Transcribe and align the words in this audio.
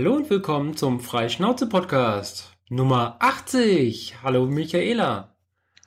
Hallo 0.00 0.14
und 0.14 0.30
willkommen 0.30 0.74
zum 0.74 0.98
Freischnauze-Podcast 0.98 2.56
Nummer 2.70 3.16
80. 3.18 4.22
Hallo 4.22 4.46
Michaela. 4.46 5.36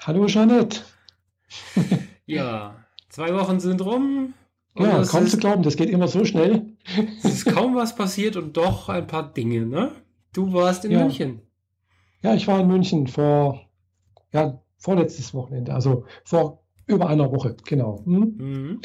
Hallo 0.01 0.27
Jeanette. 0.27 0.81
ja, 2.27 2.75
zwei 3.09 3.33
Wochen 3.33 3.59
sind 3.59 3.83
rum. 3.83 4.35
Ja, 4.77 5.03
kaum 5.03 5.23
ist, 5.23 5.31
zu 5.31 5.37
glauben, 5.37 5.63
das 5.63 5.77
geht 5.77 5.89
immer 5.89 6.07
so 6.07 6.25
schnell. 6.25 6.77
es 7.23 7.25
ist 7.25 7.45
kaum 7.45 7.75
was 7.75 7.95
passiert 7.95 8.35
und 8.35 8.55
doch 8.55 8.87
ein 8.87 9.07
paar 9.07 9.33
Dinge, 9.33 9.65
ne? 9.65 9.93
Du 10.31 10.53
warst 10.53 10.85
in 10.85 10.91
ja. 10.91 10.99
München. 10.99 11.41
Ja, 12.21 12.35
ich 12.35 12.47
war 12.47 12.59
in 12.59 12.67
München 12.67 13.07
vor, 13.07 13.67
ja, 14.31 14.61
vorletztes 14.77 15.33
Wochenende, 15.33 15.73
also 15.73 16.05
vor 16.23 16.63
über 16.85 17.09
einer 17.09 17.31
Woche, 17.31 17.57
genau. 17.65 18.03
Hm? 18.05 18.35
Mhm. 18.37 18.81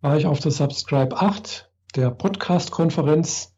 War 0.00 0.16
ich 0.16 0.26
auf 0.26 0.40
der 0.40 0.50
Subscribe 0.50 1.16
8, 1.16 1.70
der 1.94 2.10
Podcast-Konferenz, 2.10 3.53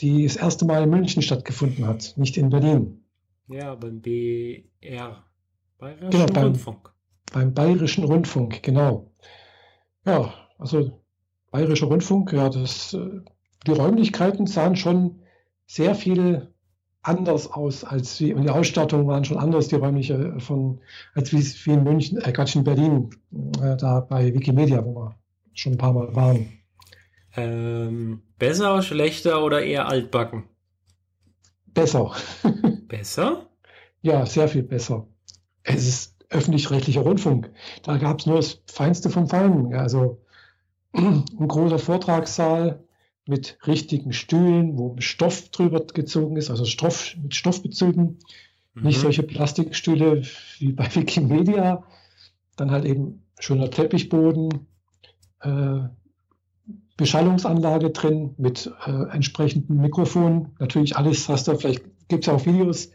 die 0.00 0.24
das 0.24 0.36
erste 0.36 0.64
Mal 0.64 0.84
in 0.84 0.90
München 0.90 1.22
stattgefunden 1.22 1.86
hat, 1.86 2.14
nicht 2.16 2.36
in 2.36 2.50
Berlin. 2.50 3.04
Ja, 3.48 3.74
beim 3.74 4.00
BR, 4.00 5.24
Bayerischen 5.78 6.10
genau, 6.10 6.26
beim, 6.26 6.44
Rundfunk. 6.44 6.92
Beim 7.32 7.54
Bayerischen 7.54 8.04
Rundfunk, 8.04 8.62
genau. 8.62 9.10
Ja, 10.04 10.32
also 10.58 11.00
Bayerischer 11.50 11.86
Rundfunk, 11.86 12.32
ja, 12.32 12.48
das, 12.48 12.94
äh, 12.94 13.20
die 13.66 13.72
Räumlichkeiten 13.72 14.46
sahen 14.46 14.76
schon 14.76 15.20
sehr 15.66 15.94
viel 15.94 16.54
anders 17.02 17.50
aus 17.50 17.82
als 17.84 18.20
wie, 18.20 18.34
und 18.34 18.42
die 18.42 18.50
Ausstattung 18.50 19.06
waren 19.06 19.24
schon 19.24 19.38
anders, 19.38 19.68
die 19.68 19.76
räumliche 19.76 20.38
von, 20.38 20.80
als 21.14 21.32
wie, 21.32 21.38
wie 21.38 21.72
in 21.72 21.82
München, 21.82 22.18
äh, 22.18 22.32
Quatsch, 22.32 22.56
in 22.56 22.64
Berlin, 22.64 23.10
äh, 23.62 23.76
da 23.76 24.00
bei 24.00 24.32
Wikimedia, 24.34 24.84
wo 24.84 24.94
wir 24.94 25.16
schon 25.54 25.72
ein 25.72 25.78
paar 25.78 25.92
Mal 25.92 26.14
waren. 26.14 26.59
Ähm, 27.36 28.22
besser, 28.38 28.82
schlechter 28.82 29.44
oder 29.44 29.62
eher 29.62 29.88
altbacken? 29.88 30.44
Besser. 31.66 32.14
besser? 32.88 33.46
Ja, 34.02 34.26
sehr 34.26 34.48
viel 34.48 34.62
besser. 34.62 35.06
Es 35.62 35.86
ist 35.86 36.16
öffentlich-rechtlicher 36.30 37.02
Rundfunk. 37.02 37.50
Da 37.82 37.98
gab 37.98 38.20
es 38.20 38.26
nur 38.26 38.36
das 38.36 38.62
Feinste 38.66 39.10
vom 39.10 39.28
Feinen. 39.28 39.74
Also 39.74 40.20
ein 40.92 41.24
großer 41.48 41.78
Vortragssaal, 41.78 42.84
mit 43.30 43.58
richtigen 43.66 44.12
Stühlen, 44.12 44.76
wo 44.76 44.96
Stoff 44.98 45.50
drüber 45.50 45.80
gezogen 45.86 46.36
ist, 46.36 46.50
also 46.50 46.64
Stoff 46.64 47.14
mit 47.22 47.34
Stoffbezügen. 47.34 48.18
Mhm. 48.74 48.82
Nicht 48.82 49.00
solche 49.00 49.22
Plastikstühle 49.22 50.22
wie 50.58 50.72
bei 50.72 50.88
Wikimedia. 50.94 51.84
Dann 52.56 52.72
halt 52.72 52.84
eben 52.84 53.22
schöner 53.38 53.70
Teppichboden, 53.70 54.66
äh, 55.42 55.80
Beschallungsanlage 57.00 57.90
drin 57.90 58.34
mit 58.36 58.70
äh, 58.86 58.90
entsprechendem 59.10 59.78
Mikrofon. 59.78 60.52
Natürlich 60.58 60.96
alles 60.96 61.28
hast 61.30 61.48
du, 61.48 61.56
vielleicht 61.56 61.82
gibt 62.08 62.24
es 62.24 62.26
ja 62.26 62.34
auch 62.34 62.44
Videos, 62.44 62.92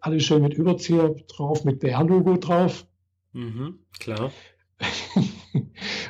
alles 0.00 0.24
schön 0.24 0.42
mit 0.42 0.52
Überzieher 0.52 1.14
drauf, 1.26 1.64
mit 1.64 1.80
BR-Logo 1.80 2.36
drauf. 2.36 2.86
Mhm, 3.32 3.80
klar. 3.98 4.30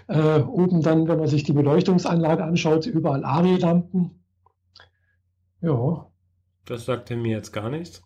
Äh, 0.08 0.40
oben 0.40 0.80
dann, 0.80 1.06
wenn 1.06 1.18
man 1.18 1.28
sich 1.28 1.42
die 1.44 1.52
Beleuchtungsanlage 1.52 2.42
anschaut, 2.42 2.86
überall 2.86 3.26
Ari-Lampen. 3.26 4.24
Ja. 5.60 6.06
Das 6.64 6.86
sagte 6.86 7.14
mir 7.14 7.36
jetzt 7.36 7.52
gar 7.52 7.68
nichts. 7.68 8.02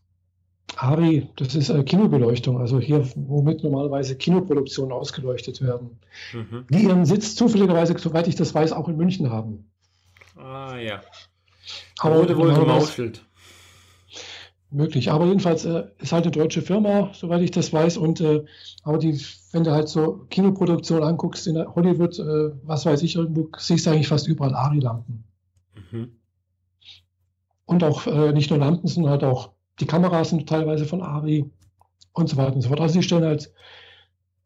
Ari, 0.77 1.29
das 1.37 1.55
ist 1.55 1.69
äh, 1.69 1.83
Kinobeleuchtung, 1.85 2.59
also 2.59 2.81
hier, 2.81 3.07
womit 3.15 3.63
normalerweise 3.63 4.17
Kinoproduktionen 4.17 4.93
ausgeleuchtet 4.93 5.61
werden. 5.61 5.99
Mhm. 6.33 6.67
Die 6.71 6.85
ihren 6.85 7.05
Sitz 7.05 7.35
zufälligerweise, 7.35 7.97
soweit 7.99 8.27
ich 8.27 8.37
das 8.37 8.55
weiß, 8.55 8.73
auch 8.73 8.89
in 8.89 8.97
München 8.97 9.31
haben. 9.31 9.71
Ah 10.37 10.77
ja. 10.79 11.03
Aber 11.99 12.17
wurde 12.17 12.37
wohl 12.37 12.55
gemauschelt 12.55 13.23
möglich. 14.73 15.11
Aber 15.11 15.27
jedenfalls 15.27 15.65
äh, 15.65 15.85
ist 15.99 16.13
halt 16.13 16.25
eine 16.25 16.33
deutsche 16.33 16.63
Firma, 16.63 17.11
soweit 17.15 17.43
ich 17.43 17.51
das 17.51 17.73
weiß. 17.73 17.97
Und 17.97 18.21
äh, 18.21 18.45
aber 18.83 18.99
die, 18.99 19.21
wenn 19.53 19.65
du 19.65 19.73
halt 19.73 19.89
so 19.89 20.27
Kinoproduktion 20.31 21.03
anguckst 21.03 21.47
in 21.47 21.57
Hollywood, 21.75 22.19
äh, 22.19 22.53
was 22.65 22.87
weiß 22.87 23.03
ich, 23.03 23.17
irgendwo 23.17 23.49
siehst 23.57 23.87
du 23.87 23.91
eigentlich 23.91 24.09
fast 24.09 24.27
überall 24.27 24.55
Ari-Lampen. 24.55 25.25
Mhm. 25.91 26.13
Und 27.67 27.85
auch 27.85 28.07
äh, 28.07 28.33
nicht 28.33 28.51
nur 28.51 28.59
Lampen, 28.59 28.89
sondern 28.89 29.13
halt 29.13 29.25
auch 29.25 29.51
die 29.83 29.89
Kameras 29.89 30.31
sind 30.31 30.49
teilweise 30.49 30.85
von 30.85 31.03
Ari 31.03 31.51
und 32.13 32.29
so 32.29 32.37
weiter 32.37 32.55
und 32.55 32.63
so 32.63 32.69
fort. 32.69 32.81
Also 32.81 33.01
die 33.01 33.03
stellen 33.03 33.25
halt 33.25 33.53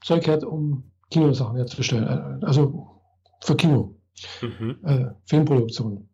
Zeug 0.03 0.27
her, 0.27 0.51
um 0.51 0.91
Kinosachen 1.11 1.57
herzustellen. 1.57 2.41
Äh, 2.43 2.47
also 2.47 3.03
für 3.43 3.55
Kino. 3.55 3.95
Mhm. 4.41 4.79
Äh, 4.83 5.11
Filmproduktion. 5.27 6.09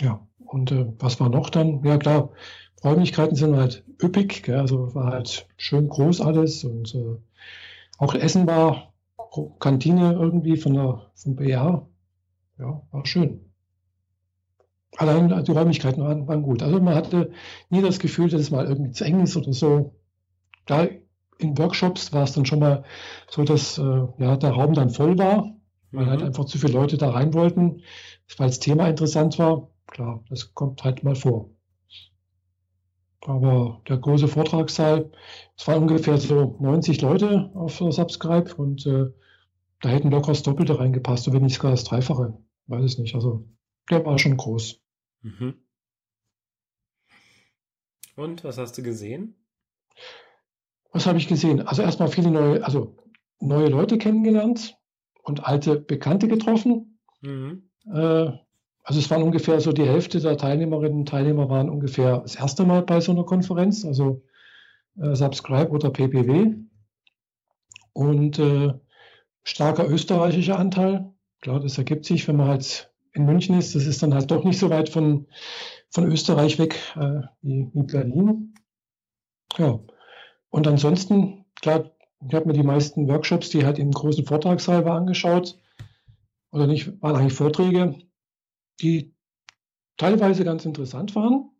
Ja. 0.00 0.24
Und 0.38 0.72
was 1.00 1.18
war 1.18 1.30
noch 1.30 1.50
dann? 1.50 1.82
Ja 1.82 1.96
klar, 1.96 2.30
Räumlichkeiten 2.84 3.34
sind 3.34 3.56
halt 3.56 3.84
üppig, 4.00 4.42
gell? 4.42 4.60
also 4.60 4.94
war 4.94 5.12
halt 5.12 5.48
schön 5.56 5.88
groß 5.88 6.20
alles 6.20 6.62
und 6.64 6.94
äh, 6.94 7.16
auch 7.98 8.14
Essen 8.14 8.46
war 8.46 8.92
Kantine 9.60 10.12
irgendwie 10.12 10.56
von 10.56 10.74
der 10.74 11.10
vom 11.14 11.36
BR. 11.36 11.88
Ja, 12.58 12.82
war 12.90 13.06
schön. 13.06 13.51
Allein 14.98 15.44
die 15.44 15.52
Räumlichkeiten 15.52 16.02
waren, 16.02 16.28
waren, 16.28 16.42
gut. 16.42 16.62
Also 16.62 16.80
man 16.80 16.94
hatte 16.94 17.30
nie 17.70 17.80
das 17.80 17.98
Gefühl, 17.98 18.28
dass 18.28 18.40
es 18.40 18.50
mal 18.50 18.66
irgendwie 18.66 18.92
zu 18.92 19.04
eng 19.04 19.20
ist 19.20 19.36
oder 19.36 19.52
so. 19.52 19.94
Da 20.66 20.86
in 21.38 21.58
Workshops 21.58 22.12
war 22.12 22.24
es 22.24 22.32
dann 22.32 22.46
schon 22.46 22.60
mal 22.60 22.84
so, 23.28 23.42
dass 23.44 23.78
äh, 23.78 24.06
ja, 24.18 24.36
der 24.36 24.50
Raum 24.50 24.74
dann 24.74 24.90
voll 24.90 25.18
war, 25.18 25.54
weil 25.92 26.06
halt 26.06 26.06
mhm. 26.06 26.10
halt 26.10 26.22
einfach 26.24 26.44
zu 26.44 26.58
viele 26.58 26.74
Leute 26.74 26.98
da 26.98 27.10
rein 27.10 27.34
wollten, 27.34 27.82
weil 28.36 28.48
das 28.48 28.60
Thema 28.60 28.88
interessant 28.88 29.38
war. 29.38 29.68
Klar, 29.86 30.22
das 30.28 30.54
kommt 30.54 30.84
halt 30.84 31.02
mal 31.04 31.14
vor. 31.14 31.50
Aber 33.24 33.80
der 33.88 33.98
große 33.98 34.26
Vortragssaal, 34.26 35.10
es 35.56 35.66
waren 35.68 35.82
ungefähr 35.82 36.18
so 36.18 36.56
90 36.60 37.00
Leute 37.02 37.50
auf 37.54 37.76
Subscribe 37.76 38.52
und 38.56 38.84
äh, 38.86 39.06
da 39.80 39.88
hätten 39.88 40.10
locker 40.10 40.28
das 40.28 40.42
Doppelte 40.42 40.78
reingepasst, 40.78 41.26
und 41.26 41.34
wenn 41.34 41.42
nicht 41.42 41.56
sogar 41.56 41.72
das 41.72 41.84
Dreifache. 41.84 42.36
Weiß 42.66 42.84
es 42.84 42.98
nicht. 42.98 43.14
Also 43.14 43.44
der 43.90 44.04
war 44.04 44.18
schon 44.18 44.36
groß. 44.36 44.80
Mhm. 45.22 45.54
Und 48.16 48.44
was 48.44 48.58
hast 48.58 48.76
du 48.78 48.82
gesehen? 48.82 49.36
Was 50.92 51.06
habe 51.06 51.18
ich 51.18 51.28
gesehen? 51.28 51.66
Also 51.66 51.82
erstmal 51.82 52.08
viele 52.08 52.30
neue, 52.30 52.64
also 52.64 52.96
neue 53.40 53.68
Leute 53.68 53.98
kennengelernt 53.98 54.76
und 55.22 55.44
alte 55.44 55.80
Bekannte 55.80 56.28
getroffen. 56.28 56.98
Mhm. 57.22 57.70
Äh, 57.86 58.32
also 58.84 58.98
es 58.98 59.10
waren 59.10 59.22
ungefähr 59.22 59.60
so 59.60 59.72
die 59.72 59.86
Hälfte 59.86 60.20
der 60.20 60.36
Teilnehmerinnen 60.36 61.00
und 61.00 61.08
Teilnehmer 61.08 61.48
waren 61.48 61.70
ungefähr 61.70 62.18
das 62.18 62.34
erste 62.34 62.64
Mal 62.64 62.82
bei 62.82 63.00
so 63.00 63.12
einer 63.12 63.24
Konferenz, 63.24 63.84
also 63.84 64.24
äh, 64.98 65.14
Subscribe 65.14 65.70
oder 65.70 65.90
PPW. 65.90 66.54
Und 67.92 68.38
äh, 68.38 68.74
starker 69.44 69.88
österreichischer 69.88 70.58
Anteil. 70.58 71.12
Klar, 71.40 71.60
das 71.60 71.78
ergibt 71.78 72.04
sich, 72.04 72.26
wenn 72.28 72.36
man 72.36 72.48
halt 72.48 72.91
in 73.12 73.24
München 73.24 73.58
ist. 73.58 73.74
Das 73.74 73.86
ist 73.86 74.02
dann 74.02 74.14
halt 74.14 74.30
doch 74.30 74.44
nicht 74.44 74.58
so 74.58 74.70
weit 74.70 74.88
von, 74.88 75.26
von 75.90 76.10
Österreich 76.10 76.58
weg 76.58 76.78
äh, 76.96 77.22
wie, 77.42 77.68
wie 77.72 77.82
Berlin. 77.82 78.54
Ja. 79.58 79.78
Und 80.50 80.66
ansonsten, 80.66 81.44
klar, 81.60 81.90
ich 82.26 82.34
habe 82.34 82.46
mir 82.46 82.52
die 82.52 82.62
meisten 82.62 83.08
Workshops, 83.08 83.50
die 83.50 83.64
halt 83.64 83.78
im 83.78 83.90
großen 83.90 84.24
Vortragssaal 84.24 84.84
war, 84.84 84.96
angeschaut. 84.96 85.58
Oder 86.52 86.66
nicht, 86.66 87.02
waren 87.02 87.16
eigentlich 87.16 87.32
Vorträge 87.32 87.96
die 88.82 89.14
teilweise 89.96 90.44
ganz 90.44 90.64
interessant 90.64 91.14
waren. 91.14 91.50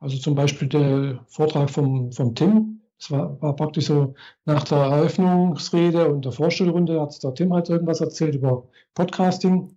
Also 0.00 0.18
zum 0.18 0.34
Beispiel 0.34 0.68
der 0.68 1.24
Vortrag 1.26 1.70
vom, 1.70 2.12
vom 2.12 2.34
Tim. 2.34 2.80
Das 2.98 3.10
war, 3.10 3.40
war 3.40 3.54
praktisch 3.54 3.86
so 3.86 4.14
nach 4.44 4.64
der 4.64 4.78
Eröffnungsrede 4.78 6.08
und 6.08 6.24
der 6.24 6.32
Vorstellrunde 6.32 7.00
hat 7.00 7.22
der 7.22 7.34
Tim 7.34 7.52
halt 7.52 7.68
irgendwas 7.68 8.00
erzählt 8.00 8.34
über 8.34 8.68
Podcasting. 8.94 9.76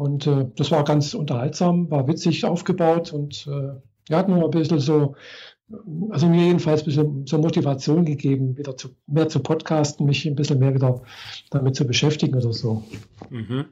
Und 0.00 0.26
äh, 0.26 0.46
das 0.56 0.70
war 0.70 0.82
ganz 0.84 1.12
unterhaltsam, 1.12 1.90
war 1.90 2.08
witzig 2.08 2.46
aufgebaut 2.46 3.12
und 3.12 3.46
äh, 3.46 3.74
er 4.08 4.16
hat 4.16 4.30
mir 4.30 4.42
ein 4.42 4.50
bisschen 4.50 4.78
so, 4.78 5.14
also 6.08 6.26
mir 6.26 6.46
jedenfalls 6.46 6.80
ein 6.80 6.84
bisschen 6.86 7.26
so 7.26 7.36
Motivation 7.36 8.06
gegeben, 8.06 8.56
wieder 8.56 8.78
zu, 8.78 8.96
mehr 9.06 9.28
zu 9.28 9.40
podcasten, 9.40 10.06
mich 10.06 10.24
ein 10.24 10.36
bisschen 10.36 10.58
mehr 10.58 10.74
wieder 10.74 11.02
damit 11.50 11.76
zu 11.76 11.86
beschäftigen 11.86 12.34
oder 12.34 12.54
so. 12.54 12.82
Mhm. 13.28 13.66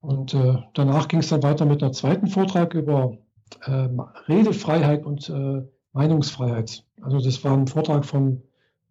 Und 0.00 0.34
äh, 0.34 0.56
danach 0.74 1.06
ging 1.06 1.20
es 1.20 1.28
dann 1.28 1.44
weiter 1.44 1.64
mit 1.64 1.80
einem 1.80 1.92
zweiten 1.92 2.26
Vortrag 2.26 2.74
über 2.74 3.18
äh, 3.66 3.88
Redefreiheit 4.26 5.06
und 5.06 5.28
äh, 5.30 5.62
Meinungsfreiheit. 5.92 6.84
Also 7.02 7.20
das 7.20 7.44
war 7.44 7.56
ein 7.56 7.68
Vortrag 7.68 8.04
von 8.04 8.42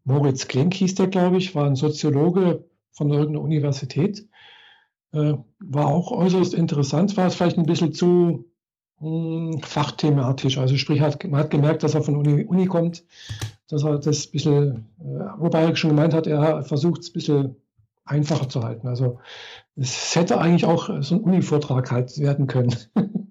Moritz 0.05 0.47
Klenk, 0.47 0.73
hieß 0.73 0.95
der, 0.95 1.07
glaube 1.07 1.35
ich, 1.35 1.53
war 1.53 1.65
ein 1.65 1.75
Soziologe 1.75 2.63
von 2.93 3.09
irgendeiner 3.09 3.41
Universität. 3.41 4.25
Äh, 5.13 5.33
war 5.59 5.87
auch 5.87 6.11
äußerst 6.11 6.53
interessant, 6.53 7.15
war 7.17 7.27
es 7.27 7.35
vielleicht 7.35 7.57
ein 7.57 7.65
bisschen 7.65 7.93
zu 7.93 8.45
mh, 8.99 9.53
hm, 9.53 9.61
fachthematisch. 9.61 10.57
Also 10.57 10.75
sprich, 10.77 11.01
hat, 11.01 11.23
man 11.23 11.41
hat 11.41 11.49
gemerkt, 11.49 11.83
dass 11.83 11.95
er 11.95 12.03
von 12.03 12.17
Uni, 12.17 12.45
Uni 12.45 12.65
kommt, 12.65 13.05
dass 13.69 13.83
er 13.83 13.99
das 13.99 14.27
ein 14.27 14.31
bisschen, 14.31 14.89
äh, 14.99 15.39
wobei 15.39 15.63
er 15.63 15.75
schon 15.75 15.91
gemeint 15.91 16.13
hat, 16.13 16.27
er 16.27 16.63
versucht 16.63 17.01
es 17.01 17.09
ein 17.09 17.13
bisschen 17.13 17.55
einfacher 18.05 18.49
zu 18.49 18.63
halten. 18.63 18.87
Also 18.87 19.19
es 19.75 20.15
hätte 20.15 20.39
eigentlich 20.39 20.65
auch 20.65 20.89
so 21.01 21.15
ein 21.15 21.21
Uni-Vortrag 21.21 21.91
halt 21.91 22.17
werden 22.19 22.47
können. 22.47 22.75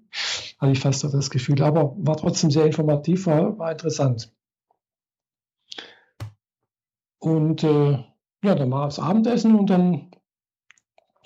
hatte 0.59 0.71
ich 0.71 0.79
fast 0.79 1.03
das 1.03 1.29
Gefühl. 1.29 1.61
Aber 1.63 1.95
war 1.97 2.17
trotzdem 2.17 2.51
sehr 2.51 2.65
informativ, 2.65 3.27
war, 3.27 3.57
war 3.57 3.71
interessant. 3.71 4.31
Und 7.19 7.63
äh, 7.63 8.03
ja, 8.43 8.55
dann 8.55 8.71
war 8.71 8.87
es 8.87 8.99
Abendessen 8.99 9.55
und 9.55 9.69
dann 9.69 10.11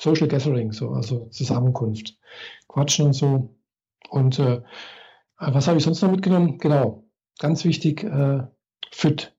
Social 0.02 0.28
Gathering, 0.28 0.72
so, 0.72 0.90
also 0.94 1.28
Zusammenkunft. 1.28 2.18
Quatschen 2.68 3.08
und 3.08 3.14
so. 3.14 3.56
Und 4.10 4.40
äh, 4.40 4.62
was 5.38 5.68
habe 5.68 5.78
ich 5.78 5.84
sonst 5.84 6.02
noch 6.02 6.10
mitgenommen? 6.10 6.58
Genau, 6.58 7.04
ganz 7.38 7.64
wichig, 7.66 8.04
äh, 8.04 8.48
FYD. 8.92 9.32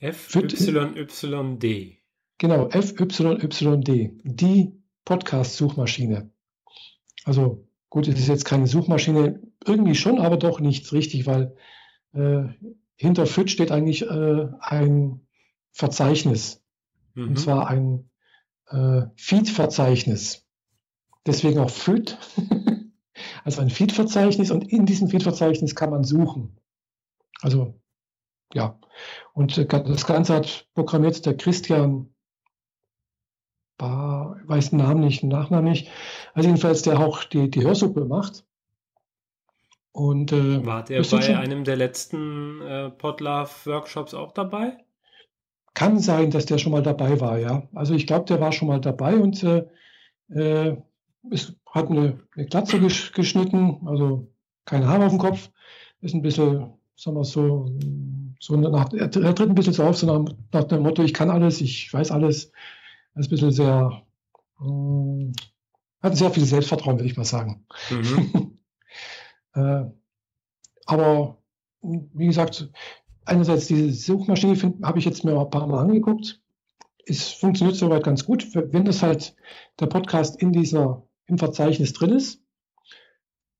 FYYD. 0.00 1.98
Genau, 2.38 2.68
FYYD. 2.70 4.20
Die 4.24 4.72
Podcast-Suchmaschine. 5.04 6.30
Also 7.24 7.68
gut, 7.88 8.08
es 8.08 8.18
ist 8.18 8.28
jetzt 8.28 8.44
keine 8.44 8.66
Suchmaschine, 8.66 9.40
irgendwie 9.64 9.94
schon, 9.94 10.18
aber 10.18 10.36
doch 10.36 10.58
nicht 10.58 10.92
richtig, 10.92 11.26
weil 11.26 11.54
äh, 12.14 12.46
hinter 12.96 13.26
FYD 13.26 13.48
steht 13.48 13.70
eigentlich 13.70 14.02
äh, 14.02 14.48
ein 14.58 15.20
Verzeichnis. 15.70 16.64
Mhm. 17.14 17.28
Und 17.28 17.38
zwar 17.38 17.68
ein 17.68 18.08
äh, 18.72 19.02
Feed-Verzeichnis. 19.16 20.44
Deswegen 21.26 21.60
auch 21.60 21.70
FYD. 21.70 22.18
also 23.44 23.60
ein 23.60 23.70
Feed-Verzeichnis 23.70 24.50
und 24.50 24.72
in 24.72 24.86
diesem 24.86 25.08
Feed-Verzeichnis 25.08 25.74
kann 25.74 25.90
man 25.90 26.04
suchen. 26.04 26.58
Also 27.40 27.74
ja, 28.54 28.78
und 29.32 29.56
äh, 29.58 29.66
das 29.66 30.06
Ganze 30.06 30.34
hat 30.34 30.68
programmiert 30.74 31.24
der 31.24 31.36
Christian 31.36 32.08
Bar, 33.78 34.36
weiß 34.44 34.70
den 34.70 34.78
Namen 34.78 35.00
nicht, 35.00 35.22
den 35.22 35.30
Nachnamen 35.30 35.68
nicht. 35.70 35.88
Also 36.34 36.48
jedenfalls, 36.48 36.82
der 36.82 37.00
auch 37.00 37.24
die, 37.24 37.50
die 37.50 37.62
Hörsuppe 37.62 38.04
macht. 38.04 38.44
Und, 39.92 40.32
äh, 40.32 40.64
War 40.64 40.84
der 40.84 40.98
bei 40.98 41.04
schon, 41.04 41.36
einem 41.36 41.64
der 41.64 41.76
letzten 41.76 42.60
äh, 42.62 42.90
Podlove-Workshops 42.90 44.14
auch 44.14 44.32
dabei? 44.32 44.78
Kann 45.74 45.98
sein, 45.98 46.30
dass 46.30 46.46
der 46.46 46.58
schon 46.58 46.72
mal 46.72 46.82
dabei 46.82 47.20
war, 47.20 47.38
ja. 47.38 47.68
Also 47.74 47.94
ich 47.94 48.06
glaube, 48.06 48.26
der 48.26 48.40
war 48.40 48.52
schon 48.52 48.68
mal 48.68 48.80
dabei 48.80 49.16
und 49.16 49.42
äh, 49.42 49.64
äh, 50.28 50.76
ist, 51.30 51.54
hat 51.66 51.88
eine, 51.88 52.20
eine 52.34 52.46
Glatze 52.46 52.78
gesch 52.78 53.12
geschnitten, 53.12 53.78
also 53.86 54.28
kein 54.64 54.86
Haar 54.86 55.04
auf 55.04 55.12
dem 55.12 55.18
Kopf, 55.18 55.50
ist 56.00 56.14
ein 56.14 56.22
bisschen, 56.22 56.74
sagen 56.96 57.16
wir 57.16 57.24
so, 57.24 57.66
so 58.38 58.56
nach, 58.56 58.92
er, 58.92 59.10
tritt 59.10 59.40
ein 59.40 59.54
bisschen 59.54 59.72
so 59.72 59.84
auf, 59.84 59.96
so 59.96 60.06
nach, 60.06 60.34
nach 60.52 60.64
dem 60.64 60.82
Motto, 60.82 61.02
ich 61.02 61.14
kann 61.14 61.30
alles, 61.30 61.60
ich 61.60 61.92
weiß 61.92 62.10
alles. 62.10 62.52
Er 63.14 63.20
ist 63.20 63.28
ein 63.28 63.30
bisschen 63.30 63.52
sehr, 63.52 64.02
äh, 64.60 65.32
hat 66.02 66.16
sehr 66.16 66.30
viel 66.30 66.44
Selbstvertrauen, 66.44 66.98
würde 66.98 67.08
ich 67.08 67.16
mal 67.16 67.24
sagen. 67.24 67.64
Mhm. 67.90 68.58
äh, 69.54 69.84
aber 70.86 71.38
wie 71.82 72.26
gesagt, 72.26 72.68
einerseits 73.24 73.66
diese 73.66 73.92
Suchmaschine 73.92 74.56
habe 74.82 74.98
ich 74.98 75.04
jetzt 75.04 75.24
mir 75.24 75.38
ein 75.38 75.50
paar 75.50 75.66
Mal 75.66 75.80
angeguckt. 75.80 76.40
Es 77.06 77.28
funktioniert 77.28 77.76
soweit 77.76 78.04
ganz 78.04 78.24
gut, 78.24 78.54
wenn 78.54 78.84
das 78.84 79.02
halt 79.02 79.34
der 79.80 79.86
Podcast 79.86 80.40
in 80.40 80.52
dieser 80.52 81.02
im 81.26 81.38
Verzeichnis 81.38 81.92
drin 81.92 82.10
ist. 82.10 82.42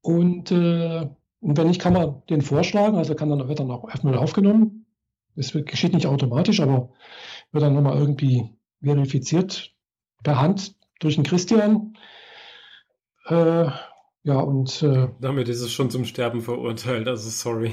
Und, 0.00 0.50
äh, 0.50 1.08
und 1.40 1.56
wenn 1.56 1.68
nicht, 1.68 1.80
kann 1.80 1.92
man 1.92 2.22
den 2.28 2.42
vorschlagen, 2.42 2.96
also 2.96 3.14
kann 3.14 3.30
dann, 3.30 3.48
wird 3.48 3.60
dann 3.60 3.70
auch 3.70 3.88
erstmal 3.88 4.16
aufgenommen. 4.16 4.86
Das 5.34 5.52
geschieht 5.52 5.94
nicht 5.94 6.06
automatisch, 6.06 6.60
aber 6.60 6.90
wird 7.52 7.64
dann 7.64 7.74
nochmal 7.74 7.98
irgendwie 7.98 8.50
verifiziert 8.82 9.74
per 10.22 10.40
Hand 10.40 10.76
durch 11.00 11.14
den 11.14 11.24
Christian. 11.24 11.96
Äh, 13.26 13.66
ja, 14.24 14.38
und. 14.40 14.82
Äh, 14.82 15.08
Damit 15.20 15.48
ist 15.48 15.60
es 15.60 15.72
schon 15.72 15.90
zum 15.90 16.04
Sterben 16.04 16.42
verurteilt, 16.42 17.08
also 17.08 17.30
sorry. 17.30 17.72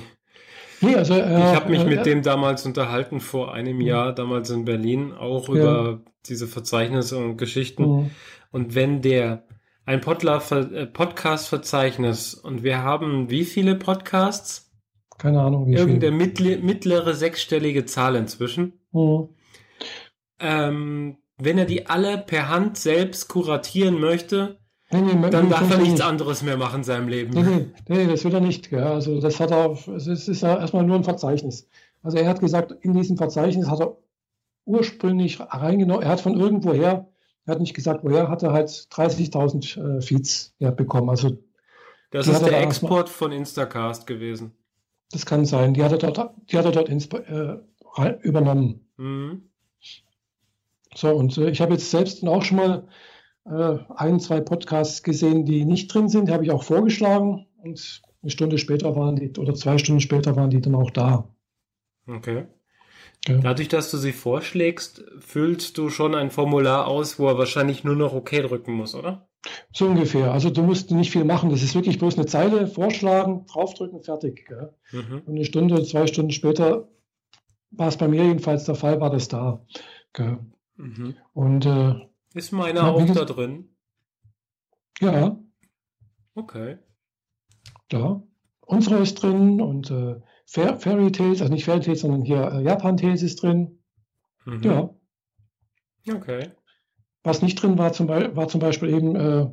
Nee, 0.82 0.96
also, 0.96 1.14
äh, 1.14 1.20
ich 1.20 1.56
habe 1.56 1.70
mich 1.70 1.86
mit 1.86 2.00
äh, 2.00 2.04
dem 2.04 2.22
damals 2.22 2.66
unterhalten 2.66 3.20
vor 3.20 3.54
einem. 3.54 3.82
Jahr, 3.82 4.14
damals 4.14 4.50
in 4.50 4.66
Berlin, 4.66 5.14
auch 5.14 5.50
über 5.50 6.02
diese 6.26 6.48
Verzeichnisse 6.48 7.18
und 7.18 7.38
Geschichten. 7.38 7.84
Mhm. 7.84 8.12
Und 8.52 8.76
wenn 8.76 9.02
der 9.02 9.44
ein 9.86 10.02
äh, 10.02 10.86
Podcast-Verzeichnis 10.86 12.34
und 12.36 12.64
wir 12.64 12.84
haben 12.84 13.30
wie 13.30 13.46
viele 13.46 13.76
Podcasts? 13.76 14.72
Keine 15.18 15.42
Ahnung, 15.42 15.68
wie 15.68 15.74
Irgendeine 15.74 16.16
mittlere, 16.16 16.62
mittlere 16.62 17.14
sechsstellige 17.14 17.86
Zahl 17.86 18.16
inzwischen. 18.16 18.80
Mhm. 18.92 19.30
Ähm, 20.40 21.18
wenn 21.38 21.58
er 21.58 21.66
die 21.66 21.88
alle 21.88 22.18
per 22.18 22.50
Hand 22.50 22.78
selbst 22.78 23.28
kuratieren 23.30 24.00
möchte, 24.00 24.60
Nee, 24.92 25.02
nee, 25.02 25.30
dann 25.30 25.50
darf 25.50 25.70
er 25.70 25.78
nichts 25.78 25.94
nicht. 25.94 26.04
anderes 26.04 26.42
mehr 26.42 26.58
machen 26.58 26.78
in 26.78 26.84
seinem 26.84 27.08
Leben. 27.08 27.32
Nee, 27.34 27.68
nee, 27.88 28.08
das 28.08 28.24
will 28.24 28.34
er 28.34 28.42
nicht. 28.42 28.72
Ja. 28.72 28.94
Also 28.94 29.22
das 29.22 29.40
hat 29.40 29.52
er, 29.52 29.78
es 29.96 30.08
ist, 30.08 30.42
ja 30.42 30.60
erstmal 30.60 30.84
nur 30.84 30.96
ein 30.96 31.04
Verzeichnis. 31.04 31.68
Also 32.02 32.18
er 32.18 32.28
hat 32.28 32.40
gesagt, 32.40 32.74
in 32.82 32.94
diesem 32.94 33.18
Verzeichnis 33.18 33.70
hat 33.70 33.82
er 33.82 33.98
ursprünglich 34.66 35.40
reingenommen, 35.40 36.04
er 36.04 36.10
hat 36.10 36.22
von 36.22 36.40
irgendwoher, 36.40 37.08
er 37.46 37.52
hat 37.52 37.60
nicht 37.60 37.76
gesagt, 37.76 38.04
woher, 38.04 38.30
hat 38.30 38.42
er 38.42 38.54
halt 38.54 38.70
30.000 38.70 39.98
äh, 39.98 40.02
Feeds 40.02 40.56
ja, 40.60 40.72
bekommen. 40.72 41.10
Also 41.10 41.38
das 42.12 42.28
ist 42.28 42.44
der 42.44 42.62
Export 42.62 43.10
von 43.10 43.32
Instacast 43.32 44.08
gewesen. 44.08 44.54
Das 45.12 45.26
kann 45.26 45.46
sein. 45.46 45.74
Die 45.74 45.84
hat 45.84 45.92
er 45.92 45.98
dort, 45.98 46.34
die 46.52 46.58
hat 46.58 46.66
er 46.66 46.72
dort 46.72 46.90
äh, 46.90 47.58
übernommen. 48.22 48.88
Mhm. 48.98 49.50
So, 50.96 51.14
und 51.16 51.38
äh, 51.38 51.50
ich 51.50 51.62
habe 51.62 51.74
jetzt 51.74 51.92
selbst 51.92 52.26
auch 52.26 52.44
schon 52.44 52.58
mal 52.58 52.88
äh, 53.50 53.80
ein, 53.96 54.20
zwei 54.20 54.42
Podcasts 54.42 55.04
gesehen, 55.04 55.46
die 55.46 55.66
nicht 55.66 55.94
drin 55.94 56.10
sind, 56.10 56.30
habe 56.30 56.44
ich 56.44 56.52
auch 56.52 56.64
vorgeschlagen 56.64 57.48
und 57.64 58.02
eine 58.22 58.32
Stunde 58.32 58.58
später 58.58 58.96
waren 58.96 59.16
die, 59.16 59.32
oder 59.40 59.56
zwei 59.56 59.78
Stunden 59.78 60.02
später 60.02 60.36
waren 60.36 60.50
die 60.50 60.62
dann 60.62 60.76
auch 60.76 60.92
da. 60.92 61.28
Okay. 62.08 62.46
Ja. 63.28 63.38
Dadurch, 63.38 63.68
dass 63.68 63.92
du 63.92 63.98
sie 63.98 64.14
vorschlägst, 64.14 65.04
füllst 65.20 65.78
du 65.78 65.90
schon 65.90 66.16
ein 66.16 66.32
Formular 66.32 66.88
aus, 66.88 67.20
wo 67.20 67.28
er 67.28 67.38
wahrscheinlich 67.38 67.84
nur 67.84 67.96
noch 67.96 68.14
OK 68.14 68.32
drücken 68.32 68.74
muss, 68.74 68.96
oder? 68.96 69.28
So 69.74 69.88
ungefähr. 69.88 70.32
Also 70.32 70.50
du 70.50 70.64
musst 70.64 70.92
nicht 70.92 71.12
viel 71.12 71.26
machen. 71.26 71.50
Das 71.50 71.62
ist 71.62 71.76
wirklich 71.76 72.00
bloß 72.00 72.16
eine 72.16 72.26
Zeile 72.26 72.68
vorschlagen, 72.68 73.46
draufdrücken, 73.46 74.04
fertig. 74.04 74.50
Mhm. 74.92 75.22
Und 75.26 75.36
eine 75.36 75.46
Stunde, 75.46 75.84
zwei 75.84 76.08
Stunden 76.08 76.32
später 76.32 76.88
war 77.72 77.88
es 77.88 77.98
bei 77.98 78.08
mir 78.08 78.24
jedenfalls 78.24 78.66
der 78.66 78.76
Fall, 78.76 79.00
war 79.00 79.10
das 79.10 79.28
da. 79.28 79.66
Mhm. 80.78 81.16
Und 81.34 81.66
äh, 81.66 82.09
ist 82.34 82.52
meiner 82.52 82.82
ja, 82.82 82.92
auch 82.92 83.06
da 83.06 83.26
drin? 83.26 83.76
Ja. 85.00 85.40
Okay. 86.36 86.78
Da. 87.90 88.24
Unsere 88.62 89.00
ist 89.00 89.16
drin 89.16 89.62
und 89.62 89.90
äh, 89.90 90.22
Fairy 90.46 91.12
Tales, 91.12 91.42
also 91.42 91.52
nicht 91.54 91.66
Fairy 91.66 91.82
Tales, 91.82 92.02
sondern 92.02 92.24
hier 92.24 92.52
äh, 92.52 92.64
Japan 92.64 92.98
Tales 92.98 93.24
ist 93.24 93.42
drin. 93.42 93.80
Mhm. 94.46 94.64
Ja. 94.64 94.96
Okay. 96.08 96.52
Was 97.24 97.42
nicht 97.42 97.62
drin 97.62 97.78
war, 97.78 97.94
zum, 97.94 98.08
Be 98.08 98.36
war 98.36 98.48
zum 98.48 98.60
Beispiel 98.60 98.90
eben 98.90 99.16
äh, 99.16 99.48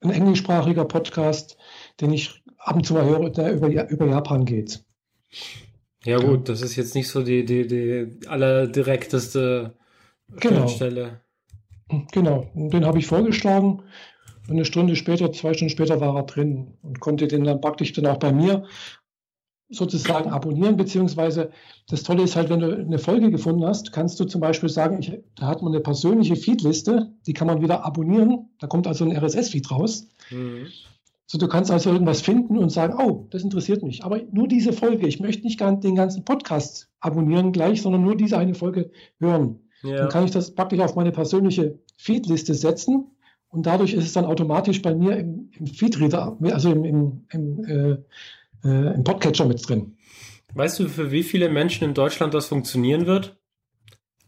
ein 0.00 0.10
englischsprachiger 0.10 0.84
Podcast, 0.84 1.56
den 2.00 2.12
ich 2.12 2.42
ab 2.58 2.76
und 2.76 2.86
zu 2.86 2.94
mal 2.94 3.04
höre, 3.04 3.30
der 3.30 3.52
über, 3.52 3.88
über 3.88 4.06
Japan 4.06 4.44
geht. 4.44 4.84
Ja, 6.04 6.18
gut, 6.18 6.48
das 6.48 6.60
ist 6.60 6.76
jetzt 6.76 6.94
nicht 6.94 7.08
so 7.08 7.22
die, 7.22 7.44
die, 7.44 7.66
die 7.66 8.26
allerdirekteste 8.28 9.74
genau. 10.28 10.68
Stelle. 10.68 11.23
Genau, 12.12 12.46
den 12.54 12.84
habe 12.84 12.98
ich 12.98 13.06
vorgeschlagen. 13.06 13.82
Und 14.46 14.56
eine 14.56 14.64
Stunde 14.64 14.94
später, 14.96 15.32
zwei 15.32 15.54
Stunden 15.54 15.70
später 15.70 16.00
war 16.00 16.16
er 16.16 16.24
drin 16.24 16.74
und 16.82 17.00
konnte 17.00 17.28
den 17.28 17.44
dann 17.44 17.60
praktisch 17.60 17.92
dann 17.92 18.06
auch 18.06 18.18
bei 18.18 18.32
mir 18.32 18.64
sozusagen 19.70 20.30
abonnieren, 20.30 20.76
beziehungsweise 20.76 21.50
das 21.88 22.02
Tolle 22.02 22.22
ist 22.22 22.36
halt, 22.36 22.50
wenn 22.50 22.60
du 22.60 22.76
eine 22.76 22.98
Folge 22.98 23.30
gefunden 23.30 23.64
hast, 23.64 23.92
kannst 23.92 24.20
du 24.20 24.24
zum 24.24 24.40
Beispiel 24.40 24.68
sagen, 24.68 24.98
ich, 25.00 25.12
da 25.36 25.46
hat 25.46 25.62
man 25.62 25.72
eine 25.72 25.82
persönliche 25.82 26.36
Feedliste, 26.36 27.12
die 27.26 27.32
kann 27.32 27.46
man 27.46 27.62
wieder 27.62 27.84
abonnieren, 27.84 28.50
da 28.60 28.66
kommt 28.66 28.86
also 28.86 29.04
ein 29.04 29.16
RSS-Feed 29.16 29.70
raus. 29.70 30.08
Mhm. 30.30 30.66
So, 31.26 31.38
du 31.38 31.48
kannst 31.48 31.70
also 31.70 31.90
irgendwas 31.90 32.20
finden 32.20 32.58
und 32.58 32.68
sagen, 32.70 32.94
oh, 32.98 33.26
das 33.30 33.42
interessiert 33.42 33.82
mich, 33.82 34.04
aber 34.04 34.20
nur 34.30 34.46
diese 34.46 34.74
Folge, 34.74 35.06
ich 35.06 35.20
möchte 35.20 35.44
nicht 35.44 35.58
den 35.58 35.94
ganzen 35.94 36.24
Podcast 36.24 36.90
abonnieren 37.00 37.52
gleich, 37.52 37.80
sondern 37.80 38.02
nur 38.02 38.16
diese 38.16 38.36
eine 38.36 38.54
Folge 38.54 38.90
hören. 39.18 39.63
Ja. 39.84 39.98
Dann 39.98 40.08
kann 40.08 40.24
ich 40.24 40.30
das 40.30 40.54
praktisch 40.54 40.80
auf 40.80 40.96
meine 40.96 41.12
persönliche 41.12 41.78
Feedliste 41.96 42.54
setzen 42.54 43.10
und 43.48 43.66
dadurch 43.66 43.92
ist 43.92 44.04
es 44.04 44.12
dann 44.14 44.24
automatisch 44.24 44.82
bei 44.82 44.94
mir 44.94 45.16
im, 45.16 45.50
im 45.52 45.66
Feedreader, 45.66 46.36
also 46.42 46.72
im, 46.72 46.84
im, 46.84 47.26
im, 47.30 47.64
äh, 47.64 48.68
äh, 48.68 48.94
im 48.94 49.04
Podcatcher 49.04 49.44
mit 49.44 49.68
drin. 49.68 49.96
Weißt 50.54 50.78
du, 50.80 50.88
für 50.88 51.12
wie 51.12 51.22
viele 51.22 51.48
Menschen 51.48 51.84
in 51.84 51.94
Deutschland 51.94 52.32
das 52.32 52.46
funktionieren 52.46 53.06
wird? 53.06 53.36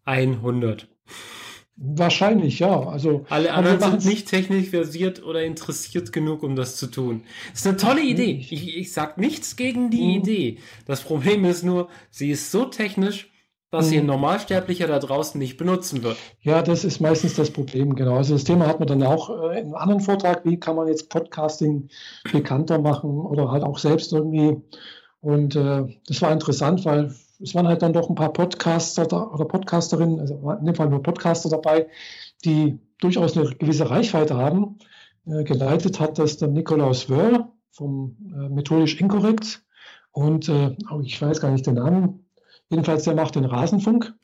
100. 0.05 0.89
Wahrscheinlich, 1.77 2.59
ja. 2.59 2.81
Also, 2.81 3.27
Alle 3.29 3.53
anderen 3.53 3.81
sind 3.81 4.07
nicht 4.07 4.29
technisch 4.29 4.71
versiert 4.71 5.23
oder 5.23 5.43
interessiert 5.43 6.13
genug, 6.13 6.43
um 6.43 6.57
das 6.57 6.77
zu 6.77 6.87
tun. 6.87 7.23
Das 7.51 7.61
ist 7.61 7.67
eine 7.67 7.77
tolle 7.77 8.03
Idee. 8.03 8.39
Ich, 8.41 8.77
ich 8.77 8.93
sage 8.93 9.21
nichts 9.21 9.57
gegen 9.57 9.91
die 9.91 10.03
mhm. 10.03 10.23
Idee. 10.23 10.59
Das 10.87 11.03
Problem 11.03 11.45
ist 11.45 11.65
nur, 11.65 11.89
sie 12.11 12.31
ist 12.31 12.51
so 12.51 12.65
technisch, 12.65 13.31
was 13.77 13.91
hier 13.91 14.01
ein 14.01 14.05
mhm. 14.05 14.11
Normalsterblicher 14.11 14.87
da 14.87 14.99
draußen 14.99 15.39
nicht 15.39 15.57
benutzen 15.57 16.03
wird. 16.03 16.17
Ja, 16.41 16.63
das 16.63 16.85
ist 16.85 17.01
meistens 17.01 17.35
das 17.35 17.51
Problem, 17.51 17.95
genau. 17.95 18.17
Also 18.17 18.35
das 18.35 18.45
Thema 18.45 18.67
hat 18.67 18.79
man 18.79 18.89
dann 18.89 19.03
auch 19.03 19.31
äh, 19.31 19.61
in 19.61 19.67
einem 19.67 19.75
anderen 19.75 20.01
Vortrag, 20.01 20.45
wie 20.45 20.59
kann 20.59 20.77
man 20.77 20.89
jetzt 20.89 21.11
Podcasting 21.11 21.89
bekannter 22.33 22.79
machen 22.79 23.19
oder 23.19 23.51
halt 23.51 23.63
auch 23.63 23.79
selbst 23.79 24.13
irgendwie. 24.13 24.57
Und 25.21 25.57
äh, 25.57 25.85
das 26.07 26.23
war 26.23 26.33
interessant, 26.33 26.85
weil 26.85 27.15
es 27.41 27.55
waren 27.55 27.69
halt 27.69 27.83
dann 27.83 27.93
doch 27.93 28.09
ein 28.09 28.15
paar 28.15 28.33
Podcaster 28.33 29.07
da, 29.07 29.25
oder 29.25 29.45
Podcasterinnen, 29.45 30.21
also 30.21 30.51
in 30.59 30.67
dem 30.67 30.75
Fall 30.75 30.89
nur 30.89 31.03
Podcaster 31.03 31.49
dabei, 31.51 31.87
die 32.45 32.79
durchaus 33.01 33.37
eine 33.37 33.51
gewisse 33.51 33.91
Reichweite 33.91 34.37
haben. 34.37 34.79
Äh, 35.27 35.45
geleitet 35.45 36.01
hat 36.01 36.19
das 36.19 36.39
dann 36.39 36.53
Nikolaus 36.53 37.11
Wörl 37.11 37.47
vom 37.73 38.17
äh, 38.33 38.49
Methodisch 38.49 39.01
Inkorrekt 39.01 39.63
und 40.13 40.49
äh, 40.49 40.75
ich 41.03 41.21
weiß 41.21 41.41
gar 41.41 41.51
nicht 41.51 41.67
den 41.67 41.75
Namen, 41.75 42.26
Jedenfalls, 42.69 43.05
der 43.05 43.15
macht 43.15 43.37
den 43.37 43.45
Rasenfunk, 43.45 44.15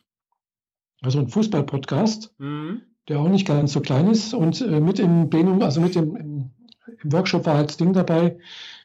also 1.03 1.19
ein 1.19 1.29
Fußball-Podcast, 1.29 2.35
mhm. 2.39 2.83
der 3.09 3.21
auch 3.21 3.29
nicht 3.29 3.47
ganz 3.47 3.73
so 3.73 3.81
klein 3.81 4.09
ist. 4.09 4.35
Und 4.35 4.61
äh, 4.61 4.81
mit 4.81 4.99
im 4.99 5.31
Benum, 5.31 5.63
also 5.63 5.81
mit 5.81 5.95
dem 5.95 6.17
im, 6.17 6.51
im, 7.03 7.13
Workshop 7.13 7.47
war 7.47 7.57
halt 7.57 7.79
Ding 7.79 7.93
dabei, 7.93 8.39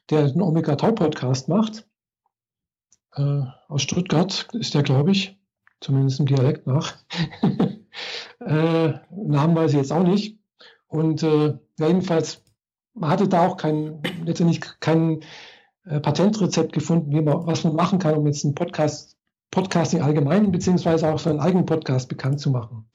der 0.09 0.29
den 0.29 0.41
Omega 0.41 0.75
Tau 0.75 0.91
Podcast 0.91 1.49
macht. 1.49 1.87
Äh, 3.15 3.41
aus 3.67 3.81
Stuttgart 3.81 4.47
ist 4.53 4.73
der, 4.73 4.83
glaube 4.83 5.11
ich, 5.11 5.39
zumindest 5.81 6.19
im 6.19 6.27
Dialekt 6.27 6.67
nach. 6.67 6.95
äh, 8.39 8.93
Namen 9.09 9.55
weiß 9.55 9.71
ich 9.71 9.77
jetzt 9.77 9.91
auch 9.91 10.03
nicht. 10.03 10.39
Und 10.87 11.23
äh, 11.23 11.57
jedenfalls, 11.79 12.43
man 12.93 13.09
hatte 13.09 13.27
da 13.27 13.45
auch 13.45 13.57
kein, 13.57 14.01
letztendlich 14.23 14.61
kein 14.79 15.21
äh, 15.85 15.99
Patentrezept 15.99 16.73
gefunden, 16.73 17.11
wie 17.11 17.21
man, 17.21 17.45
was 17.45 17.63
man 17.63 17.75
machen 17.75 17.99
kann, 17.99 18.15
um 18.15 18.25
jetzt 18.27 18.45
einen 18.45 18.55
Podcast 18.55 19.16
Podcasting 19.51 20.01
allgemein, 20.01 20.51
beziehungsweise 20.51 21.11
auch 21.11 21.19
seinen 21.19 21.39
eigenen 21.39 21.65
Podcast 21.65 22.09
bekannt 22.09 22.39
zu 22.39 22.51
machen. 22.51 22.89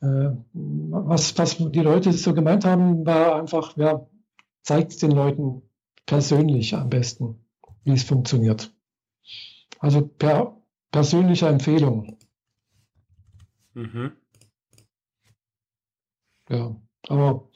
Äh, 0.00 0.30
was, 0.52 1.36
was 1.38 1.56
die 1.58 1.80
Leute 1.80 2.12
so 2.12 2.34
gemeint 2.34 2.64
haben, 2.64 3.06
war 3.06 3.36
einfach, 3.36 3.76
ja, 3.76 4.06
zeigt 4.62 5.00
den 5.02 5.12
Leuten 5.12 5.62
persönlich 6.04 6.74
am 6.74 6.90
besten, 6.90 7.44
wie 7.84 7.92
es 7.92 8.04
funktioniert. 8.04 8.72
Also 9.78 10.06
per 10.06 10.56
persönlicher 10.90 11.48
Empfehlung. 11.48 12.18
Mhm. 13.74 14.12
Ja, 16.48 16.76
aber 17.08 17.48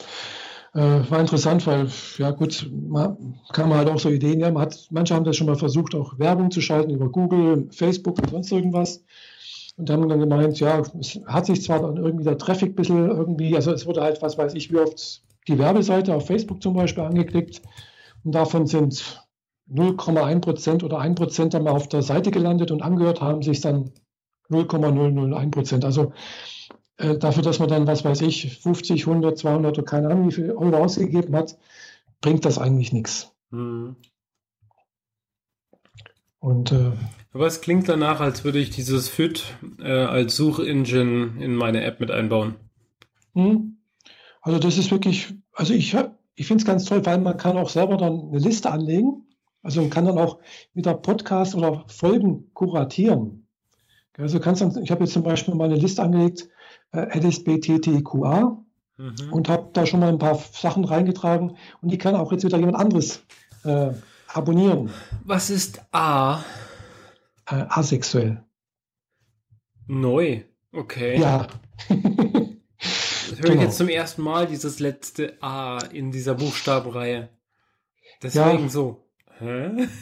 war 0.73 1.21
interessant, 1.21 1.67
weil, 1.67 1.89
ja 2.19 2.31
gut, 2.31 2.71
man, 2.73 3.35
kam 3.53 3.75
halt 3.75 3.89
auch 3.89 3.99
so 3.99 4.09
Ideen, 4.09 4.41
ja, 4.41 4.51
man 4.51 4.63
hat, 4.63 4.87
manche 4.91 5.15
haben 5.15 5.25
das 5.25 5.37
schon 5.37 5.49
mal 5.49 5.57
versucht, 5.57 5.95
auch 5.95 6.19
Werbung 6.19 6.51
zu 6.51 6.61
schalten 6.61 6.91
über 6.91 7.09
Google, 7.09 7.69
Facebook 7.73 8.19
und 8.19 8.31
sonst 8.31 8.53
irgendwas. 8.53 9.05
Und 9.77 9.91
haben 9.91 10.09
dann 10.09 10.21
gemeint, 10.21 10.61
ja, 10.61 10.83
es 11.01 11.19
hat 11.27 11.47
sich 11.47 11.63
zwar 11.63 11.81
dann 11.81 11.97
irgendwie 11.97 12.25
der 12.25 12.39
Traffic 12.39 12.71
ein 12.71 12.75
bisschen 12.75 13.09
irgendwie, 13.09 13.57
also 13.57 13.73
es 13.73 13.87
wurde 13.87 14.03
halt, 14.03 14.21
was 14.23 14.37
weiß 14.37 14.55
ich, 14.55 14.71
wie 14.71 14.79
oft 14.79 15.23
die 15.49 15.59
Werbeseite 15.59 16.15
auf 16.15 16.27
Facebook 16.27 16.63
zum 16.63 16.75
Beispiel 16.75 17.05
angeklickt. 17.05 17.63
Und 18.23 18.35
davon 18.35 18.67
sind 18.67 19.25
0,1 19.73 20.41
Prozent 20.41 20.85
oder 20.85 20.99
1 20.99 21.15
Prozent 21.15 21.55
dann 21.55 21.65
mal 21.65 21.71
auf 21.71 21.89
der 21.89 22.03
Seite 22.03 22.31
gelandet 22.31 22.71
und 22.71 22.83
angehört 22.83 23.21
haben 23.21 23.43
sich 23.43 23.61
dann 23.61 23.91
0,001 24.49 25.51
Prozent. 25.51 25.85
Also 25.85 26.13
äh, 27.01 27.17
dafür, 27.19 27.43
dass 27.43 27.59
man 27.59 27.69
dann, 27.69 27.87
was 27.87 28.05
weiß 28.05 28.21
ich, 28.23 28.59
50, 28.59 29.07
100, 29.07 29.39
200 29.39 29.79
oder 29.79 29.85
keine 29.85 30.09
Ahnung, 30.09 30.29
wie 30.29 30.35
viel 30.35 30.53
Euro 30.53 30.77
ausgegeben 30.77 31.35
hat, 31.35 31.57
bringt 32.21 32.45
das 32.45 32.59
eigentlich 32.59 32.93
nichts. 32.93 33.33
Mhm. 33.51 33.97
Und, 36.41 36.73
äh, 36.73 36.93
Aber 37.33 37.47
es 37.47 37.61
klingt 37.61 37.89
danach, 37.89 38.21
als 38.21 38.45
würde 38.45 38.59
ich 38.59 38.71
dieses 38.71 39.09
FIT 39.09 39.45
äh, 39.79 39.91
als 39.91 40.37
Suchengine 40.37 41.33
in 41.39 41.55
meine 41.55 41.85
App 41.85 42.01
mit 42.01 42.11
einbauen. 42.11 42.57
Mhm. 43.35 43.79
Also 44.43 44.59
das 44.59 44.79
ist 44.79 44.91
wirklich, 44.91 45.35
also 45.53 45.73
ich, 45.75 45.97
ich 46.35 46.47
finde 46.47 46.63
es 46.63 46.67
ganz 46.67 46.85
toll, 46.85 47.05
weil 47.05 47.19
man 47.19 47.37
kann 47.37 47.57
auch 47.57 47.69
selber 47.69 47.97
dann 47.97 48.29
eine 48.29 48.39
Liste 48.39 48.71
anlegen. 48.71 49.27
Also 49.63 49.81
man 49.81 49.91
kann 49.91 50.07
dann 50.07 50.19
auch 50.19 50.39
wieder 50.73 50.95
Podcasts 50.95 51.55
oder 51.55 51.85
Folgen 51.89 52.53
kuratieren. 52.55 53.47
Also 54.17 54.41
kannst 54.41 54.61
dann, 54.61 54.83
ich 54.83 54.91
habe 54.91 55.05
jetzt 55.05 55.13
zum 55.13 55.23
Beispiel 55.23 55.55
mal 55.55 55.65
eine 55.65 55.77
Liste 55.77 56.03
angelegt, 56.03 56.49
äh, 56.93 57.19
LSBTTQA 57.19 58.63
mhm. 58.97 59.33
und 59.33 59.49
habe 59.49 59.71
da 59.73 59.87
schon 59.87 60.01
mal 60.01 60.09
ein 60.09 60.19
paar 60.19 60.39
Sachen 60.53 60.85
reingetragen 60.85 61.57
und 61.81 61.91
die 61.91 61.99
kann 61.99 62.15
auch 62.15 62.33
jetzt 62.33 62.45
wieder 62.45 62.59
jemand 62.59 62.77
anderes 62.77 63.23
äh, 63.65 63.91
abonnieren. 64.29 64.91
Was 65.25 65.51
ist 65.51 65.83
A? 65.93 66.45
Äh, 67.47 67.65
asexuell. 67.69 68.45
Neu, 69.87 70.43
okay. 70.73 71.19
Ja. 71.19 71.49
das 71.89 71.99
höre 71.99 73.43
genau. 73.43 73.55
ich 73.55 73.61
jetzt 73.63 73.77
zum 73.77 73.89
ersten 73.89 74.23
Mal, 74.23 74.47
dieses 74.47 74.79
letzte 74.79 75.37
A 75.43 75.79
in 75.93 76.13
dieser 76.13 76.35
Buchstabenreihe. 76.35 77.29
Deswegen 78.23 78.65
ja. 78.65 78.69
so. 78.69 79.05
Hä? 79.39 79.89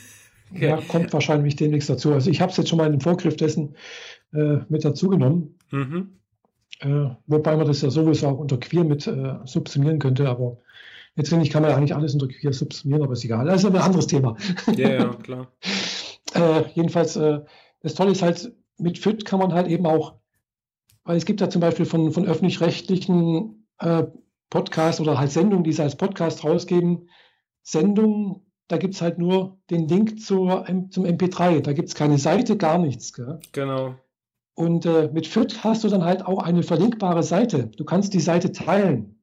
Okay. 0.51 0.69
Ja, 0.69 0.81
kommt 0.81 1.13
wahrscheinlich 1.13 1.57
demnächst 1.57 1.91
dazu. 1.91 2.15
Also 2.15 2.31
ich 2.31 2.41
habe 2.41 2.51
es 2.51 2.57
jetzt 2.57 2.71
schon 2.71 2.79
mal 2.79 2.87
in 2.87 2.93
den 2.93 3.03
Vorgriff 3.03 3.37
dessen 3.37 3.77
äh, 4.33 4.61
mit 4.71 4.83
dazu 4.83 5.11
genommen. 5.11 5.59
Mhm. 5.71 6.18
Äh, 6.81 7.11
wobei 7.27 7.57
man 7.57 7.67
das 7.67 7.83
ja 7.83 7.91
sowieso 7.91 8.29
auch 8.29 8.39
unter 8.39 8.59
Queer 8.59 8.85
mit 8.85 9.07
äh, 9.07 9.35
subsumieren 9.45 9.99
könnte, 9.99 10.29
aber 10.29 10.59
letztendlich 11.17 11.51
kann 11.51 11.63
man 11.63 11.73
ja 11.73 11.77
eigentlich 11.77 11.95
alles 11.95 12.15
unter 12.15 12.29
Queer 12.29 12.53
subsumieren, 12.53 13.03
aber 13.03 13.15
ist 13.15 13.25
egal. 13.25 13.47
Das 13.47 13.65
ist 13.65 13.67
ein 13.67 13.77
anderes 13.77 14.07
Thema. 14.07 14.37
Ja, 14.77 14.89
ja, 14.89 15.15
klar. 15.15 15.53
äh, 16.35 16.63
jedenfalls, 16.75 17.17
äh, 17.17 17.41
das 17.81 17.95
Tolle 17.95 18.13
ist 18.13 18.23
halt, 18.23 18.53
mit 18.79 18.99
FIT 18.99 19.25
kann 19.25 19.41
man 19.41 19.53
halt 19.53 19.67
eben 19.69 19.87
auch, 19.87 20.15
weil 21.05 21.17
es 21.17 21.25
gibt 21.25 21.41
ja 21.41 21.51
zum 21.51 21.61
Beispiel 21.61 21.87
von, 21.87 22.13
von 22.13 22.27
öffentlich-rechtlichen 22.27 23.67
äh, 23.81 24.05
Podcasts 24.51 25.01
oder 25.01 25.19
halt 25.19 25.33
Sendungen, 25.33 25.65
die 25.65 25.73
sie 25.73 25.83
als 25.83 25.97
Podcast 25.97 26.45
rausgeben, 26.45 27.09
Sendungen, 27.63 28.47
da 28.69 28.77
gibt 28.77 28.95
es 28.95 29.03
halt 29.03 29.19
nur 29.19 29.59
den 29.71 29.89
Link 29.89 30.21
zur, 30.21 30.65
zum 30.91 31.05
MP3. 31.05 31.61
Da 31.61 31.73
gibt 31.73 31.89
es 31.89 31.95
keine 31.95 32.19
Seite, 32.19 32.57
gar 32.57 32.79
nichts. 32.79 33.13
Gell? 33.13 33.41
Genau. 33.53 33.95
Und 34.59 34.87
äh, 34.87 35.09
mit 35.13 35.29
FIT 35.29 35.63
hast 35.63 35.85
du 35.85 35.89
dann 35.89 36.05
halt 36.05 36.27
auch 36.27 36.43
eine 36.43 36.65
verlinkbare 36.65 37.23
Seite. 37.23 37.69
Du 37.77 37.85
kannst 37.85 38.13
die 38.13 38.19
Seite 38.19 38.51
teilen. 38.51 39.23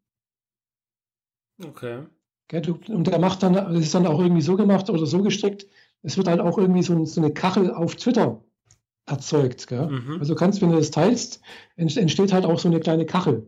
Okay. 1.62 2.06
Du, 2.48 2.80
und 2.88 3.08
der 3.08 3.20
macht 3.20 3.44
dann, 3.44 3.54
das 3.54 3.80
ist 3.82 3.94
dann 3.94 4.08
auch 4.08 4.22
irgendwie 4.22 4.42
so 4.42 4.56
gemacht 4.56 4.90
oder 4.90 5.06
so 5.06 5.22
gestrickt, 5.22 5.68
es 6.04 6.16
wird 6.16 6.30
halt 6.30 6.40
auch 6.40 6.58
irgendwie 6.58 6.84
so, 6.84 7.04
so 7.04 7.20
eine 7.20 7.34
Kachel 7.34 7.74
auf 7.74 7.98
Twitter 7.98 8.46
erzeugt. 9.06 9.70
Mhm. 9.70 10.18
Also 10.20 10.36
kannst, 10.36 10.62
wenn 10.62 10.70
du 10.70 10.78
das 10.78 10.92
teilst, 10.92 11.42
entsteht 11.76 12.32
halt 12.32 12.46
auch 12.46 12.58
so 12.60 12.70
eine 12.70 12.80
kleine 12.80 13.06
Kachel 13.06 13.46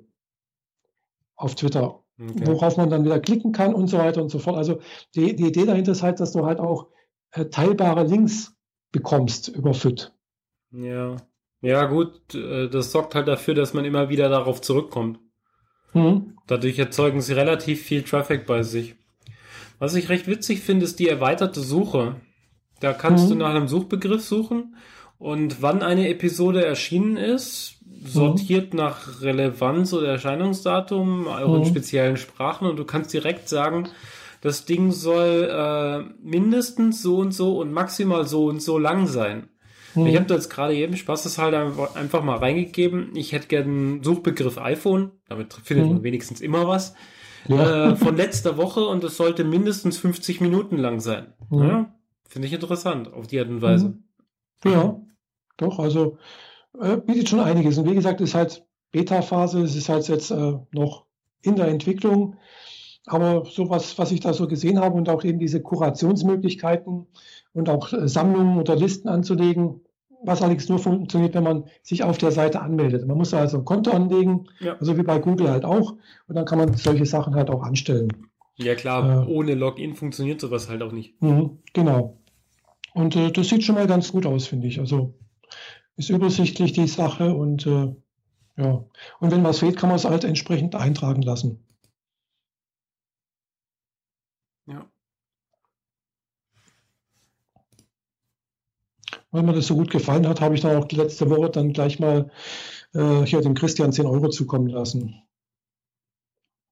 auf 1.38 1.56
Twitter, 1.56 2.04
okay. 2.20 2.48
worauf 2.48 2.76
man 2.76 2.90
dann 2.90 3.06
wieder 3.06 3.22
klicken 3.22 3.54
kann 3.54 3.74
und 3.74 3.88
so 3.88 3.98
weiter 3.98 4.22
und 4.22 4.30
so 4.30 4.40
fort. 4.40 4.58
Also 4.58 4.82
die, 5.16 5.38
die 5.38 5.46
Idee 5.46 5.66
dahinter 5.66 5.94
ist 5.94 6.04
halt, 6.04 6.20
dass 6.20 6.34
du 6.34 6.46
halt 6.46 6.60
auch 6.60 6.90
äh, 7.32 7.46
teilbare 7.46 8.04
Links 8.04 8.58
bekommst 8.92 9.48
über 9.48 9.74
FIT. 9.74 10.14
Ja. 10.72 11.16
Ja, 11.68 11.84
gut, 11.84 12.34
äh, 12.34 12.70
das 12.70 12.94
sorgt 12.94 13.14
halt 13.14 13.28
dafür, 13.28 13.54
dass 13.54 13.74
man 13.74 13.84
immer 13.84 14.08
wieder 14.08 14.30
darauf 14.30 14.62
zurückkommt. 14.62 15.20
Mhm. 15.94 16.38
Dadurch 16.48 16.80
erzeugen 16.80 17.20
sie 17.20 17.34
relativ 17.34 17.82
viel 17.82 18.04
Traffic 18.04 18.46
bei 18.46 18.64
sich. 18.64 18.96
Was 19.78 19.94
ich 19.94 20.08
recht 20.08 20.28
witzig 20.28 20.62
finde, 20.62 20.86
ist 20.86 20.98
die 20.98 21.10
erweiterte 21.10 21.60
Suche. 21.60 22.16
Da 22.80 22.94
kannst 22.94 23.26
mhm. 23.26 23.30
du 23.32 23.36
nach 23.36 23.50
einem 23.50 23.68
Suchbegriff 23.68 24.24
suchen 24.24 24.78
und 25.18 25.62
wann 25.62 25.84
eine 25.84 26.08
Episode 26.08 26.64
erschienen 26.64 27.18
ist, 27.18 27.82
sortiert 28.02 28.72
mhm. 28.72 28.78
nach 28.80 29.22
Relevanz 29.22 29.92
oder 29.92 30.08
Erscheinungsdatum, 30.08 31.28
auch 31.28 31.54
in 31.54 31.62
mhm. 31.64 31.66
speziellen 31.66 32.16
Sprachen 32.16 32.66
und 32.66 32.78
du 32.78 32.86
kannst 32.86 33.12
direkt 33.12 33.50
sagen, 33.50 33.90
das 34.40 34.64
Ding 34.64 34.94
soll 34.94 35.50
äh, 35.52 36.14
mindestens 36.24 37.02
so 37.02 37.18
und 37.18 37.34
so 37.34 37.60
und 37.60 37.74
maximal 37.74 38.26
so 38.26 38.46
und 38.46 38.62
so 38.62 38.78
lang 38.78 39.06
sein. 39.08 39.50
Hm. 39.98 40.08
Ich 40.08 40.16
habe 40.16 40.26
da 40.26 40.36
jetzt 40.36 40.50
gerade 40.50 40.76
eben 40.76 40.96
Spaß 40.96 41.24
das 41.24 41.38
halt 41.38 41.56
einfach 41.96 42.24
mal 42.24 42.38
reingegeben. 42.38 43.12
Ich 43.16 43.32
hätte 43.32 43.48
gerne 43.48 43.66
einen 43.66 44.04
Suchbegriff 44.04 44.58
iPhone. 44.58 45.12
Damit 45.28 45.54
findet 45.54 45.88
hm. 45.88 45.94
man 45.96 46.04
wenigstens 46.04 46.42
immer 46.42 46.68
was. 46.68 46.94
Ja. 47.48 47.92
Äh, 47.92 47.96
von 47.96 48.16
letzter 48.18 48.58
Woche 48.58 48.86
und 48.86 49.04
es 49.04 49.18
sollte 49.18 49.44
mindestens 49.44 49.98
50 49.98 50.42
Minuten 50.42 50.78
lang 50.78 51.00
sein. 51.00 51.34
Hm. 51.50 51.60
Ja, 51.60 51.94
Finde 52.28 52.48
ich 52.48 52.54
interessant 52.54 53.14
auf 53.14 53.28
die 53.28 53.40
Art 53.40 53.50
und 53.50 53.62
Weise. 53.62 53.98
Hm. 54.64 54.72
Ja, 54.72 55.02
doch, 55.58 55.80
also 55.80 56.18
äh, 56.80 56.98
bietet 56.98 57.30
schon 57.30 57.40
einiges. 57.40 57.78
Und 57.78 57.90
wie 57.90 57.96
gesagt, 57.96 58.22
ist 58.22 58.36
halt 58.36 58.66
Beta-Phase, 58.92 59.62
es 59.62 59.76
ist 59.76 59.90
halt 59.90 60.08
jetzt 60.08 60.32
äh, 60.32 60.54
noch 60.72 61.06
in 61.42 61.56
der 61.56 61.68
Entwicklung. 61.68 62.36
Aber 63.06 63.46
sowas, 63.46 63.98
was 63.98 64.12
ich 64.12 64.20
da 64.20 64.34
so 64.34 64.48
gesehen 64.48 64.80
habe 64.80 64.96
und 64.96 65.08
auch 65.08 65.24
eben 65.24 65.40
diese 65.40 65.62
Kurationsmöglichkeiten 65.62 67.08
und 67.54 67.70
auch 67.70 67.94
äh, 67.94 68.08
Sammlungen 68.08 68.60
oder 68.60 68.76
Listen 68.76 69.08
anzulegen, 69.08 69.82
was 70.24 70.42
allerdings 70.42 70.70
nur 70.70 70.80
funktioniert, 70.80 71.34
wenn 71.36 71.44
man 71.44 71.66
sich 71.84 72.04
auf 72.04 72.18
der 72.18 72.32
Seite 72.32 72.62
anmeldet. 72.62 73.06
Man 73.08 73.18
muss 73.18 73.32
da 73.32 73.40
also 73.40 73.60
ein 73.60 73.66
Konto 73.66 73.92
anlegen, 73.92 74.48
ja. 74.60 74.76
also 74.80 74.98
wie 74.98 75.04
bei 75.04 75.20
Google 75.20 75.50
halt 75.50 75.66
auch. 75.66 75.94
Und 76.28 76.36
dann 76.36 76.46
kann 76.46 76.58
man 76.58 76.74
solche 76.74 77.06
Sachen 77.06 77.36
halt 77.36 77.50
auch 77.50 77.64
anstellen. 77.64 78.10
Ja 78.56 78.76
klar, 78.76 79.24
äh, 79.24 79.28
ohne 79.28 79.54
Login 79.54 79.96
funktioniert 79.96 80.42
sowas 80.42 80.70
halt 80.70 80.82
auch 80.82 80.92
nicht. 80.92 81.22
Mh, 81.22 81.52
genau. 81.74 82.18
Und 82.94 83.16
äh, 83.16 83.32
das 83.32 83.50
sieht 83.50 83.64
schon 83.64 83.76
mal 83.76 83.88
ganz 83.88 84.12
gut 84.12 84.26
aus, 84.26 84.48
finde 84.48 84.68
ich. 84.68 84.80
Also 84.80 85.14
ist 85.96 86.10
übersichtlich 86.10 86.74
die 86.74 86.88
Sache 86.88 87.34
und 87.34 87.68
äh, 87.68 87.94
ja. 88.58 88.84
Und 89.20 89.32
wenn 89.32 89.44
was 89.44 89.60
fehlt, 89.60 89.78
kann 89.78 89.90
man 89.90 89.98
es 89.98 90.06
halt 90.06 90.24
entsprechend 90.24 90.76
eintragen 90.76 91.22
lassen. 91.22 91.64
Ja. 94.66 94.90
Weil 99.32 99.44
mir 99.44 99.54
das 99.54 99.68
so 99.68 99.76
gut 99.76 99.92
gefallen 99.92 100.28
hat, 100.28 100.42
habe 100.42 100.56
ich 100.56 100.62
dann 100.62 100.78
auch 100.78 100.90
letzte 100.92 101.30
Woche 101.30 101.50
dann 101.50 101.74
gleich 101.74 102.00
mal 102.00 102.32
äh, 102.94 103.26
hier 103.26 103.42
dem 103.42 103.56
Christian 103.56 103.92
10 103.92 104.06
Euro 104.06 104.30
zukommen 104.30 104.68
lassen. 104.68 105.22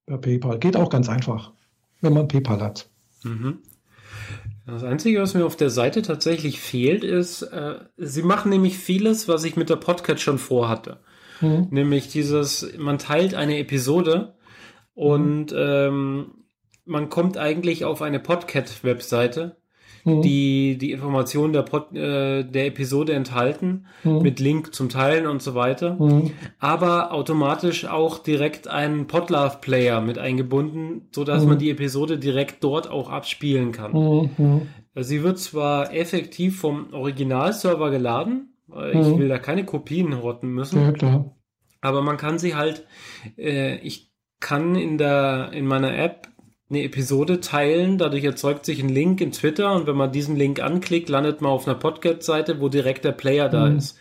Per 0.06 0.18
PayPal. 0.18 0.60
Geht 0.60 0.78
auch 0.78 0.90
ganz 0.90 1.10
einfach, 1.10 1.52
wenn 2.02 2.14
man 2.14 2.28
PayPal 2.28 2.62
hat. 2.62 2.90
Mhm. 3.24 3.60
Das 4.66 4.84
Einzige, 4.84 5.22
was 5.22 5.34
mir 5.34 5.46
auf 5.46 5.56
der 5.56 5.70
Seite 5.70 6.02
tatsächlich 6.02 6.60
fehlt, 6.60 7.04
ist, 7.04 7.44
äh, 7.44 7.76
sie 7.98 8.24
machen 8.24 8.50
nämlich 8.50 8.78
vieles, 8.78 9.28
was 9.28 9.44
ich 9.44 9.56
mit 9.56 9.70
der 9.70 9.76
Podcast 9.76 10.22
schon 10.22 10.40
vorhatte. 10.40 11.02
Mhm. 11.42 11.68
Nämlich 11.70 12.08
dieses, 12.08 12.74
man 12.78 12.98
teilt 12.98 13.36
eine 13.36 13.60
Episode 13.60 14.36
und 14.94 15.52
mhm. 15.52 15.58
ähm, 15.58 16.32
man 16.86 17.10
kommt 17.10 17.38
eigentlich 17.38 17.86
auf 17.86 18.02
eine 18.02 18.20
Podcat-Webseite, 18.20 19.58
mhm. 20.06 20.22
die 20.22 20.78
die 20.78 20.92
Informationen 20.92 21.52
der, 21.52 21.64
Pod, 21.64 21.94
äh, 21.94 22.44
der 22.44 22.68
Episode 22.68 23.14
enthalten, 23.14 23.88
mhm. 24.04 24.22
mit 24.22 24.40
Link 24.40 24.74
zum 24.74 24.88
Teilen 24.88 25.28
und 25.28 25.42
so 25.42 25.56
weiter, 25.56 25.96
mhm. 25.96 26.32
aber 26.60 27.12
automatisch 27.12 27.86
auch 27.86 28.20
direkt 28.20 28.70
einen 28.70 29.08
Podlove-Player 29.08 30.00
mit 30.00 30.18
eingebunden, 30.18 31.10
so 31.12 31.26
dass 31.26 31.44
mhm. 31.44 31.50
man 31.50 31.60
die 31.60 31.72
Episode 31.72 32.18
direkt 32.18 32.64
dort 32.64 32.90
auch 32.90 33.10
abspielen 33.10 33.74
kann. 33.74 33.92
Mhm. 33.92 34.62
Sie 34.96 35.24
wird 35.24 35.40
zwar 35.40 35.94
effektiv 35.94 36.60
vom 36.62 36.94
Originalserver 36.94 37.92
geladen, 37.92 38.54
ich 38.68 39.18
will 39.18 39.28
da 39.28 39.38
keine 39.38 39.64
Kopien 39.64 40.22
horten 40.22 40.50
müssen. 40.50 40.82
Ja, 40.82 40.92
klar. 40.92 41.36
Aber 41.82 42.02
man 42.02 42.18
kann 42.18 42.40
sie 42.40 42.56
halt, 42.56 42.86
äh, 43.38 43.78
ich 43.78 44.12
kann 44.40 44.76
in 44.76 44.98
der, 44.98 45.52
in 45.54 45.68
meiner 45.68 45.96
App 45.96 46.30
eine 46.70 46.84
Episode 46.84 47.42
teilen, 47.42 47.98
dadurch 47.98 48.24
erzeugt 48.24 48.66
sich 48.66 48.82
ein 48.82 48.90
Link 48.90 49.22
in 49.22 49.32
Twitter 49.32 49.74
und 49.74 49.86
wenn 49.86 49.96
man 49.96 50.12
diesen 50.12 50.36
Link 50.36 50.60
anklickt, 50.60 51.10
landet 51.10 51.42
man 51.42 51.52
auf 51.52 51.68
einer 51.68 51.78
Podcast-Seite, 51.78 52.60
wo 52.60 52.70
direkt 52.70 53.06
der 53.06 53.12
Player 53.12 53.50
da 53.50 53.70
mhm. 53.70 53.78
ist. 53.78 53.98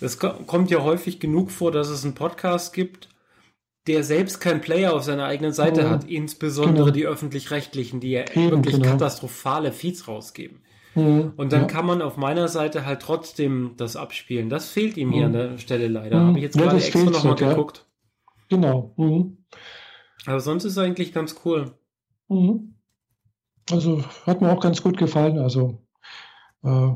Es 0.00 0.22
mhm. 0.22 0.46
kommt 0.46 0.70
ja 0.70 0.82
häufig 0.82 1.18
genug 1.18 1.50
vor, 1.50 1.72
dass 1.72 1.88
es 1.88 2.04
einen 2.04 2.14
Podcast 2.14 2.72
gibt, 2.72 3.08
der 3.88 4.04
selbst 4.04 4.40
keinen 4.40 4.60
Player 4.60 4.94
auf 4.94 5.02
seiner 5.02 5.24
eigenen 5.24 5.52
Seite 5.52 5.84
mhm. 5.84 5.90
hat, 5.90 6.04
insbesondere 6.04 6.84
genau. 6.84 6.90
die 6.90 7.06
öffentlich-rechtlichen, 7.06 8.00
die 8.00 8.10
ja 8.10 8.24
Eben, 8.34 8.50
wirklich 8.50 8.76
genau. 8.76 8.90
katastrophale 8.90 9.72
Feeds 9.72 10.06
rausgeben. 10.06 10.60
Mhm. 10.94 11.32
Und 11.36 11.52
dann 11.52 11.62
ja. 11.62 11.66
kann 11.66 11.86
man 11.86 12.02
auf 12.02 12.16
meiner 12.16 12.48
Seite 12.48 12.84
halt 12.86 13.00
trotzdem 13.00 13.72
das 13.76 13.96
abspielen. 13.96 14.50
Das 14.50 14.68
fehlt 14.68 14.96
ihm 14.96 15.12
hier 15.12 15.26
an 15.26 15.32
der 15.32 15.58
Stelle 15.58 15.88
leider. 15.88 16.20
Habe 16.20 16.38
ich 16.38 16.44
jetzt 16.44 16.56
ja, 16.56 16.62
gerade 16.62 16.76
extra 16.76 17.00
nochmal 17.00 17.34
geguckt. 17.34 17.86
Genau. 18.48 18.94
Aber 20.26 20.40
sonst 20.40 20.64
ist 20.64 20.72
es 20.72 20.78
eigentlich 20.78 21.12
ganz 21.12 21.36
cool. 21.44 21.72
Mhm. 22.28 22.74
Also 23.70 24.02
hat 24.26 24.40
mir 24.40 24.52
auch 24.52 24.60
ganz 24.60 24.82
gut 24.82 24.96
gefallen. 24.96 25.38
Also 25.38 25.82
äh, 26.62 26.90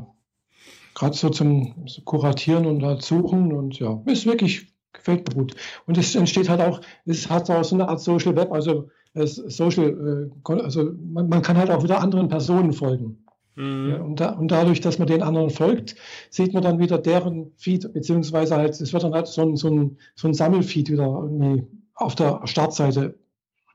gerade 0.95 1.15
so 1.15 1.29
zum 1.29 1.85
Kuratieren 2.05 2.65
und 2.65 2.83
halt 2.83 3.01
Suchen 3.01 3.53
und 3.53 3.79
ja, 3.79 4.01
ist 4.05 4.25
wirklich, 4.25 4.73
gefällt 4.91 5.27
mir 5.29 5.35
gut. 5.35 5.55
Und 5.85 5.97
es 5.97 6.15
entsteht 6.15 6.49
halt 6.49 6.61
auch, 6.61 6.81
es 7.05 7.29
hat 7.29 7.49
auch 7.49 7.63
so 7.63 7.75
eine 7.75 7.87
Art 7.87 7.99
Social 7.99 8.35
Web, 8.35 8.51
also 8.51 8.89
Social, 9.15 10.31
äh, 10.47 10.53
also 10.53 10.91
man, 10.99 11.29
man, 11.29 11.43
kann 11.43 11.57
halt 11.57 11.69
auch 11.69 11.83
wieder 11.83 12.01
anderen 12.01 12.29
Personen 12.29 12.73
folgen. 12.73 13.23
Mhm. 13.55 13.89
Ja, 13.89 14.01
und, 14.01 14.19
da, 14.19 14.31
und, 14.31 14.49
dadurch, 14.49 14.81
dass 14.81 14.97
man 14.97 15.07
den 15.07 15.21
anderen 15.21 15.51
folgt, 15.51 15.95
sieht 16.31 16.53
man 16.53 16.63
dann 16.63 16.79
wieder 16.79 16.97
deren 16.97 17.51
Feed, 17.55 17.93
beziehungsweise 17.93 18.55
halt, 18.55 18.81
es 18.81 18.91
wird 18.91 19.03
dann 19.03 19.13
halt 19.13 19.27
so 19.27 19.43
ein, 19.43 19.55
so 19.55 19.69
ein, 19.69 19.97
so 20.15 20.27
ein 20.27 20.33
Sammelfeed 20.33 20.89
wieder 20.89 21.05
irgendwie 21.05 21.67
auf 21.93 22.15
der 22.15 22.41
Startseite 22.45 23.19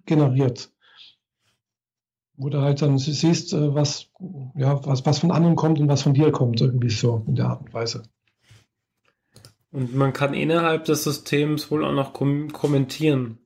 generiert 0.07 0.73
wo 2.39 2.49
du 2.49 2.61
halt 2.61 2.81
dann 2.81 2.99
siehst, 2.99 3.53
äh, 3.53 3.75
was, 3.75 4.11
ja, 4.55 4.85
was, 4.87 5.05
was 5.05 5.19
von 5.19 5.33
anderen 5.33 5.57
kommt 5.57 5.81
und 5.81 5.89
was 5.89 6.03
von 6.03 6.15
dir 6.15 6.31
kommt, 6.31 6.61
irgendwie 6.61 6.91
so 6.91 7.25
in 7.27 7.35
der 7.35 7.47
Art 7.47 7.61
und 7.61 7.75
Weise. 7.75 8.05
Und 9.71 9.95
man 9.95 10.13
kann 10.13 10.33
innerhalb 10.33 10.85
des 10.85 11.05
Systems 11.05 11.71
wohl 11.71 11.85
auch 11.85 11.93
noch 11.93 12.15
kom 12.15 12.51
kommentieren. 12.53 13.39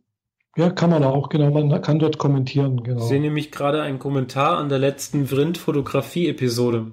Ja, 0.57 0.71
kann 0.71 0.91
man 0.91 1.03
auch, 1.03 1.31
genau. 1.31 1.51
Man 1.51 1.81
kann 1.81 1.99
dort 1.99 2.19
kommentieren, 2.19 2.83
genau. 2.83 3.01
Ich 3.01 3.09
sehe 3.09 3.21
nämlich 3.21 3.51
gerade 3.51 3.81
einen 3.81 3.99
Kommentar 3.99 4.59
an 4.59 4.69
der 4.69 4.79
letzten 4.79 5.27
Vrind-Fotografie-Episode 5.27 6.93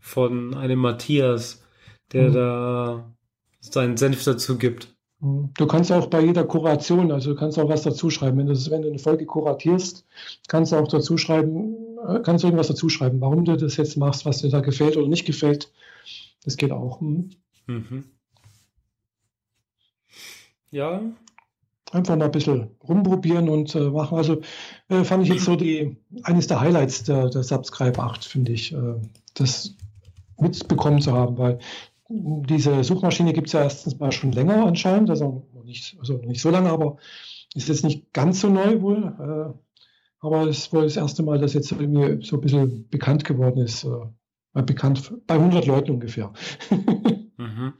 von 0.00 0.54
einem 0.54 0.80
Matthias, 0.80 1.64
der 2.12 2.30
mhm. 2.30 2.34
da 2.34 3.14
seinen 3.60 3.96
Senf 3.96 4.24
dazu 4.24 4.58
gibt. 4.58 4.97
Du 5.20 5.66
kannst 5.66 5.90
auch 5.90 6.06
bei 6.06 6.20
jeder 6.20 6.44
Kuration, 6.44 7.10
also 7.10 7.30
du 7.30 7.36
kannst 7.36 7.58
auch 7.58 7.68
was 7.68 7.82
dazu 7.82 8.08
schreiben. 8.08 8.38
Wenn 8.38 8.46
du, 8.46 8.54
wenn 8.70 8.82
du 8.82 8.88
eine 8.88 9.00
Folge 9.00 9.26
kuratierst, 9.26 10.06
kannst 10.46 10.70
du 10.70 10.76
auch 10.76 10.86
dazu 10.86 11.16
schreiben, 11.16 11.74
äh, 12.06 12.20
kannst 12.20 12.44
du 12.44 12.48
irgendwas 12.48 12.68
dazu 12.68 12.88
schreiben, 12.88 13.20
warum 13.20 13.44
du 13.44 13.56
das 13.56 13.76
jetzt 13.76 13.96
machst, 13.96 14.24
was 14.24 14.38
dir 14.38 14.50
da 14.50 14.60
gefällt 14.60 14.96
oder 14.96 15.08
nicht 15.08 15.26
gefällt. 15.26 15.72
Das 16.44 16.56
geht 16.56 16.70
auch. 16.70 17.00
Hm. 17.00 17.30
Mhm. 17.66 18.04
Ja. 20.70 21.02
Einfach 21.90 22.16
mal 22.16 22.26
ein 22.26 22.30
bisschen 22.30 22.68
rumprobieren 22.86 23.48
und 23.48 23.74
äh, 23.74 23.90
machen. 23.90 24.18
Also 24.18 24.42
äh, 24.88 25.02
fand 25.02 25.24
ich 25.24 25.30
jetzt 25.30 25.46
so 25.46 25.56
die 25.56 25.96
eines 26.22 26.46
der 26.46 26.60
Highlights 26.60 27.02
der, 27.04 27.28
der 27.30 27.42
Subscribe 27.42 27.98
8, 27.98 28.24
finde 28.24 28.52
ich, 28.52 28.72
äh, 28.72 28.94
das 29.34 29.74
mitbekommen 30.38 31.00
zu 31.00 31.12
haben, 31.12 31.38
weil 31.38 31.58
diese 32.08 32.82
Suchmaschine 32.84 33.32
gibt 33.32 33.48
es 33.48 33.52
ja 33.52 33.62
erstens 33.62 33.98
mal 33.98 34.12
schon 34.12 34.32
länger 34.32 34.64
anscheinend, 34.64 35.10
also 35.10 35.46
nicht, 35.64 35.96
also 35.98 36.14
nicht 36.18 36.40
so 36.40 36.50
lange, 36.50 36.70
aber 36.70 36.96
ist 37.54 37.68
jetzt 37.68 37.84
nicht 37.84 38.12
ganz 38.12 38.40
so 38.40 38.48
neu 38.48 38.80
wohl. 38.80 39.14
Äh, 39.18 39.58
aber 40.20 40.48
es 40.48 40.58
ist 40.58 40.72
wohl 40.72 40.82
das 40.82 40.96
erste 40.96 41.22
Mal, 41.22 41.38
dass 41.38 41.54
jetzt 41.54 41.70
irgendwie 41.70 42.24
so 42.24 42.36
ein 42.36 42.40
bisschen 42.40 42.88
bekannt 42.88 43.24
geworden 43.24 43.62
ist. 43.62 43.84
Äh, 43.84 44.62
bekannt 44.62 45.12
bei 45.26 45.34
100 45.34 45.66
Leuten 45.66 45.92
ungefähr. 45.92 46.32
mhm. 47.36 47.74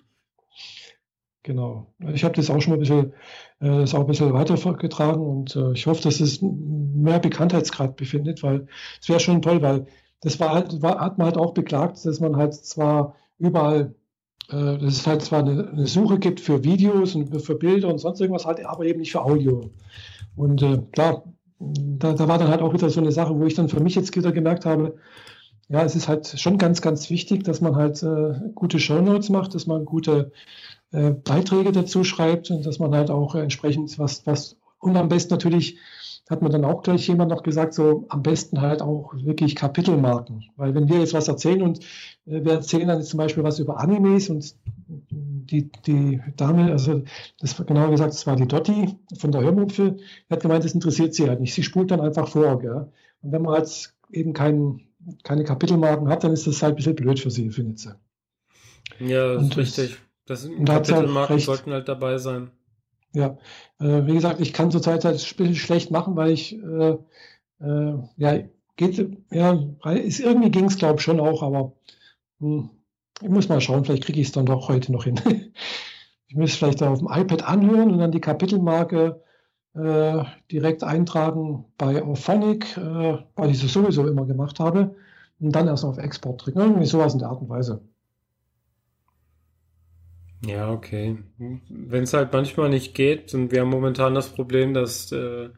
Genau. 1.42 1.94
Ich 2.12 2.24
habe 2.24 2.34
das 2.34 2.50
auch 2.50 2.60
schon 2.60 2.72
mal 2.72 2.76
ein 2.76 2.80
bisschen, 2.80 3.12
äh, 3.60 3.80
das 3.80 3.94
auch 3.94 4.00
ein 4.00 4.06
bisschen 4.06 4.32
weitergetragen 4.32 5.22
und 5.22 5.56
äh, 5.56 5.72
ich 5.72 5.86
hoffe, 5.86 6.02
dass 6.02 6.20
es 6.20 6.40
mehr 6.42 7.18
Bekanntheitsgrad 7.18 7.96
befindet, 7.96 8.42
weil 8.42 8.68
es 9.00 9.08
wäre 9.08 9.18
schon 9.18 9.42
toll, 9.42 9.62
weil 9.62 9.86
das 10.20 10.38
war 10.38 10.52
halt, 10.52 10.82
war, 10.82 11.00
hat 11.00 11.18
man 11.18 11.26
halt 11.26 11.38
auch 11.38 11.54
beklagt, 11.54 12.04
dass 12.04 12.20
man 12.20 12.36
halt 12.36 12.54
zwar 12.54 13.16
überall 13.38 13.94
äh, 14.50 14.78
dass 14.78 14.94
es 14.94 15.06
halt 15.06 15.22
zwar 15.22 15.40
eine, 15.40 15.68
eine, 15.68 15.86
Suche 15.86 16.18
gibt 16.18 16.40
für 16.40 16.64
Videos 16.64 17.14
und 17.14 17.40
für 17.42 17.54
Bilder 17.54 17.88
und 17.88 17.98
sonst 17.98 18.20
irgendwas, 18.20 18.46
halt, 18.46 18.64
aber 18.64 18.84
eben 18.84 19.00
nicht 19.00 19.12
für 19.12 19.22
Audio. 19.22 19.70
Und 20.36 20.62
äh, 20.62 20.78
klar, 20.92 21.24
da, 21.58 22.12
da, 22.12 22.28
war 22.28 22.38
dann 22.38 22.48
halt 22.48 22.62
auch 22.62 22.72
wieder 22.72 22.88
so 22.88 23.00
eine 23.00 23.12
Sache, 23.12 23.38
wo 23.38 23.44
ich 23.44 23.54
dann 23.54 23.68
für 23.68 23.80
mich 23.80 23.94
jetzt 23.94 24.14
wieder 24.16 24.32
gemerkt 24.32 24.64
habe, 24.64 24.96
ja, 25.68 25.82
es 25.82 25.96
ist 25.96 26.08
halt 26.08 26.26
schon 26.40 26.56
ganz, 26.56 26.80
ganz 26.80 27.10
wichtig, 27.10 27.44
dass 27.44 27.60
man 27.60 27.76
halt 27.76 28.02
äh, 28.02 28.34
gute 28.54 28.80
Shownotes 28.80 29.28
macht, 29.28 29.54
dass 29.54 29.66
man 29.66 29.84
gute 29.84 30.32
äh, 30.92 31.10
Beiträge 31.10 31.72
dazu 31.72 32.04
schreibt 32.04 32.50
und 32.50 32.64
dass 32.64 32.78
man 32.78 32.94
halt 32.94 33.10
auch 33.10 33.34
äh, 33.34 33.40
entsprechend 33.40 33.98
was, 33.98 34.26
was 34.26 34.56
und 34.80 34.96
am 34.96 35.08
besten 35.08 35.34
natürlich 35.34 35.78
hat 36.28 36.42
mir 36.42 36.50
dann 36.50 36.64
auch 36.64 36.82
gleich 36.82 37.08
jemand 37.08 37.30
noch 37.30 37.42
gesagt, 37.42 37.74
so 37.74 38.04
am 38.08 38.22
besten 38.22 38.60
halt 38.60 38.82
auch 38.82 39.14
wirklich 39.14 39.56
Kapitelmarken. 39.56 40.44
Weil 40.56 40.74
wenn 40.74 40.88
wir 40.88 40.98
jetzt 40.98 41.14
was 41.14 41.28
erzählen 41.28 41.62
und 41.62 41.80
äh, 42.26 42.44
wir 42.44 42.52
erzählen 42.52 42.88
dann 42.88 42.98
jetzt 42.98 43.10
zum 43.10 43.18
Beispiel 43.18 43.44
was 43.44 43.58
über 43.58 43.80
Animes 43.80 44.28
und 44.28 44.54
die, 44.90 45.70
die 45.86 46.20
Dame, 46.36 46.70
also 46.70 47.02
das 47.40 47.58
war 47.58 47.66
genauer 47.66 47.90
gesagt, 47.90 48.12
das 48.12 48.26
war 48.26 48.36
die 48.36 48.46
Dotti 48.46 48.96
von 49.18 49.32
der 49.32 49.42
Hörmupfel, 49.42 49.98
hat 50.28 50.40
gemeint, 50.40 50.64
das 50.64 50.74
interessiert 50.74 51.14
sie 51.14 51.28
halt 51.28 51.40
nicht. 51.40 51.54
Sie 51.54 51.62
spult 51.62 51.90
dann 51.90 52.00
einfach 52.00 52.28
vor. 52.28 52.58
Gell? 52.60 52.92
Und 53.22 53.32
wenn 53.32 53.42
man 53.42 53.54
halt 53.54 53.94
eben 54.12 54.34
kein, 54.34 54.82
keine 55.22 55.44
Kapitelmarken 55.44 56.08
hat, 56.08 56.24
dann 56.24 56.32
ist 56.32 56.46
das 56.46 56.62
halt 56.62 56.74
ein 56.74 56.76
bisschen 56.76 56.96
blöd 56.96 57.18
für 57.18 57.30
sie, 57.30 57.50
findet 57.50 57.78
sie. 57.78 57.94
Ja, 59.00 59.34
das 59.34 59.42
und 59.42 59.50
ist 59.52 59.56
richtig. 59.56 59.98
Das, 60.26 60.42
das 60.42 60.64
Kapitelmarken 60.66 61.36
halt 61.36 61.44
sollten 61.44 61.72
halt 61.72 61.88
dabei 61.88 62.18
sein. 62.18 62.50
Ja, 63.14 63.38
äh, 63.80 64.06
wie 64.06 64.14
gesagt, 64.14 64.40
ich 64.40 64.52
kann 64.52 64.70
zurzeit 64.70 65.04
halt 65.04 65.20
schlecht 65.20 65.90
machen, 65.90 66.16
weil 66.16 66.30
ich, 66.30 66.54
äh, 66.62 66.98
äh, 67.60 67.94
ja, 68.16 68.38
geht, 68.76 69.18
ja, 69.30 69.58
ist, 69.92 70.20
irgendwie 70.20 70.50
ging 70.50 70.66
es, 70.66 70.76
glaube 70.76 70.96
ich, 70.98 71.02
schon 71.02 71.20
auch, 71.20 71.42
aber 71.42 71.72
hm, 72.40 72.70
ich 73.22 73.28
muss 73.28 73.48
mal 73.48 73.60
schauen, 73.60 73.84
vielleicht 73.84 74.04
kriege 74.04 74.20
ich 74.20 74.28
es 74.28 74.32
dann 74.32 74.46
doch 74.46 74.68
heute 74.68 74.92
noch 74.92 75.04
hin. 75.04 75.20
ich 76.28 76.36
muss 76.36 76.54
vielleicht 76.56 76.82
auf 76.82 76.98
dem 77.00 77.08
iPad 77.10 77.44
anhören 77.44 77.90
und 77.92 77.98
dann 77.98 78.12
die 78.12 78.20
Kapitelmarke 78.20 79.22
äh, 79.74 80.24
direkt 80.52 80.84
eintragen 80.84 81.66
bei 81.78 82.02
Auphonic, 82.02 82.76
äh, 82.76 83.18
weil 83.36 83.50
ich 83.50 83.62
es 83.64 83.72
sowieso 83.72 84.06
immer 84.06 84.26
gemacht 84.26 84.60
habe, 84.60 84.96
und 85.40 85.52
dann 85.54 85.68
erst 85.68 85.84
auf 85.84 85.98
Export 85.98 86.44
drücken. 86.44 86.60
Irgendwie 86.60 86.86
sowas 86.86 87.12
in 87.14 87.20
der 87.20 87.28
Art 87.28 87.40
und 87.40 87.48
Weise. 87.48 87.82
Ja, 90.46 90.70
okay. 90.70 91.18
Wenn 91.68 92.04
es 92.04 92.14
halt 92.14 92.32
manchmal 92.32 92.68
nicht 92.68 92.94
geht, 92.94 93.34
und 93.34 93.50
wir 93.50 93.60
haben 93.60 93.70
momentan 93.70 94.14
das 94.14 94.28
Problem, 94.28 94.72
dass 94.72 95.10
äh, 95.12 95.48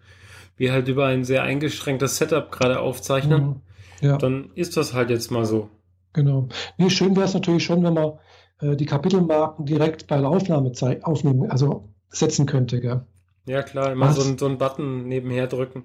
wir 0.57 0.73
halt 0.73 0.89
über 0.89 1.07
ein 1.07 1.25
sehr 1.25 1.43
eingeschränktes 1.43 2.17
Setup 2.17 2.51
gerade 2.51 2.81
aufzeichnen, 2.81 3.45
mhm. 3.45 3.61
ja. 4.01 4.17
dann 4.17 4.51
ist 4.55 4.77
das 4.77 4.95
halt 4.95 5.11
jetzt 5.11 5.31
mal 5.31 5.45
so. 5.45 5.69
Genau. 6.13 6.49
Nee, 6.79 6.91
schön 6.91 7.15
wäre 7.15 7.27
es 7.27 7.35
natürlich 7.35 7.65
schon, 7.65 7.83
wenn 7.85 7.95
man 7.95 8.13
äh, 8.61 8.77
die 8.77 8.87
Kapitelmarken 8.87 9.67
direkt 9.67 10.07
bei 10.07 10.19
der 10.19 10.29
Aufnahme 10.29 10.73
aufnehmen, 11.03 11.51
also 11.51 11.89
setzen 12.09 12.47
könnte. 12.47 12.81
Gell? 12.81 13.03
Ja, 13.47 13.63
klar, 13.63 13.93
immer 13.93 14.13
so, 14.13 14.23
so 14.37 14.47
einen 14.47 14.59
Button 14.59 15.07
nebenher 15.07 15.47
drücken. 15.47 15.85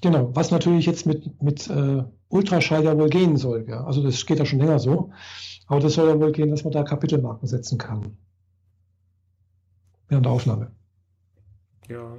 Genau, 0.00 0.30
was 0.34 0.52
natürlich 0.52 0.86
jetzt 0.86 1.06
mit, 1.06 1.42
mit 1.42 1.68
äh, 1.68 2.04
Ultraschall 2.28 2.84
ja 2.84 2.96
wohl 2.96 3.08
gehen 3.08 3.36
soll. 3.36 3.64
Gell? 3.64 3.78
Also 3.78 4.02
das 4.02 4.24
geht 4.26 4.38
ja 4.38 4.46
schon 4.46 4.60
länger 4.60 4.78
so. 4.78 5.10
Aber 5.66 5.80
das 5.80 5.94
soll 5.94 6.08
ja 6.08 6.18
wohl 6.18 6.32
gehen, 6.32 6.50
dass 6.50 6.64
man 6.64 6.72
da 6.72 6.82
Kapitelmarken 6.82 7.46
setzen 7.46 7.78
kann. 7.78 8.16
Während 10.08 10.26
der 10.26 10.32
Aufnahme. 10.32 10.70
Ja. 11.88 12.12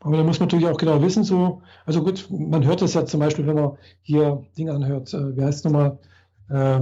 Aber 0.00 0.16
da 0.16 0.24
muss 0.24 0.40
man 0.40 0.48
natürlich 0.48 0.66
auch 0.66 0.76
genau 0.76 1.00
wissen, 1.00 1.22
so, 1.22 1.62
also 1.86 2.02
gut, 2.02 2.26
man 2.30 2.64
hört 2.64 2.82
das 2.82 2.94
ja 2.94 3.04
zum 3.04 3.20
Beispiel, 3.20 3.46
wenn 3.46 3.54
man 3.54 3.78
hier 4.02 4.44
Dinge 4.58 4.72
anhört, 4.72 5.14
äh, 5.14 5.36
wie 5.36 5.42
heißt 5.42 5.58
es 5.58 5.64
nochmal, 5.64 5.98
äh, 6.48 6.80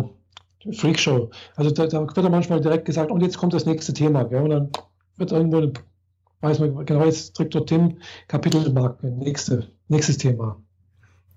Freakshow. 0.72 1.30
Also 1.56 1.70
da, 1.70 1.86
da, 1.86 2.00
wird 2.00 2.16
ja 2.16 2.28
manchmal 2.28 2.60
direkt 2.60 2.86
gesagt, 2.86 3.10
und 3.10 3.20
jetzt 3.22 3.38
kommt 3.38 3.52
das 3.52 3.66
nächste 3.66 3.92
Thema, 3.92 4.24
gell? 4.24 4.42
und 4.42 4.50
dann 4.50 4.70
wird 5.16 5.32
irgendwo, 5.32 5.72
weiß 6.40 6.60
man 6.60 6.84
genau, 6.86 7.04
jetzt 7.04 7.38
drückt 7.38 7.54
dort 7.54 7.68
Tim 7.68 7.98
Kapitelmarke, 8.28 9.06
nächste, 9.06 9.68
nächstes 9.88 10.18
Thema. 10.18 10.56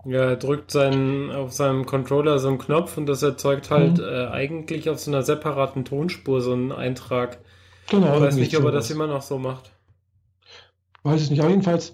Ja, 0.05 0.31
er 0.31 0.35
drückt 0.35 0.71
seinen, 0.71 1.31
auf 1.31 1.53
seinem 1.53 1.85
Controller 1.85 2.37
so 2.39 2.49
einen 2.49 2.57
Knopf 2.57 2.97
und 2.97 3.05
das 3.05 3.23
erzeugt 3.23 3.71
halt 3.71 3.99
mhm. 3.99 4.03
äh, 4.03 4.27
eigentlich 4.27 4.89
auf 4.89 4.99
so 4.99 5.11
einer 5.11 5.23
separaten 5.23 5.85
Tonspur 5.85 6.41
so 6.41 6.53
einen 6.53 6.71
Eintrag. 6.73 7.39
Genau. 7.89 8.15
Ich 8.15 8.21
weiß 8.21 8.35
nicht, 8.35 8.57
ob 8.57 8.65
er 8.65 8.71
das 8.71 8.89
immer 8.89 9.07
noch 9.07 9.21
so 9.21 9.37
macht. 9.37 9.71
Weiß 11.03 11.21
es 11.21 11.29
nicht. 11.29 11.41
Aber 11.41 11.49
jedenfalls, 11.49 11.93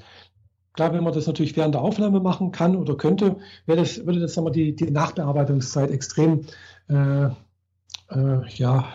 klar, 0.73 0.93
wenn 0.93 1.03
man 1.03 1.13
das 1.13 1.27
natürlich 1.27 1.57
während 1.57 1.75
der 1.75 1.81
Aufnahme 1.81 2.19
machen 2.19 2.51
kann 2.51 2.75
oder 2.75 2.95
könnte, 2.95 3.37
das, 3.67 4.05
würde 4.05 4.19
das 4.19 4.33
sagen 4.33 4.51
die, 4.53 4.75
die 4.75 4.91
Nachbearbeitungszeit 4.91 5.91
extrem 5.91 6.45
äh, 6.89 7.25
äh, 7.25 8.47
ja, 8.55 8.85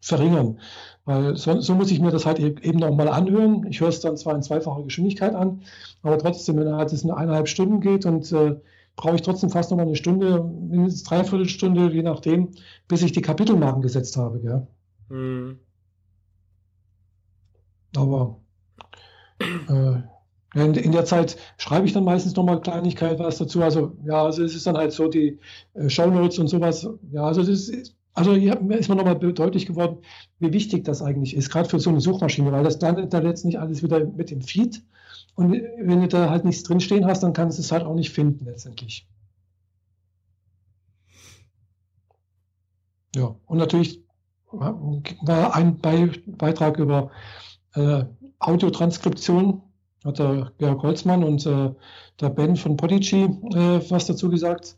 verringern. 0.00 0.58
Weil 1.04 1.36
so, 1.36 1.60
so, 1.60 1.74
muss 1.74 1.90
ich 1.90 2.00
mir 2.00 2.10
das 2.10 2.26
halt 2.26 2.38
e-, 2.38 2.56
eben 2.62 2.78
noch 2.78 2.94
mal 2.94 3.08
anhören. 3.08 3.66
Ich 3.68 3.80
höre 3.80 3.88
es 3.88 4.00
dann 4.00 4.16
zwar 4.16 4.34
in 4.34 4.42
zweifacher 4.42 4.82
Geschwindigkeit 4.82 5.34
an, 5.34 5.62
aber 6.02 6.18
trotzdem, 6.18 6.56
wenn 6.56 6.72
halt 6.72 6.92
es 6.92 7.04
eine 7.04 7.16
eineinhalb 7.16 7.48
Stunden 7.48 7.80
geht 7.80 8.06
und 8.06 8.30
äh, 8.32 8.56
brauche 8.96 9.16
ich 9.16 9.22
trotzdem 9.22 9.50
fast 9.50 9.70
noch 9.70 9.76
mal 9.76 9.86
eine 9.86 9.96
Stunde, 9.96 10.42
mindestens 10.42 11.04
dreiviertel 11.04 11.48
Stunde, 11.48 11.90
je 11.92 12.02
nachdem, 12.02 12.50
bis 12.88 13.02
ich 13.02 13.12
die 13.12 13.22
Kapitelmarken 13.22 13.82
gesetzt 13.82 14.16
habe. 14.16 14.40
Gell? 14.40 14.66
Mhm. 15.08 15.58
Aber 17.96 18.40
äh, 19.40 20.02
in, 20.54 20.74
in, 20.74 20.92
der 20.92 21.04
Zeit 21.04 21.36
schreibe 21.58 21.86
ich 21.86 21.92
dann 21.92 22.04
meistens 22.04 22.34
noch 22.34 22.44
mal 22.44 22.60
Kleinigkeit 22.60 23.18
was 23.18 23.38
dazu. 23.38 23.62
Also 23.62 23.96
ja, 24.04 24.24
also 24.24 24.42
es 24.42 24.54
ist 24.54 24.66
dann 24.66 24.76
halt 24.76 24.92
so 24.92 25.08
die 25.08 25.38
äh, 25.74 25.88
Shownotes 25.88 26.38
und 26.38 26.48
sowas. 26.48 26.88
Ja, 27.12 27.24
also 27.24 27.42
das 27.42 27.68
ist 27.68 27.96
also 28.12 28.34
hier 28.34 28.60
ist 28.70 28.88
mir 28.88 28.96
nochmal 28.96 29.18
deutlich 29.18 29.66
geworden, 29.66 29.98
wie 30.40 30.52
wichtig 30.52 30.84
das 30.84 31.02
eigentlich 31.02 31.34
ist, 31.36 31.50
gerade 31.50 31.68
für 31.68 31.78
so 31.78 31.90
eine 31.90 32.00
Suchmaschine, 32.00 32.52
weil 32.52 32.64
das 32.64 32.80
landet 32.80 33.12
da 33.12 33.18
letztendlich 33.18 33.60
alles 33.60 33.82
wieder 33.82 34.04
mit 34.04 34.30
dem 34.30 34.42
Feed. 34.42 34.82
Und 35.36 35.52
wenn 35.52 36.00
du 36.00 36.08
da 36.08 36.28
halt 36.28 36.44
nichts 36.44 36.64
drinstehen 36.64 37.06
hast, 37.06 37.22
dann 37.22 37.32
kannst 37.32 37.58
du 37.58 37.62
es 37.62 37.72
halt 37.72 37.84
auch 37.84 37.94
nicht 37.94 38.10
finden 38.10 38.44
letztendlich. 38.44 39.08
Ja, 43.14 43.34
und 43.46 43.58
natürlich 43.58 44.04
war 44.50 45.54
ein 45.54 45.78
Beitrag 45.78 46.78
über 46.78 47.10
äh, 47.74 48.04
Audiotranskription, 48.38 49.62
hat 50.04 50.18
der 50.18 50.52
Georg 50.58 50.82
Holzmann 50.82 51.24
und 51.24 51.44
äh, 51.46 51.70
der 52.20 52.30
Ben 52.30 52.56
von 52.56 52.76
Podigy 52.76 53.24
äh, 53.24 53.80
was 53.90 54.06
dazu 54.06 54.30
gesagt. 54.30 54.76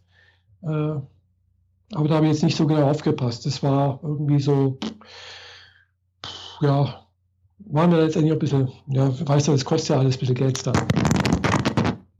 Äh, 0.62 0.96
aber 1.94 2.08
da 2.08 2.14
habe 2.14 2.26
ich 2.26 2.32
jetzt 2.32 2.42
nicht 2.42 2.56
so 2.56 2.66
genau 2.66 2.88
aufgepasst. 2.88 3.44
Das 3.46 3.62
war 3.62 4.00
irgendwie 4.02 4.40
so, 4.40 4.78
ja, 6.60 7.06
waren 7.58 7.90
wir 7.90 7.98
letztendlich 7.98 8.32
ein 8.32 8.38
bisschen, 8.38 8.72
ja, 8.88 9.10
weißt 9.28 9.48
du, 9.48 9.52
das 9.52 9.64
kostet 9.64 9.90
ja 9.90 9.98
alles 9.98 10.16
ein 10.16 10.20
bisschen 10.20 10.34
Geld 10.34 10.66
da. 10.66 10.72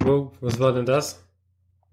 Oh, 0.05 0.31
was 0.41 0.59
war 0.59 0.73
denn 0.73 0.87
das? 0.87 1.25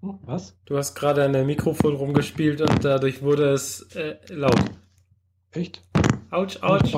Hm, 0.00 0.18
was? 0.22 0.56
Du 0.66 0.76
hast 0.76 0.94
gerade 0.94 1.24
an 1.24 1.32
der 1.32 1.44
Mikrofon 1.44 1.94
rumgespielt 1.94 2.60
und 2.60 2.84
dadurch 2.84 3.22
wurde 3.22 3.50
es 3.50 3.82
äh, 3.94 4.16
laut. 4.28 4.62
Echt? 5.52 5.82
Autsch, 6.30 6.62
autsch. 6.62 6.94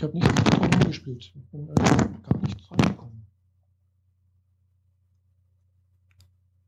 Ich 0.00 0.04
habe 0.04 0.16
nicht 0.16 0.58
rumgespielt. 0.58 1.24
Ich 1.24 1.50
bin 1.50 1.68
äh, 1.68 1.74
gar 1.74 2.38
nicht 2.40 2.70
dran 2.70 2.78
gekommen. 2.78 3.26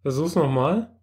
Versuch's 0.02 0.34
nochmal. 0.34 0.94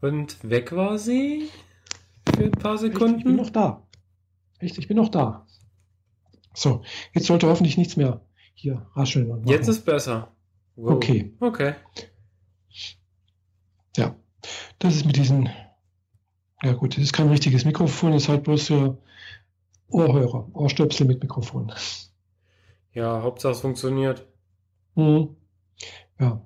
Und 0.00 0.42
weg 0.50 0.72
war 0.72 0.98
sie 0.98 1.48
für 2.34 2.46
ein 2.46 2.50
paar 2.50 2.76
Sekunden. 2.76 3.14
Ich, 3.14 3.18
ich 3.18 3.24
bin 3.24 3.36
noch 3.36 3.50
da. 3.50 3.86
Echt, 4.58 4.78
ich 4.78 4.88
bin 4.88 4.96
noch 4.96 5.10
da. 5.10 5.46
So, 6.52 6.82
jetzt 7.12 7.28
sollte 7.28 7.46
hoffentlich 7.46 7.78
nichts 7.78 7.96
mehr 7.96 8.26
hier 8.54 8.90
rascheln. 8.96 9.30
Und 9.30 9.48
jetzt 9.48 9.68
ist 9.68 9.84
besser. 9.84 10.34
Wow. 10.74 10.94
Okay. 10.94 11.36
Okay. 11.38 11.76
Ja, 13.96 14.16
das 14.80 14.96
ist 14.96 15.04
mit 15.06 15.14
diesen. 15.14 15.48
Ja, 16.68 16.74
gut, 16.74 16.98
das 16.98 17.04
ist 17.04 17.14
kein 17.14 17.30
richtiges 17.30 17.64
Mikrofon, 17.64 18.12
das 18.12 18.24
ist 18.24 18.28
halt 18.28 18.42
bloß 18.42 18.66
für 18.66 18.98
Ohrhörer, 19.88 20.50
Ohrstöpsel 20.52 21.06
mit 21.06 21.22
Mikrofon. 21.22 21.72
Ja, 22.92 23.22
Hauptsache 23.22 23.52
es 23.52 23.60
funktioniert. 23.60 24.26
Mhm. 24.94 25.34
Ja. 26.20 26.42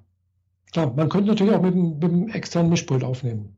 Klar, 0.71 0.95
man 0.95 1.09
könnte 1.09 1.31
natürlich 1.31 1.53
auch 1.53 1.61
mit, 1.61 1.75
mit 1.75 2.03
dem 2.05 2.29
externen 2.29 2.71
Mischpult 2.71 3.03
aufnehmen. 3.03 3.57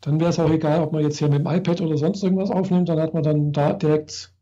Dann 0.00 0.18
wäre 0.18 0.30
es 0.30 0.38
auch 0.38 0.48
egal, 0.48 0.80
ob 0.80 0.92
man 0.92 1.02
jetzt 1.02 1.18
hier 1.18 1.28
mit 1.28 1.40
dem 1.40 1.46
iPad 1.46 1.82
oder 1.82 1.98
sonst 1.98 2.22
irgendwas 2.22 2.50
aufnimmt, 2.50 2.88
dann 2.88 2.98
hat 2.98 3.12
man 3.12 3.22
dann 3.22 3.52
da 3.52 3.74
direkt, 3.74 4.32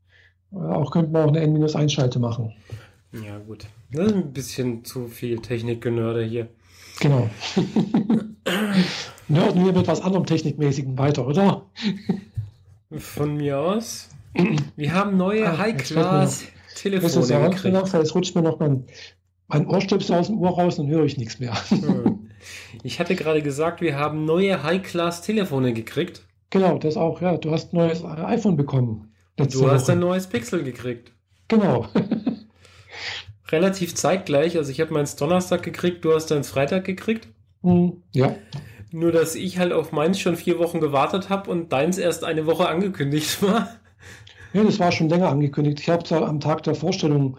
äh, 0.52 0.56
auch 0.56 0.92
könnte 0.92 1.10
man 1.10 1.24
auch 1.24 1.34
eine 1.34 1.40
N-1-Schalte 1.40 2.20
machen. 2.20 2.52
Ja, 3.10 3.38
gut. 3.38 3.66
Das 3.90 4.06
ist 4.06 4.14
ein 4.14 4.32
bisschen 4.32 4.84
zu 4.84 5.08
viel 5.08 5.40
Technikgenörde 5.40 6.22
hier. 6.22 6.48
Genau. 7.00 7.28
Nörden 9.34 9.64
wir 9.64 9.72
mit 9.72 9.86
was 9.86 10.00
anderem 10.00 10.26
Technikmäßigen 10.26 10.96
weiter, 10.96 11.26
oder? 11.26 11.66
Von 12.96 13.36
mir 13.36 13.58
aus. 13.58 14.08
Wir 14.76 14.94
haben 14.94 15.16
neue 15.16 15.48
ah, 15.48 15.58
High-Class-Telefone 15.58 17.50
gekriegt. 17.50 17.92
Jetzt 17.92 18.14
rutscht 18.14 18.34
mir 18.34 18.42
noch 18.42 18.58
mein 18.58 18.84
mein 19.46 19.66
Ohrstöpsel 19.66 20.16
aus 20.16 20.28
dem 20.28 20.38
Ohr 20.38 20.50
raus, 20.50 20.76
dann 20.76 20.88
höre 20.88 21.04
ich 21.04 21.16
nichts 21.16 21.38
mehr. 21.38 21.54
Hm. 21.70 22.20
Ich 22.82 23.00
hatte 23.00 23.14
gerade 23.14 23.40
gesagt, 23.40 23.80
wir 23.80 23.96
haben 23.96 24.26
neue 24.26 24.62
High-Class-Telefone 24.62 25.72
gekriegt. 25.72 26.26
Genau, 26.50 26.76
das 26.76 26.98
auch, 26.98 27.22
ja. 27.22 27.38
Du 27.38 27.52
hast 27.52 27.72
ein 27.72 27.78
neues 27.78 28.04
iPhone 28.04 28.56
bekommen. 28.56 29.14
Du 29.36 29.70
hast 29.70 29.88
ein 29.88 30.00
neues 30.00 30.26
Pixel 30.26 30.62
gekriegt. 30.62 31.12
Genau. 31.48 31.88
Relativ 33.50 33.94
zeitgleich. 33.94 34.58
Also 34.58 34.70
ich 34.70 34.80
habe 34.82 34.92
meins 34.92 35.16
Donnerstag 35.16 35.62
gekriegt, 35.62 36.04
du 36.04 36.12
hast 36.12 36.30
deins 36.30 36.50
Freitag 36.50 36.84
gekriegt. 36.84 37.28
Mhm, 37.62 38.02
ja. 38.12 38.36
Nur, 38.94 39.10
dass 39.10 39.34
ich 39.34 39.58
halt 39.58 39.72
auf 39.72 39.90
meins 39.90 40.20
schon 40.20 40.36
vier 40.36 40.60
Wochen 40.60 40.78
gewartet 40.80 41.28
habe 41.28 41.50
und 41.50 41.72
deins 41.72 41.98
erst 41.98 42.22
eine 42.22 42.46
Woche 42.46 42.68
angekündigt 42.68 43.42
war. 43.42 43.68
Ja, 44.52 44.62
das 44.62 44.78
war 44.78 44.92
schon 44.92 45.08
länger 45.08 45.30
angekündigt. 45.30 45.80
Ich 45.80 45.88
habe 45.88 46.04
es 46.04 46.12
am 46.12 46.38
Tag 46.38 46.62
der 46.62 46.76
Vorstellung 46.76 47.36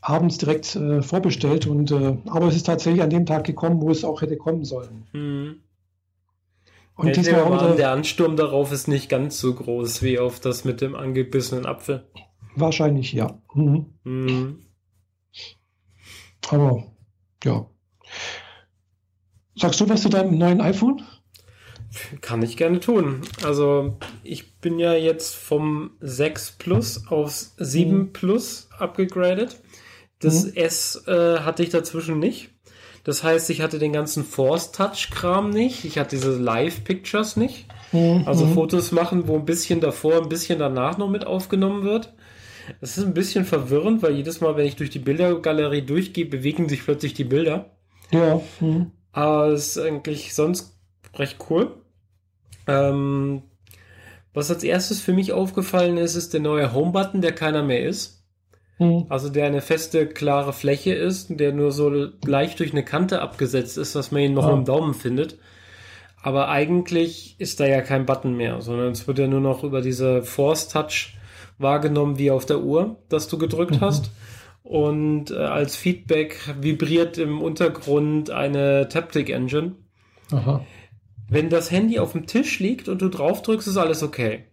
abends 0.00 0.38
direkt 0.38 0.76
äh, 0.76 1.02
vorbestellt. 1.02 1.66
Und, 1.66 1.90
äh, 1.90 2.16
aber 2.26 2.46
es 2.46 2.54
ist 2.54 2.66
tatsächlich 2.66 3.02
an 3.02 3.10
dem 3.10 3.26
Tag 3.26 3.42
gekommen, 3.42 3.80
wo 3.80 3.90
es 3.90 4.04
auch 4.04 4.22
hätte 4.22 4.36
kommen 4.36 4.64
sollen. 4.64 5.08
Mhm. 5.12 5.62
Und 6.94 7.16
diesmal 7.16 7.50
war 7.50 7.74
der 7.74 7.90
Ansturm 7.90 8.36
darauf 8.36 8.70
ist 8.70 8.86
nicht 8.86 9.08
ganz 9.08 9.40
so 9.40 9.52
groß 9.52 10.00
wie 10.02 10.20
auf 10.20 10.38
das 10.38 10.64
mit 10.64 10.80
dem 10.80 10.94
angebissenen 10.94 11.66
Apfel. 11.66 12.06
Wahrscheinlich, 12.54 13.12
ja. 13.12 13.36
Mhm. 13.52 13.86
Mhm. 14.04 14.58
Aber 16.50 16.84
ja. 17.42 17.66
Sagst 19.56 19.80
du 19.80 19.88
was 19.88 20.02
zu 20.02 20.08
deinem 20.08 20.38
neuen 20.38 20.60
iPhone? 20.60 21.02
Kann 22.20 22.42
ich 22.42 22.56
gerne 22.56 22.80
tun. 22.80 23.22
Also 23.44 23.98
ich 24.22 24.56
bin 24.56 24.78
ja 24.78 24.94
jetzt 24.94 25.34
vom 25.34 25.92
6 26.00 26.52
Plus 26.58 27.06
aufs 27.08 27.54
7 27.58 27.96
mhm. 27.96 28.12
Plus 28.12 28.68
abgegradet. 28.76 29.60
Das 30.18 30.46
mhm. 30.46 30.52
S 30.54 31.04
äh, 31.06 31.38
hatte 31.40 31.62
ich 31.62 31.70
dazwischen 31.70 32.18
nicht. 32.18 32.50
Das 33.04 33.22
heißt, 33.22 33.50
ich 33.50 33.60
hatte 33.60 33.78
den 33.78 33.92
ganzen 33.92 34.24
Force-Touch-Kram 34.24 35.50
nicht. 35.50 35.84
Ich 35.84 35.98
hatte 35.98 36.16
diese 36.16 36.36
Live-Pictures 36.36 37.36
nicht. 37.36 37.66
Mhm. 37.92 38.24
Also 38.26 38.46
mhm. 38.46 38.54
Fotos 38.54 38.92
machen, 38.92 39.28
wo 39.28 39.36
ein 39.36 39.44
bisschen 39.44 39.80
davor, 39.80 40.22
ein 40.22 40.28
bisschen 40.28 40.58
danach 40.58 40.98
noch 40.98 41.10
mit 41.10 41.26
aufgenommen 41.26 41.84
wird. 41.84 42.14
Es 42.80 42.96
ist 42.96 43.04
ein 43.04 43.14
bisschen 43.14 43.44
verwirrend, 43.44 44.02
weil 44.02 44.16
jedes 44.16 44.40
Mal, 44.40 44.56
wenn 44.56 44.66
ich 44.66 44.76
durch 44.76 44.88
die 44.88 44.98
Bildergalerie 44.98 45.82
durchgehe, 45.82 46.24
bewegen 46.24 46.68
sich 46.68 46.82
plötzlich 46.82 47.12
die 47.12 47.24
Bilder. 47.24 47.76
Ja. 48.10 48.40
Aber 49.14 49.46
es 49.46 49.76
ist 49.76 49.78
eigentlich 49.78 50.34
sonst 50.34 50.76
recht 51.14 51.38
cool. 51.48 51.76
Ähm, 52.66 53.42
was 54.32 54.50
als 54.50 54.64
erstes 54.64 55.00
für 55.00 55.12
mich 55.12 55.32
aufgefallen 55.32 55.96
ist, 55.96 56.16
ist 56.16 56.34
der 56.34 56.40
neue 56.40 56.72
Home-Button, 56.72 57.20
der 57.20 57.32
keiner 57.32 57.62
mehr 57.62 57.86
ist. 57.86 58.24
Mhm. 58.80 59.06
Also 59.08 59.28
der 59.28 59.46
eine 59.46 59.60
feste, 59.60 60.08
klare 60.08 60.52
Fläche 60.52 60.92
ist, 60.92 61.28
der 61.30 61.52
nur 61.52 61.70
so 61.70 62.08
leicht 62.26 62.58
durch 62.58 62.72
eine 62.72 62.84
Kante 62.84 63.22
abgesetzt 63.22 63.78
ist, 63.78 63.94
dass 63.94 64.10
man 64.10 64.22
ihn 64.22 64.34
noch 64.34 64.48
ja. 64.48 64.52
im 64.52 64.64
Daumen 64.64 64.94
findet. 64.94 65.38
Aber 66.20 66.48
eigentlich 66.48 67.36
ist 67.38 67.60
da 67.60 67.66
ja 67.66 67.82
kein 67.82 68.06
Button 68.06 68.36
mehr, 68.36 68.62
sondern 68.62 68.90
es 68.90 69.06
wird 69.06 69.20
ja 69.20 69.28
nur 69.28 69.40
noch 69.40 69.62
über 69.62 69.80
diese 69.80 70.22
Force 70.22 70.68
Touch 70.68 71.16
wahrgenommen 71.58 72.18
wie 72.18 72.32
auf 72.32 72.46
der 72.46 72.62
Uhr, 72.62 72.96
dass 73.08 73.28
du 73.28 73.38
gedrückt 73.38 73.76
mhm. 73.76 73.80
hast. 73.80 74.10
Und 74.64 75.30
äh, 75.30 75.36
als 75.36 75.76
Feedback 75.76 76.40
vibriert 76.60 77.18
im 77.18 77.42
Untergrund 77.42 78.30
eine 78.30 78.88
Taptic 78.88 79.28
Engine. 79.28 79.76
Aha. 80.32 80.64
Wenn 81.28 81.50
das 81.50 81.70
Handy 81.70 81.98
auf 81.98 82.12
dem 82.12 82.26
Tisch 82.26 82.58
liegt 82.60 82.88
und 82.88 83.02
du 83.02 83.10
drauf 83.10 83.42
drückst, 83.42 83.68
ist 83.68 83.76
alles 83.76 84.02
okay. 84.02 84.44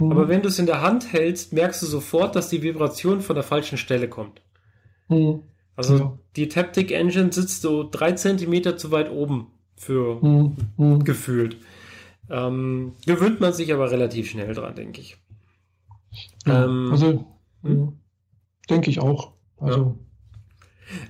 Mhm. 0.00 0.10
Aber 0.10 0.28
wenn 0.28 0.42
du 0.42 0.48
es 0.48 0.58
in 0.58 0.66
der 0.66 0.82
Hand 0.82 1.12
hältst, 1.12 1.52
merkst 1.52 1.80
du 1.82 1.86
sofort, 1.86 2.34
dass 2.34 2.48
die 2.48 2.62
Vibration 2.62 3.20
von 3.20 3.36
der 3.36 3.44
falschen 3.44 3.78
Stelle 3.78 4.08
kommt. 4.08 4.42
Mhm. 5.08 5.42
Also 5.76 5.96
ja. 5.96 6.18
die 6.34 6.48
Taptic 6.48 6.90
Engine 6.90 7.32
sitzt 7.32 7.62
so 7.62 7.88
drei 7.88 8.12
Zentimeter 8.12 8.76
zu 8.76 8.90
weit 8.90 9.12
oben 9.12 9.52
für 9.76 10.18
mhm. 10.24 10.56
mhm. 10.76 11.04
gefühlt. 11.04 11.58
Ähm, 12.28 12.94
gewöhnt 13.06 13.40
man 13.40 13.52
sich 13.52 13.72
aber 13.72 13.92
relativ 13.92 14.30
schnell 14.30 14.54
dran, 14.54 14.74
denke 14.74 15.00
ich. 15.00 15.18
Ja, 16.46 16.64
ähm, 16.64 16.88
also 16.90 17.26
hm? 17.62 17.92
denke 18.68 18.90
ich 18.90 18.98
auch. 18.98 19.35
Also. 19.58 19.98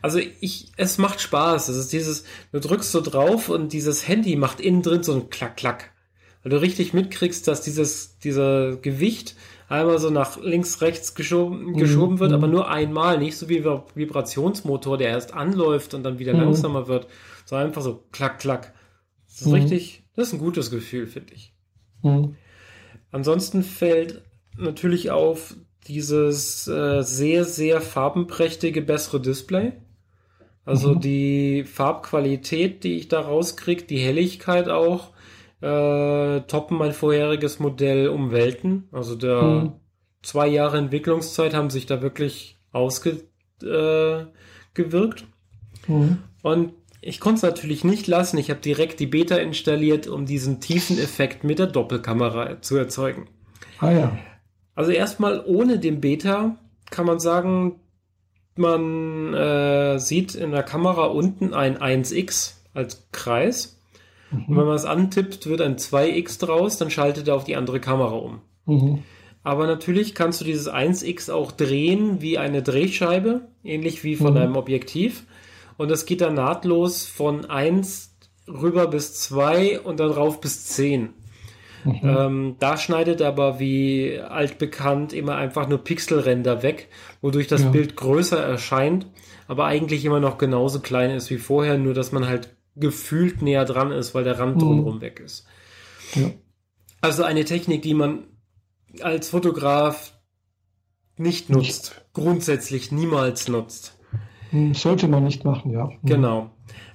Also 0.01 0.19
ich, 0.41 0.73
es 0.77 0.99
macht 0.99 1.21
Spaß. 1.21 1.69
Es 1.69 1.77
ist 1.77 1.93
dieses, 1.93 2.25
du 2.53 2.61
drückst 2.61 2.93
so 2.93 3.01
drauf 3.01 3.49
und 3.49 3.73
dieses 3.73 4.09
Handy 4.09 4.37
macht 4.37 4.61
innen 4.61 4.83
drin 4.83 5.03
so 5.03 5.15
ein 5.15 5.29
Klack, 5.31 5.57
Klack. 5.57 5.93
Weil 6.43 6.51
du 6.51 6.61
richtig 6.61 6.95
mitkriegst, 6.95 7.47
dass 7.49 7.61
dieses, 7.61 8.19
dieser 8.19 8.77
Gewicht 8.77 9.35
einmal 9.69 9.99
so 9.99 10.11
nach 10.11 10.41
links, 10.41 10.81
rechts 10.81 11.15
geschoben, 11.15 11.73
mhm. 11.73 11.77
geschoben 11.77 12.19
wird, 12.21 12.31
mhm. 12.31 12.37
aber 12.37 12.47
nur 12.47 12.71
einmal, 12.71 13.19
nicht 13.19 13.37
so 13.37 13.49
wie 13.49 13.59
ein 13.59 13.83
Vibrationsmotor, 13.95 14.97
der 14.97 15.09
erst 15.09 15.35
anläuft 15.35 15.95
und 15.95 16.05
dann 16.05 16.19
wieder 16.19 16.35
mhm. 16.35 16.41
langsamer 16.41 16.89
wird, 16.89 17.09
sondern 17.45 17.69
einfach 17.69 17.83
so 17.83 18.05
klack, 18.13 18.39
klack. 18.39 18.73
Das 19.27 19.41
ist 19.41 19.47
mhm. 19.49 19.55
richtig, 19.55 20.05
das 20.15 20.29
ist 20.29 20.35
ein 20.35 20.39
gutes 20.39 20.71
Gefühl, 20.71 21.07
finde 21.07 21.35
ich. 21.35 21.53
Mhm. 22.03 22.37
Ansonsten 23.11 23.63
fällt 23.63 24.23
natürlich 24.57 25.11
auf 25.11 25.57
dieses 25.89 26.69
äh, 26.69 27.03
sehr, 27.03 27.45
sehr 27.45 27.81
farbenprächtige, 27.81 28.83
bessere 28.83 29.21
Display. 29.21 29.73
Also 30.65 30.95
mhm. 30.95 31.01
die 31.01 31.65
Farbqualität, 31.65 32.85
die 32.85 32.97
ich 32.97 33.09
da 33.09 33.21
rauskriege, 33.21 33.85
die 33.85 33.99
Helligkeit 33.99 34.69
auch, 34.69 35.13
äh, 35.61 36.41
toppen 36.43 36.77
mein 36.77 36.93
vorheriges 36.93 37.61
Modell 37.61 38.09
um 38.09 38.33
Welten. 38.33 38.89
Also 38.93 39.15
der 39.15 39.43
mhm. 39.43 39.73
zwei 40.23 40.49
Jahre 40.49 40.79
Entwicklungszeit 40.79 41.55
haben 41.55 41.71
sich 41.71 41.87
da 41.87 42.03
wirklich 42.03 42.59
ausgewirkt. 42.73 43.23
Äh, 43.63 45.93
mhm. 45.93 46.19
Und 46.43 46.73
ich 47.01 47.21
konnte 47.21 47.37
es 47.37 47.43
natürlich 47.43 47.85
nicht 47.85 48.09
lassen. 48.09 48.37
Ich 48.37 48.51
habe 48.51 48.61
direkt 48.61 48.99
die 48.99 49.07
Beta 49.07 49.37
installiert, 49.37 50.09
um 50.09 50.27
diesen 50.27 50.61
tiefen 50.61 50.99
Effekt 50.99 51.45
mit 51.45 51.61
der 51.61 51.69
Doppelkamera 51.69 52.61
zu 52.61 52.77
erzeugen. 52.77 53.29
Ah 53.79 53.93
ja. 53.93 54.19
Also 54.77 54.93
erstmal 54.93 55.43
ohne 55.45 55.81
den 55.81 56.01
Beta 56.01 56.57
kann 56.91 57.07
man 57.07 57.19
sagen, 57.19 57.81
man 58.55 59.35
äh, 59.35 59.99
sieht 59.99 60.37
in 60.37 60.53
der 60.53 60.63
Kamera 60.63 61.07
unten 61.07 61.53
ein 61.53 61.77
1x 61.77 62.55
als 62.73 63.09
Kreis 63.11 63.77
Mhm. 64.31 64.45
Und 64.49 64.57
wenn 64.57 64.67
man 64.67 64.77
es 64.77 64.85
antippt, 64.85 65.47
wird 65.47 65.61
ein 65.61 65.77
2x 65.77 66.41
draus, 66.41 66.79
dann 66.79 66.91
schaltet 66.91 67.29
er 67.29 67.35
auf 67.35 67.45
die 67.45 67.57
andere 67.57 67.81
Kamera 67.81 68.15
um. 68.15 68.41
Mhm. 68.67 69.03
Aber 69.43 69.67
natürlich 69.67 70.15
kannst 70.15 70.41
du 70.41 70.45
dieses 70.45 70.69
1x 70.69 71.31
auch 71.31 71.53
drehen 71.53 72.21
wie 72.21 72.37
eine 72.37 72.63
Drehscheibe, 72.63 73.43
ähnlich 73.63 74.03
wie 74.03 74.17
von 74.17 74.33
mhm. 74.33 74.39
einem 74.39 74.57
Objektiv. 74.57 75.25
Und 75.77 75.91
das 75.91 76.07
geht 76.07 76.21
dann 76.21 76.35
nahtlos 76.35 77.07
von 77.07 77.45
1 77.45 78.17
rüber 78.49 78.89
bis 78.89 79.15
2 79.15 79.81
und 79.81 80.01
dann 80.01 80.11
rauf 80.11 80.41
bis 80.41 80.67
10. 80.67 81.11
Mhm. 81.87 82.01
Ähm, 82.03 82.57
da 82.59 82.77
schneidet 82.77 83.23
aber 83.23 83.61
wie 83.61 84.19
altbekannt 84.19 85.13
immer 85.13 85.37
einfach 85.37 85.69
nur 85.69 85.79
Pixelränder 85.79 86.63
weg, 86.63 86.89
wodurch 87.21 87.47
das 87.47 87.63
ja. 87.63 87.71
Bild 87.71 87.97
größer 87.97 88.39
erscheint, 88.39 89.07
aber 89.47 89.67
eigentlich 89.67 90.05
immer 90.05 90.21
noch 90.21 90.39
genauso 90.39 90.81
klein 90.81 91.11
ist 91.11 91.31
wie 91.31 91.39
vorher, 91.39 91.79
nur 91.79 91.95
dass 91.95 92.13
man 92.13 92.27
halt 92.27 92.57
gefühlt 92.75 93.41
näher 93.41 93.65
dran 93.65 93.93
ist, 93.93 94.15
weil 94.15 94.25
der 94.25 94.39
Rand 94.39 94.57
mhm. 94.57 94.61
drumherum 94.61 95.01
weg 95.01 95.21
ist. 95.21 95.47
Ja. 96.15 96.31
Also 97.01 97.23
eine 97.23 97.45
Technik, 97.45 97.83
die 97.83 97.95
man 97.95 98.25
als 99.01 99.31
Fotograf 99.31 100.13
nicht 101.17 101.51
nutzt, 101.51 101.95
nicht. 101.95 102.13
grundsätzlich 102.13 102.93
niemals 102.93 103.49
nutzt. 103.49 103.99
Hm, 104.51 104.75
sollte 104.75 105.09
man 105.09 105.25
nicht 105.25 105.45
machen, 105.45 105.71
ja. 105.71 105.89
Hm. 105.89 105.99
Genau. 106.05 106.51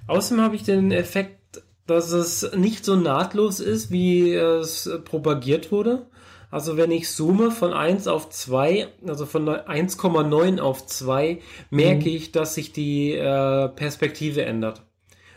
Außerdem 0.08 0.44
habe 0.44 0.56
ich 0.56 0.64
den 0.64 0.92
Effekt, 0.92 1.41
dass 1.88 2.12
es 2.12 2.52
nicht 2.56 2.86
so 2.86 2.96
nahtlos 2.96 3.60
ist, 3.60 3.92
wie 3.92 4.34
es 4.34 4.90
propagiert 5.06 5.72
wurde. 5.72 6.06
Also 6.52 6.76
wenn 6.76 6.92
ich 6.92 7.10
zoome 7.10 7.50
von 7.50 7.74
1 7.74 8.08
auf 8.08 8.30
2, 8.30 8.88
also 9.08 9.26
von 9.26 9.48
1,9 9.48 10.60
auf 10.60 10.86
2, 10.86 11.40
merke 11.70 12.10
mhm. 12.10 12.16
ich, 12.16 12.32
dass 12.34 12.56
sich 12.56 12.74
die 12.74 13.14
äh, 13.14 13.70
Perspektive 13.70 14.44
ändert. 14.44 14.84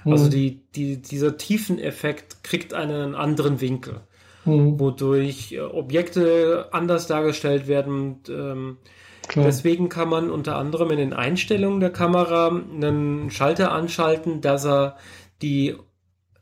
Also 0.05 0.27
mhm. 0.27 0.31
die, 0.31 0.61
die, 0.75 1.01
dieser 1.01 1.37
Tiefeneffekt 1.37 2.43
kriegt 2.43 2.75
einen 2.75 3.15
anderen 3.15 3.61
Winkel, 3.61 4.01
mhm. 4.45 4.79
wodurch 4.79 5.53
äh, 5.53 5.61
Objekte 5.61 6.69
anders 6.73 7.07
dargestellt 7.07 7.69
werden. 7.69 7.95
Und, 7.95 8.29
ähm, 8.29 8.79
deswegen 9.35 9.89
kann 9.89 10.09
man 10.09 10.31
unter 10.31 10.57
anderem 10.57 10.91
in 10.91 10.99
den 10.99 11.13
Einstellungen 11.13 11.81
der 11.81 11.91
Kamera 11.91 12.49
einen 12.49 13.31
Schalter 13.31 13.73
anschalten, 13.73 14.41
dass 14.41 14.67
er 14.67 14.97
die, 15.41 15.77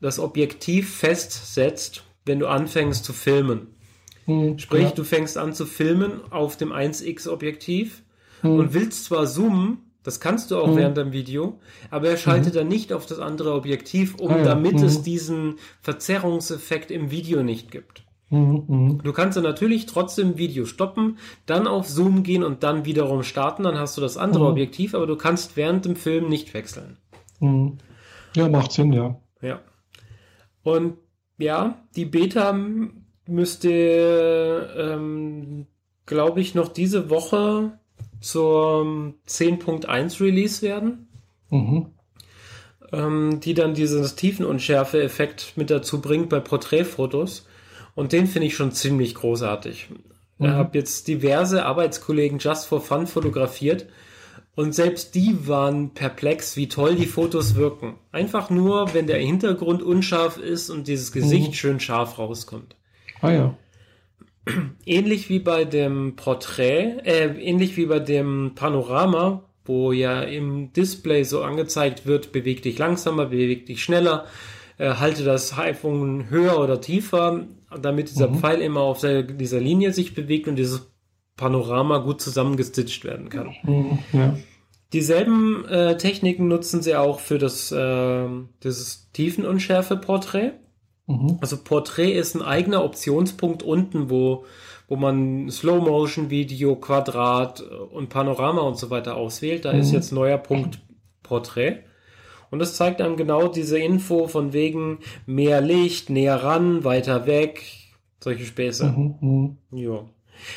das 0.03 0.19
Objektiv 0.19 0.97
festsetzt, 0.97 2.03
wenn 2.25 2.37
du 2.37 2.47
anfängst 2.47 3.05
zu 3.05 3.13
filmen. 3.13 3.67
Mhm, 4.25 4.59
Sprich, 4.59 4.83
ja. 4.83 4.91
du 4.91 5.05
fängst 5.05 5.37
an 5.37 5.53
zu 5.53 5.65
filmen 5.65 6.19
auf 6.29 6.57
dem 6.57 6.73
1x 6.73 7.29
Objektiv 7.29 8.03
mhm. 8.41 8.59
und 8.59 8.73
willst 8.73 9.05
zwar 9.05 9.25
zoomen, 9.27 9.77
das 10.03 10.19
kannst 10.19 10.51
du 10.51 10.57
auch 10.57 10.67
mhm. 10.67 10.75
während 10.75 10.97
dem 10.97 11.13
Video, 11.13 11.57
aber 11.89 12.09
er 12.09 12.17
schaltet 12.17 12.53
mhm. 12.53 12.57
dann 12.57 12.67
nicht 12.67 12.91
auf 12.91 13.05
das 13.05 13.19
andere 13.19 13.53
Objektiv 13.53 14.15
um, 14.15 14.29
ah, 14.31 14.37
ja. 14.39 14.43
damit 14.43 14.73
mhm. 14.73 14.83
es 14.83 15.03
diesen 15.03 15.55
Verzerrungseffekt 15.81 16.91
im 16.91 17.09
Video 17.09 17.41
nicht 17.41 17.71
gibt. 17.71 18.03
Mhm, 18.29 18.63
mhm. 18.67 19.01
Du 19.03 19.13
kannst 19.13 19.37
dann 19.37 19.45
natürlich 19.45 19.85
trotzdem 19.85 20.37
Video 20.37 20.65
stoppen, 20.65 21.17
dann 21.45 21.65
auf 21.65 21.87
Zoom 21.87 22.23
gehen 22.23 22.43
und 22.43 22.63
dann 22.63 22.83
wiederum 22.83 23.23
starten, 23.23 23.63
dann 23.63 23.77
hast 23.77 23.95
du 23.95 24.01
das 24.01 24.17
andere 24.17 24.43
mhm. 24.43 24.49
Objektiv, 24.49 24.95
aber 24.95 25.07
du 25.07 25.15
kannst 25.15 25.55
während 25.55 25.85
dem 25.85 25.95
Film 25.95 26.27
nicht 26.27 26.53
wechseln. 26.53 26.97
Ja, 28.35 28.49
macht 28.49 28.73
Sinn, 28.73 28.91
ja. 28.91 29.17
Ja. 29.41 29.61
Und 30.63 30.97
ja, 31.37 31.83
die 31.95 32.05
Beta 32.05 32.57
müsste, 33.27 34.73
ähm, 34.77 35.67
glaube 36.05 36.41
ich, 36.41 36.55
noch 36.55 36.69
diese 36.69 37.09
Woche 37.09 37.77
zur 38.19 39.13
10.1 39.27 40.21
Release 40.21 40.61
werden, 40.61 41.07
mhm. 41.49 41.87
ähm, 42.91 43.39
die 43.41 43.53
dann 43.53 43.73
dieses 43.73 44.15
Tiefenunschärfe-Effekt 44.15 45.53
mit 45.55 45.69
dazu 45.69 46.01
bringt 46.01 46.29
bei 46.29 46.39
Porträtfotos. 46.39 47.47
Und 47.95 48.11
den 48.11 48.27
finde 48.27 48.47
ich 48.47 48.55
schon 48.55 48.71
ziemlich 48.71 49.15
großartig. 49.15 49.89
Mhm. 50.37 50.45
Ich 50.45 50.51
habe 50.51 50.77
jetzt 50.77 51.07
diverse 51.07 51.65
Arbeitskollegen 51.65 52.39
just 52.39 52.65
for 52.65 52.81
fun 52.81 53.07
fotografiert 53.07 53.87
und 54.55 54.75
selbst 54.75 55.15
die 55.15 55.47
waren 55.47 55.93
perplex, 55.93 56.55
wie 56.57 56.67
toll 56.67 56.95
die 56.95 57.07
Fotos 57.07 57.55
wirken. 57.55 57.95
Einfach 58.11 58.49
nur, 58.49 58.93
wenn 58.93 59.07
der 59.07 59.17
Hintergrund 59.17 59.81
unscharf 59.81 60.37
ist 60.37 60.69
und 60.69 60.87
dieses 60.87 61.11
Gesicht 61.11 61.49
mhm. 61.49 61.53
schön 61.53 61.79
scharf 61.79 62.19
rauskommt. 62.19 62.75
Ah 63.21 63.31
ja 63.31 63.57
ähnlich 64.85 65.29
wie 65.29 65.39
bei 65.39 65.65
dem 65.65 66.15
Porträt, 66.15 66.97
äh, 67.05 67.27
ähnlich 67.39 67.77
wie 67.77 67.85
bei 67.85 67.99
dem 67.99 68.53
Panorama, 68.55 69.43
wo 69.65 69.91
ja 69.91 70.21
im 70.21 70.73
Display 70.73 71.23
so 71.23 71.41
angezeigt 71.43 72.05
wird, 72.05 72.31
beweg 72.31 72.61
dich 72.61 72.77
langsamer, 72.77 73.27
beweg 73.27 73.65
dich 73.65 73.83
schneller, 73.83 74.25
äh, 74.77 74.95
halte 74.95 75.23
das 75.23 75.57
iPhone 75.57 76.29
höher 76.29 76.59
oder 76.59 76.81
tiefer, 76.81 77.47
damit 77.81 78.09
dieser 78.09 78.29
mhm. 78.29 78.39
Pfeil 78.39 78.61
immer 78.61 78.81
auf 78.81 78.99
der, 78.99 79.23
dieser 79.23 79.59
Linie 79.59 79.93
sich 79.93 80.13
bewegt 80.13 80.47
und 80.47 80.57
dieses 80.57 80.92
Panorama 81.35 81.99
gut 81.99 82.21
zusammengestitcht 82.21 83.03
werden 83.03 83.29
kann. 83.29 83.55
Mhm, 83.63 83.99
ja. 84.13 84.37
Dieselben 84.93 85.65
äh, 85.65 85.97
Techniken 85.97 86.47
nutzen 86.47 86.83
sie 86.83 86.95
auch 86.95 87.19
für 87.19 87.39
das, 87.39 87.71
äh, 87.71 88.27
dieses 88.63 89.09
Tiefenunschärfe-Porträt. 89.13 90.51
Mhm. 91.07 91.39
Also 91.41 91.57
Porträt 91.57 92.13
ist 92.13 92.35
ein 92.35 92.43
eigener 92.43 92.83
Optionspunkt 92.83 93.63
unten, 93.63 94.11
wo, 94.11 94.45
wo 94.87 94.95
man 94.95 95.49
Slow-Motion-Video, 95.49 96.75
Quadrat 96.75 97.61
und 97.61 98.09
Panorama 98.09 98.61
und 98.61 98.77
so 98.77 98.91
weiter 98.91 99.15
auswählt. 99.15 99.65
Da 99.65 99.73
mhm. 99.73 99.79
ist 99.79 99.91
jetzt 99.91 100.11
neuer 100.11 100.37
Punkt 100.37 100.79
Porträt. 101.23 101.79
Und 102.51 102.59
das 102.59 102.75
zeigt 102.75 103.01
einem 103.01 103.17
genau 103.17 103.47
diese 103.47 103.79
Info 103.79 104.27
von 104.27 104.53
wegen 104.53 104.99
mehr 105.25 105.59
Licht, 105.59 106.11
näher 106.11 106.43
ran, 106.43 106.83
weiter 106.83 107.25
weg, 107.25 107.63
solche 108.19 108.45
Späße. 108.45 108.85
Mhm. 108.95 109.15
mhm. 109.21 109.57
Ja. 109.71 110.05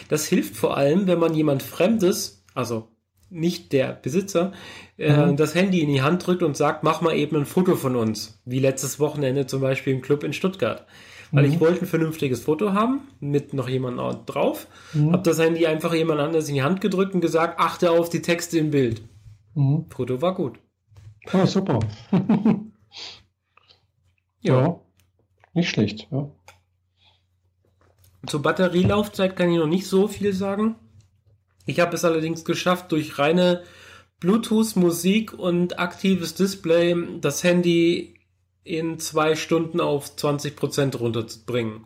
Das 0.09 0.27
hilft 0.27 0.57
vor 0.57 0.77
allem, 0.77 1.07
wenn 1.07 1.19
man 1.19 1.35
jemand 1.35 1.63
Fremdes, 1.63 2.45
also 2.55 2.89
nicht 3.29 3.73
der 3.73 3.93
Besitzer, 3.93 4.53
äh, 4.99 5.27
mhm. 5.27 5.37
das 5.37 5.55
Handy 5.55 5.81
in 5.81 5.93
die 5.93 6.03
Hand 6.03 6.27
drückt 6.27 6.43
und 6.43 6.57
sagt, 6.57 6.85
mach 6.85 7.01
mal 7.01 7.17
eben 7.17 7.37
ein 7.37 7.47
Foto 7.47 7.77
von 7.77 7.97
uns. 7.97 8.41
Wie 8.45 8.61
letztes 8.61 9.01
Wochenende 9.01 9.47
zum 9.47 9.61
Beispiel 9.61 9.95
im 9.95 10.01
Club 10.01 10.23
in 10.23 10.33
Stuttgart. 10.33 10.87
Weil 11.33 11.47
mhm. 11.47 11.53
ich 11.53 11.61
wollte 11.61 11.83
ein 11.83 11.87
vernünftiges 11.87 12.41
Foto 12.41 12.73
haben, 12.73 13.09
mit 13.19 13.53
noch 13.53 13.69
jemand 13.69 13.99
drauf. 14.29 14.69
Mhm. 14.93 15.13
Hab 15.13 15.25
das 15.25 15.41
Handy 15.41 15.67
einfach 15.67 15.93
jemand 15.93 16.21
anders 16.21 16.49
in 16.49 16.55
die 16.55 16.63
Hand 16.63 16.81
gedrückt 16.81 17.15
und 17.15 17.21
gesagt, 17.21 17.59
achte 17.59 17.91
auf 17.91 18.09
die 18.09 18.23
Texte 18.23 18.59
im 18.59 18.71
Bild. 18.71 19.03
Mhm. 19.55 19.87
Foto 19.91 20.23
war 20.23 20.35
gut. 20.35 20.61
Ah, 21.33 21.47
super. 21.47 21.81
ja. 24.41 24.61
ja. 24.61 24.81
Nicht 25.55 25.71
schlecht, 25.71 26.07
ja. 26.13 26.31
Zur 28.27 28.43
Batterielaufzeit 28.43 29.37
kann 29.37 29.51
ich 29.51 29.59
noch 29.59 29.67
nicht 29.67 29.87
so 29.87 30.09
viel 30.09 30.33
sagen. 30.33 30.77
Ich 31.67 31.81
habe 31.81 31.95
es 31.95 32.05
allerdings 32.05 32.45
geschafft, 32.45 32.93
durch 32.93 33.19
reine 33.19 33.63
Bluetooth-Musik 34.21 35.35
und 35.35 35.79
aktives 35.79 36.35
Display 36.35 36.97
das 37.21 37.45
Handy 37.45 38.15
in 38.65 38.99
zwei 38.99 39.37
Stunden 39.37 39.81
auf 39.81 40.17
20% 40.17 40.97
runterzubringen. 40.97 41.85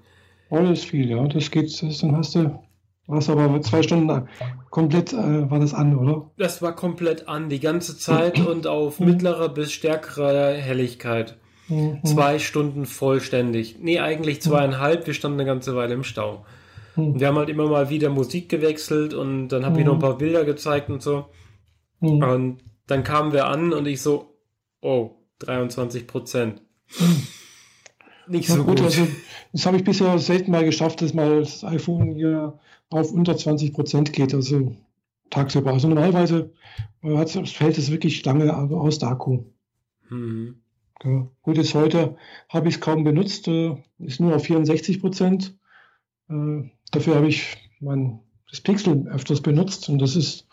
Oh, 0.50 0.58
das 0.60 0.80
ist 0.80 0.84
viel, 0.86 1.10
ja. 1.10 1.26
Das 1.28 1.50
geht, 1.50 1.82
das, 1.82 1.98
dann 1.98 2.16
hast 2.16 2.34
du, 2.34 2.58
was 3.06 3.28
aber 3.28 3.60
zwei 3.62 3.82
Stunden 3.82 4.28
komplett 4.70 5.12
äh, 5.12 5.50
war 5.50 5.58
das 5.58 5.74
an, 5.74 5.96
oder? 5.96 6.30
Das 6.38 6.62
war 6.62 6.74
komplett 6.74 7.28
an, 7.28 7.48
die 7.48 7.60
ganze 7.60 7.98
Zeit 7.98 8.38
und 8.46 8.66
auf 8.66 9.00
mittlerer 9.00 9.48
bis 9.48 9.72
stärkerer 9.72 10.54
Helligkeit. 10.54 11.36
Mhm. 11.70 12.04
Zwei 12.04 12.38
Stunden 12.38 12.84
vollständig. 12.84 13.76
Nee, 13.80 14.00
eigentlich 14.00 14.42
zweieinhalb. 14.42 15.06
Wir 15.06 15.14
standen 15.14 15.40
eine 15.40 15.46
ganze 15.46 15.74
Weile 15.76 15.94
im 15.94 16.04
Stau. 16.04 16.44
Mhm. 16.96 17.18
Wir 17.18 17.28
haben 17.28 17.38
halt 17.38 17.48
immer 17.48 17.68
mal 17.68 17.88
wieder 17.90 18.10
Musik 18.10 18.48
gewechselt 18.48 19.14
und 19.14 19.48
dann 19.48 19.64
habe 19.64 19.78
ich 19.78 19.86
noch 19.86 19.94
ein 19.94 20.00
paar 20.00 20.18
Bilder 20.18 20.44
gezeigt 20.44 20.90
und 20.90 21.00
so. 21.00 21.26
Mhm. 22.00 22.22
Und 22.22 22.58
dann 22.86 23.04
kamen 23.04 23.32
wir 23.32 23.46
an 23.46 23.72
und 23.72 23.86
ich 23.86 24.02
so, 24.02 24.34
oh, 24.82 25.12
23 25.38 26.06
Prozent. 26.06 26.60
Nicht 28.26 28.48
so 28.48 28.64
gut. 28.64 28.78
gut. 28.78 28.82
Also, 28.82 29.06
das 29.52 29.66
habe 29.66 29.76
ich 29.76 29.84
bisher 29.84 30.18
selten 30.18 30.50
mal 30.50 30.64
geschafft, 30.64 31.02
dass 31.02 31.14
mal 31.14 31.40
das 31.40 31.64
iPhone 31.64 32.14
hier 32.14 32.58
auf 32.90 33.12
unter 33.12 33.36
20 33.36 33.72
Prozent 33.72 34.12
geht. 34.12 34.34
Also 34.34 34.76
tagsüber. 35.30 35.72
Also 35.72 35.88
normalerweise 35.88 36.52
äh, 37.02 37.26
fällt 37.46 37.78
es 37.78 37.90
wirklich 37.90 38.24
lange 38.24 38.54
aus 38.56 38.98
der 38.98 39.10
Akku. 39.10 39.44
Mhm. 40.08 40.59
Ja, 41.02 41.28
gut, 41.42 41.58
ist 41.58 41.74
heute 41.74 42.16
habe 42.48 42.68
ich 42.68 42.76
es 42.76 42.80
kaum 42.80 43.04
benutzt, 43.04 43.48
äh, 43.48 43.76
ist 43.98 44.20
nur 44.20 44.36
auf 44.36 44.44
64 44.44 45.00
Prozent. 45.00 45.58
Äh, 46.28 46.70
dafür 46.90 47.14
habe 47.14 47.28
ich 47.28 47.56
mein 47.80 48.20
das 48.50 48.60
Pixel 48.60 49.06
öfters 49.08 49.40
benutzt 49.40 49.88
und 49.88 50.00
das 50.00 50.16
ist 50.16 50.46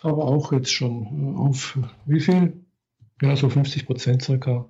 aber 0.00 0.24
auch 0.24 0.52
jetzt 0.52 0.72
schon 0.72 1.34
äh, 1.36 1.38
auf 1.38 1.78
wie 2.06 2.20
viel? 2.20 2.64
Ja, 3.22 3.36
so 3.36 3.48
50 3.48 3.86
Prozent 3.86 4.22
circa. 4.22 4.68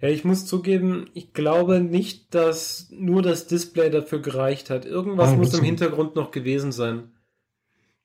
Ja, 0.00 0.08
ich 0.08 0.24
muss 0.24 0.46
zugeben, 0.46 1.10
ich 1.14 1.32
glaube 1.32 1.80
nicht, 1.80 2.34
dass 2.34 2.88
nur 2.90 3.22
das 3.22 3.46
Display 3.46 3.90
dafür 3.90 4.20
gereicht 4.20 4.70
hat. 4.70 4.84
Irgendwas 4.84 5.30
ah, 5.32 5.36
muss 5.36 5.58
im 5.58 5.64
Hintergrund 5.64 6.16
noch 6.16 6.30
gewesen 6.30 6.72
sein, 6.72 7.12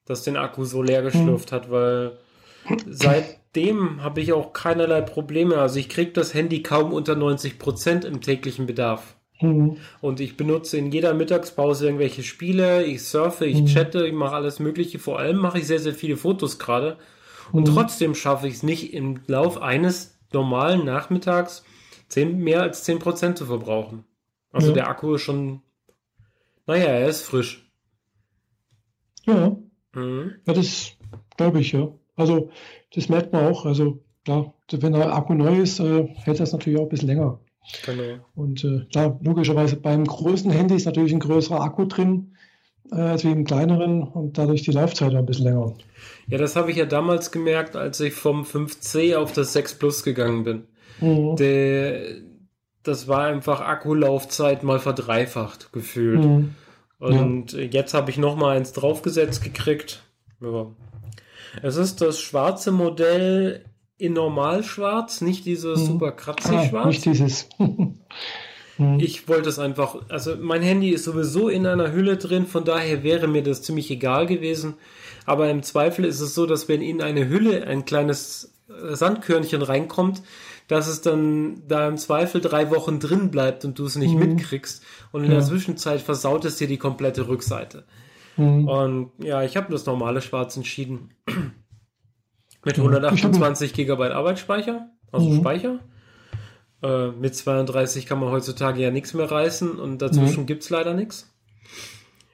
das 0.05 0.23
den 0.23 0.37
Akku 0.37 0.65
so 0.65 0.81
leer 0.81 1.01
geschlürft 1.01 1.51
hm. 1.51 1.55
hat, 1.55 1.71
weil 1.71 2.17
seitdem 3.53 4.01
habe 4.01 4.21
ich 4.21 4.33
auch 4.33 4.53
keinerlei 4.53 5.01
Probleme. 5.01 5.57
Also 5.57 5.79
ich 5.79 5.89
kriege 5.89 6.11
das 6.11 6.33
Handy 6.33 6.63
kaum 6.63 6.93
unter 6.93 7.15
90 7.15 7.59
Prozent 7.59 8.05
im 8.05 8.21
täglichen 8.21 8.65
Bedarf. 8.65 9.15
Mhm. 9.41 9.77
Und 9.99 10.19
ich 10.19 10.37
benutze 10.37 10.77
in 10.77 10.91
jeder 10.91 11.13
Mittagspause 11.13 11.85
irgendwelche 11.85 12.23
Spiele, 12.23 12.83
ich 12.83 13.03
surfe, 13.03 13.45
ich 13.45 13.61
mhm. 13.61 13.65
chatte, 13.67 14.07
ich 14.07 14.13
mache 14.13 14.35
alles 14.35 14.59
Mögliche. 14.59 14.99
Vor 14.99 15.19
allem 15.19 15.37
mache 15.37 15.59
ich 15.59 15.67
sehr, 15.67 15.79
sehr 15.79 15.93
viele 15.93 16.17
Fotos 16.17 16.59
gerade. 16.59 16.97
Und 17.51 17.67
mhm. 17.67 17.73
trotzdem 17.73 18.15
schaffe 18.15 18.47
ich 18.47 18.55
es 18.55 18.63
nicht 18.63 18.93
im 18.93 19.19
Lauf 19.27 19.61
eines 19.61 20.17
normalen 20.31 20.85
Nachmittags 20.85 21.65
10, 22.07 22.37
mehr 22.37 22.61
als 22.61 22.83
10 22.83 22.99
Prozent 22.99 23.37
zu 23.37 23.45
verbrauchen. 23.45 24.05
Also 24.51 24.67
ja. 24.69 24.73
der 24.73 24.89
Akku 24.89 25.15
ist 25.15 25.23
schon, 25.23 25.61
naja, 26.67 26.85
er 26.85 27.09
ist 27.09 27.23
frisch. 27.23 27.69
Ja. 29.25 29.57
Mhm. 29.93 30.35
Ja, 30.45 30.53
das 30.53 30.93
glaube 31.35 31.59
ich, 31.59 31.73
ja. 31.73 31.89
Also 32.21 32.49
das 32.93 33.09
merkt 33.09 33.33
man 33.33 33.45
auch. 33.47 33.65
Also 33.65 33.99
ja, 34.27 34.53
wenn 34.71 34.93
der 34.93 35.13
Akku 35.13 35.33
neu 35.33 35.59
ist, 35.61 35.79
äh, 35.79 36.07
hält 36.23 36.39
das 36.39 36.53
natürlich 36.53 36.79
auch 36.79 36.83
ein 36.83 36.89
bisschen 36.89 37.09
länger. 37.09 37.39
Genau. 37.85 38.19
Und 38.35 38.63
äh, 38.63 38.85
da 38.91 39.17
logischerweise 39.21 39.75
beim 39.75 40.05
großen 40.05 40.51
Handy 40.51 40.75
ist 40.75 40.85
natürlich 40.85 41.13
ein 41.13 41.19
größerer 41.19 41.61
Akku 41.61 41.85
drin 41.85 42.35
äh, 42.91 42.95
als 42.95 43.23
wie 43.23 43.31
im 43.31 43.45
kleineren 43.45 44.03
und 44.03 44.37
dadurch 44.37 44.63
die 44.63 44.71
Laufzeit 44.71 45.13
ein 45.13 45.25
bisschen 45.25 45.45
länger. 45.45 45.73
Ja, 46.27 46.37
das 46.37 46.55
habe 46.55 46.71
ich 46.71 46.77
ja 46.77 46.85
damals 46.85 47.31
gemerkt, 47.31 47.75
als 47.75 47.99
ich 47.99 48.13
vom 48.13 48.43
5C 48.43 49.15
auf 49.15 49.31
das 49.33 49.53
6 49.53 49.75
Plus 49.75 50.03
gegangen 50.03 50.43
bin. 50.43 50.63
Mhm. 50.99 51.35
Der, 51.35 52.01
das 52.83 53.07
war 53.07 53.25
einfach 53.25 53.61
Akkulaufzeit 53.61 54.63
mal 54.63 54.79
verdreifacht 54.79 55.71
gefühlt. 55.71 56.23
Mhm. 56.23 56.55
Und 56.99 57.53
ja. 57.53 57.61
jetzt 57.61 57.93
habe 57.93 58.11
ich 58.11 58.17
noch 58.17 58.35
mal 58.35 58.55
eins 58.55 58.73
draufgesetzt 58.73 59.43
gekriegt. 59.43 60.03
Ja. 60.39 60.67
Es 61.61 61.75
ist 61.75 62.01
das 62.01 62.19
schwarze 62.19 62.71
Modell 62.71 63.65
in 63.97 64.13
Normalschwarz, 64.13 65.21
nicht 65.21 65.45
dieses 65.45 65.79
hm. 65.81 65.85
super 65.85 66.11
kratzig 66.11 66.51
ah, 66.51 66.65
schwarz. 66.65 66.87
Nicht 66.87 67.05
dieses. 67.05 67.49
Hm. 68.77 68.99
ich 68.99 69.27
wollte 69.27 69.49
es 69.49 69.59
einfach, 69.59 69.97
also 70.07 70.37
mein 70.39 70.61
Handy 70.61 70.91
ist 70.91 71.03
sowieso 71.03 71.49
in 71.49 71.67
einer 71.67 71.91
Hülle 71.91 72.15
drin, 72.15 72.47
von 72.47 72.63
daher 72.63 73.03
wäre 73.03 73.27
mir 73.27 73.43
das 73.43 73.61
ziemlich 73.61 73.91
egal 73.91 74.25
gewesen. 74.25 74.75
Aber 75.25 75.49
im 75.49 75.61
Zweifel 75.61 76.05
ist 76.05 76.21
es 76.21 76.33
so, 76.33 76.45
dass 76.45 76.69
wenn 76.69 76.81
in 76.81 77.01
eine 77.01 77.27
Hülle 77.27 77.67
ein 77.67 77.83
kleines 77.83 78.53
Sandkörnchen 78.91 79.61
reinkommt, 79.61 80.23
dass 80.67 80.87
es 80.87 81.01
dann 81.01 81.63
da 81.67 81.87
im 81.87 81.97
Zweifel 81.97 82.39
drei 82.39 82.71
Wochen 82.71 82.99
drin 82.99 83.29
bleibt 83.29 83.65
und 83.65 83.77
du 83.77 83.85
es 83.85 83.97
nicht 83.97 84.13
mhm. 84.13 84.35
mitkriegst. 84.35 84.83
Und 85.11 85.25
in 85.25 85.31
ja. 85.31 85.37
der 85.37 85.45
Zwischenzeit 85.45 86.01
versaut 86.01 86.45
es 86.45 86.55
dir 86.57 86.67
die 86.67 86.77
komplette 86.77 87.27
Rückseite. 87.27 87.83
Mhm. 88.37 88.67
Und 88.67 89.11
ja, 89.23 89.43
ich 89.43 89.57
habe 89.57 89.71
das 89.71 89.85
normale 89.85 90.21
Schwarz 90.21 90.55
entschieden. 90.57 91.13
Mit 92.63 92.77
128 92.77 93.73
Gigabyte 93.73 94.11
Arbeitsspeicher, 94.11 94.89
also 95.11 95.29
mhm. 95.29 95.39
Speicher. 95.39 95.79
Äh, 96.83 97.07
mit 97.09 97.35
32 97.35 98.05
kann 98.05 98.19
man 98.19 98.29
heutzutage 98.29 98.81
ja 98.81 98.91
nichts 98.91 99.13
mehr 99.13 99.29
reißen 99.29 99.79
und 99.79 100.01
dazwischen 100.01 100.41
mhm. 100.41 100.45
gibt 100.45 100.63
es 100.63 100.69
leider 100.69 100.93
nichts. 100.93 101.31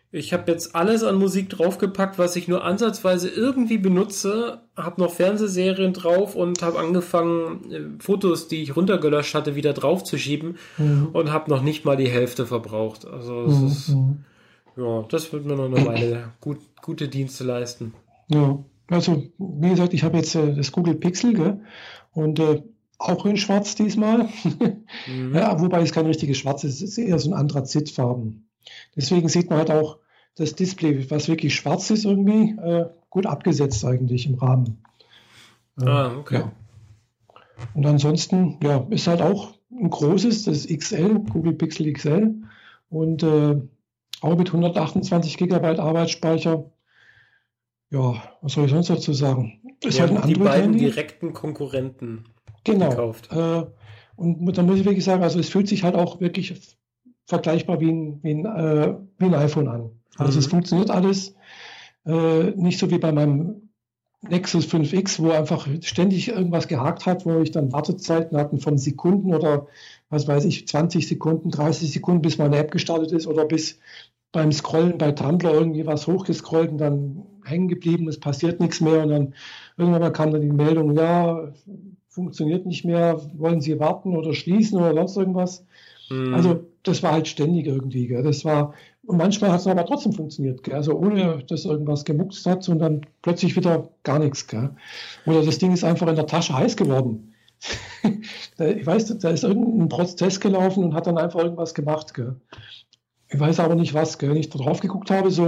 Ich 0.09 0.31
habe 0.31 0.49
jetzt 0.49 0.73
alles 0.73 1.03
an 1.03 1.17
Musik 1.17 1.49
draufgepackt, 1.49 2.17
was 2.17 2.37
ich 2.37 2.47
nur 2.47 2.63
ansatzweise 2.63 3.29
irgendwie 3.29 3.77
benutze. 3.77 4.61
Habe 4.75 5.01
noch 5.01 5.13
Fernsehserien 5.13 5.91
drauf 5.91 6.35
und 6.35 6.61
habe 6.61 6.79
angefangen, 6.79 7.71
äh, 7.71 7.81
Fotos, 8.01 8.47
die 8.47 8.63
ich 8.63 8.75
runtergelöscht 8.75 9.35
hatte, 9.35 9.55
wieder 9.55 9.73
draufzuschieben 9.73 10.57
mhm. 10.77 11.09
und 11.11 11.31
habe 11.31 11.49
noch 11.49 11.61
nicht 11.61 11.83
mal 11.83 11.97
die 11.97 12.09
Hälfte 12.09 12.45
verbraucht. 12.45 13.05
Also 13.05 13.45
das 13.45 13.59
mhm. 13.59 13.67
ist, 13.67 13.95
ja, 14.77 15.01
das 15.09 15.33
wird 15.33 15.45
mir 15.45 15.55
noch 15.55 15.65
eine 15.65 15.85
Weile 15.85 16.33
gut, 16.39 16.59
gute 16.81 17.07
Dienste 17.07 17.43
leisten. 17.43 17.93
Ja, 18.29 18.59
also 18.89 19.23
wie 19.37 19.69
gesagt, 19.69 19.93
ich 19.93 20.03
habe 20.03 20.17
jetzt 20.17 20.35
äh, 20.35 20.53
das 20.53 20.71
Google 20.71 20.95
Pixel 20.95 21.33
gell? 21.33 21.61
und 22.13 22.39
äh, 22.39 22.61
auch 22.99 23.25
in 23.25 23.37
Schwarz 23.37 23.75
diesmal. 23.75 24.29
mhm. 25.07 25.33
ja, 25.35 25.59
wobei 25.59 25.81
es 25.81 25.91
kein 25.91 26.05
richtiges 26.05 26.37
Schwarz 26.37 26.63
ist, 26.63 26.81
es 26.81 26.81
ist 26.81 26.97
eher 26.97 27.19
so 27.19 27.31
ein 27.31 27.33
Anthrazitfarben. 27.33 28.49
Deswegen 28.95 29.29
sieht 29.29 29.49
man 29.49 29.59
halt 29.59 29.71
auch 29.71 29.97
das 30.35 30.55
Display, 30.55 31.09
was 31.09 31.27
wirklich 31.27 31.55
schwarz 31.55 31.89
ist, 31.89 32.05
irgendwie 32.05 32.51
äh, 32.61 32.85
gut 33.09 33.25
abgesetzt 33.25 33.83
eigentlich 33.85 34.27
im 34.27 34.35
Rahmen. 34.35 34.77
Äh, 35.79 35.85
ah, 35.85 36.17
okay. 36.17 36.39
Ja. 36.39 36.51
Und 37.73 37.85
ansonsten, 37.85 38.59
ja, 38.61 38.85
ist 38.89 39.07
halt 39.07 39.21
auch 39.21 39.53
ein 39.71 39.89
großes, 39.89 40.43
das 40.43 40.67
XL, 40.67 41.19
Google 41.31 41.53
Pixel 41.53 41.91
XL 41.91 42.35
und 42.89 43.23
auch 44.21 44.35
mit 44.37 44.47
128 44.47 45.37
GB 45.37 45.79
Arbeitsspeicher. 45.79 46.71
Ja, 47.89 48.21
was 48.41 48.53
soll 48.53 48.65
ich 48.65 48.71
sonst 48.71 48.89
dazu 48.89 49.13
sagen? 49.13 49.61
Ist 49.83 49.97
ja, 49.97 50.07
halt 50.07 50.21
ein 50.21 50.27
die 50.27 50.35
beiden 50.35 50.73
Handy. 50.73 50.79
direkten 50.79 51.33
Konkurrenten 51.33 52.25
genau. 52.63 52.89
gekauft. 52.89 53.31
Äh, 53.31 53.65
und 54.15 54.57
da 54.57 54.63
muss 54.63 54.79
ich 54.79 54.85
wirklich 54.85 55.05
sagen, 55.05 55.23
also 55.23 55.39
es 55.39 55.49
fühlt 55.49 55.67
sich 55.67 55.83
halt 55.83 55.95
auch 55.95 56.19
wirklich 56.19 56.75
vergleichbar 57.25 57.79
wie 57.79 57.91
ein, 57.91 58.19
wie 58.23 58.33
ein, 58.33 58.45
äh, 58.45 58.95
wie 59.19 59.25
ein 59.25 59.35
iPhone 59.35 59.67
an. 59.67 59.91
Also 60.17 60.33
mhm. 60.33 60.39
es 60.39 60.47
funktioniert 60.47 60.89
alles 60.89 61.35
äh, 62.05 62.51
nicht 62.55 62.79
so 62.79 62.89
wie 62.89 62.97
bei 62.97 63.11
meinem 63.11 63.69
Nexus 64.21 64.65
5X, 64.65 65.21
wo 65.21 65.31
einfach 65.31 65.67
ständig 65.81 66.29
irgendwas 66.29 66.67
gehakt 66.67 67.05
hat, 67.05 67.25
wo 67.25 67.39
ich 67.39 67.51
dann 67.51 67.71
Wartezeiten 67.71 68.37
hatten 68.37 68.59
von 68.59 68.77
Sekunden 68.77 69.33
oder 69.33 69.67
was 70.09 70.27
weiß 70.27 70.45
ich, 70.45 70.67
20 70.67 71.07
Sekunden, 71.07 71.51
30 71.51 71.91
Sekunden, 71.91 72.21
bis 72.21 72.37
meine 72.37 72.57
App 72.57 72.71
gestartet 72.71 73.11
ist 73.11 73.27
oder 73.27 73.45
bis 73.45 73.79
beim 74.31 74.51
Scrollen 74.51 74.97
bei 74.97 75.11
Tumblr 75.11 75.51
irgendwie 75.51 75.85
was 75.85 76.07
hochgescrollt 76.07 76.71
und 76.71 76.77
dann 76.77 77.23
hängen 77.43 77.67
geblieben, 77.67 78.07
es 78.07 78.19
passiert 78.19 78.59
nichts 78.59 78.81
mehr 78.81 79.03
und 79.03 79.09
dann 79.09 79.33
irgendwann 79.77 80.13
kam 80.13 80.31
dann 80.31 80.41
die 80.41 80.51
Meldung, 80.51 80.95
ja, 80.95 81.53
funktioniert 82.09 82.65
nicht 82.65 82.83
mehr, 82.83 83.21
wollen 83.37 83.61
Sie 83.61 83.79
warten 83.79 84.15
oder 84.15 84.33
schließen 84.33 84.79
oder 84.79 84.93
sonst 84.93 85.17
irgendwas. 85.17 85.65
Mhm. 86.09 86.33
Also 86.33 86.65
das 86.83 87.03
war 87.03 87.11
halt 87.11 87.27
ständig 87.27 87.67
irgendwie. 87.67 88.07
Gell? 88.07 88.23
Das 88.23 88.43
war, 88.45 88.73
und 89.05 89.17
manchmal 89.17 89.51
hat 89.51 89.59
es 89.59 89.67
aber 89.67 89.85
trotzdem 89.85 90.13
funktioniert. 90.13 90.63
Gell? 90.63 90.75
Also 90.75 90.97
ohne, 90.97 91.43
dass 91.47 91.65
irgendwas 91.65 92.05
gemuckst 92.05 92.45
hat 92.45 92.67
und 92.69 92.79
dann 92.79 93.01
plötzlich 93.21 93.55
wieder 93.55 93.89
gar 94.03 94.19
nichts. 94.19 94.47
Gell? 94.47 94.71
Oder 95.25 95.43
das 95.43 95.59
Ding 95.59 95.73
ist 95.73 95.83
einfach 95.83 96.07
in 96.07 96.15
der 96.15 96.27
Tasche 96.27 96.55
heiß 96.55 96.75
geworden. 96.75 97.33
Ich 98.59 98.85
weiß, 98.85 99.17
da 99.17 99.29
ist 99.29 99.43
irgendein 99.43 99.89
Prozess 99.89 100.39
gelaufen 100.39 100.83
und 100.83 100.93
hat 100.93 101.07
dann 101.07 101.17
einfach 101.17 101.39
irgendwas 101.39 101.73
gemacht. 101.73 102.13
Gell? 102.13 102.35
Ich 103.29 103.39
weiß 103.39 103.59
aber 103.59 103.75
nicht 103.75 103.93
was. 103.93 104.17
Gell? 104.17 104.29
Wenn 104.29 104.37
ich 104.37 104.49
da 104.49 104.59
drauf 104.59 104.79
geguckt 104.79 105.11
habe, 105.11 105.31
so 105.31 105.45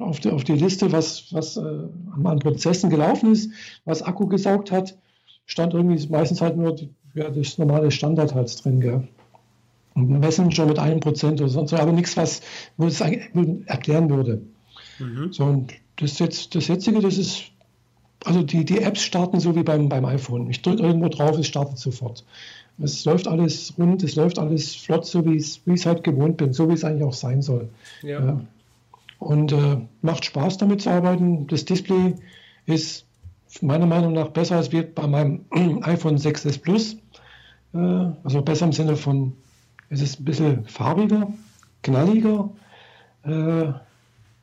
auf 0.00 0.20
die, 0.20 0.30
auf 0.30 0.44
die 0.44 0.54
Liste, 0.54 0.92
was, 0.92 1.32
was 1.32 1.56
äh, 1.56 1.60
an 1.60 2.38
Prozessen 2.38 2.90
gelaufen 2.90 3.32
ist, 3.32 3.52
was 3.84 4.02
Akku 4.02 4.26
gesaugt 4.26 4.70
hat, 4.70 4.96
stand 5.46 5.74
irgendwie 5.74 6.06
meistens 6.08 6.40
halt 6.40 6.56
nur 6.56 6.74
die, 6.74 6.90
ja, 7.14 7.30
das 7.30 7.58
normale 7.58 7.90
Standard 7.90 8.34
halt 8.34 8.64
drin. 8.64 8.80
Gell? 8.80 9.08
messen 9.94 10.52
schon 10.52 10.68
mit 10.68 10.78
einem 10.78 11.00
Prozent 11.00 11.40
oder 11.40 11.50
sonst, 11.50 11.72
aber 11.72 11.92
nichts, 11.92 12.16
was 12.16 12.42
wo 12.76 12.86
es 12.86 13.00
erklären 13.00 14.10
würde. 14.10 14.42
Mhm. 14.98 15.32
So, 15.32 15.44
und 15.44 15.72
das, 15.96 16.18
jetzt, 16.18 16.54
das 16.54 16.68
jetzige, 16.68 17.00
das 17.00 17.18
ist, 17.18 17.44
also 18.24 18.42
die, 18.42 18.64
die 18.64 18.82
Apps 18.82 19.02
starten 19.02 19.40
so 19.40 19.56
wie 19.56 19.62
beim, 19.62 19.88
beim 19.88 20.04
iPhone. 20.04 20.50
Ich 20.50 20.62
drücke 20.62 20.82
irgendwo 20.82 21.08
drauf, 21.08 21.38
es 21.38 21.46
startet 21.46 21.78
sofort. 21.78 22.24
Es 22.78 23.04
läuft 23.04 23.28
alles 23.28 23.74
rund, 23.78 24.02
es 24.02 24.16
läuft 24.16 24.38
alles 24.38 24.74
flott, 24.74 25.06
so 25.06 25.24
wie 25.26 25.36
ich 25.36 25.60
es 25.66 25.86
halt 25.86 26.04
gewohnt 26.04 26.36
bin, 26.36 26.52
so 26.52 26.68
wie 26.68 26.74
es 26.74 26.84
eigentlich 26.84 27.04
auch 27.04 27.12
sein 27.12 27.42
soll. 27.42 27.68
Ja. 28.02 28.24
ja. 28.24 28.40
Und 29.18 29.52
äh, 29.52 29.78
macht 30.02 30.24
Spaß 30.24 30.58
damit 30.58 30.80
zu 30.82 30.90
arbeiten. 30.90 31.46
Das 31.46 31.64
Display 31.64 32.14
ist 32.66 33.04
meiner 33.60 33.86
Meinung 33.86 34.14
nach 34.14 34.28
besser 34.28 34.56
als 34.56 34.72
wir 34.72 34.94
bei 34.94 35.06
meinem 35.06 35.44
iPhone 35.82 36.16
6s 36.16 36.60
Plus. 36.60 36.96
Äh, 37.74 37.78
also 37.78 38.42
besser 38.42 38.66
im 38.66 38.72
Sinne 38.72 38.96
von 38.96 39.34
es 39.90 40.00
ist 40.00 40.20
ein 40.20 40.24
bisschen 40.24 40.64
farbiger, 40.66 41.32
knalliger, 41.82 42.48
äh, 43.24 43.72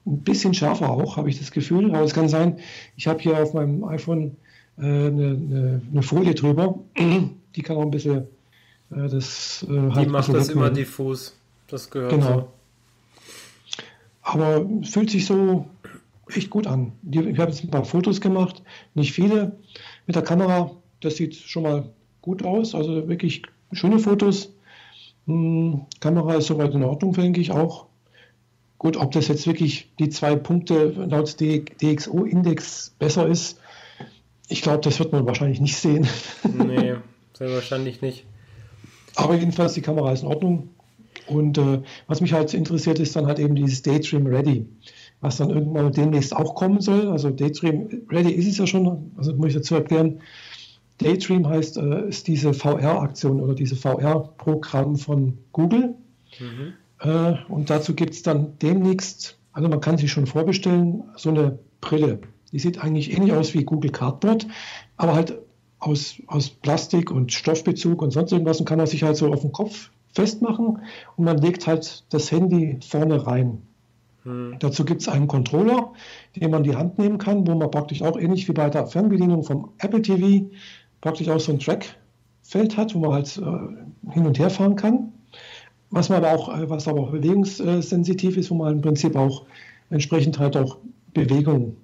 ein 0.08 0.24
bisschen 0.24 0.54
schärfer 0.54 0.90
auch, 0.90 1.18
habe 1.18 1.30
ich 1.30 1.38
das 1.38 1.52
Gefühl. 1.52 1.94
Aber 1.94 2.04
es 2.04 2.14
kann 2.14 2.30
sein, 2.30 2.60
ich 2.96 3.08
habe 3.08 3.20
hier 3.20 3.42
auf 3.42 3.54
meinem 3.54 3.84
iPhone 3.84 4.38
äh, 4.78 4.82
eine, 4.82 5.08
eine, 5.08 5.82
eine, 5.92 6.02
Folie 6.02 6.34
drüber. 6.34 6.80
Die 7.56 7.62
kann 7.62 7.78
auch 7.78 7.84
ein 7.84 7.92
bisschen 7.92 8.28
äh, 8.92 9.08
das 9.08 9.66
äh, 9.70 9.92
halt 9.92 10.06
Die 10.06 10.10
macht 10.10 10.34
das 10.34 10.50
immer 10.50 10.70
diffus. 10.70 11.36
Das 11.68 11.90
gehört 11.90 12.12
genau. 12.12 12.40
so. 12.40 12.48
Aber 14.22 14.66
fühlt 14.84 15.10
sich 15.10 15.26
so 15.26 15.68
echt 16.30 16.50
gut 16.50 16.68
an. 16.68 16.94
Ich 17.10 17.18
habe 17.18 17.52
jetzt 17.52 17.64
ein 17.64 17.72
paar 17.72 17.86
Fotos 17.86 18.22
gemacht, 18.22 18.62
nicht 18.94 19.14
viele 19.14 19.58
mit 20.06 20.16
der 20.16 20.24
Kamera. 20.24 20.72
Das 21.02 21.18
sieht 21.18 21.36
schon 21.36 21.64
mal 21.64 21.90
gut 22.22 22.44
aus. 22.44 22.76
Also 22.76 23.08
wirklich 23.08 23.44
schöne 23.72 24.00
Fotos. 24.00 24.54
Hm, 25.26 25.86
Kamera 26.00 26.36
ist 26.36 26.48
soweit 26.48 26.74
in 26.74 26.84
Ordnung, 26.84 27.14
denke 27.14 27.42
ich 27.42 27.52
auch. 27.52 27.88
Gut, 28.80 28.98
ob 28.98 29.12
das 29.12 29.28
jetzt 29.28 29.48
wirklich 29.48 29.92
die 29.98 30.10
zwei 30.10 30.36
Punkte 30.36 30.90
laut 31.10 31.36
DxO-Index 31.40 32.96
besser 33.00 33.28
ist, 33.28 33.60
ich 34.50 34.62
glaube, 34.62 34.82
das 34.82 35.00
wird 35.00 35.12
man 35.12 35.26
wahrscheinlich 35.26 35.60
nicht 35.60 35.78
sehen. 35.78 36.08
Nee, 36.44 36.96
sehr 37.34 37.52
wahrscheinlich 37.52 38.02
nicht. 38.02 38.26
Aber 39.16 39.36
jedenfalls, 39.36 39.74
die 39.74 39.82
Kamera 39.82 40.12
ist 40.12 40.22
in 40.22 40.28
Ordnung. 40.28 40.70
Und 41.28 41.58
äh, 41.58 41.82
was 42.08 42.22
mich 42.22 42.34
halt 42.34 42.54
interessiert, 42.54 43.00
ist 43.00 43.16
dann 43.16 43.26
halt 43.26 43.40
eben 43.40 43.56
dieses 43.56 43.82
Daydream 43.82 44.28
Ready, 44.28 44.66
was 45.20 45.38
dann 45.38 45.50
irgendwann 45.50 45.92
demnächst 45.92 46.34
auch 46.34 46.56
kommen 46.56 46.80
soll. 46.80 47.10
Also 47.10 47.32
Daydream 47.32 48.04
Ready 48.10 48.32
ist 48.32 48.48
es 48.48 48.58
ja 48.58 48.68
schon, 48.68 49.12
also 49.18 49.34
muss 49.34 49.50
ich 49.50 49.56
dazu 49.56 49.76
erklären, 49.76 50.22
Daydream 51.00 51.48
heißt, 51.48 51.78
äh, 51.78 52.08
ist 52.08 52.28
diese 52.28 52.54
VR-Aktion 52.54 53.42
oder 53.42 53.54
diese 53.54 53.76
VR-Programm 53.76 54.96
von 54.96 55.38
Google. 55.52 55.96
Mhm. 56.40 56.74
Äh, 57.00 57.36
und 57.50 57.70
dazu 57.70 57.94
gibt 57.94 58.14
es 58.14 58.24
dann 58.24 58.58
demnächst, 58.60 59.38
also 59.54 59.70
man 59.70 59.82
kann 59.82 59.98
sich 59.98 60.12
schon 60.12 60.28
vorbestellen, 60.28 61.04
so 61.16 61.30
eine 61.30 61.60
Brille. 61.82 62.20
Die 62.52 62.60
sieht 62.60 62.84
eigentlich 62.84 63.16
ähnlich 63.16 63.34
aus 63.34 63.54
wie 63.54 63.64
Google 63.64 63.92
Cardboard, 63.92 64.48
aber 64.96 65.14
halt 65.14 65.40
aus, 65.80 66.16
aus 66.28 66.50
Plastik 66.50 67.12
und 67.12 67.34
Stoffbezug 67.34 68.02
und 68.02 68.12
sonst 68.12 68.32
irgendwas 68.32 68.60
und 68.60 68.66
kann 68.66 68.78
man 68.78 68.88
sich 68.88 69.04
halt 69.04 69.18
so 69.18 69.32
auf 69.32 69.42
den 69.42 69.52
Kopf 69.52 69.92
festmachen 70.14 70.80
und 71.16 71.26
man 71.26 71.38
legt 71.38 71.68
halt 71.68 72.06
das 72.10 72.32
Handy 72.32 72.80
vorne 72.88 73.28
rein. 73.28 73.62
Mhm. 74.24 74.56
Dazu 74.60 74.86
gibt 74.86 75.02
es 75.02 75.08
einen 75.08 75.28
Controller, 75.28 75.94
den 76.36 76.50
man 76.52 76.64
in 76.64 76.72
die 76.72 76.78
Hand 76.78 76.98
nehmen 76.98 77.18
kann, 77.18 77.46
wo 77.48 77.54
man 77.56 77.70
praktisch 77.70 78.02
auch 78.02 78.18
ähnlich 78.18 78.48
wie 78.48 78.54
bei 78.54 78.70
der 78.70 78.88
Fernbedienung 78.88 79.44
vom 79.44 79.72
Apple 79.78 80.02
TV 80.02 80.50
praktisch 81.02 81.30
auch 81.30 81.40
so 81.40 81.52
ein 81.52 81.60
Trackfeld 81.60 82.78
hat, 82.78 82.96
wo 82.96 83.00
man 83.00 83.14
halt 83.14 83.38
äh, 83.38 84.12
hin 84.12 84.26
und 84.26 84.40
her 84.40 84.50
fahren 84.50 84.76
kann. 84.76 85.14
Was 85.90 86.10
man 86.10 86.24
aber 86.24 86.32
auch, 86.32 86.50
äh, 86.58 86.70
was 86.70 86.88
aber 86.88 87.02
auch 87.02 87.12
bewegungssensitiv 87.12 88.38
ist, 88.38 88.52
wo 88.52 88.56
man 88.56 88.74
im 88.74 88.82
Prinzip 88.82 89.16
auch 89.16 89.46
entsprechend 89.90 90.38
halt 90.40 90.58
auch 90.58 90.78
Bewegung, 91.14 91.78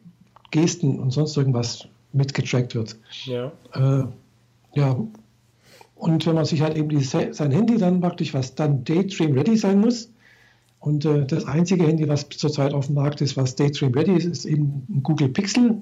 Gesten 0.52 1.00
und 1.00 1.12
sonst 1.12 1.38
irgendwas 1.38 1.88
mitgetrackt 2.12 2.76
wird. 2.76 2.98
Ja. 3.26 3.52
Äh, 3.74 4.04
ja. 4.76 4.98
Und 5.96 6.26
wenn 6.26 6.36
man 6.36 6.46
sich 6.46 6.62
halt 6.62 6.78
eben 6.78 6.90
die, 6.90 7.02
sein 7.02 7.52
Handy 7.52 7.78
dann 7.78 8.02
praktisch, 8.02 8.34
was 8.34 8.56
dann 8.56 8.84
Daydream 8.84 9.34
ready 9.34 9.56
sein 9.58 9.80
muss, 9.80 10.10
und 10.80 11.06
äh, 11.06 11.26
das 11.26 11.46
einzige 11.46 11.88
Handy, 11.88 12.10
was 12.10 12.28
zurzeit 12.28 12.74
auf 12.74 12.88
dem 12.88 12.96
Markt 12.96 13.22
ist, 13.22 13.38
was 13.38 13.56
Daydream 13.56 13.94
ready 13.94 14.12
ist, 14.18 14.26
ist 14.26 14.46
eben 14.46 14.86
ein 14.90 15.02
Google 15.02 15.30
Pixel 15.30 15.78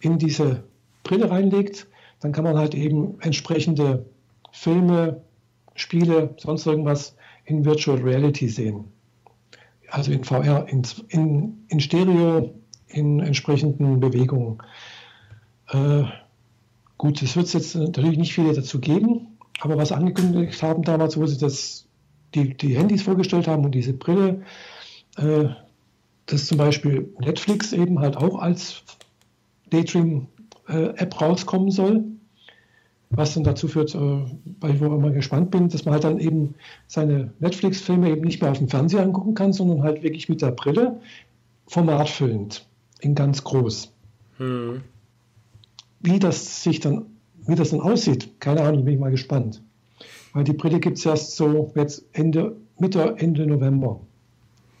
in 0.00 0.18
diese 0.18 0.64
Brille 1.04 1.30
reinlegt 1.30 1.86
dann 2.24 2.32
kann 2.32 2.44
man 2.44 2.56
halt 2.56 2.74
eben 2.74 3.20
entsprechende 3.20 4.06
Filme, 4.50 5.20
Spiele, 5.74 6.34
sonst 6.38 6.66
irgendwas 6.66 7.16
in 7.44 7.64
Virtual 7.64 7.98
Reality 7.98 8.48
sehen. 8.48 8.84
Also 9.90 10.12
in 10.12 10.24
VR, 10.24 10.66
in, 10.68 10.82
in, 11.08 11.64
in 11.68 11.80
Stereo, 11.80 12.54
in 12.88 13.20
entsprechenden 13.20 14.00
Bewegungen. 14.00 14.58
Äh, 15.68 16.04
gut, 16.98 17.22
es 17.22 17.36
wird 17.36 17.52
jetzt 17.52 17.74
natürlich 17.74 18.18
nicht 18.18 18.34
viele 18.34 18.52
dazu 18.52 18.80
geben, 18.80 19.38
aber 19.60 19.76
was 19.76 19.92
angekündigt 19.92 20.62
haben 20.62 20.82
damals, 20.82 21.16
wo 21.16 21.26
sie 21.26 21.38
das, 21.38 21.86
die, 22.34 22.56
die 22.56 22.76
Handys 22.76 23.02
vorgestellt 23.02 23.46
haben 23.46 23.64
und 23.64 23.72
diese 23.72 23.92
Brille, 23.92 24.42
äh, 25.16 25.46
dass 26.26 26.46
zum 26.46 26.58
Beispiel 26.58 27.12
Netflix 27.18 27.72
eben 27.72 28.00
halt 28.00 28.16
auch 28.16 28.38
als 28.38 28.82
Daydream-App 29.70 31.14
äh, 31.14 31.24
rauskommen 31.24 31.70
soll 31.70 32.04
was 33.16 33.34
dann 33.34 33.44
dazu 33.44 33.68
führt, 33.68 33.94
äh, 33.94 33.98
weil 33.98 34.74
ich 34.74 34.80
immer 34.80 35.10
gespannt 35.10 35.50
bin, 35.50 35.68
dass 35.68 35.84
man 35.84 35.94
halt 35.94 36.04
dann 36.04 36.18
eben 36.18 36.54
seine 36.86 37.32
Netflix-Filme 37.40 38.10
eben 38.10 38.22
nicht 38.22 38.40
mehr 38.40 38.50
auf 38.50 38.58
dem 38.58 38.68
Fernseher 38.68 39.02
angucken 39.02 39.34
kann, 39.34 39.52
sondern 39.52 39.82
halt 39.82 40.02
wirklich 40.02 40.28
mit 40.28 40.42
der 40.42 40.50
Brille 40.50 41.00
formatfüllend, 41.66 42.66
in 43.00 43.14
ganz 43.14 43.44
groß. 43.44 43.92
Hm. 44.38 44.82
Wie 46.00 46.18
das 46.18 46.62
sich 46.62 46.80
dann, 46.80 47.06
wie 47.46 47.54
das 47.54 47.70
dann 47.70 47.80
aussieht, 47.80 48.40
keine 48.40 48.62
Ahnung, 48.62 48.84
bin 48.84 48.94
ich 48.94 49.00
mal 49.00 49.10
gespannt. 49.10 49.62
Weil 50.32 50.44
die 50.44 50.52
Brille 50.52 50.80
gibt 50.80 50.98
es 50.98 51.06
erst 51.06 51.36
so 51.36 51.72
jetzt 51.74 52.04
Ende, 52.12 52.56
Mitte, 52.78 53.14
Ende 53.18 53.46
November 53.46 54.00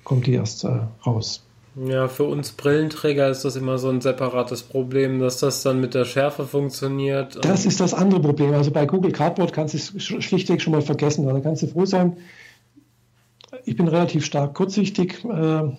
kommt 0.04 0.26
die 0.26 0.34
erst 0.34 0.64
äh, 0.64 0.80
raus. 1.04 1.44
Ja, 1.76 2.06
für 2.06 2.24
uns 2.24 2.52
Brillenträger 2.52 3.28
ist 3.28 3.44
das 3.44 3.56
immer 3.56 3.78
so 3.78 3.88
ein 3.88 4.00
separates 4.00 4.62
Problem, 4.62 5.18
dass 5.18 5.38
das 5.38 5.62
dann 5.62 5.80
mit 5.80 5.94
der 5.94 6.04
Schärfe 6.04 6.46
funktioniert. 6.46 7.44
Das 7.44 7.66
ist 7.66 7.80
das 7.80 7.94
andere 7.94 8.20
Problem. 8.20 8.54
Also 8.54 8.70
bei 8.70 8.86
Google 8.86 9.10
Cardboard 9.10 9.52
kannst 9.52 9.74
du 9.74 9.78
es 9.78 10.02
schlichtweg 10.02 10.62
schon 10.62 10.72
mal 10.72 10.82
vergessen. 10.82 11.26
Da 11.26 11.40
kannst 11.40 11.62
du 11.62 11.66
froh 11.66 11.84
sein. 11.84 12.16
Ich 13.64 13.76
bin 13.76 13.88
relativ 13.88 14.24
stark 14.24 14.54
kurzsichtig. 14.54 15.24
Äh, 15.24 15.72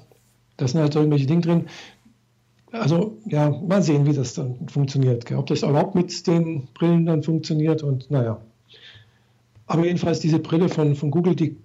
da 0.57 0.67
sind 0.67 0.81
halt 0.81 0.95
irgendwelche 0.95 1.27
Dinge 1.27 1.41
drin. 1.41 1.65
Also 2.71 3.17
ja, 3.25 3.49
mal 3.49 3.81
sehen, 3.81 4.05
wie 4.05 4.13
das 4.13 4.33
dann 4.33 4.67
funktioniert. 4.67 5.31
Ob 5.31 5.45
das 5.45 5.63
überhaupt 5.63 5.95
mit 5.95 6.27
den 6.27 6.67
Brillen 6.73 7.05
dann 7.05 7.23
funktioniert 7.23 7.83
und 7.83 8.11
naja. 8.11 8.41
Aber 9.65 9.85
jedenfalls 9.85 10.19
diese 10.19 10.39
Brille 10.39 10.67
von, 10.67 10.95
von 10.95 11.09
Google, 11.09 11.35
die 11.35 11.55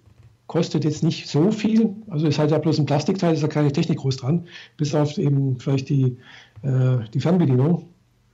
kostet 0.50 0.82
jetzt 0.82 1.04
nicht 1.04 1.28
so 1.28 1.52
viel. 1.52 1.94
Also 2.08 2.26
ist 2.26 2.40
halt 2.40 2.50
ja 2.50 2.58
bloß 2.58 2.80
ein 2.80 2.86
Plastikteil, 2.86 3.34
ist 3.34 3.42
ja 3.42 3.46
keine 3.46 3.70
Technik 3.70 3.98
groß 3.98 4.16
dran, 4.16 4.48
bis 4.76 4.96
auf 4.96 5.16
eben 5.16 5.60
vielleicht 5.60 5.88
die, 5.88 6.16
äh, 6.62 6.98
die 7.14 7.20
Fernbedienung. 7.20 7.86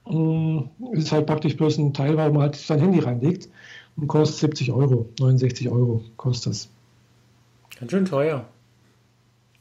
Ähm, 0.08 0.70
ist 0.92 1.12
halt 1.12 1.26
praktisch 1.26 1.58
bloß 1.58 1.76
ein 1.76 1.92
Teil, 1.92 2.16
weil 2.16 2.32
man 2.32 2.40
halt 2.40 2.56
sein 2.56 2.80
Handy 2.80 3.00
reinlegt 3.00 3.50
und 3.96 4.06
kostet 4.06 4.38
70 4.38 4.72
Euro, 4.72 5.10
69 5.20 5.68
Euro 5.68 6.04
kostet 6.16 6.52
das. 6.52 6.70
Ganz 7.78 7.90
schön 7.90 8.06
teuer. 8.06 8.48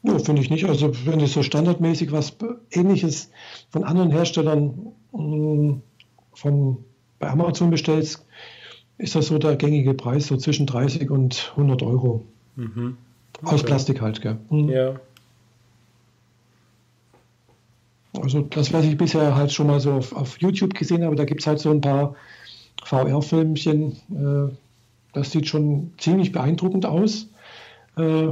Ja, 0.02 0.18
finde 0.18 0.40
ich 0.40 0.48
nicht. 0.48 0.64
Also 0.64 0.92
wenn 1.04 1.18
du 1.18 1.26
so 1.26 1.42
standardmäßig 1.42 2.10
was 2.10 2.38
ähnliches 2.70 3.30
von 3.68 3.84
anderen 3.84 4.10
Herstellern 4.10 4.94
äh, 5.12 5.74
von, 6.32 6.78
bei 7.18 7.28
Amazon 7.28 7.68
bestellst, 7.68 8.24
ist 8.96 9.14
das 9.14 9.26
so 9.26 9.36
der 9.36 9.56
gängige 9.56 9.92
Preis, 9.92 10.28
so 10.28 10.38
zwischen 10.38 10.64
30 10.64 11.10
und 11.10 11.52
100 11.54 11.82
Euro. 11.82 12.24
Mhm. 12.56 12.96
Okay. 13.42 13.54
Aus 13.54 13.62
Plastik 13.62 14.00
halt, 14.00 14.20
gell? 14.22 14.38
Mhm. 14.50 14.68
Ja. 14.68 15.00
Also 18.20 18.40
das, 18.42 18.72
was 18.72 18.84
ich 18.84 18.96
bisher 18.96 19.36
halt 19.36 19.52
schon 19.52 19.66
mal 19.66 19.78
so 19.78 19.92
auf, 19.92 20.14
auf 20.14 20.38
YouTube 20.38 20.74
gesehen 20.74 21.04
habe, 21.04 21.16
da 21.16 21.24
gibt 21.24 21.42
es 21.42 21.46
halt 21.46 21.58
so 21.58 21.70
ein 21.70 21.82
paar 21.82 22.14
VR-Filmchen. 22.84 23.92
Äh, 24.10 24.54
das 25.12 25.32
sieht 25.32 25.48
schon 25.48 25.92
ziemlich 25.98 26.32
beeindruckend 26.32 26.86
aus. 26.86 27.28
Äh, 27.96 28.28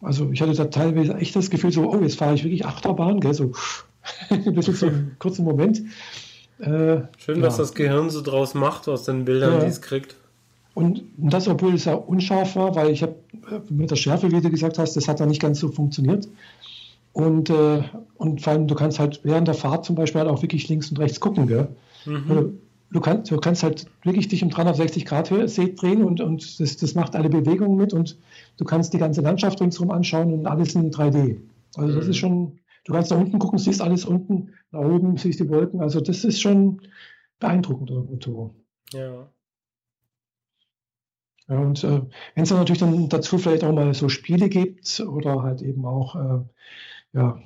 also 0.00 0.30
ich 0.32 0.40
hatte 0.40 0.54
da 0.54 0.64
teilweise 0.66 1.14
echt 1.14 1.36
das 1.36 1.50
Gefühl, 1.50 1.72
so, 1.72 1.90
oh, 1.92 2.00
jetzt 2.00 2.18
fahre 2.18 2.34
ich 2.34 2.44
wirklich 2.44 2.66
Achterbahn, 2.66 3.20
gell? 3.20 3.34
so 3.34 3.52
ein 4.30 4.54
bisschen 4.54 4.74
so 4.74 4.86
einen 4.86 5.16
kurzen 5.18 5.44
Moment. 5.44 5.82
Äh, 6.58 7.02
Schön, 7.18 7.40
ja. 7.40 7.42
was 7.42 7.56
das 7.56 7.74
Gehirn 7.74 8.10
so 8.10 8.22
draus 8.22 8.54
macht 8.54 8.88
aus 8.88 9.04
den 9.04 9.24
Bildern, 9.24 9.54
ja. 9.54 9.60
die 9.60 9.66
es 9.66 9.80
kriegt. 9.80 10.16
Und 10.74 11.02
das, 11.16 11.48
obwohl 11.48 11.74
es 11.74 11.84
ja 11.84 11.94
unscharf 11.94 12.56
war, 12.56 12.74
weil 12.76 12.90
ich 12.90 13.02
habe 13.02 13.16
äh, 13.50 13.60
mit 13.72 13.90
der 13.90 13.96
Schärfe, 13.96 14.30
wie 14.30 14.40
du 14.40 14.50
gesagt 14.50 14.78
hast, 14.78 14.94
das 14.94 15.08
hat 15.08 15.20
ja 15.20 15.26
nicht 15.26 15.42
ganz 15.42 15.60
so 15.60 15.68
funktioniert. 15.68 16.28
Und, 17.12 17.50
äh, 17.50 17.82
und 18.16 18.40
vor 18.40 18.52
allem, 18.52 18.68
du 18.68 18.74
kannst 18.74 18.98
halt 18.98 19.20
während 19.24 19.48
der 19.48 19.54
Fahrt 19.54 19.84
zum 19.84 19.96
Beispiel 19.96 20.20
halt 20.20 20.30
auch 20.30 20.42
wirklich 20.42 20.68
links 20.68 20.90
und 20.90 20.98
rechts 20.98 21.18
gucken. 21.18 21.48
Gell? 21.48 21.68
Mhm. 22.06 22.24
Also, 22.28 22.52
du, 22.92 23.00
kannst, 23.00 23.30
du 23.30 23.36
kannst 23.38 23.62
halt 23.62 23.86
wirklich 24.04 24.28
dich 24.28 24.42
um 24.44 24.50
360 24.50 25.04
Grad 25.06 25.30
drehen 25.30 26.04
und, 26.04 26.20
und 26.20 26.60
das, 26.60 26.76
das 26.76 26.94
macht 26.94 27.16
alle 27.16 27.28
Bewegungen 27.28 27.76
mit 27.76 27.92
und 27.92 28.16
du 28.58 28.64
kannst 28.64 28.92
die 28.92 28.98
ganze 28.98 29.22
Landschaft 29.22 29.60
ringsherum 29.60 29.90
anschauen 29.90 30.32
und 30.32 30.46
alles 30.46 30.74
in 30.74 30.90
3D. 30.90 31.38
Also 31.76 31.94
das 31.94 32.06
ist 32.06 32.16
mhm. 32.16 32.20
schon, 32.20 32.58
du 32.84 32.92
kannst 32.92 33.10
da 33.10 33.16
unten 33.16 33.38
gucken, 33.38 33.58
siehst 33.58 33.82
alles 33.82 34.04
unten, 34.04 34.50
nach 34.70 34.80
oben 34.80 35.16
siehst 35.16 35.40
die 35.40 35.48
Wolken. 35.48 35.80
Also 35.80 36.00
das 36.00 36.24
ist 36.24 36.40
schon 36.40 36.80
beeindruckend 37.40 37.90
irgendwo. 37.90 38.54
Ja. 38.92 39.28
Ja, 41.50 41.58
und 41.58 41.82
äh, 41.82 42.00
wenn 42.34 42.44
es 42.44 42.48
dann 42.48 42.58
natürlich 42.58 42.78
dann 42.78 43.08
dazu 43.08 43.36
vielleicht 43.36 43.64
auch 43.64 43.72
mal 43.72 43.92
so 43.92 44.08
Spiele 44.08 44.48
gibt 44.48 45.00
oder 45.00 45.42
halt 45.42 45.62
eben 45.62 45.84
auch 45.84 46.14
äh, 46.14 46.44
ja, 47.12 47.42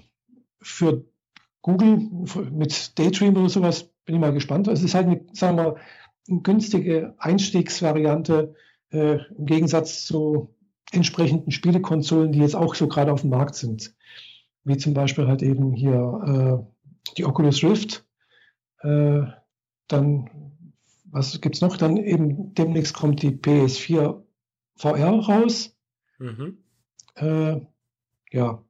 für 0.60 1.04
Google 1.62 1.96
mit 2.50 2.98
Daydream 2.98 3.34
oder 3.36 3.48
sowas, 3.48 3.84
bin 4.04 4.16
ich 4.16 4.20
mal 4.20 4.34
gespannt. 4.34 4.68
Es 4.68 4.82
ist 4.82 4.94
halt 4.94 5.06
eine, 5.06 5.22
sagen 5.32 5.56
wir, 5.56 5.76
eine 6.28 6.40
günstige 6.42 7.14
Einstiegsvariante 7.16 8.54
äh, 8.90 9.20
im 9.38 9.46
Gegensatz 9.46 10.04
zu 10.04 10.54
entsprechenden 10.92 11.50
Spielekonsolen, 11.50 12.32
die 12.32 12.40
jetzt 12.40 12.56
auch 12.56 12.74
so 12.74 12.88
gerade 12.88 13.10
auf 13.10 13.22
dem 13.22 13.30
Markt 13.30 13.54
sind. 13.54 13.94
Wie 14.64 14.76
zum 14.76 14.92
Beispiel 14.92 15.26
halt 15.26 15.42
eben 15.42 15.72
hier 15.72 16.66
äh, 17.08 17.12
die 17.16 17.24
Oculus 17.24 17.64
Rift. 17.64 18.04
Äh, 18.80 19.22
dann 19.88 20.28
was 21.14 21.40
gibt 21.40 21.54
es 21.54 21.60
noch? 21.60 21.76
Dann 21.76 21.96
eben 21.96 22.54
demnächst 22.54 22.92
kommt 22.92 23.22
die 23.22 23.30
PS4 23.30 24.20
VR 24.76 25.10
raus. 25.10 25.76
Mhm. 26.18 26.58
Äh, 27.14 27.60
ja, 28.32 28.64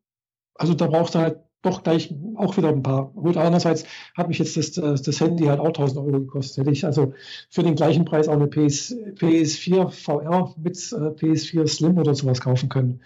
also 0.54 0.74
da 0.74 0.86
braucht 0.86 1.14
er 1.14 1.20
halt 1.22 1.38
doch 1.62 1.82
gleich 1.82 2.14
auch 2.36 2.54
wieder 2.58 2.68
ein 2.68 2.82
paar. 2.82 3.12
Gut, 3.14 3.38
andererseits 3.38 3.86
hat 4.14 4.28
mich 4.28 4.38
jetzt 4.38 4.58
das, 4.58 4.72
das, 4.72 5.00
das, 5.00 5.20
Handy 5.20 5.44
halt 5.44 5.58
auch 5.58 5.68
1000 5.68 5.98
Euro 6.00 6.20
gekostet. 6.20 6.58
Hätte 6.58 6.72
ich 6.72 6.84
also 6.84 7.14
für 7.48 7.62
den 7.62 7.76
gleichen 7.76 8.04
Preis 8.04 8.28
auch 8.28 8.34
eine 8.34 8.48
PS, 8.48 8.94
PS4 8.94 9.88
VR 9.88 10.54
mit 10.58 10.76
äh, 10.92 10.96
PS4 10.96 11.66
Slim 11.66 11.96
oder 11.96 12.14
sowas 12.14 12.42
kaufen 12.42 12.68
können. 12.68 13.00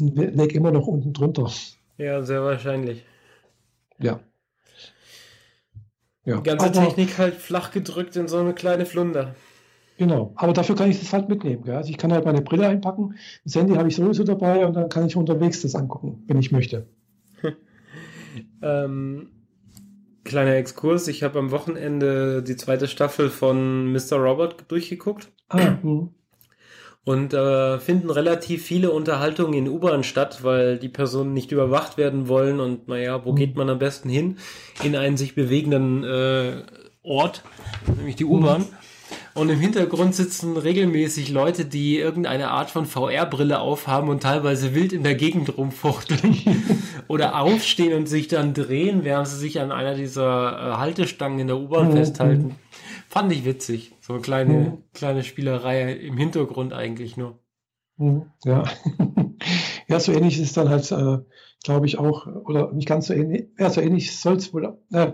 Leg 0.00 0.54
immer 0.54 0.70
noch 0.70 0.86
unten 0.86 1.12
drunter. 1.12 1.50
Ja, 1.98 2.22
sehr 2.22 2.42
wahrscheinlich. 2.42 3.04
Ja. 3.98 4.20
Ja. 6.28 6.36
Die 6.36 6.42
ganze 6.42 6.66
aber, 6.66 6.84
Technik 6.84 7.16
halt 7.16 7.36
flach 7.36 7.70
gedrückt 7.70 8.14
in 8.16 8.28
so 8.28 8.36
eine 8.36 8.52
kleine 8.52 8.84
Flunder. 8.84 9.34
Genau, 9.96 10.32
aber 10.36 10.52
dafür 10.52 10.76
kann 10.76 10.90
ich 10.90 11.00
das 11.00 11.14
halt 11.14 11.30
mitnehmen. 11.30 11.64
Gell? 11.64 11.74
Also 11.74 11.88
ich 11.88 11.96
kann 11.96 12.12
halt 12.12 12.26
meine 12.26 12.42
Brille 12.42 12.68
einpacken, 12.68 13.14
das 13.44 13.54
Handy 13.54 13.74
habe 13.74 13.88
ich 13.88 13.96
sowieso 13.96 14.24
dabei 14.24 14.66
und 14.66 14.74
dann 14.74 14.90
kann 14.90 15.06
ich 15.06 15.16
unterwegs 15.16 15.62
das 15.62 15.74
angucken, 15.74 16.22
wenn 16.26 16.38
ich 16.38 16.52
möchte. 16.52 16.86
ähm, 18.62 19.30
kleiner 20.22 20.56
Exkurs, 20.56 21.08
ich 21.08 21.22
habe 21.22 21.38
am 21.38 21.50
Wochenende 21.50 22.42
die 22.42 22.56
zweite 22.56 22.88
Staffel 22.88 23.30
von 23.30 23.90
Mr. 23.90 24.18
Robot 24.18 24.66
durchgeguckt. 24.68 25.32
Ah, 25.48 25.78
hm 25.80 26.10
und 27.08 27.32
äh, 27.32 27.78
finden 27.78 28.10
relativ 28.10 28.62
viele 28.66 28.90
Unterhaltungen 28.90 29.54
in 29.54 29.66
U-Bahn 29.66 30.04
statt, 30.04 30.40
weil 30.42 30.76
die 30.76 30.90
Personen 30.90 31.32
nicht 31.32 31.52
überwacht 31.52 31.96
werden 31.96 32.28
wollen 32.28 32.60
und 32.60 32.86
naja, 32.86 33.24
wo 33.24 33.32
mhm. 33.32 33.36
geht 33.36 33.56
man 33.56 33.70
am 33.70 33.78
besten 33.78 34.10
hin? 34.10 34.36
In 34.84 34.94
einen 34.94 35.16
sich 35.16 35.34
bewegenden 35.34 36.04
äh, 36.04 36.64
Ort, 37.02 37.44
nämlich 37.96 38.16
die 38.16 38.26
U-Bahn. 38.26 38.60
Mhm. 38.60 38.66
Und 39.32 39.48
im 39.48 39.58
Hintergrund 39.58 40.16
sitzen 40.16 40.58
regelmäßig 40.58 41.30
Leute, 41.30 41.64
die 41.64 41.96
irgendeine 41.96 42.50
Art 42.50 42.70
von 42.70 42.84
VR-Brille 42.84 43.58
aufhaben 43.58 44.10
und 44.10 44.22
teilweise 44.22 44.74
wild 44.74 44.92
in 44.92 45.02
der 45.02 45.14
Gegend 45.14 45.56
rumfuchteln. 45.56 46.36
Oder 47.08 47.40
aufstehen 47.40 47.96
und 47.96 48.06
sich 48.06 48.28
dann 48.28 48.52
drehen, 48.52 49.04
während 49.04 49.28
sie 49.28 49.38
sich 49.38 49.60
an 49.60 49.72
einer 49.72 49.94
dieser 49.94 50.74
äh, 50.74 50.76
Haltestangen 50.76 51.38
in 51.38 51.46
der 51.46 51.56
U-Bahn 51.56 51.88
mhm. 51.88 51.92
festhalten. 51.92 52.56
Fand 53.08 53.32
ich 53.32 53.44
witzig. 53.44 53.94
So 54.00 54.14
eine 54.14 54.22
kleine, 54.22 54.52
mhm. 54.52 54.84
kleine 54.92 55.24
Spielerei 55.24 55.92
im 55.92 56.16
Hintergrund 56.16 56.72
eigentlich 56.72 57.16
nur. 57.16 57.38
Mhm. 57.96 58.30
Ja. 58.44 58.64
ja, 59.88 59.98
so 59.98 60.12
ähnlich 60.12 60.38
ist 60.38 60.56
dann 60.56 60.68
halt, 60.68 60.90
äh, 60.92 61.18
glaube 61.64 61.86
ich, 61.86 61.98
auch, 61.98 62.26
oder 62.26 62.72
nicht 62.72 62.86
ganz 62.86 63.06
so 63.06 63.14
ähnlich, 63.14 63.48
ja, 63.58 63.70
so 63.70 63.80
ähnlich 63.80 64.16
soll 64.16 64.36
es 64.36 64.52
wohl, 64.52 64.78
äh, 64.92 65.12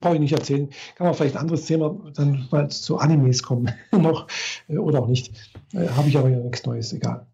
brauche 0.00 0.14
ich 0.14 0.20
nicht 0.20 0.32
erzählen. 0.32 0.70
Kann 0.96 1.06
man 1.06 1.14
vielleicht 1.14 1.36
ein 1.36 1.42
anderes 1.42 1.66
Thema 1.66 2.10
dann 2.14 2.48
mal 2.50 2.70
zu 2.70 2.98
Animes 2.98 3.42
kommen 3.42 3.72
noch 3.92 4.26
äh, 4.68 4.78
oder 4.78 5.02
auch 5.02 5.08
nicht. 5.08 5.32
Äh, 5.74 5.88
Habe 5.88 6.08
ich 6.08 6.16
aber 6.16 6.30
ja 6.30 6.38
nichts 6.38 6.64
Neues, 6.64 6.92
egal. 6.94 7.26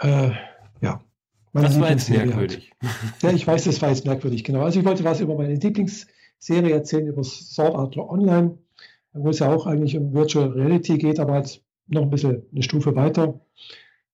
Äh, 0.00 0.32
ja. 0.80 1.00
das 1.52 1.80
war 1.80 1.90
jetzt 1.90 2.10
merkwürdig. 2.10 2.72
Halt. 2.82 3.22
Ja, 3.22 3.30
ich 3.30 3.46
weiß, 3.46 3.64
das 3.64 3.80
war 3.80 3.90
jetzt 3.90 4.06
merkwürdig, 4.06 4.42
genau. 4.42 4.62
Also 4.62 4.80
ich 4.80 4.84
wollte 4.84 5.04
was 5.04 5.20
über 5.20 5.36
meine 5.36 5.54
Lieblings- 5.54 6.06
Serie 6.38 6.74
erzählen 6.74 7.06
über 7.06 7.24
Sword 7.24 7.74
Art 7.74 7.96
Online, 7.96 8.58
wo 9.12 9.30
es 9.30 9.40
ja 9.40 9.52
auch 9.52 9.66
eigentlich 9.66 9.96
um 9.96 10.14
Virtual 10.14 10.48
Reality 10.48 10.98
geht, 10.98 11.18
aber 11.18 11.34
halt 11.34 11.62
noch 11.88 12.02
ein 12.02 12.10
bisschen 12.10 12.46
eine 12.52 12.62
Stufe 12.62 12.94
weiter. 12.94 13.40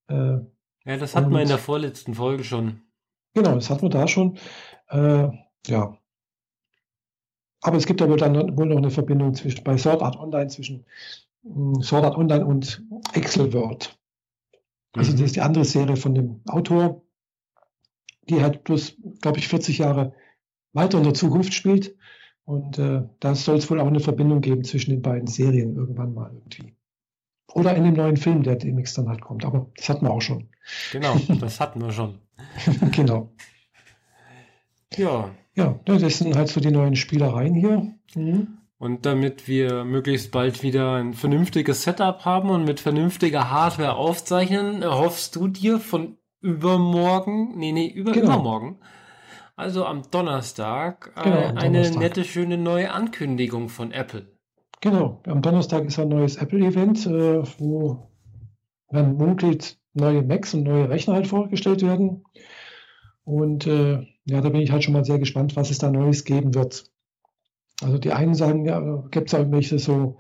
Äh, 0.09 0.39
ja, 0.87 0.97
das 0.99 1.15
hatten 1.15 1.31
wir 1.31 1.43
in 1.43 1.49
der 1.49 1.59
vorletzten 1.59 2.15
Folge 2.15 2.45
schon. 2.45 2.83
Genau, 3.35 3.55
das 3.55 3.71
hatten 3.71 3.83
wir 3.83 3.91
da 3.91 4.07
schon. 4.07 4.39
Äh, 4.89 5.29
ja. 5.67 5.99
Aber 7.63 7.77
es 7.77 7.87
gibt 7.87 8.01
ja 8.01 8.09
wohl 8.09 8.19
dann 8.19 8.57
wohl 8.57 8.67
noch 8.67 8.77
eine 8.77 8.91
Verbindung 8.91 9.35
zwischen 9.35 9.65
bei 9.65 9.77
Sword 9.79 10.03
Art 10.03 10.17
Online 10.17 10.49
zwischen 10.49 10.85
mh, 11.43 11.77
hm, 11.77 11.83
Sword 11.83 12.05
Art 12.05 12.17
Online 12.17 12.45
und 12.45 12.83
Excel 13.15 13.53
World. 13.53 13.99
Also 14.93 15.13
mhm. 15.13 15.17
das 15.17 15.27
ist 15.27 15.37
die 15.37 15.41
andere 15.41 15.65
Serie 15.65 15.97
von 15.97 16.15
dem 16.15 16.41
Autor, 16.47 17.03
die 18.29 18.43
halt 18.43 18.65
bloß, 18.65 18.97
glaube 19.21 19.39
ich, 19.39 19.49
40 19.49 19.79
Jahre 19.79 20.15
weiter 20.73 20.99
in 20.99 21.05
der 21.05 21.15
Zukunft 21.15 21.55
spielt. 21.55 21.97
Und 22.45 22.79
äh, 22.79 23.03
da 23.21 23.35
soll 23.35 23.57
es 23.57 23.71
wohl 23.71 23.81
auch 23.81 23.87
eine 23.87 24.01
Verbindung 24.01 24.41
geben 24.41 24.65
zwischen 24.65 24.91
den 24.91 25.03
beiden 25.03 25.27
Serien 25.27 25.77
irgendwann 25.77 26.13
mal 26.13 26.31
irgendwie. 26.33 26.75
Oder 27.53 27.75
in 27.75 27.85
dem 27.85 27.95
neuen 27.95 28.17
Film, 28.17 28.43
der 28.43 28.57
demnächst 28.57 28.99
dann 28.99 29.09
halt 29.09 29.21
kommt. 29.21 29.45
Aber 29.45 29.71
das 29.77 29.89
hatten 29.89 30.05
wir 30.05 30.11
auch 30.11 30.23
schon. 30.23 30.49
Genau, 30.93 31.17
das 31.41 31.61
hatten 31.61 31.81
wir 31.81 31.93
schon. 31.93 32.19
genau. 32.93 33.33
Ja. 34.97 35.31
Ja, 35.57 35.79
das 35.85 36.19
sind 36.19 36.37
halt 36.37 36.49
so 36.49 36.61
die 36.61 36.73
neuen 36.73 36.97
Spielereien 36.97 37.55
hier. 37.55 37.95
Mhm. 38.17 38.59
Und 38.77 39.07
damit 39.07 39.47
wir 39.47 39.85
möglichst 39.85 40.33
bald 40.33 40.63
wieder 40.63 40.97
ein 40.97 41.15
vernünftiges 41.15 41.85
Setup 41.85 42.25
haben 42.25 42.51
und 42.51 42.65
mit 42.65 42.81
vernünftiger 42.81 43.51
Hardware 43.51 43.95
aufzeichnen, 43.95 44.83
erhoffst 44.83 45.37
du 45.37 45.47
dir 45.47 45.79
von 45.79 46.19
übermorgen, 46.41 47.57
nee, 47.57 47.73
nee, 47.73 47.87
über, 47.87 48.13
genau. 48.13 48.27
übermorgen, 48.27 48.79
also 49.57 49.85
am 49.85 50.03
Donnerstag, 50.11 51.13
äh, 51.17 51.23
genau, 51.23 51.37
am 51.37 51.57
eine 51.57 51.73
Donnerstag. 51.73 51.99
nette, 52.01 52.25
schöne 52.25 52.59
neue 52.59 52.93
Ankündigung 52.93 53.69
von 53.69 53.93
Apple. 53.93 54.27
Genau, 54.81 55.21
am 55.27 55.43
Donnerstag 55.43 55.85
ist 55.85 55.99
ein 55.99 56.09
neues 56.09 56.37
Apple-Event, 56.37 57.07
äh, 57.07 57.43
wo 57.59 58.11
dann 58.91 59.17
munkelt 59.17 59.79
neue 59.95 60.23
Macs 60.23 60.55
und 60.55 60.65
neue 60.65 60.89
Rechner 60.89 61.15
halt 61.15 61.27
vorgestellt 61.27 61.83
werden. 61.83 62.25
Und 63.25 63.67
äh, 63.67 64.07
ja, 64.27 64.41
da 64.41 64.49
bin 64.49 64.61
ich 64.61 64.71
halt 64.71 64.85
schon 64.85 64.93
mal 64.93 65.05
sehr 65.05 65.19
gespannt, 65.19 65.57
was 65.57 65.71
es 65.71 65.79
da 65.79 65.91
Neues 65.91 66.25
geben 66.25 66.55
wird. 66.55 66.91
Also 67.83 67.99
die 67.99 68.13
einen 68.13 68.35
sagen, 68.35 68.67
ja, 68.67 68.81
gibt 69.11 69.29
es 69.29 69.33
irgendwelche 69.33 69.79
so 69.79 70.19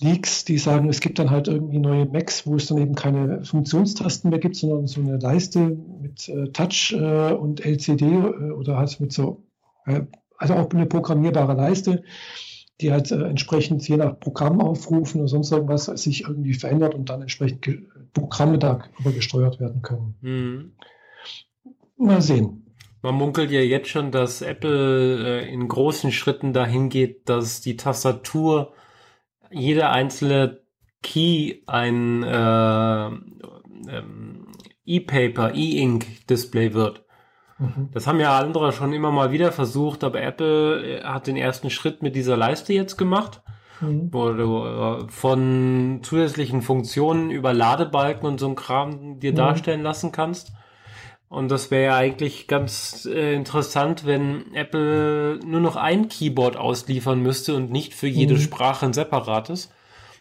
Leaks, 0.00 0.44
die 0.44 0.58
sagen, 0.58 0.88
es 0.88 1.00
gibt 1.00 1.18
dann 1.18 1.30
halt 1.30 1.46
irgendwie 1.46 1.78
neue 1.78 2.06
Macs, 2.06 2.46
wo 2.46 2.56
es 2.56 2.66
dann 2.66 2.78
eben 2.78 2.94
keine 2.94 3.44
Funktionstasten 3.44 4.30
mehr 4.30 4.38
gibt, 4.38 4.56
sondern 4.56 4.86
so 4.86 5.00
eine 5.00 5.18
Leiste 5.18 5.76
mit 6.00 6.28
äh, 6.28 6.48
Touch 6.52 6.92
äh, 6.92 7.32
und 7.32 7.64
LCD 7.64 8.06
äh, 8.06 8.50
oder 8.50 8.78
halt 8.78 8.98
mit 8.98 9.12
so, 9.12 9.42
äh, 9.84 10.02
also 10.38 10.54
auch 10.54 10.70
eine 10.70 10.86
programmierbare 10.86 11.54
Leiste, 11.54 12.02
die 12.80 12.92
halt 12.92 13.10
äh, 13.10 13.22
entsprechend 13.24 13.86
je 13.86 13.98
nach 13.98 14.18
Programm 14.18 14.60
aufrufen 14.62 15.20
oder 15.20 15.28
sonst 15.28 15.52
irgendwas 15.52 15.84
sich 15.84 16.22
irgendwie 16.22 16.54
verändert 16.54 16.94
und 16.94 17.10
dann 17.10 17.20
entsprechend 17.20 17.68
Programme 18.14 18.58
darüber 18.58 19.12
gesteuert 19.12 19.60
werden 19.60 19.82
können. 19.82 20.14
Mhm. 20.22 20.72
Mal 21.98 22.22
sehen. 22.22 22.66
Man 23.02 23.14
munkelt 23.14 23.50
ja 23.50 23.60
jetzt 23.60 23.88
schon, 23.88 24.10
dass 24.10 24.40
Apple 24.40 25.42
äh, 25.42 25.52
in 25.52 25.68
großen 25.68 26.10
Schritten 26.12 26.54
dahin 26.54 26.88
geht, 26.88 27.28
dass 27.28 27.60
die 27.60 27.76
Tastatur 27.76 28.72
jeder 29.50 29.90
einzelne 29.90 30.60
Key 31.02 31.62
ein 31.66 32.22
äh, 32.22 33.06
ähm, 33.06 34.46
E-Paper, 34.84 35.54
E-Ink-Display 35.54 36.74
wird. 36.74 37.04
Mhm. 37.58 37.90
Das 37.92 38.06
haben 38.06 38.20
ja 38.20 38.38
andere 38.38 38.72
schon 38.72 38.92
immer 38.92 39.10
mal 39.10 39.32
wieder 39.32 39.52
versucht, 39.52 40.04
aber 40.04 40.20
Apple 40.20 40.98
äh, 40.98 41.04
hat 41.04 41.26
den 41.26 41.36
ersten 41.36 41.70
Schritt 41.70 42.02
mit 42.02 42.16
dieser 42.16 42.36
Leiste 42.36 42.72
jetzt 42.72 42.96
gemacht 42.96 43.42
mhm. 43.80 44.08
wo 44.12 44.30
du 44.32 44.64
äh, 44.64 45.08
von 45.08 46.00
zusätzlichen 46.02 46.62
Funktionen 46.62 47.30
über 47.30 47.52
Ladebalken 47.52 48.26
und 48.28 48.40
so 48.40 48.48
ein 48.48 48.54
Kram 48.54 49.18
dir 49.18 49.32
mhm. 49.32 49.36
darstellen 49.36 49.82
lassen 49.82 50.12
kannst. 50.12 50.52
Und 51.30 51.48
das 51.48 51.70
wäre 51.70 51.84
ja 51.84 51.96
eigentlich 51.96 52.48
ganz 52.48 53.06
äh, 53.06 53.34
interessant, 53.34 54.04
wenn 54.04 54.52
Apple 54.52 55.38
nur 55.46 55.60
noch 55.60 55.76
ein 55.76 56.08
Keyboard 56.08 56.56
ausliefern 56.56 57.22
müsste 57.22 57.54
und 57.54 57.70
nicht 57.70 57.94
für 57.94 58.08
jede 58.08 58.34
mhm. 58.34 58.40
Sprache 58.40 58.84
ein 58.86 58.92
separates. 58.92 59.70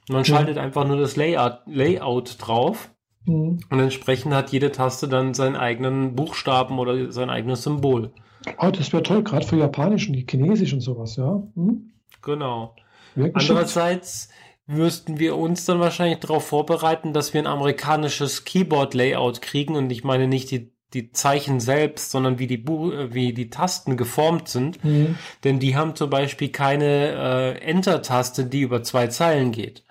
Man 0.08 0.24
schaltet 0.24 0.60
einfach 0.60 0.86
nur 0.88 0.98
das 0.98 1.16
Layout, 1.16 1.62
Layout 1.66 2.36
drauf 2.40 2.92
mhm. 3.26 3.60
und 3.72 3.80
entsprechend 3.80 4.36
hat 4.36 4.52
jede 4.52 4.72
Taste 4.72 5.08
dann 5.08 5.34
seinen 5.34 5.56
eigenen 5.56 6.16
Buchstaben 6.16 6.78
oder 6.78 7.12
sein 7.12 7.32
eigenes 7.32 7.64
Symbol. 7.64 8.12
Oh, 8.60 8.70
das 8.70 8.94
wäre 8.94 9.02
toll, 9.02 9.24
gerade 9.24 9.48
für 9.48 9.58
Japanisch 9.58 10.08
und 10.10 10.30
Chinesisch 10.30 10.74
und 10.74 10.82
sowas, 10.82 11.16
ja. 11.16 11.42
Mhm. 11.56 11.90
Genau. 12.22 12.76
Andererseits 13.16 14.30
müssten 14.68 15.18
wir 15.18 15.36
uns 15.38 15.66
dann 15.66 15.80
wahrscheinlich 15.80 16.20
darauf 16.20 16.46
vorbereiten, 16.46 17.14
dass 17.14 17.34
wir 17.34 17.42
ein 17.42 17.48
amerikanisches 17.48 18.46
Keyboard-Layout 18.46 19.42
kriegen 19.42 19.76
und 19.76 19.92
ich 19.92 20.04
meine 20.04 20.28
nicht 20.28 20.52
die 20.52 20.72
die 20.94 21.12
Zeichen 21.12 21.60
selbst, 21.60 22.12
sondern 22.12 22.40
wie 22.40 22.48
die, 22.48 22.58
Bu 22.58 22.92
äh, 22.92 23.14
wie 23.14 23.34
die 23.34 23.50
Tasten 23.50 23.98
geformt 23.98 24.48
sind. 24.48 24.84
Mhm. 24.84 25.16
Denn 25.44 25.60
die 25.60 25.76
haben 25.76 25.96
zum 25.96 26.10
Beispiel 26.10 26.50
keine 26.50 26.86
äh, 26.86 27.58
Enter-Taste, 27.60 28.46
die 28.46 28.62
über 28.62 28.84
zwei 28.84 29.08
Zeilen 29.08 29.52
geht. 29.52 29.84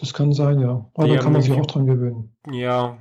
Das 0.00 0.14
kann 0.14 0.32
sein, 0.32 0.60
ja. 0.60 0.86
Aber 0.94 1.08
da 1.08 1.16
kann 1.16 1.32
man 1.32 1.42
sich 1.42 1.52
auch 1.52 1.66
dran 1.66 1.86
gewöhnen. 1.86 2.34
Ja. 2.50 2.98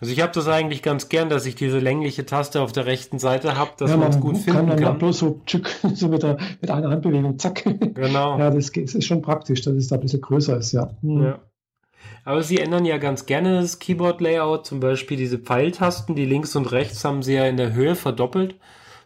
Also 0.00 0.12
ich 0.12 0.20
habe 0.20 0.32
das 0.32 0.46
eigentlich 0.46 0.82
ganz 0.82 1.08
gern, 1.08 1.28
dass 1.28 1.46
ich 1.46 1.56
diese 1.56 1.80
längliche 1.80 2.24
Taste 2.24 2.60
auf 2.60 2.72
der 2.72 2.86
rechten 2.86 3.18
Seite 3.18 3.56
habe, 3.58 3.72
dass 3.76 3.90
ja, 3.90 3.96
man 3.96 4.10
es 4.10 4.20
gut 4.20 4.36
finden 4.36 4.52
kann. 4.52 4.68
Man 4.68 4.78
kann 4.78 4.98
bloß 4.98 5.18
so, 5.18 5.40
tschick, 5.46 5.68
so 5.94 6.08
mit, 6.08 6.22
der, 6.22 6.38
mit 6.60 6.70
einer 6.70 6.90
Handbewegung, 6.90 7.38
zack. 7.38 7.64
Genau. 7.64 8.38
Ja, 8.38 8.50
das, 8.50 8.70
das, 8.70 8.94
ist 8.94 9.04
schon 9.04 9.22
praktisch, 9.22 9.62
dass 9.62 9.74
es 9.74 9.88
da 9.88 9.96
ein 9.96 10.02
bisschen 10.02 10.20
größer 10.20 10.56
ist, 10.56 10.72
ja. 10.72 10.90
Mhm. 11.02 11.22
ja. 11.22 11.40
Aber 12.24 12.42
sie 12.42 12.58
ändern 12.58 12.84
ja 12.84 12.98
ganz 12.98 13.26
gerne 13.26 13.60
das 13.60 13.78
Keyboard-Layout, 13.78 14.66
zum 14.66 14.80
Beispiel 14.80 15.16
diese 15.16 15.38
Pfeiltasten, 15.38 16.14
die 16.14 16.24
links 16.24 16.56
und 16.56 16.72
rechts 16.72 17.04
haben 17.04 17.22
sie 17.22 17.34
ja 17.34 17.46
in 17.46 17.56
der 17.56 17.74
Höhe 17.74 17.94
verdoppelt 17.94 18.56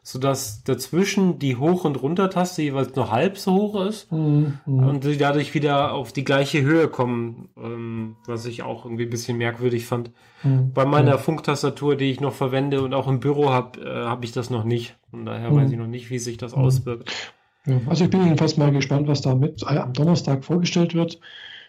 sodass 0.08 0.64
dazwischen 0.64 1.38
die 1.38 1.56
Hoch- 1.56 1.84
und 1.84 2.00
Runtertaste 2.00 2.62
jeweils 2.62 2.96
nur 2.96 3.10
halb 3.10 3.36
so 3.36 3.52
hoch 3.52 3.84
ist 3.84 4.10
mhm. 4.10 4.58
und 4.64 5.04
sie 5.04 5.18
dadurch 5.18 5.52
wieder 5.52 5.92
auf 5.92 6.14
die 6.14 6.24
gleiche 6.24 6.62
Höhe 6.62 6.88
kommen, 6.88 7.50
ähm, 7.62 8.16
was 8.26 8.46
ich 8.46 8.62
auch 8.62 8.86
irgendwie 8.86 9.02
ein 9.02 9.10
bisschen 9.10 9.36
merkwürdig 9.36 9.84
fand. 9.84 10.10
Mhm. 10.42 10.72
Bei 10.72 10.86
meiner 10.86 11.18
mhm. 11.18 11.20
Funktastatur, 11.20 11.94
die 11.94 12.10
ich 12.10 12.20
noch 12.20 12.32
verwende 12.32 12.80
und 12.80 12.94
auch 12.94 13.06
im 13.06 13.20
Büro 13.20 13.50
habe, 13.50 13.80
äh, 13.82 14.06
habe 14.06 14.24
ich 14.24 14.32
das 14.32 14.48
noch 14.48 14.64
nicht. 14.64 14.96
Von 15.10 15.26
daher 15.26 15.54
weiß 15.54 15.66
mhm. 15.66 15.72
ich 15.74 15.78
noch 15.78 15.86
nicht, 15.86 16.08
wie 16.08 16.18
sich 16.18 16.38
das 16.38 16.56
mhm. 16.56 16.62
auswirkt. 16.62 17.34
Ja, 17.66 17.78
also 17.86 18.04
ich 18.04 18.10
bin 18.10 18.24
jedenfalls 18.24 18.56
mal 18.56 18.72
gespannt, 18.72 19.08
was 19.08 19.20
da 19.20 19.34
mit 19.34 19.62
äh, 19.62 19.76
am 19.76 19.92
Donnerstag 19.92 20.42
vorgestellt 20.42 20.94
wird. 20.94 21.20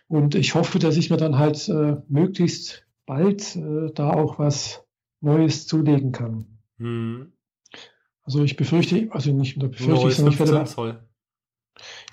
Und 0.10 0.36
ich 0.36 0.56
hoffe, 0.56 0.80
dass 0.80 0.98
ich 0.98 1.10
mir 1.10 1.18
dann 1.18 1.38
halt 1.38 1.70
äh, 1.70 1.98
möglichst 2.08 2.86
bald 3.06 3.56
äh, 3.56 3.92
da 3.94 4.10
auch 4.10 4.40
was 4.40 4.84
Neues 5.22 5.68
zulegen 5.68 6.12
kann. 6.12 6.46
Mhm. 6.78 7.32
Also 8.24 8.44
ich 8.44 8.58
befürchte, 8.58 9.08
also 9.12 9.32
nicht 9.32 9.58
nur 9.58 9.70
befürchte, 9.70 10.08
ich, 10.08 10.16
sondern 10.16 10.34
ich 10.34 10.40
werde. 10.40 10.66
Zoll. 10.66 11.00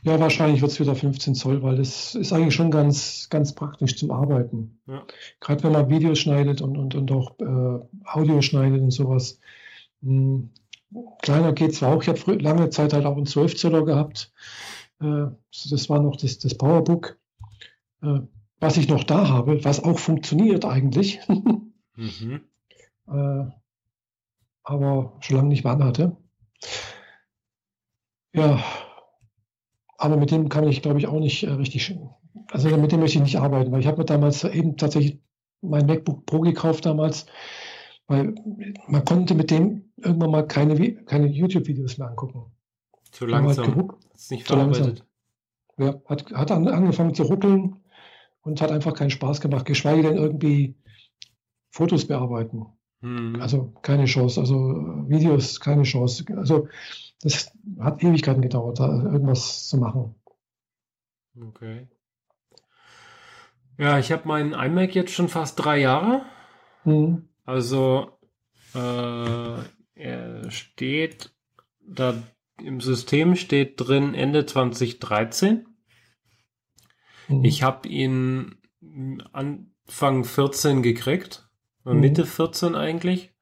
Ja, 0.02 0.20
wahrscheinlich 0.20 0.60
wird 0.60 0.70
es 0.70 0.78
wieder 0.78 0.94
15 0.94 1.34
Zoll, 1.34 1.62
weil 1.62 1.76
das 1.76 2.14
ist 2.14 2.32
eigentlich 2.32 2.54
schon 2.54 2.70
ganz, 2.70 3.28
ganz 3.30 3.54
praktisch 3.54 3.96
zum 3.96 4.10
Arbeiten. 4.10 4.78
Ja. 4.86 5.04
Gerade 5.40 5.64
wenn 5.64 5.72
man 5.72 5.88
Videos 5.88 6.18
schneidet 6.18 6.60
und, 6.60 6.76
und, 6.76 6.94
und 6.94 7.10
auch 7.10 7.38
äh, 7.40 7.80
Audio 8.04 8.42
schneidet 8.42 8.82
und 8.82 8.92
sowas. 8.92 9.40
Hm, 10.02 10.50
kleiner 11.22 11.52
geht 11.52 11.74
zwar 11.74 11.94
auch, 11.94 12.02
ich 12.02 12.08
habe 12.08 12.34
lange 12.34 12.70
Zeit 12.70 12.92
halt 12.92 13.06
auch 13.06 13.16
einen 13.16 13.26
12 13.26 13.56
Zoller 13.56 13.84
gehabt. 13.84 14.32
Äh, 15.00 15.26
das 15.70 15.88
war 15.88 16.00
noch 16.00 16.16
das, 16.16 16.38
das 16.38 16.56
Powerbook, 16.56 17.18
äh, 18.06 18.26
was 18.60 18.76
ich 18.76 18.88
noch 18.88 19.04
da 19.04 19.28
habe, 19.28 19.64
was 19.64 19.82
auch 19.82 19.98
funktioniert 19.98 20.64
eigentlich. 20.64 21.20
mhm. 21.96 22.40
Äh, 23.08 23.44
aber 24.62 25.16
schon 25.20 25.36
lange 25.36 25.48
nicht 25.48 25.64
mehr 25.64 25.74
anhatte. 25.74 26.16
Ja, 28.32 28.62
aber 29.98 30.16
mit 30.16 30.30
dem 30.30 30.48
kann 30.48 30.66
ich, 30.66 30.82
glaube 30.82 30.98
ich, 30.98 31.06
auch 31.06 31.20
nicht 31.20 31.44
äh, 31.44 31.52
richtig, 31.52 31.96
also 32.50 32.76
mit 32.76 32.92
dem 32.92 33.00
möchte 33.00 33.18
ich 33.18 33.24
nicht 33.24 33.38
arbeiten, 33.38 33.72
weil 33.72 33.80
ich 33.80 33.86
habe 33.86 33.98
mir 33.98 34.04
damals 34.04 34.44
eben 34.44 34.76
tatsächlich 34.76 35.20
mein 35.62 35.86
MacBook 35.86 36.26
Pro 36.26 36.40
gekauft 36.40 36.84
damals, 36.84 37.26
weil 38.06 38.34
man 38.88 39.04
konnte 39.04 39.34
mit 39.34 39.50
dem 39.50 39.90
irgendwann 39.96 40.30
mal 40.30 40.46
keine, 40.46 40.94
keine 41.04 41.28
YouTube-Videos 41.28 41.98
mehr 41.98 42.08
angucken. 42.08 42.52
Zu 43.10 43.26
langsam. 43.26 43.74
Halt 43.74 43.92
ist 44.14 44.30
nicht 44.30 44.46
verarbeitet. 44.46 45.04
Ja, 45.78 45.94
hat, 46.06 46.32
hat 46.32 46.50
angefangen 46.50 47.14
zu 47.14 47.24
ruckeln 47.24 47.76
und 48.46 48.60
hat 48.60 48.70
einfach 48.70 48.94
keinen 48.94 49.10
Spaß 49.10 49.40
gemacht, 49.40 49.66
geschweige 49.66 50.02
denn 50.02 50.16
irgendwie 50.16 50.76
Fotos 51.70 52.06
bearbeiten. 52.06 52.66
Mhm. 53.00 53.40
Also 53.40 53.72
keine 53.82 54.04
Chance. 54.06 54.40
Also 54.40 54.54
Videos 55.08 55.60
keine 55.60 55.82
Chance. 55.82 56.24
Also 56.36 56.68
das 57.20 57.52
hat 57.80 58.02
Ewigkeiten 58.02 58.42
gedauert, 58.42 58.78
da 58.78 58.86
irgendwas 58.88 59.68
zu 59.68 59.78
machen. 59.78 60.14
Okay. 61.38 61.88
Ja, 63.78 63.98
ich 63.98 64.12
habe 64.12 64.26
meinen 64.28 64.54
iMac 64.54 64.94
jetzt 64.94 65.12
schon 65.12 65.28
fast 65.28 65.62
drei 65.62 65.78
Jahre. 65.78 66.22
Mhm. 66.84 67.28
Also 67.44 68.12
äh, 68.74 69.58
er 69.94 70.50
steht 70.50 71.30
da 71.86 72.14
im 72.62 72.80
System 72.80 73.36
steht 73.36 73.74
drin 73.76 74.14
Ende 74.14 74.46
2013. 74.46 75.66
Mhm. 77.28 77.44
Ich 77.44 77.62
habe 77.62 77.88
ihn 77.88 78.56
Anfang 79.32 80.24
14 80.24 80.82
gekriegt. 80.82 81.48
Mhm. 81.84 82.00
Mitte 82.00 82.26
14 82.26 82.74
eigentlich. 82.74 83.32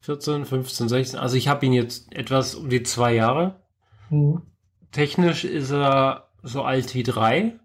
14, 0.00 0.44
15, 0.44 0.88
16. 0.88 1.18
Also 1.18 1.36
ich 1.36 1.48
habe 1.48 1.66
ihn 1.66 1.72
jetzt 1.72 2.14
etwas 2.14 2.54
um 2.54 2.68
die 2.68 2.82
zwei 2.82 3.14
Jahre. 3.14 3.56
Mhm. 4.10 4.42
Technisch 4.92 5.44
ist 5.44 5.70
er 5.70 6.28
so 6.42 6.62
alt 6.62 6.94
wie 6.94 7.02
drei. 7.02 7.58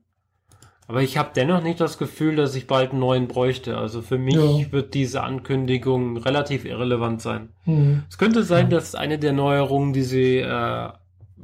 Aber 0.87 1.01
ich 1.01 1.17
habe 1.17 1.31
dennoch 1.33 1.63
nicht 1.63 1.79
das 1.79 1.97
Gefühl, 1.97 2.35
dass 2.35 2.55
ich 2.55 2.67
bald 2.67 2.91
einen 2.91 2.99
neuen 2.99 3.27
bräuchte. 3.27 3.77
Also 3.77 4.01
für 4.01 4.17
mich 4.17 4.35
ja. 4.35 4.71
wird 4.71 4.93
diese 4.93 5.23
Ankündigung 5.23 6.17
relativ 6.17 6.65
irrelevant 6.65 7.21
sein. 7.21 7.49
Mhm. 7.65 8.03
Es 8.09 8.17
könnte 8.17 8.43
sein, 8.43 8.69
dass 8.69 8.93
eine 8.93 9.17
der 9.17 9.31
Neuerungen, 9.31 9.93
die 9.93 10.03
sie 10.03 10.39
äh, 10.39 10.89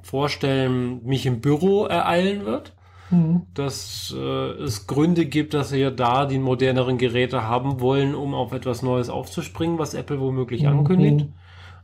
vorstellen, 0.02 1.06
mich 1.06 1.26
im 1.26 1.40
Büro 1.40 1.86
ereilen 1.86 2.46
wird 2.46 2.74
mhm. 3.10 3.44
dass 3.54 4.14
äh, 4.18 4.52
es 4.64 4.88
Gründe 4.88 5.26
gibt, 5.26 5.54
dass 5.54 5.70
sie 5.70 5.80
ja 5.80 5.92
da 5.92 6.26
die 6.26 6.40
moderneren 6.40 6.98
Geräte 6.98 7.44
haben 7.44 7.80
wollen, 7.80 8.16
um 8.16 8.34
auf 8.34 8.54
etwas 8.54 8.82
Neues 8.82 9.10
aufzuspringen, 9.10 9.80
was 9.80 9.94
Apple 9.94 10.20
womöglich 10.20 10.64
mhm. 10.64 10.70
ankündigt. 10.70 11.28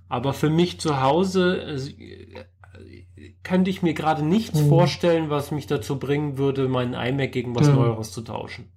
Aber 0.07 0.33
für 0.33 0.49
mich 0.49 0.79
zu 0.79 1.01
Hause 1.01 1.57
äh, 1.61 2.43
könnte 3.43 3.69
ich 3.69 3.81
mir 3.81 3.93
gerade 3.93 4.23
nichts 4.23 4.61
mhm. 4.61 4.69
vorstellen, 4.69 5.29
was 5.29 5.51
mich 5.51 5.67
dazu 5.67 5.97
bringen 5.97 6.37
würde, 6.37 6.67
meinen 6.67 6.93
iMac 6.93 7.31
gegen 7.31 7.55
was 7.55 7.67
ja. 7.67 7.73
Neueres 7.73 8.11
zu 8.11 8.21
tauschen. 8.21 8.71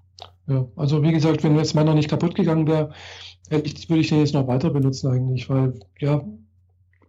Ja, 0.47 0.67
also 0.77 1.03
wie 1.03 1.13
gesagt, 1.13 1.45
wenn 1.45 1.57
jetzt 1.57 1.75
meiner 1.75 1.95
nicht 1.95 2.09
kaputt 2.09 2.35
gegangen 2.35 2.67
wäre, 2.67 2.93
würde 3.51 4.01
ich 4.01 4.09
den 4.09 4.21
jetzt 4.21 4.35
noch 4.35 4.47
weiter 4.47 4.71
benutzen 4.71 5.11
eigentlich, 5.11 5.49
weil 5.49 5.79
ja, 5.99 6.23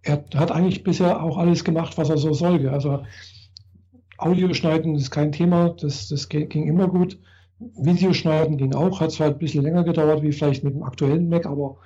er 0.02 0.24
hat 0.36 0.52
eigentlich 0.52 0.84
bisher 0.84 1.24
auch 1.24 1.38
alles 1.38 1.64
gemacht, 1.64 1.98
was 1.98 2.10
er 2.10 2.18
so 2.18 2.34
soll. 2.34 2.68
Also 2.70 3.04
Audio 4.20 4.54
schneiden 4.54 4.96
ist 4.96 5.12
kein 5.12 5.32
Thema, 5.32 5.70
das, 5.70 6.10
das 6.10 6.28
ging 6.30 6.68
immer 6.68 6.88
gut. 6.88 7.18
Videoschneiden 7.60 8.58
ging 8.58 8.74
auch, 8.74 9.02
hat 9.02 9.12
zwar 9.12 9.28
ein 9.28 9.38
bisschen 9.38 9.64
länger 9.64 9.84
gedauert 9.84 10.22
wie 10.22 10.32
vielleicht 10.32 10.64
mit 10.64 10.74
dem 10.74 10.84
aktuellen 10.84 11.30
Mac, 11.30 11.46
aber 11.46 11.78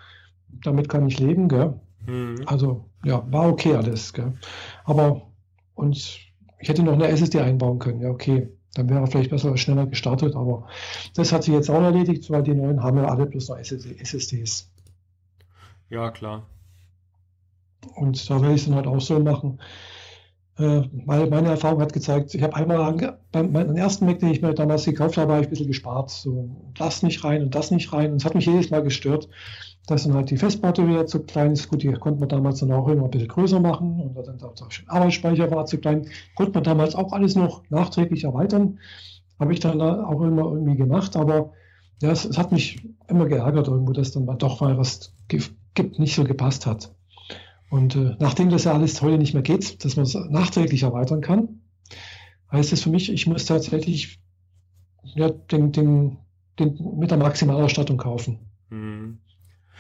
damit 0.64 0.90
kann 0.90 1.08
ich 1.08 1.20
leben, 1.20 1.48
gell? 1.48 1.80
Mhm. 2.06 2.44
Also 2.46 2.86
ja, 3.04 3.26
war 3.32 3.50
okay 3.50 3.76
alles, 3.76 4.14
gell? 4.14 4.34
Aber 4.86 5.24
und 5.76 5.98
ich 6.60 6.70
hätte 6.70 6.84
noch 6.84 6.94
eine 6.94 7.08
SSD 7.08 7.40
einbauen 7.40 7.80
können, 7.80 8.02
ja 8.02 8.10
okay, 8.10 8.50
dann 8.76 8.90
wäre 8.90 9.06
vielleicht 9.08 9.32
besser 9.32 9.56
schneller 9.58 9.88
gestartet, 9.88 10.36
aber 10.36 10.68
das 11.16 11.32
hat 11.32 11.44
sich 11.44 11.54
jetzt 11.54 11.70
auch 11.70 11.82
erledigt, 11.82 12.30
weil 12.30 12.44
die 12.44 12.56
neuen 12.56 12.82
haben 12.82 12.98
ja 12.98 13.06
alle 13.06 13.26
bloß 13.26 13.50
noch 13.50 13.58
SSDs. 13.58 14.72
Ja, 15.90 16.10
klar. 16.12 16.48
Und 17.96 18.30
da 18.30 18.42
werde 18.42 18.56
ich 18.56 18.62
es 18.62 18.68
dann 18.68 18.76
halt 18.76 18.88
auch 18.88 19.02
so 19.02 19.20
machen. 19.20 19.60
Äh, 20.58 20.84
weil 21.06 21.30
meine 21.30 21.50
Erfahrung 21.50 21.82
hat 21.82 21.94
gezeigt, 21.94 22.36
ich 22.36 22.44
habe 22.44 22.56
einmal 22.56 23.18
beim 23.32 23.52
meinem 23.52 23.76
ersten 23.76 24.06
Mac, 24.06 24.20
den 24.20 24.30
ich 24.30 24.42
mir 24.42 24.54
damals 24.54 24.86
gekauft 24.86 25.18
habe, 25.18 25.32
habe 25.34 25.42
ich 25.42 25.48
ein 25.48 25.50
bisschen 25.50 25.68
gespart. 25.68 26.12
So 26.12 26.50
das 26.78 27.02
nicht 27.02 27.24
rein 27.24 27.42
und 27.44 27.56
das 27.56 27.72
nicht 27.72 27.92
rein. 27.92 28.12
Und 28.12 28.18
es 28.18 28.26
hat 28.26 28.36
mich 28.36 28.46
jedes 28.46 28.70
Mal 28.70 28.84
gestört, 28.84 29.30
dass 29.88 30.04
dann 30.04 30.14
halt 30.14 30.30
die 30.30 30.38
Festplatte 30.38 30.88
wieder 30.88 31.08
zu 31.08 31.24
klein 31.24 31.54
ist. 31.54 31.70
Gut, 31.70 31.82
die 31.82 31.92
konnte 31.94 32.20
man 32.20 32.30
damals 32.30 32.60
dann 32.60 32.72
auch 32.72 32.88
immer 32.88 33.06
ein 33.06 33.12
bisschen 33.12 33.30
größer 33.30 33.60
machen 33.60 34.00
und 34.00 34.28
dann 34.28 34.42
auch 34.44 34.54
der 34.54 34.68
Arbeitsspeicher 34.88 35.50
war 35.50 35.66
zu 35.66 35.80
klein. 35.80 36.08
Konnte 36.36 36.54
man 36.54 36.64
damals 36.64 36.94
auch 36.94 37.12
alles 37.14 37.36
noch 37.36 37.64
nachträglich 37.70 38.24
erweitern. 38.24 38.80
Habe 39.40 39.54
ich 39.54 39.60
dann 39.60 39.82
auch 39.82 40.22
immer 40.22 40.44
irgendwie 40.44 40.78
gemacht, 40.78 41.16
aber 41.18 41.52
ja, 42.02 42.12
es, 42.12 42.26
es 42.26 42.38
hat 42.38 42.52
mich 42.52 42.88
immer 43.08 43.26
geärgert 43.26 43.68
irgendwo, 43.68 43.94
dass 43.94 44.12
dann 44.12 44.26
doch 44.38 44.62
mal 44.62 44.78
was 44.78 45.14
gibt, 45.28 46.00
nicht 46.00 46.16
so 46.16 46.24
gepasst 46.24 46.66
hat. 46.68 46.94
Und 47.74 47.96
äh, 47.96 48.16
nachdem 48.20 48.52
das 48.52 48.66
ja 48.66 48.74
alles 48.74 49.02
heute 49.02 49.18
nicht 49.18 49.34
mehr 49.34 49.42
geht, 49.42 49.84
dass 49.84 49.96
man 49.96 50.06
es 50.06 50.14
nachträglich 50.14 50.84
erweitern 50.84 51.22
kann, 51.22 51.62
heißt 52.52 52.72
es 52.72 52.84
für 52.84 52.92
mich, 52.92 53.12
ich 53.12 53.26
muss 53.26 53.46
tatsächlich 53.46 54.20
ja, 55.16 55.32
den, 55.32 55.72
den, 55.72 56.18
den 56.60 56.78
mit 57.00 57.10
der 57.10 57.18
Maximalausstattung 57.18 57.98
kaufen. 57.98 58.38
Mhm. 58.70 59.18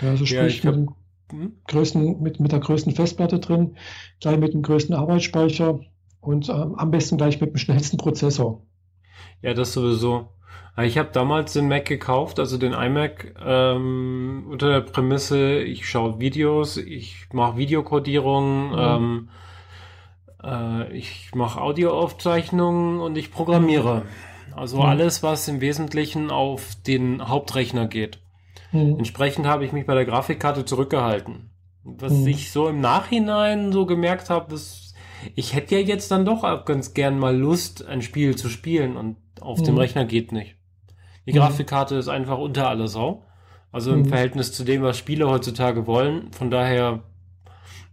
Ja, 0.02 0.10
also 0.10 0.26
sprich 0.26 0.64
ja, 0.64 0.72
mit, 0.72 0.90
dem 0.90 0.96
hm? 1.32 1.52
größten, 1.68 2.20
mit, 2.20 2.40
mit 2.40 2.52
der 2.52 2.62
größten 2.62 2.96
Festplatte 2.96 3.38
drin, 3.38 3.78
gleich 4.20 4.40
mit 4.40 4.56
dem 4.56 4.64
größten 4.64 4.96
Arbeitsspeicher 4.96 5.80
und 6.20 6.50
ähm, 6.50 6.74
am 6.74 6.90
besten 6.90 7.18
gleich 7.18 7.40
mit 7.40 7.52
dem 7.52 7.58
schnellsten 7.58 7.98
Prozessor. 7.98 8.66
Ja, 9.44 9.54
das 9.54 9.72
sowieso. 9.72 10.30
Ich 10.82 10.98
habe 10.98 11.10
damals 11.14 11.54
den 11.54 11.68
Mac 11.68 11.86
gekauft, 11.86 12.40
also 12.40 12.58
den 12.58 12.74
iMac, 12.74 13.36
ähm, 13.46 14.48
unter 14.50 14.70
der 14.70 14.82
Prämisse, 14.82 15.60
ich 15.60 15.88
schaue 15.88 16.20
Videos, 16.20 16.78
ich 16.78 17.28
mache 17.32 17.58
Videokodierung, 17.58 18.72
mhm. 18.72 18.80
ähm, 18.80 19.30
äh, 20.44 20.92
ich 20.98 21.36
mache 21.36 21.62
Audioaufzeichnungen 21.62 23.00
und 23.02 23.16
ich 23.18 23.32
programmiere. 23.32 24.04
Also 24.56 24.78
mhm. 24.78 24.84
alles, 24.84 25.22
was 25.22 25.48
im 25.48 25.62
Wesentlichen 25.62 26.32
auf 26.32 26.76
den 26.88 27.28
Hauptrechner 27.28 27.88
geht. 27.88 28.20
Mhm. 28.72 28.98
Entsprechend 28.98 29.46
habe 29.46 29.66
ich 29.66 29.74
mich 29.74 29.86
bei 29.86 29.94
der 29.94 30.06
Grafikkarte 30.06 30.66
zurückgehalten. 30.66 31.52
Was 31.84 32.14
mhm. 32.14 32.28
ich 32.28 32.52
so 32.52 32.68
im 32.68 32.82
Nachhinein 32.82 33.72
so 33.72 33.86
gemerkt 33.86 34.30
habe, 34.32 34.50
dass 34.50 34.83
ich 35.36 35.54
hätte 35.54 35.76
ja 35.76 35.82
jetzt 35.82 36.12
dann 36.12 36.26
doch 36.26 36.66
ganz 36.66 36.94
gern 36.94 37.20
mal 37.20 37.36
Lust, 37.36 37.86
ein 37.86 38.02
Spiel 38.02 38.36
zu 38.36 38.50
spielen 38.50 38.98
und 38.98 39.18
auf 39.42 39.62
dem 39.62 39.76
mhm. 39.76 39.80
Rechner 39.80 40.06
geht 40.06 40.32
nicht. 40.32 40.56
Die 41.26 41.32
mhm. 41.32 41.38
Grafikkarte 41.38 41.96
ist 41.96 42.08
einfach 42.08 42.38
unter 42.38 42.70
alle 42.70 42.88
Sau. 42.88 43.26
Also 43.72 43.92
im 43.92 44.00
mhm. 44.00 44.06
Verhältnis 44.06 44.54
zu 44.54 44.64
dem, 44.64 44.84
was 44.84 44.98
Spiele 44.98 45.30
heutzutage 45.30 45.88
wollen. 45.88 46.32
Von 46.32 46.52
daher, 46.52 47.04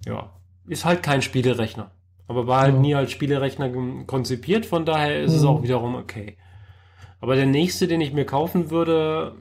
ja, 0.06 0.30
ist 0.66 0.84
halt 0.84 1.02
kein 1.02 1.22
Spielerechner. 1.22 1.90
Aber 2.28 2.46
war 2.46 2.60
halt 2.60 2.74
ja. 2.74 2.80
nie 2.80 2.94
als 2.94 3.10
Spielerechner 3.10 3.70
konzipiert, 4.06 4.66
von 4.66 4.84
daher 4.84 5.20
ist 5.22 5.32
mhm. 5.32 5.36
es 5.38 5.44
auch 5.44 5.62
wiederum 5.62 5.94
okay. 5.96 6.36
Aber 7.20 7.34
der 7.34 7.46
nächste, 7.46 7.88
den 7.88 8.00
ich 8.00 8.12
mir 8.12 8.24
kaufen 8.24 8.70
würde, 8.70 9.36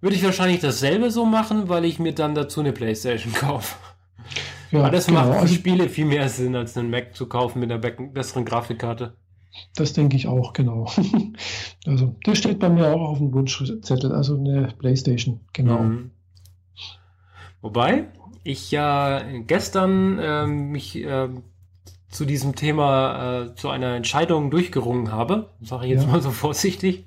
würde 0.00 0.16
ich 0.16 0.24
wahrscheinlich 0.24 0.60
dasselbe 0.60 1.10
so 1.10 1.26
machen, 1.26 1.68
weil 1.68 1.84
ich 1.84 1.98
mir 1.98 2.14
dann 2.14 2.34
dazu 2.34 2.60
eine 2.60 2.72
Playstation 2.72 3.32
kaufe. 3.34 3.76
Ja, 4.70 4.80
Aber 4.80 4.90
das 4.90 5.06
genau. 5.06 5.20
macht 5.20 5.32
für 5.32 5.38
also 5.40 5.54
Spiele 5.54 5.88
viel 5.88 6.04
mehr 6.04 6.28
Sinn, 6.28 6.54
als 6.54 6.76
einen 6.76 6.90
Mac 6.90 7.16
zu 7.16 7.26
kaufen 7.26 7.60
mit 7.60 7.70
einer 7.70 7.78
besseren 7.78 8.44
Grafikkarte. 8.44 9.14
Das 9.74 9.92
denke 9.92 10.16
ich 10.16 10.26
auch, 10.26 10.52
genau. 10.52 10.90
Also, 11.86 12.14
das 12.24 12.38
steht 12.38 12.58
bei 12.58 12.68
mir 12.68 12.88
auch 12.88 13.00
auf 13.00 13.18
dem 13.18 13.32
Wunschzettel, 13.32 14.12
also 14.12 14.36
eine 14.36 14.68
Playstation, 14.78 15.40
genau. 15.52 15.78
Mhm. 15.80 16.10
Wobei 17.62 18.08
ich 18.42 18.70
ja 18.70 19.22
gestern 19.46 20.18
äh, 20.18 20.46
mich 20.46 20.96
äh, 20.96 21.28
zu 22.10 22.24
diesem 22.24 22.54
Thema 22.54 23.42
äh, 23.42 23.54
zu 23.54 23.70
einer 23.70 23.94
Entscheidung 23.94 24.50
durchgerungen 24.50 25.12
habe, 25.12 25.50
sage 25.60 25.86
ich 25.86 25.92
jetzt 25.92 26.04
ja. 26.04 26.10
mal 26.10 26.22
so 26.22 26.30
vorsichtig. 26.30 27.06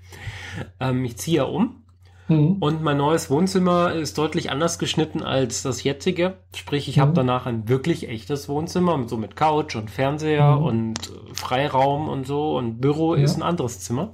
Ähm, 0.79 1.05
ich 1.05 1.17
ziehe 1.17 1.37
ja 1.37 1.43
um 1.43 1.82
Mhm. 2.27 2.57
Und 2.59 2.81
mein 2.81 2.97
neues 2.97 3.29
Wohnzimmer 3.29 3.93
ist 3.93 4.17
deutlich 4.17 4.51
anders 4.51 4.79
geschnitten 4.79 5.23
als 5.23 5.61
das 5.61 5.83
jetzige. 5.83 6.37
Sprich, 6.55 6.87
ich 6.87 6.97
mhm. 6.97 7.01
habe 7.01 7.13
danach 7.13 7.45
ein 7.45 7.67
wirklich 7.67 8.07
echtes 8.07 8.47
Wohnzimmer, 8.47 9.07
so 9.07 9.17
mit 9.17 9.35
Couch 9.35 9.75
und 9.75 9.89
Fernseher 9.89 10.57
mhm. 10.57 10.63
und 10.63 11.11
Freiraum 11.33 12.07
und 12.07 12.25
so. 12.25 12.57
Und 12.57 12.79
Büro 12.79 13.15
ja. 13.15 13.23
ist 13.23 13.35
ein 13.35 13.43
anderes 13.43 13.79
Zimmer. 13.79 14.13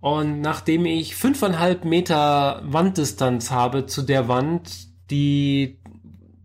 Und 0.00 0.40
nachdem 0.40 0.86
ich 0.86 1.16
fünfeinhalb 1.16 1.84
Meter 1.84 2.62
Wanddistanz 2.64 3.50
habe 3.50 3.86
zu 3.86 4.02
der 4.02 4.28
Wand, 4.28 4.88
die 5.10 5.80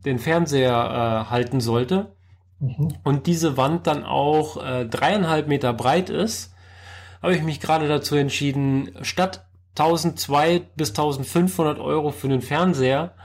den 0.05 0.17
Fernseher 0.17 1.25
äh, 1.27 1.29
halten 1.29 1.61
sollte, 1.61 2.15
mhm. 2.59 2.95
und 3.03 3.27
diese 3.27 3.57
Wand 3.57 3.85
dann 3.85 4.03
auch 4.03 4.63
äh, 4.63 4.85
dreieinhalb 4.85 5.47
Meter 5.47 5.73
breit 5.73 6.09
ist, 6.09 6.55
habe 7.21 7.35
ich 7.35 7.43
mich 7.43 7.59
gerade 7.59 7.87
dazu 7.87 8.15
entschieden, 8.15 8.91
statt 9.03 9.45
1200 9.77 10.75
bis 10.75 10.89
1500 10.89 11.79
Euro 11.79 12.11
für 12.11 12.27
einen 12.27 12.41
Fernseher 12.41 13.15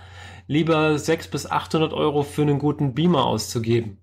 lieber 0.47 0.99
600 0.99 1.31
bis 1.31 1.51
800 1.51 1.93
Euro 1.93 2.23
für 2.23 2.43
einen 2.43 2.59
guten 2.59 2.95
Beamer 2.95 3.25
auszugeben. 3.25 3.99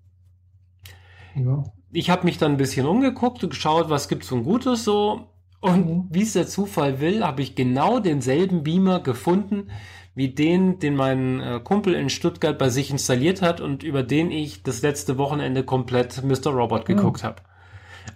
Ja. 1.34 1.64
Ich 1.92 2.10
habe 2.10 2.24
mich 2.24 2.38
dann 2.38 2.52
ein 2.52 2.58
bisschen 2.58 2.86
umgeguckt 2.86 3.42
und 3.44 3.50
geschaut, 3.50 3.88
was 3.88 4.08
gibt's 4.08 4.28
von 4.28 4.44
Gutes 4.44 4.84
so. 4.84 5.28
Und 5.60 5.86
mhm. 5.86 6.08
wie 6.10 6.22
es 6.22 6.34
der 6.34 6.46
Zufall 6.46 7.00
will, 7.00 7.24
habe 7.24 7.42
ich 7.42 7.54
genau 7.54 7.98
denselben 7.98 8.64
Beamer 8.64 9.00
gefunden, 9.00 9.70
wie 10.14 10.28
den, 10.28 10.78
den 10.78 10.94
mein 10.94 11.40
äh, 11.40 11.60
Kumpel 11.62 11.94
in 11.94 12.10
Stuttgart 12.10 12.58
bei 12.58 12.68
sich 12.68 12.90
installiert 12.90 13.42
hat 13.42 13.60
und 13.60 13.82
über 13.82 14.02
den 14.02 14.30
ich 14.30 14.62
das 14.62 14.82
letzte 14.82 15.18
Wochenende 15.18 15.64
komplett 15.64 16.22
Mr. 16.22 16.50
Robot 16.50 16.84
geguckt 16.84 17.22
mhm. 17.22 17.26
habe. 17.26 17.42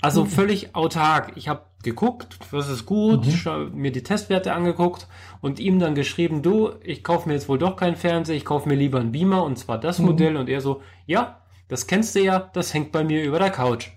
Also 0.03 0.24
mhm. 0.24 0.29
völlig 0.29 0.76
autark. 0.76 1.33
Ich 1.37 1.49
habe 1.49 1.62
geguckt, 1.83 2.39
was 2.51 2.68
ist 2.68 2.87
gut, 2.87 3.26
mhm. 3.26 3.70
mir 3.74 3.93
die 3.93 4.03
Testwerte 4.03 4.53
angeguckt 4.53 5.07
und 5.41 5.61
ihm 5.61 5.79
dann 5.79 5.95
geschrieben, 5.95 6.43
du, 6.43 6.72
ich 6.83 7.05
kaufe 7.05 7.29
mir 7.29 7.35
jetzt 7.35 7.49
wohl 7.49 7.59
doch 7.59 7.76
keinen 7.76 7.97
Fernseher, 7.97 8.37
ich 8.37 8.45
kaufe 8.45 8.68
mir 8.68 8.74
lieber 8.74 8.99
einen 8.99 9.12
Beamer 9.12 9.45
und 9.45 9.59
zwar 9.59 9.79
das 9.79 9.99
mhm. 9.99 10.07
Modell 10.07 10.37
und 10.37 10.49
er 10.49 10.61
so, 10.61 10.83
ja, 11.07 11.43
das 11.68 11.87
kennst 11.87 12.14
du 12.14 12.20
ja, 12.20 12.51
das 12.53 12.74
hängt 12.74 12.93
bei 12.93 13.05
mir 13.05 13.22
über 13.22 13.39
der 13.39 13.51
Couch. 13.51 13.91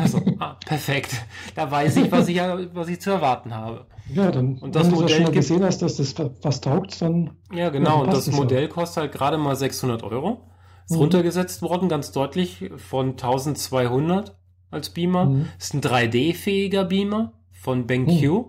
Also, 0.00 0.20
ah, 0.38 0.56
perfekt. 0.66 1.14
Da 1.54 1.70
weiß 1.70 1.96
ich, 1.96 2.10
was 2.10 2.28
ich, 2.28 2.40
was 2.74 2.88
ich 2.88 3.00
zu 3.00 3.10
erwarten 3.10 3.54
habe. 3.54 3.86
Ja, 4.12 4.32
dann, 4.32 4.58
und 4.58 4.74
das 4.74 4.86
wenn 4.86 4.94
Modell 4.94 5.00
du 5.00 5.02
das 5.02 5.12
schon 5.12 5.22
mal 5.22 5.32
gesehen 5.32 5.64
hast, 5.64 5.82
dass 5.82 5.96
das 5.96 6.14
was 6.42 6.60
taugt, 6.60 7.00
dann. 7.00 7.36
Ja, 7.52 7.68
genau. 7.68 8.02
Und 8.02 8.12
das 8.12 8.30
Modell 8.32 8.66
auch. 8.68 8.74
kostet 8.74 9.02
halt 9.02 9.12
gerade 9.12 9.38
mal 9.38 9.54
600 9.54 10.02
Euro. 10.02 10.50
Ist 10.86 10.94
mhm. 10.94 11.02
runtergesetzt 11.02 11.62
worden, 11.62 11.88
ganz 11.88 12.10
deutlich, 12.10 12.70
von 12.76 13.10
1200 13.10 14.36
als 14.70 14.90
Beamer. 14.90 15.26
Mhm. 15.26 15.46
Ist 15.58 15.74
ein 15.74 15.80
3D-fähiger 15.80 16.84
Beamer 16.84 17.32
von 17.52 17.86
BenQ. 17.86 18.22
Mhm. 18.22 18.44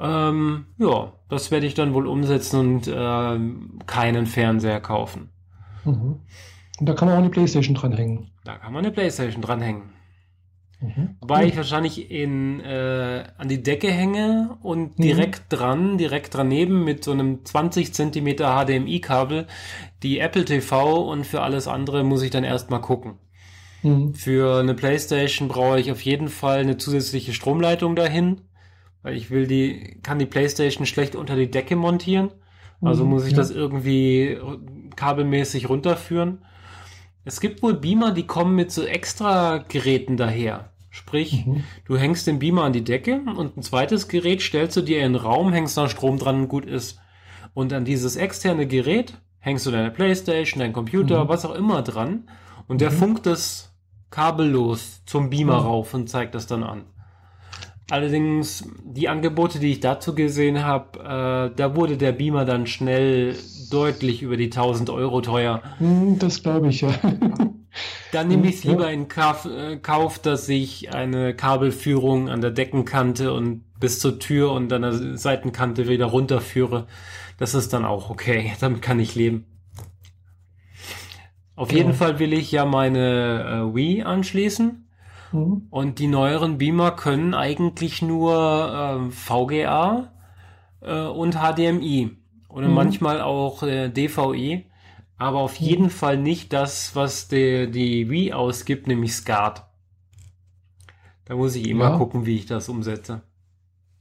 Ähm, 0.00 0.66
ja, 0.78 1.12
das 1.28 1.50
werde 1.50 1.66
ich 1.66 1.74
dann 1.74 1.94
wohl 1.94 2.06
umsetzen 2.06 2.58
und 2.58 2.88
äh, 2.88 3.38
keinen 3.86 4.26
Fernseher 4.26 4.80
kaufen. 4.80 5.30
Mhm. 5.84 6.20
Und 6.80 6.88
da 6.88 6.94
kann 6.94 7.08
man 7.08 7.16
auch 7.16 7.20
eine 7.20 7.30
Playstation 7.30 7.74
dranhängen. 7.74 8.30
Da 8.44 8.56
kann 8.56 8.72
man 8.72 8.84
eine 8.84 8.92
Playstation 8.92 9.42
dranhängen. 9.42 9.90
Mhm. 10.80 11.16
Wobei 11.20 11.46
ich 11.46 11.56
wahrscheinlich 11.56 12.10
in, 12.10 12.60
äh, 12.60 13.24
an 13.38 13.48
die 13.48 13.62
Decke 13.62 13.88
hänge 13.90 14.58
und 14.62 14.98
mhm. 14.98 15.02
direkt 15.02 15.44
dran, 15.50 15.96
direkt 15.96 16.34
daneben 16.34 16.84
mit 16.84 17.04
so 17.04 17.12
einem 17.12 17.44
20 17.44 17.94
Zentimeter 17.94 18.64
HDMI-Kabel 18.64 19.46
die 20.02 20.18
Apple 20.18 20.44
TV 20.44 21.08
und 21.08 21.24
für 21.24 21.42
alles 21.42 21.68
andere 21.68 22.02
muss 22.02 22.22
ich 22.22 22.30
dann 22.30 22.44
erstmal 22.44 22.80
gucken. 22.80 23.18
Mhm. 23.82 24.14
Für 24.14 24.58
eine 24.60 24.74
Playstation 24.74 25.48
brauche 25.48 25.80
ich 25.80 25.90
auf 25.90 26.00
jeden 26.02 26.28
Fall 26.28 26.60
eine 26.60 26.76
zusätzliche 26.76 27.32
Stromleitung 27.32 27.96
dahin, 27.96 28.40
weil 29.02 29.16
ich 29.16 29.30
will 29.30 29.46
die, 29.46 29.98
kann 30.02 30.18
die 30.18 30.26
Playstation 30.26 30.86
schlecht 30.86 31.14
unter 31.14 31.36
die 31.36 31.50
Decke 31.50 31.76
montieren. 31.76 32.30
Also 32.80 33.04
mhm, 33.04 33.10
muss 33.10 33.24
ich 33.24 33.32
ja. 33.32 33.36
das 33.36 33.50
irgendwie 33.50 34.38
kabelmäßig 34.96 35.68
runterführen. 35.68 36.38
Es 37.24 37.40
gibt 37.40 37.62
wohl 37.62 37.74
Beamer, 37.74 38.12
die 38.12 38.26
kommen 38.26 38.56
mit 38.56 38.72
so 38.72 38.82
extra 38.82 39.58
Geräten 39.58 40.16
daher. 40.16 40.70
Sprich, 40.90 41.46
mhm. 41.46 41.64
du 41.86 41.96
hängst 41.96 42.26
den 42.26 42.38
Beamer 42.38 42.64
an 42.64 42.72
die 42.72 42.84
Decke 42.84 43.22
und 43.36 43.56
ein 43.56 43.62
zweites 43.62 44.08
Gerät 44.08 44.42
stellst 44.42 44.76
du 44.76 44.82
dir 44.82 44.98
in 44.98 45.14
den 45.14 45.22
Raum, 45.22 45.52
hängst 45.52 45.76
da 45.76 45.88
Strom 45.88 46.18
dran 46.18 46.42
und 46.42 46.48
gut 46.48 46.66
ist. 46.66 47.00
Und 47.54 47.72
an 47.72 47.84
dieses 47.84 48.16
externe 48.16 48.66
Gerät 48.66 49.14
hängst 49.38 49.64
du 49.64 49.70
deine 49.70 49.90
Playstation, 49.90 50.60
dein 50.60 50.72
Computer, 50.72 51.24
mhm. 51.24 51.28
was 51.28 51.44
auch 51.44 51.54
immer 51.54 51.82
dran 51.82 52.24
und 52.68 52.80
der 52.80 52.90
mhm. 52.90 52.96
funkt 52.96 53.26
das 53.26 53.71
kabellos 54.12 55.02
zum 55.06 55.30
Beamer 55.30 55.60
mhm. 55.60 55.66
rauf 55.66 55.94
und 55.94 56.08
zeigt 56.08 56.36
das 56.36 56.46
dann 56.46 56.62
an. 56.62 56.84
Allerdings, 57.90 58.64
die 58.84 59.08
Angebote, 59.08 59.58
die 59.58 59.72
ich 59.72 59.80
dazu 59.80 60.14
gesehen 60.14 60.64
habe, 60.64 61.00
äh, 61.00 61.56
da 61.56 61.76
wurde 61.76 61.96
der 61.96 62.12
Beamer 62.12 62.44
dann 62.44 62.66
schnell 62.66 63.36
deutlich 63.70 64.22
über 64.22 64.36
die 64.36 64.46
1000 64.46 64.88
Euro 64.90 65.20
teuer. 65.20 65.62
Hm, 65.78 66.18
das 66.18 66.42
glaube 66.42 66.68
ich, 66.68 66.82
ja. 66.82 66.94
Dann 68.12 68.28
nehme 68.28 68.48
ich 68.48 68.56
es 68.56 68.64
lieber 68.64 68.90
in 68.90 69.08
Kauf, 69.08 69.46
äh, 69.46 69.76
Kauf, 69.76 70.18
dass 70.18 70.48
ich 70.48 70.94
eine 70.94 71.34
Kabelführung 71.34 72.28
an 72.28 72.40
der 72.40 72.50
Deckenkante 72.50 73.32
und 73.32 73.64
bis 73.78 73.98
zur 73.98 74.18
Tür 74.18 74.52
und 74.52 74.72
an 74.72 74.82
der 74.82 75.18
Seitenkante 75.18 75.88
wieder 75.88 76.06
runterführe. 76.06 76.86
Das 77.38 77.54
ist 77.54 77.72
dann 77.72 77.84
auch 77.84 78.08
okay. 78.08 78.52
Damit 78.60 78.80
kann 78.80 79.00
ich 79.00 79.14
leben. 79.14 79.44
Auf 81.62 81.68
genau. 81.68 81.78
jeden 81.78 81.94
Fall 81.94 82.18
will 82.18 82.32
ich 82.32 82.50
ja 82.50 82.64
meine 82.64 83.68
äh, 83.70 83.72
Wii 83.72 84.02
anschließen. 84.02 84.84
Mhm. 85.30 85.68
Und 85.70 86.00
die 86.00 86.08
neueren 86.08 86.58
Beamer 86.58 86.90
können 86.90 87.34
eigentlich 87.34 88.02
nur 88.02 89.06
äh, 89.06 89.10
VGA 89.12 90.12
äh, 90.80 91.04
und 91.04 91.36
HDMI. 91.36 92.16
Oder 92.48 92.66
mhm. 92.66 92.74
manchmal 92.74 93.20
auch 93.20 93.62
äh, 93.62 93.90
DVI. 93.90 94.66
Aber 95.18 95.38
auf 95.38 95.60
mhm. 95.60 95.66
jeden 95.66 95.90
Fall 95.90 96.16
nicht 96.16 96.52
das, 96.52 96.96
was 96.96 97.28
die, 97.28 97.70
die 97.70 98.10
Wii 98.10 98.32
ausgibt, 98.32 98.88
nämlich 98.88 99.14
SCART. 99.14 99.64
Da 101.26 101.36
muss 101.36 101.54
ich 101.54 101.68
immer 101.68 101.90
ja. 101.90 101.96
gucken, 101.96 102.26
wie 102.26 102.38
ich 102.38 102.46
das 102.46 102.68
umsetze. 102.68 103.22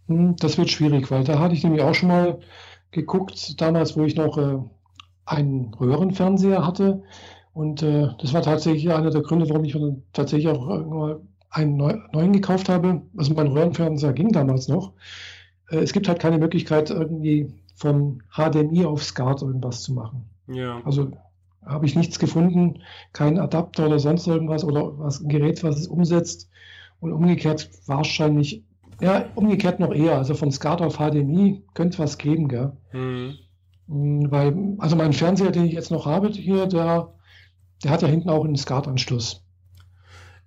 Hm, 0.07 0.35
das 0.37 0.57
wird 0.57 0.71
schwierig, 0.71 1.11
weil 1.11 1.25
da 1.25 1.37
hatte 1.37 1.53
ich 1.53 1.63
nämlich 1.63 1.83
auch 1.83 1.93
schon 1.93 2.09
mal 2.09 2.39
geguckt, 2.89 3.61
damals, 3.61 3.95
wo 3.95 4.03
ich 4.03 4.15
noch 4.15 4.35
äh, 4.39 4.57
einen 5.25 5.75
Röhrenfernseher 5.75 6.65
hatte 6.65 7.03
Und 7.53 7.83
äh, 7.83 8.09
das 8.19 8.33
war 8.33 8.41
tatsächlich 8.41 8.91
einer 8.91 9.09
der 9.09 9.21
Gründe, 9.21 9.49
warum 9.49 9.65
ich 9.65 9.73
dann 9.73 10.03
tatsächlich 10.13 10.47
auch 10.47 11.19
einen 11.49 11.75
neuen 11.75 12.33
gekauft 12.33 12.69
habe. 12.69 13.01
Also 13.17 13.33
mein 13.33 13.47
Röhrenfernseher 13.47 14.13
ging 14.13 14.31
damals 14.31 14.67
noch. 14.67 14.93
Äh, 15.69 15.79
es 15.79 15.93
gibt 15.93 16.07
halt 16.07 16.19
keine 16.19 16.37
Möglichkeit, 16.37 16.89
irgendwie 16.89 17.53
von 17.75 18.23
HDMI 18.31 18.85
auf 18.85 19.03
SCART 19.03 19.41
irgendwas 19.41 19.81
zu 19.81 19.93
machen. 19.93 20.29
Ja. 20.47 20.81
Also 20.85 21.11
habe 21.65 21.85
ich 21.85 21.95
nichts 21.95 22.19
gefunden, 22.19 22.81
kein 23.13 23.37
Adapter 23.37 23.85
oder 23.87 23.99
sonst 23.99 24.27
irgendwas 24.27 24.63
oder 24.63 24.97
was, 24.97 25.21
ein 25.21 25.29
Gerät, 25.29 25.63
was 25.63 25.77
es 25.77 25.87
umsetzt. 25.87 26.49
Und 26.99 27.13
umgekehrt 27.13 27.69
wahrscheinlich, 27.87 28.63
ja, 29.01 29.25
umgekehrt 29.35 29.79
noch 29.79 29.91
eher. 29.91 30.17
Also 30.17 30.35
von 30.35 30.51
SCART 30.51 30.81
auf 30.81 30.97
HDMI 30.97 31.63
könnte 31.73 31.99
was 31.99 32.17
geben, 32.17 32.47
gell? 32.47 32.71
Mhm. 32.93 33.37
Weil, 33.87 34.75
also 34.77 34.95
mein 34.95 35.11
Fernseher, 35.13 35.51
den 35.51 35.65
ich 35.65 35.73
jetzt 35.73 35.91
noch 35.91 36.05
habe 36.05 36.29
hier, 36.29 36.67
der, 36.67 37.11
der 37.83 37.91
hat 37.91 38.01
ja 38.01 38.07
hinten 38.07 38.29
auch 38.29 38.45
einen 38.45 38.55
SCART-Anschluss. 38.55 39.43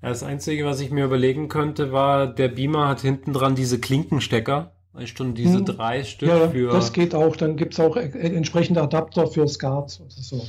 Das 0.01 0.23
Einzige, 0.23 0.67
was 0.67 0.81
ich 0.81 0.91
mir 0.91 1.07
überlegen 1.07 1.49
könnte, 1.49 1.91
war, 1.91 2.27
der 2.27 2.49
Beamer 2.49 2.89
hat 2.89 3.01
hinten 3.01 3.33
dran 3.33 3.55
diese 3.55 3.81
Klinkenstecker. 3.81 4.73
Schon 5.07 5.35
diese 5.35 5.59
hm. 5.59 5.65
drei 5.65 6.05
Stück 6.05 6.29
ja, 6.29 6.49
für. 6.49 6.71
Das 6.71 6.93
geht 6.93 7.15
auch. 7.15 7.35
Dann 7.37 7.57
gibt 7.57 7.73
es 7.73 7.81
auch 7.81 7.97
e-, 7.97 8.01
entsprechende 8.01 8.81
Adapter 8.81 9.27
für 9.27 9.49
SCART. 9.49 10.03
So. 10.09 10.45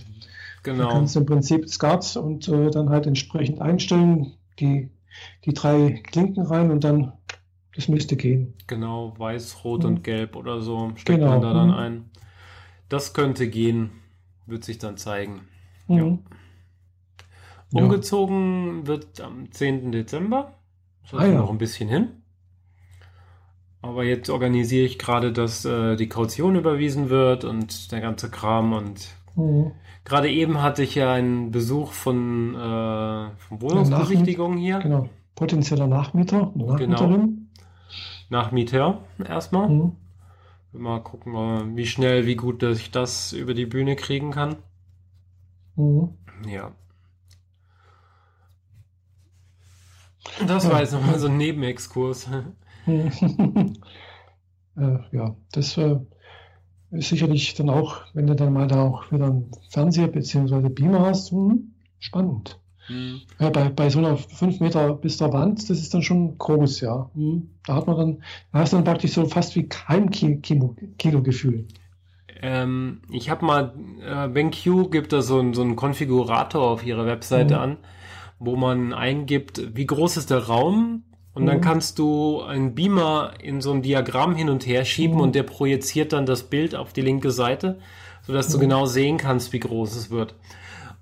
Genau. 0.62 0.84
Du 0.84 0.90
kannst 0.90 1.16
im 1.16 1.26
Prinzip 1.26 1.68
SCART 1.68 2.16
und 2.18 2.48
äh, 2.48 2.70
dann 2.70 2.90
halt 2.90 3.08
entsprechend 3.08 3.62
einstellen, 3.62 4.34
die, 4.60 4.92
die 5.46 5.54
drei 5.54 6.02
Klinken 6.04 6.46
rein 6.46 6.70
und 6.70 6.84
dann, 6.84 7.14
das 7.76 7.88
müsste 7.88 8.16
gehen. 8.18 8.54
Genau, 8.68 9.14
weiß, 9.18 9.64
rot 9.64 9.84
hm. 9.84 9.90
und 9.90 10.04
gelb 10.04 10.36
oder 10.36 10.62
so 10.62 10.92
steckt 10.96 11.20
genau. 11.20 11.32
man 11.32 11.42
da 11.42 11.54
dann 11.54 11.72
hm. 11.72 11.80
ein. 11.80 12.10
Das 12.90 13.14
könnte 13.14 13.48
gehen, 13.48 13.92
wird 14.46 14.64
sich 14.64 14.78
dann 14.78 14.98
zeigen. 14.98 15.48
Mhm. 15.88 15.98
Ja. 15.98 16.18
Umgezogen 17.76 18.82
ja. 18.82 18.88
wird 18.88 19.22
am 19.22 19.52
10. 19.52 19.92
Dezember. 19.92 20.54
Das 21.04 21.20
ah, 21.20 21.28
ja. 21.28 21.40
noch 21.40 21.50
ein 21.50 21.58
bisschen 21.58 21.90
hin. 21.90 22.22
Aber 23.82 24.04
jetzt 24.04 24.30
organisiere 24.30 24.86
ich 24.86 24.98
gerade, 24.98 25.32
dass 25.32 25.64
äh, 25.66 25.96
die 25.96 26.10
Kaution 26.10 26.56
überwiesen 26.56 27.10
wird 27.10 27.44
und 27.44 27.92
der 27.92 28.02
ganze 28.02 28.32
Kram. 28.32 28.74
Und 28.74 29.10
mhm. 29.36 29.74
gerade 30.04 30.32
eben 30.32 30.62
hatte 30.62 30.82
ich 30.84 30.96
ja 30.96 31.14
einen 31.14 31.52
Besuch 31.52 31.92
von, 31.92 32.56
äh, 32.56 33.30
von 33.38 33.62
Wohnungsbesichtigung 33.62 34.58
hier. 34.58 34.80
Genau. 34.80 35.10
Potenzieller 35.36 35.88
Nachmieter. 35.88 36.52
Nachmieterin. 36.56 36.88
Genau. 36.88 37.32
Nachmieter 38.30 39.02
erstmal. 39.24 39.70
Mhm. 39.70 39.92
Mal 40.72 41.00
gucken, 41.02 41.78
wie 41.78 41.86
schnell, 41.86 42.26
wie 42.26 42.36
gut 42.36 42.64
dass 42.64 42.80
ich 42.80 42.92
das 42.92 43.34
über 43.34 43.54
die 43.54 43.66
Bühne 43.66 43.96
kriegen 43.96 44.32
kann. 44.32 44.56
Mhm. 45.76 46.10
Ja. 46.48 46.72
Das 50.48 50.70
war 50.70 50.82
jetzt 50.82 50.94
nochmal 50.94 51.20
so 51.20 51.28
ein 51.28 51.38
Nebenexkurs. 51.38 52.28
äh, 52.88 53.72
ja, 55.12 55.36
das 55.52 55.78
äh, 55.78 55.98
ist 56.92 57.10
sicherlich 57.10 57.54
dann 57.56 57.70
auch, 57.70 58.02
wenn 58.14 58.28
du 58.28 58.36
dann 58.36 58.54
mal 58.54 58.68
da 58.68 58.84
auch 58.84 59.12
wieder 59.12 59.26
einen 59.26 59.52
Fernseher 59.70 60.08
bzw. 60.08 60.70
Beamer 60.70 61.02
hast, 61.02 61.32
hm, 61.32 61.74
spannend. 62.00 62.60
Mhm. 62.90 63.22
Ja, 63.40 63.50
bei, 63.50 63.70
bei 63.70 63.90
so 63.90 64.00
einer 64.00 64.18
5 64.18 64.60
Meter 64.60 64.94
bis 64.94 65.18
zur 65.18 65.34
Wand, 65.34 65.70
das 65.70 65.80
ist 65.80 65.94
dann 65.94 66.04
schon 66.04 66.38
groß, 66.38 66.82
ja. 66.82 67.10
Mhm. 67.16 67.50
Da 67.66 67.76
hat 67.76 67.88
man 67.88 67.98
dann, 67.98 68.24
da 68.52 68.60
hast 68.60 68.74
du 68.74 68.78
dann 68.78 68.86
praktisch 68.86 69.14
so 69.14 69.26
fast 69.26 69.56
wie 69.56 69.68
kein 69.68 70.12
Kino-Gefühl. 70.12 71.68
Ähm, 72.42 73.02
ich 73.12 73.30
habe 73.30 73.46
mal, 73.46 73.74
äh, 74.02 74.28
BenQ 74.28 74.92
gibt 74.92 75.14
da 75.14 75.22
so, 75.22 75.54
so 75.54 75.62
einen 75.62 75.76
Konfigurator 75.76 76.62
auf 76.62 76.86
ihrer 76.86 77.06
Webseite 77.06 77.56
mhm. 77.56 77.62
an, 77.62 77.78
wo 78.40 78.56
man 78.56 78.94
eingibt, 78.94 79.76
wie 79.76 79.86
groß 79.86 80.18
ist 80.18 80.30
der 80.30 80.46
Raum, 80.48 81.04
und 81.36 81.46
dann 81.48 81.58
mhm. 81.58 81.62
kannst 81.62 82.00
du 82.00 82.42
einen 82.42 82.76
Beamer 82.76 83.34
in 83.44 83.60
so 83.60 83.74
ein 83.74 83.82
Diagramm 83.82 84.36
hin 84.36 84.50
und 84.50 84.66
her 84.66 84.86
schieben 84.86 85.18
mhm. 85.18 85.22
und 85.22 85.36
der 85.36 85.44
projiziert 85.44 86.14
dann 86.14 86.26
das 86.26 86.44
Bild 86.44 86.76
auf 86.76 86.94
die 86.94 87.02
linke 87.02 87.30
Seite, 87.30 87.78
sodass 88.26 88.48
du 88.48 88.58
mhm. 88.58 88.62
genau 88.62 88.86
sehen 88.86 89.18
kannst, 89.18 89.52
wie 89.52 89.60
groß 89.60 89.98
es 89.98 90.10
wird. 90.10 90.36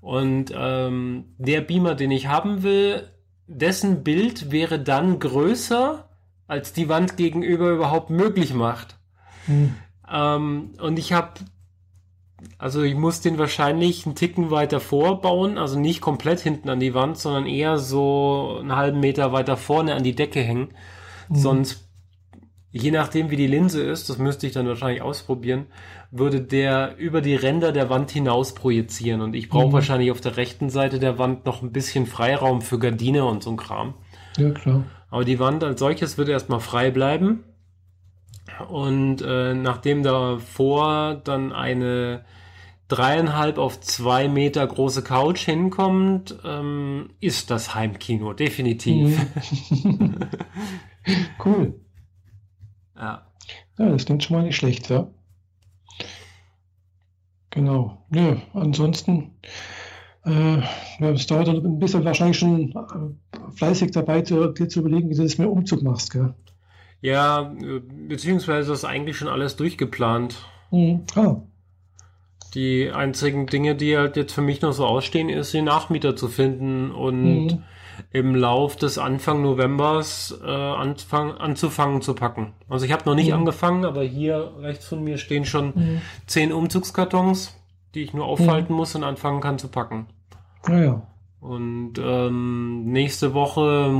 Und 0.01 0.51
ähm, 0.55 1.35
der 1.37 1.61
Beamer, 1.61 1.93
den 1.93 2.09
ich 2.09 2.27
haben 2.27 2.63
will, 2.63 3.07
dessen 3.45 4.03
Bild 4.03 4.51
wäre 4.51 4.79
dann 4.79 5.19
größer, 5.19 6.09
als 6.47 6.73
die 6.73 6.89
Wand 6.89 7.15
gegenüber 7.15 7.69
überhaupt 7.69 8.09
möglich 8.09 8.55
macht. 8.55 8.97
Mhm. 9.45 9.75
Ähm, 10.11 10.71
und 10.81 10.97
ich 10.97 11.13
habe 11.13 11.33
also 12.57 12.81
ich 12.81 12.95
muss 12.95 13.21
den 13.21 13.37
wahrscheinlich 13.37 14.05
einen 14.05 14.15
Ticken 14.15 14.51
weiter 14.51 14.79
vorbauen, 14.79 15.57
also 15.57 15.79
nicht 15.79 16.01
komplett 16.01 16.39
hinten 16.39 16.69
an 16.69 16.79
die 16.79 16.93
Wand, 16.93 17.17
sondern 17.17 17.45
eher 17.45 17.77
so 17.77 18.57
einen 18.59 18.75
halben 18.75 18.99
Meter 18.99 19.31
weiter 19.31 19.57
vorne 19.57 19.95
an 19.95 20.03
die 20.03 20.15
Decke 20.15 20.41
hängen. 20.41 20.69
Mhm. 21.29 21.35
Sonst, 21.35 21.87
je 22.71 22.91
nachdem 22.91 23.29
wie 23.29 23.35
die 23.35 23.47
Linse 23.47 23.81
ist, 23.83 24.09
das 24.09 24.17
müsste 24.17 24.47
ich 24.47 24.53
dann 24.53 24.67
wahrscheinlich 24.67 25.01
ausprobieren, 25.01 25.65
würde 26.11 26.41
der 26.41 26.95
über 26.97 27.21
die 27.21 27.35
Ränder 27.35 27.71
der 27.71 27.89
Wand 27.89 28.11
hinaus 28.11 28.53
projizieren. 28.53 29.21
Und 29.21 29.35
ich 29.35 29.49
brauche 29.49 29.67
mhm. 29.67 29.73
wahrscheinlich 29.73 30.11
auf 30.11 30.21
der 30.21 30.37
rechten 30.37 30.69
Seite 30.69 30.99
der 30.99 31.17
Wand 31.17 31.45
noch 31.45 31.61
ein 31.61 31.71
bisschen 31.71 32.05
Freiraum 32.05 32.61
für 32.61 32.79
Gardine 32.79 33.25
und 33.25 33.43
so 33.43 33.51
ein 33.51 33.57
Kram. 33.57 33.95
Ja, 34.37 34.51
klar. 34.51 34.83
Aber 35.09 35.25
die 35.25 35.39
Wand 35.39 35.63
als 35.63 35.79
solches 35.79 36.17
wird 36.17 36.29
erstmal 36.29 36.59
frei 36.59 36.91
bleiben. 36.91 37.43
Und 38.69 39.21
äh, 39.21 39.53
nachdem 39.53 40.03
davor 40.03 41.15
dann 41.23 41.51
eine 41.51 42.23
dreieinhalb 42.95 43.57
auf 43.57 43.79
zwei 43.81 44.27
Meter 44.27 44.65
große 44.65 45.03
Couch 45.03 45.45
hinkommt, 45.45 46.37
ähm, 46.45 47.09
ist 47.19 47.49
das 47.51 47.73
Heimkino, 47.73 48.33
definitiv. 48.33 49.19
Mhm. 49.69 50.15
cool. 51.45 51.79
Ja. 52.95 53.27
Ja, 53.79 53.89
das 53.89 54.05
klingt 54.05 54.23
schon 54.23 54.37
mal 54.37 54.43
nicht 54.43 54.55
schlecht, 54.55 54.89
ja. 54.89 55.07
Genau. 57.49 58.05
Ja, 58.13 58.37
ansonsten, 58.53 59.31
äh, 60.25 60.57
es 60.99 61.27
dauert 61.27 61.49
ein 61.49 61.79
bisschen 61.79 62.05
wahrscheinlich 62.05 62.39
schon 62.39 62.71
äh, 62.71 63.51
fleißig 63.55 63.91
dabei, 63.91 64.21
dir 64.21 64.53
zu 64.53 64.79
überlegen, 64.79 65.09
wie 65.09 65.15
du 65.15 65.23
das 65.23 65.37
mit 65.37 65.47
Umzug 65.47 65.83
machst, 65.83 66.11
gell? 66.11 66.33
Ja, 67.01 67.53
äh, 67.61 67.79
beziehungsweise 68.07 68.73
ist 68.73 68.85
eigentlich 68.85 69.17
schon 69.17 69.27
alles 69.27 69.55
durchgeplant. 69.55 70.37
Mhm. 70.71 71.03
Ah. 71.15 71.41
Die 72.53 72.91
einzigen 72.91 73.47
Dinge, 73.47 73.75
die 73.75 73.97
halt 73.97 74.15
jetzt 74.15 74.33
für 74.33 74.41
mich 74.41 74.61
noch 74.61 74.73
so 74.73 74.85
ausstehen, 74.85 75.29
ist, 75.29 75.53
den 75.53 75.65
Nachmieter 75.65 76.15
zu 76.15 76.27
finden 76.27 76.91
und 76.91 77.45
mhm. 77.45 77.63
im 78.11 78.35
Lauf 78.35 78.75
des 78.75 78.97
Anfang 78.97 79.41
Novembers 79.41 80.39
äh, 80.43 80.49
anfang, 80.49 81.31
anzufangen 81.31 82.01
zu 82.01 82.13
packen. 82.13 82.53
Also 82.69 82.85
ich 82.85 82.91
habe 82.91 83.03
noch 83.05 83.15
nicht 83.15 83.29
mhm. 83.29 83.39
angefangen, 83.39 83.85
aber 83.85 84.03
hier 84.03 84.51
rechts 84.59 84.87
von 84.87 85.03
mir 85.03 85.17
stehen 85.17 85.45
schon 85.45 85.73
mhm. 85.73 86.01
zehn 86.27 86.53
Umzugskartons, 86.53 87.59
die 87.95 88.03
ich 88.03 88.13
nur 88.13 88.25
aufhalten 88.25 88.73
mhm. 88.73 88.77
muss 88.77 88.93
und 88.93 89.03
anfangen 89.03 89.41
kann 89.41 89.57
zu 89.57 89.69
packen. 89.69 90.07
Ja, 90.67 90.81
ja. 90.81 91.07
Und 91.43 91.95
ähm, 91.97 92.85
nächste 92.85 93.33
Woche 93.33 93.91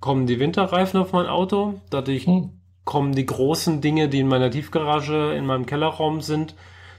kommen 0.00 0.26
die 0.26 0.40
Winterreifen 0.40 1.00
auf 1.00 1.12
mein 1.12 1.26
Auto. 1.26 1.74
Dadurch 1.90 2.24
hm. 2.24 2.50
kommen 2.84 3.12
die 3.12 3.26
großen 3.26 3.82
Dinge, 3.82 4.08
die 4.08 4.20
in 4.20 4.28
meiner 4.28 4.50
Tiefgarage 4.50 5.34
in 5.34 5.44
meinem 5.44 5.66
Kellerraum 5.66 6.22
sind, 6.22 6.54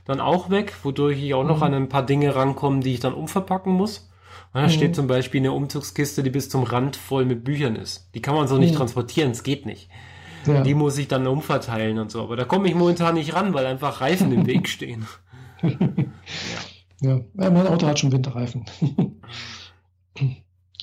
dann 0.07 0.21
auch 0.21 0.49
weg, 0.49 0.73
wodurch 0.83 1.21
ich 1.21 1.33
auch 1.33 1.43
noch 1.43 1.57
hm. 1.57 1.63
an 1.63 1.73
ein 1.73 1.89
paar 1.89 2.05
Dinge 2.05 2.33
rankomme, 2.35 2.79
die 2.79 2.93
ich 2.93 2.99
dann 2.99 3.13
umverpacken 3.13 3.73
muss. 3.73 4.09
Und 4.53 4.61
da 4.61 4.67
hm. 4.67 4.69
steht 4.69 4.95
zum 4.95 5.07
Beispiel 5.07 5.41
eine 5.41 5.51
Umzugskiste, 5.51 6.23
die 6.23 6.29
bis 6.29 6.49
zum 6.49 6.63
Rand 6.63 6.95
voll 6.95 7.25
mit 7.25 7.43
Büchern 7.43 7.75
ist. 7.75 8.09
Die 8.15 8.21
kann 8.21 8.33
man 8.33 8.47
so 8.47 8.57
nicht 8.57 8.71
hm. 8.71 8.77
transportieren, 8.77 9.31
es 9.31 9.43
geht 9.43 9.65
nicht. 9.65 9.89
Ja. 10.45 10.61
Die 10.61 10.73
muss 10.73 10.97
ich 10.97 11.09
dann 11.09 11.27
umverteilen 11.27 11.99
und 11.99 12.09
so. 12.09 12.23
Aber 12.23 12.37
da 12.37 12.45
komme 12.45 12.69
ich 12.69 12.75
momentan 12.75 13.15
nicht 13.15 13.35
ran, 13.35 13.53
weil 13.53 13.65
einfach 13.65 13.99
Reifen 13.99 14.31
im 14.31 14.47
Weg 14.47 14.69
stehen. 14.69 15.05
ja. 17.01 17.19
ja, 17.35 17.49
mein 17.49 17.67
Auto 17.67 17.85
hat 17.85 17.99
schon 17.99 18.13
Winterreifen. 18.13 18.65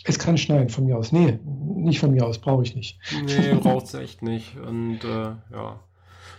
Es 0.05 0.19
kann 0.19 0.37
schneien 0.37 0.69
von 0.69 0.85
mir 0.85 0.99
aus. 0.99 1.13
Nee, 1.13 1.39
nicht 1.45 1.99
von 1.99 2.11
mir 2.11 2.27
aus, 2.27 2.39
brauche 2.39 2.63
ich 2.63 2.77
nicht. 2.77 2.99
Nee, 3.25 3.55
braucht 3.55 3.87
es 3.87 3.95
echt 3.95 4.21
nicht. 4.21 4.55
Und 4.59 5.03
äh, 5.03 5.33
ja. 5.51 5.81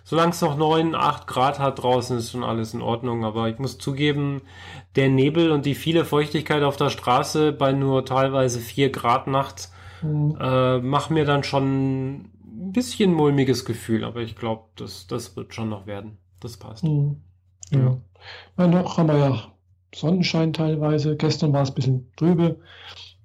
Solange 0.07 0.29
es 0.33 0.41
noch 0.41 0.55
9, 0.55 0.93
8 0.93 1.25
Grad 1.25 1.57
hat 1.57 1.81
draußen, 1.81 2.19
ist 2.19 2.31
schon 2.31 2.43
alles 2.43 2.75
in 2.75 2.83
Ordnung. 2.83 3.25
Aber 3.25 3.49
ich 3.49 3.57
muss 3.57 3.79
zugeben, 3.79 4.43
der 4.95 5.09
Nebel 5.09 5.51
und 5.51 5.65
die 5.65 5.73
viele 5.73 6.05
Feuchtigkeit 6.05 6.61
auf 6.61 6.77
der 6.77 6.91
Straße 6.91 7.51
bei 7.51 7.71
nur 7.71 8.05
teilweise 8.05 8.59
4 8.59 8.91
Grad 8.91 9.25
nachts 9.25 9.73
mhm. 10.03 10.37
äh, 10.39 10.77
machen 10.77 11.15
mir 11.15 11.25
dann 11.25 11.43
schon 11.43 12.15
ein 12.15 12.71
bisschen 12.71 13.13
mulmiges 13.13 13.65
Gefühl. 13.65 14.03
Aber 14.03 14.21
ich 14.21 14.35
glaube, 14.35 14.65
das, 14.75 15.07
das 15.07 15.35
wird 15.35 15.55
schon 15.55 15.69
noch 15.69 15.87
werden. 15.87 16.19
Das 16.39 16.57
passt. 16.57 16.83
Mhm. 16.83 17.23
Ja. 17.71 17.97
ja. 18.59 18.67
noch 18.67 18.99
haben 18.99 19.07
wir 19.07 19.17
ja 19.17 19.51
Sonnenschein 19.93 20.53
teilweise. 20.53 21.17
Gestern 21.17 21.51
war 21.51 21.63
es 21.63 21.69
ein 21.69 21.75
bisschen 21.75 22.11
trübe. 22.15 22.59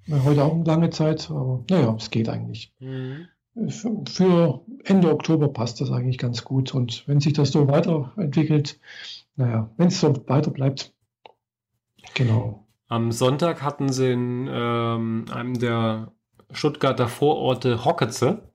Heute 0.09 0.43
auch 0.43 0.55
eine 0.55 0.63
lange 0.63 0.89
Zeit, 0.89 1.29
aber 1.29 1.63
naja, 1.69 1.95
es 1.95 2.09
geht 2.09 2.27
eigentlich. 2.27 2.73
Mhm. 2.79 3.27
Für 3.69 4.61
Ende 4.83 5.11
Oktober 5.11 5.49
passt 5.49 5.81
das 5.81 5.91
eigentlich 5.91 6.17
ganz 6.17 6.43
gut. 6.43 6.73
Und 6.73 7.07
wenn 7.07 7.19
sich 7.19 7.33
das 7.33 7.51
so 7.51 7.67
weiterentwickelt, 7.67 8.79
naja, 9.35 9.69
wenn 9.77 9.87
es 9.87 9.99
so 9.99 10.15
weiter 10.27 10.51
bleibt, 10.51 10.93
genau. 12.13 12.67
Am 12.87 13.11
Sonntag 13.11 13.61
hatten 13.61 13.89
sie 13.91 14.11
in 14.11 14.49
ähm, 14.51 15.25
einem 15.31 15.57
der 15.57 16.11
Stuttgarter 16.51 17.07
Vororte 17.07 17.85
Hocketze. 17.85 18.51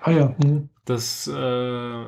Ah 0.00 0.10
ja. 0.10 0.34
Mhm. 0.42 0.70
Das 0.84 1.30
äh, 1.32 2.04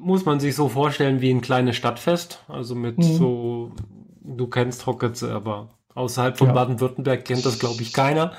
muss 0.00 0.24
man 0.24 0.40
sich 0.40 0.56
so 0.56 0.68
vorstellen 0.68 1.20
wie 1.20 1.30
ein 1.30 1.42
kleines 1.42 1.76
Stadtfest. 1.76 2.42
Also 2.48 2.74
mit 2.74 2.98
mhm. 2.98 3.02
so, 3.02 3.72
du 4.22 4.46
kennst 4.48 4.86
Hocketze, 4.86 5.32
aber 5.32 5.78
außerhalb 5.94 6.36
von 6.36 6.48
ja. 6.48 6.54
Baden-Württemberg 6.54 7.24
kennt 7.24 7.46
das, 7.46 7.58
glaube 7.58 7.82
ich, 7.82 7.92
keiner. 7.92 8.32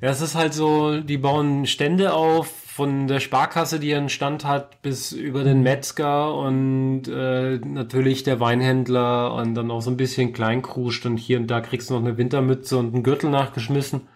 Ja, 0.00 0.10
es 0.10 0.20
ist 0.20 0.34
halt 0.34 0.54
so, 0.54 1.00
die 1.00 1.18
bauen 1.18 1.66
Stände 1.66 2.12
auf, 2.12 2.64
von 2.74 3.06
der 3.06 3.20
Sparkasse, 3.20 3.78
die 3.78 3.90
ihren 3.90 4.08
Stand 4.08 4.44
hat, 4.44 4.82
bis 4.82 5.12
über 5.12 5.44
den 5.44 5.62
Metzger 5.62 6.34
und 6.36 7.02
äh, 7.06 7.58
natürlich 7.58 8.24
der 8.24 8.40
Weinhändler 8.40 9.32
und 9.32 9.54
dann 9.54 9.70
auch 9.70 9.80
so 9.80 9.92
ein 9.92 9.96
bisschen 9.96 10.32
Kleinkruscht 10.32 11.06
und 11.06 11.16
hier 11.16 11.38
und 11.38 11.46
da 11.46 11.60
kriegst 11.60 11.88
du 11.88 11.94
noch 11.94 12.00
eine 12.00 12.18
Wintermütze 12.18 12.76
und 12.76 12.92
einen 12.92 13.04
Gürtel 13.04 13.30
nachgeschmissen. 13.30 14.08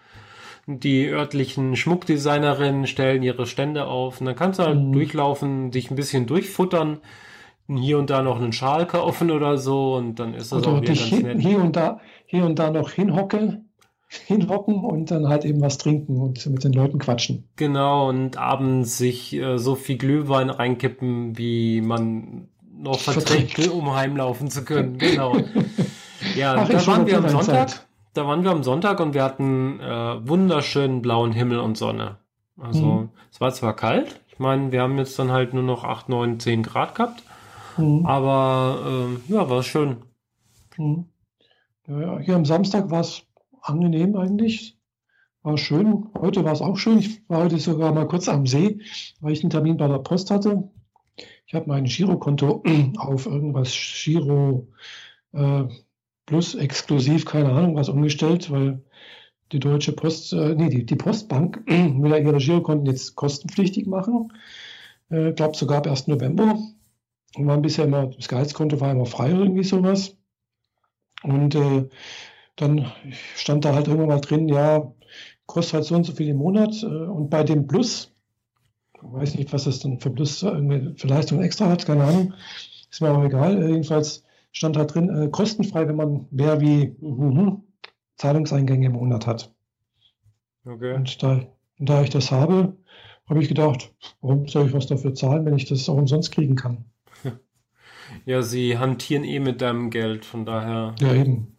Die 0.67 1.07
örtlichen 1.07 1.77
Schmuckdesignerinnen 1.77 2.85
stellen 2.85 3.23
ihre 3.23 3.45
Stände 3.45 3.85
auf 3.85 4.19
und 4.19 4.25
dann 4.25 4.35
kannst 4.35 4.59
du 4.59 4.63
halt 4.63 4.77
mhm. 4.77 4.91
durchlaufen, 4.91 5.71
dich 5.71 5.89
ein 5.89 5.95
bisschen 5.95 6.25
durchfuttern, 6.25 6.97
hier 7.69 7.97
und 7.97 8.09
da 8.09 8.21
noch 8.21 8.41
einen 8.41 8.51
Schal 8.51 8.87
kaufen 8.87 9.31
oder 9.31 9.57
so 9.57 9.95
und 9.95 10.19
dann 10.19 10.33
ist 10.33 10.51
das 10.51 10.63
oder 10.63 10.75
auch 10.75 10.81
wieder 10.81 10.93
ganz 10.95 11.11
nett. 11.11 11.39
Hier 11.39 11.59
und 11.59 11.77
da, 11.77 12.01
hier 12.25 12.43
und 12.43 12.59
da 12.59 12.71
noch 12.71 12.91
hinhocken 12.91 13.68
hinhocken 14.09 14.83
und 14.83 15.11
dann 15.11 15.27
halt 15.27 15.45
eben 15.45 15.61
was 15.61 15.77
trinken 15.77 16.17
und 16.17 16.45
mit 16.47 16.63
den 16.63 16.73
Leuten 16.73 16.97
quatschen. 16.97 17.47
Genau, 17.55 18.09
und 18.09 18.37
abends 18.37 18.97
sich 18.97 19.33
äh, 19.33 19.57
so 19.57 19.75
viel 19.75 19.97
Glühwein 19.97 20.49
reinkippen, 20.49 21.37
wie 21.37 21.81
man 21.81 22.47
noch 22.75 22.99
verträgt, 22.99 23.67
um 23.69 23.93
heimlaufen 23.93 24.49
zu 24.49 24.63
können. 24.65 24.97
Genau. 24.97 25.37
Ja, 26.35 26.55
Ach, 26.57 26.67
da 26.67 26.85
waren 26.87 27.05
wir 27.07 27.17
am 27.17 27.29
Sonntag. 27.29 27.69
Zeit. 27.69 27.87
Da 28.13 28.25
waren 28.25 28.43
wir 28.43 28.51
am 28.51 28.63
Sonntag 28.63 28.99
und 28.99 29.13
wir 29.13 29.23
hatten 29.23 29.79
äh, 29.79 30.27
wunderschönen 30.27 31.01
blauen 31.01 31.31
Himmel 31.31 31.59
und 31.59 31.77
Sonne. 31.77 32.17
Also 32.57 32.85
mhm. 32.85 33.09
es 33.31 33.39
war 33.39 33.53
zwar 33.53 33.75
kalt, 33.75 34.19
ich 34.27 34.39
meine, 34.39 34.71
wir 34.71 34.81
haben 34.81 34.97
jetzt 34.97 35.17
dann 35.19 35.31
halt 35.31 35.53
nur 35.53 35.63
noch 35.63 35.83
8, 35.83 36.09
9, 36.09 36.39
10 36.39 36.63
Grad 36.63 36.95
gehabt, 36.95 37.23
mhm. 37.77 38.05
aber 38.05 39.09
äh, 39.29 39.33
ja, 39.33 39.49
war 39.49 39.63
schön. 39.63 39.97
Mhm. 40.77 41.05
Ja, 41.87 42.19
hier 42.19 42.35
am 42.35 42.45
Samstag 42.45 42.91
war 42.91 43.01
es 43.01 43.23
angenehm 43.69 44.15
eigentlich. 44.15 44.77
War 45.41 45.57
schön. 45.57 46.09
Heute 46.19 46.43
war 46.43 46.51
es 46.51 46.61
auch 46.61 46.77
schön. 46.77 46.99
Ich 46.99 47.27
war 47.29 47.43
heute 47.43 47.57
sogar 47.59 47.93
mal 47.93 48.07
kurz 48.07 48.27
am 48.27 48.45
See, 48.45 48.81
weil 49.21 49.33
ich 49.33 49.41
einen 49.41 49.49
Termin 49.49 49.77
bei 49.77 49.87
der 49.87 49.99
Post 49.99 50.31
hatte. 50.31 50.69
Ich 51.47 51.53
habe 51.53 51.67
mein 51.67 51.85
Girokonto 51.85 52.63
auf 52.97 53.25
irgendwas 53.25 53.71
Giro 53.71 54.67
äh, 55.33 55.63
Plus 56.25 56.53
exklusiv, 56.53 57.25
keine 57.25 57.49
Ahnung, 57.49 57.75
was 57.75 57.89
umgestellt, 57.89 58.51
weil 58.51 58.83
die 59.51 59.59
Deutsche 59.59 59.93
Post, 59.93 60.31
äh, 60.33 60.53
nee, 60.53 60.69
die, 60.69 60.85
die 60.85 60.95
Postbank 60.95 61.63
will 61.67 62.11
ja 62.11 62.17
ihre 62.17 62.37
Girokonten 62.37 62.85
jetzt 62.85 63.15
kostenpflichtig 63.15 63.87
machen. 63.87 64.31
Äh, 65.09 65.31
glaube 65.33 65.57
sogar 65.57 65.79
ab 65.79 65.87
1. 65.87 66.07
November. 66.07 66.59
Und 67.35 67.47
war 67.47 67.57
bisher 67.57 67.85
immer, 67.85 68.07
das 68.07 68.27
Gehaltskonto 68.27 68.79
war 68.79 68.91
immer 68.91 69.05
frei, 69.05 69.31
irgendwie 69.31 69.63
sowas. 69.63 70.17
Und 71.23 71.55
äh, 71.55 71.89
dann 72.61 72.91
stand 73.35 73.65
da 73.65 73.73
halt 73.73 73.87
irgendwann 73.87 74.09
mal 74.09 74.21
drin, 74.21 74.47
ja, 74.47 74.91
kostet 75.45 75.73
halt 75.75 75.85
so 75.85 75.95
und 75.95 76.03
so 76.03 76.13
viel 76.13 76.29
im 76.29 76.37
Monat. 76.37 76.83
Äh, 76.83 76.85
und 76.85 77.29
bei 77.29 77.43
dem 77.43 77.67
Plus, 77.67 78.13
ich 78.95 79.01
weiß 79.03 79.35
nicht, 79.35 79.53
was 79.53 79.63
das 79.63 79.79
dann 79.79 79.99
für 79.99 80.09
Plus 80.09 80.39
für 80.39 81.07
Leistung 81.07 81.41
extra 81.41 81.67
hat, 81.69 81.85
keine 81.85 82.03
Ahnung, 82.03 82.33
ist 82.89 83.01
mir 83.01 83.09
aber 83.09 83.25
egal. 83.25 83.61
Äh, 83.61 83.69
jedenfalls 83.69 84.23
stand 84.51 84.75
da 84.75 84.85
drin, 84.85 85.09
äh, 85.09 85.29
kostenfrei, 85.29 85.87
wenn 85.87 85.95
man 85.95 86.27
mehr 86.31 86.59
wie 86.61 86.95
uh, 87.01 87.61
Zahlungseingänge 88.17 88.87
im 88.87 88.93
Monat 88.93 89.27
hat. 89.27 89.53
Okay. 90.65 90.93
Und 90.93 91.21
da, 91.23 91.41
da 91.79 92.01
ich 92.03 92.09
das 92.09 92.31
habe, 92.31 92.77
habe 93.27 93.41
ich 93.41 93.47
gedacht, 93.47 93.93
warum 94.21 94.47
soll 94.47 94.67
ich 94.67 94.73
was 94.73 94.87
dafür 94.87 95.13
zahlen, 95.13 95.45
wenn 95.45 95.55
ich 95.55 95.65
das 95.65 95.87
auch 95.87 95.97
umsonst 95.97 96.31
kriegen 96.31 96.55
kann? 96.55 96.85
Ja, 98.25 98.41
sie 98.41 98.79
hantieren 98.79 99.23
eh 99.23 99.39
mit 99.39 99.61
deinem 99.61 99.91
Geld, 99.91 100.25
von 100.25 100.43
daher. 100.43 100.95
Ja, 100.99 101.13
eben. 101.13 101.58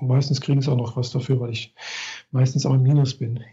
Und 0.00 0.08
meistens 0.08 0.40
kriegen 0.40 0.60
sie 0.60 0.70
auch 0.70 0.76
noch 0.76 0.96
was 0.96 1.10
dafür, 1.10 1.40
weil 1.40 1.50
ich 1.50 1.74
meistens 2.30 2.66
auch 2.66 2.74
im 2.74 2.82
Minus 2.82 3.14
bin. 3.18 3.44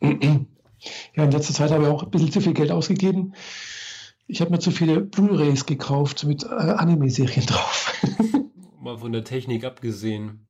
ja, 0.00 1.24
in 1.24 1.30
letzter 1.30 1.54
Zeit 1.54 1.70
habe 1.70 1.84
ich 1.84 1.88
auch 1.88 2.02
ein 2.02 2.10
bisschen 2.10 2.32
zu 2.32 2.40
viel 2.40 2.54
Geld 2.54 2.70
ausgegeben. 2.70 3.34
Ich 4.26 4.40
habe 4.40 4.50
mir 4.50 4.58
zu 4.60 4.70
viele 4.70 5.00
Blu-rays 5.00 5.66
gekauft 5.66 6.24
mit 6.24 6.44
äh, 6.44 6.48
Anime-Serien 6.48 7.46
drauf. 7.46 7.92
Mal 8.80 8.96
von 8.96 9.12
der 9.12 9.24
Technik 9.24 9.64
abgesehen. 9.64 10.46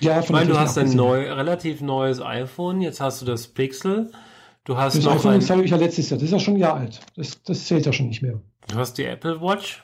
Ja, 0.00 0.20
ich 0.20 0.30
meine, 0.30 0.50
du 0.50 0.58
hast 0.58 0.78
ein 0.78 0.94
neu, 0.94 1.30
relativ 1.32 1.80
neues 1.80 2.20
iPhone, 2.20 2.80
jetzt 2.80 3.00
hast 3.00 3.20
du 3.20 3.26
das 3.26 3.48
Pixel. 3.48 4.10
Du 4.64 4.76
hast 4.76 4.96
das 4.96 5.06
iPhone 5.06 5.34
ein... 5.34 5.48
habe 5.48 5.64
ich 5.64 5.70
ja 5.70 5.76
letztes 5.76 6.10
Jahr, 6.10 6.18
das 6.18 6.26
ist 6.26 6.32
ja 6.32 6.38
schon 6.38 6.54
ein 6.54 6.60
Jahr 6.60 6.74
alt. 6.74 7.00
Das, 7.16 7.42
das 7.42 7.66
zählt 7.66 7.84
ja 7.84 7.92
schon 7.92 8.08
nicht 8.08 8.22
mehr. 8.22 8.40
Du 8.68 8.76
hast 8.76 8.94
die 8.98 9.04
Apple 9.04 9.40
Watch. 9.40 9.82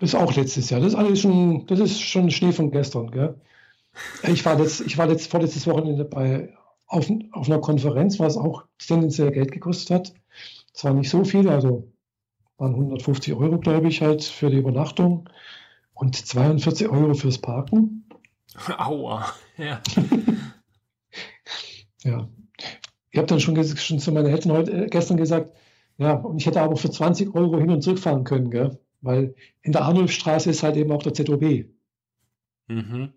Das 0.00 0.14
ist 0.14 0.16
auch 0.18 0.34
letztes 0.34 0.70
Jahr. 0.70 0.80
Das 0.80 0.94
ist 0.94 0.98
alles 0.98 1.20
schon, 1.20 1.66
das 1.66 1.78
ist 1.78 2.00
schon 2.00 2.30
Schnee 2.30 2.52
von 2.52 2.70
gestern. 2.70 3.10
Gell? 3.10 3.38
Ich 4.22 4.44
war 4.46 4.56
letzt, 4.56 4.80
ich 4.80 4.96
war 4.96 5.06
letzt, 5.06 5.30
vorletztes 5.30 5.66
Wochenende 5.66 6.06
bei, 6.06 6.54
auf, 6.86 7.10
auf 7.32 7.48
einer 7.48 7.60
Konferenz, 7.60 8.18
was 8.18 8.38
auch 8.38 8.64
tendenziell 8.78 9.30
Geld 9.30 9.52
gekostet 9.52 9.90
hat. 9.90 10.14
Zwar 10.72 10.94
nicht 10.94 11.10
so 11.10 11.24
viel, 11.24 11.48
also 11.48 11.92
waren 12.56 12.74
150 12.74 13.34
Euro, 13.34 13.58
glaube 13.58 13.88
ich, 13.88 14.00
halt 14.00 14.24
für 14.24 14.48
die 14.48 14.56
Übernachtung 14.56 15.28
und 15.92 16.16
42 16.16 16.88
Euro 16.88 17.12
fürs 17.12 17.38
Parken. 17.38 18.08
Aua, 18.78 19.26
ja. 19.58 19.82
ja. 22.04 22.28
Ich 23.10 23.18
habe 23.18 23.26
dann 23.26 23.40
schon, 23.40 23.62
schon 23.76 23.98
zu 23.98 24.12
meinen 24.12 24.26
Eltern 24.26 24.52
heute, 24.52 24.72
äh, 24.72 24.86
gestern 24.86 25.18
gesagt, 25.18 25.52
ja, 25.98 26.14
und 26.14 26.38
ich 26.38 26.46
hätte 26.46 26.62
aber 26.62 26.76
für 26.76 26.90
20 26.90 27.34
Euro 27.34 27.58
hin 27.58 27.70
und 27.70 27.82
zurück 27.82 27.98
fahren 27.98 28.24
können, 28.24 28.50
gell? 28.50 28.78
Weil 29.00 29.34
in 29.62 29.72
der 29.72 29.82
Arnulfstraße 29.82 30.50
ist 30.50 30.62
halt 30.62 30.76
eben 30.76 30.92
auch 30.92 31.02
der 31.02 31.14
ZOB. 31.14 31.66
Mhm. 32.68 33.12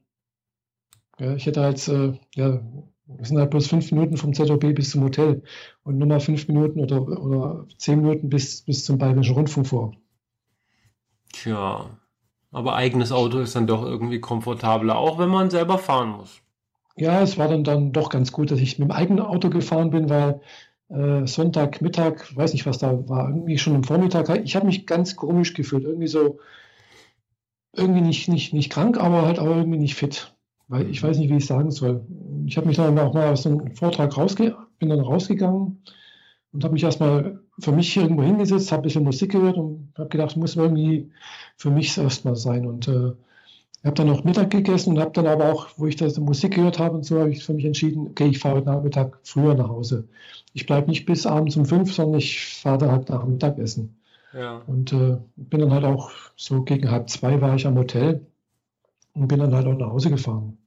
Ja, 1.19 1.35
ich 1.35 1.45
hätte 1.45 1.61
halt, 1.61 1.87
äh, 1.87 2.13
ja, 2.35 2.61
wir 3.05 3.25
sind 3.25 3.37
halt 3.37 3.51
bloß 3.51 3.67
fünf 3.67 3.91
Minuten 3.91 4.17
vom 4.17 4.33
ZOB 4.33 4.73
bis 4.73 4.91
zum 4.91 5.03
Hotel 5.03 5.43
und 5.83 5.97
nur 5.97 6.07
mal 6.07 6.19
fünf 6.19 6.47
Minuten 6.47 6.79
oder, 6.79 7.01
oder 7.01 7.67
zehn 7.77 8.01
Minuten 8.01 8.29
bis, 8.29 8.61
bis 8.61 8.85
zum 8.85 8.97
Bayerischen 8.97 9.35
Rundfunk 9.35 9.67
vor. 9.67 9.93
Tja, 11.33 11.97
aber 12.51 12.75
eigenes 12.75 13.11
Auto 13.11 13.39
ist 13.39 13.55
dann 13.55 13.67
doch 13.67 13.83
irgendwie 13.83 14.19
komfortabler, 14.19 14.97
auch 14.97 15.19
wenn 15.19 15.29
man 15.29 15.49
selber 15.49 15.77
fahren 15.77 16.09
muss. 16.09 16.41
Ja, 16.95 17.21
es 17.21 17.37
war 17.37 17.47
dann, 17.47 17.63
dann 17.63 17.91
doch 17.91 18.09
ganz 18.09 18.31
gut, 18.31 18.51
dass 18.51 18.59
ich 18.59 18.77
mit 18.77 18.87
dem 18.87 18.91
eigenen 18.91 19.25
Auto 19.25 19.49
gefahren 19.49 19.89
bin, 19.89 20.09
weil 20.09 20.41
äh, 20.89 21.25
Sonntagmittag, 21.25 22.35
weiß 22.35 22.53
nicht, 22.53 22.65
was 22.65 22.77
da 22.77 23.07
war, 23.09 23.29
irgendwie 23.29 23.57
schon 23.57 23.75
am 23.75 23.83
Vormittag. 23.83 24.29
Ich 24.43 24.55
habe 24.55 24.65
mich 24.65 24.85
ganz 24.85 25.15
komisch 25.15 25.53
gefühlt, 25.53 25.83
irgendwie 25.83 26.07
so, 26.07 26.39
irgendwie 27.75 28.01
nicht, 28.01 28.27
nicht, 28.29 28.53
nicht 28.53 28.71
krank, 28.71 28.99
aber 28.99 29.23
halt 29.23 29.39
auch 29.39 29.47
irgendwie 29.47 29.79
nicht 29.79 29.95
fit. 29.95 30.35
Weil 30.67 30.89
ich 30.89 31.03
weiß 31.03 31.17
nicht, 31.17 31.29
wie 31.29 31.37
ich 31.37 31.45
sagen 31.45 31.71
soll. 31.71 32.05
Ich 32.45 32.57
habe 32.57 32.67
mich 32.67 32.77
dann 32.77 32.97
auch 32.97 33.13
mal 33.13 33.29
aus 33.29 33.43
dem 33.43 33.75
Vortrag 33.75 34.15
rausge 34.17 34.55
bin 34.79 34.89
dann 34.89 34.99
rausgegangen 34.99 35.81
und 36.51 36.63
habe 36.63 36.73
mich 36.73 36.83
erstmal 36.83 37.39
für 37.59 37.71
mich 37.71 37.95
irgendwo 37.95 38.23
hingesetzt, 38.23 38.71
habe 38.71 38.81
ein 38.81 38.83
bisschen 38.83 39.03
Musik 39.05 39.31
gehört 39.31 39.57
und 39.57 39.93
habe 39.97 40.09
gedacht, 40.09 40.35
muss 40.35 40.55
irgendwie 40.55 41.11
für 41.55 41.71
mich 41.71 41.97
erstmal 41.97 42.35
sein. 42.35 42.67
Und 42.67 42.87
äh, 42.89 43.13
habe 43.85 43.95
dann 43.95 44.07
noch 44.07 44.23
Mittag 44.23 44.49
gegessen 44.49 44.91
und 44.91 44.99
habe 44.99 45.11
dann 45.11 45.27
aber 45.27 45.51
auch, 45.51 45.67
wo 45.75 45.87
ich 45.87 45.97
das 45.97 46.17
Musik 46.17 46.55
gehört 46.55 46.79
habe 46.79 46.95
und 46.95 47.05
so, 47.05 47.19
habe 47.19 47.31
ich 47.31 47.43
für 47.43 47.53
mich 47.53 47.65
entschieden, 47.65 48.07
okay, 48.07 48.27
ich 48.27 48.39
fahre 48.39 48.55
heute 48.55 48.67
Nachmittag 48.67 49.19
früher 49.23 49.55
nach 49.55 49.67
Hause. 49.67 50.07
Ich 50.53 50.65
bleibe 50.65 50.89
nicht 50.89 51.05
bis 51.05 51.25
abends 51.25 51.57
um 51.57 51.65
fünf, 51.65 51.93
sondern 51.93 52.19
ich 52.19 52.39
fahre 52.39 52.77
da 52.77 52.91
halt 52.91 53.09
nach 53.09 53.23
dem 53.23 53.33
Mittagessen. 53.33 53.97
Ja. 54.33 54.61
Und 54.67 54.93
äh, 54.93 55.17
bin 55.35 55.59
dann 55.59 55.73
halt 55.73 55.83
auch 55.83 56.11
so 56.35 56.63
gegen 56.63 56.89
halb 56.89 57.09
zwei 57.09 57.41
war 57.41 57.55
ich 57.55 57.67
am 57.67 57.77
Hotel 57.77 58.25
und 59.13 59.27
bin 59.27 59.39
dann 59.39 59.53
halt 59.53 59.67
auch 59.67 59.77
nach 59.77 59.89
Hause 59.89 60.09
gefahren. 60.09 60.57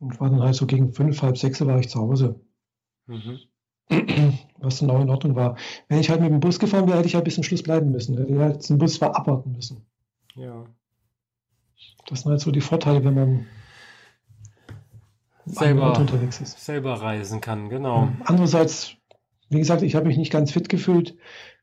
Und 0.00 0.20
war 0.20 0.30
dann 0.30 0.42
halt 0.42 0.54
so 0.54 0.66
gegen 0.66 0.92
fünf, 0.92 1.22
halb 1.22 1.38
sechs 1.38 1.64
war 1.64 1.78
ich 1.78 1.88
zu 1.88 2.00
Hause. 2.00 2.40
Mhm. 3.06 3.38
Was 4.58 4.80
dann 4.80 4.90
auch 4.90 5.00
in 5.00 5.08
Ordnung 5.08 5.34
war. 5.34 5.56
Wenn 5.88 6.00
ich 6.00 6.10
halt 6.10 6.20
mit 6.20 6.30
dem 6.30 6.40
Bus 6.40 6.58
gefahren 6.58 6.86
wäre, 6.86 6.98
hätte 6.98 7.08
ich 7.08 7.14
halt 7.14 7.24
bis 7.24 7.36
zum 7.36 7.44
Schluss 7.44 7.62
bleiben 7.62 7.90
müssen. 7.90 8.18
Hätte 8.18 8.32
ich 8.32 8.38
halt 8.38 8.68
den 8.68 8.78
Bus 8.78 9.00
war 9.00 9.16
abwarten 9.16 9.52
müssen. 9.52 9.86
Ja. 10.34 10.66
Das 12.08 12.22
sind 12.22 12.30
halt 12.30 12.40
so 12.40 12.50
die 12.50 12.60
Vorteile, 12.60 13.04
wenn 13.04 13.14
man 13.14 13.46
selber 15.44 15.98
unterwegs 15.98 16.40
ist. 16.40 16.64
Selber 16.64 16.94
reisen 16.94 17.40
kann, 17.40 17.68
genau. 17.68 18.08
Andererseits, 18.24 18.94
wie 19.50 19.58
gesagt, 19.58 19.82
ich 19.82 19.94
habe 19.94 20.06
mich 20.06 20.16
nicht 20.16 20.32
ganz 20.32 20.52
fit 20.52 20.68
gefühlt. 20.68 21.16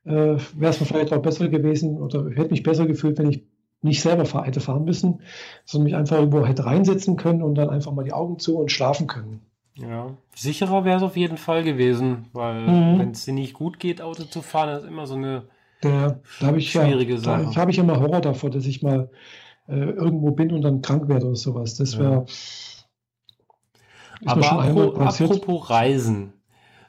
Äh, 0.06 0.38
Wäre 0.54 0.72
es 0.72 0.78
vielleicht 0.78 1.14
auch 1.14 1.22
besser 1.22 1.50
gewesen 1.50 1.98
oder 1.98 2.30
hätte 2.30 2.52
mich 2.52 2.64
besser 2.64 2.86
gefühlt, 2.86 3.18
wenn 3.18 3.30
ich 3.30 3.44
nicht 3.82 4.02
selber 4.02 4.46
hätte 4.46 4.60
fahren 4.60 4.84
müssen, 4.84 5.22
sondern 5.64 5.86
mich 5.86 5.96
einfach 5.96 6.18
irgendwo 6.18 6.46
hätte 6.46 6.66
reinsetzen 6.66 7.18
können 7.18 7.42
und 7.42 7.56
dann 7.56 7.70
einfach 7.70 7.92
mal 7.92 8.04
die 8.04 8.14
Augen 8.14 8.40
zu 8.40 8.58
und 8.58 8.72
schlafen 8.72 9.08
können. 9.08 9.42
Ja, 9.76 10.16
sicherer 10.34 10.86
wäre 10.86 10.98
es 10.98 11.04
auf 11.04 11.18
jeden 11.18 11.38
Fall 11.38 11.64
gewesen, 11.64 12.28
weil 12.34 12.62
mhm. 12.62 13.00
wenn 13.00 13.12
es 13.12 13.26
dir 13.26 13.34
nicht 13.34 13.54
gut 13.54 13.80
geht, 13.80 14.02
Auto 14.02 14.24
zu 14.24 14.42
fahren, 14.42 14.78
ist 14.78 14.86
immer 14.86 15.06
so 15.06 15.16
eine 15.16 15.44
Der, 15.84 16.22
da 16.40 16.56
ich 16.56 16.72
Schwierige 16.72 17.16
ja, 17.16 17.20
Sache. 17.20 17.50
Da 17.54 17.62
habe 17.62 17.72
ich 17.72 17.78
immer 17.78 18.00
Horror 18.00 18.22
davor, 18.22 18.50
dass 18.50 18.66
ich 18.66 18.82
mal 18.82 19.10
irgendwo 19.74 20.32
bin 20.32 20.52
und 20.52 20.62
dann 20.62 20.82
krank 20.82 21.08
werde 21.08 21.28
oder 21.28 21.36
sowas. 21.36 21.76
Das 21.76 21.98
wäre. 21.98 22.26
Ja. 24.22 24.32
Aber 24.32 24.52
apropos, 24.52 25.22
apropos 25.22 25.70
Reisen. 25.70 26.34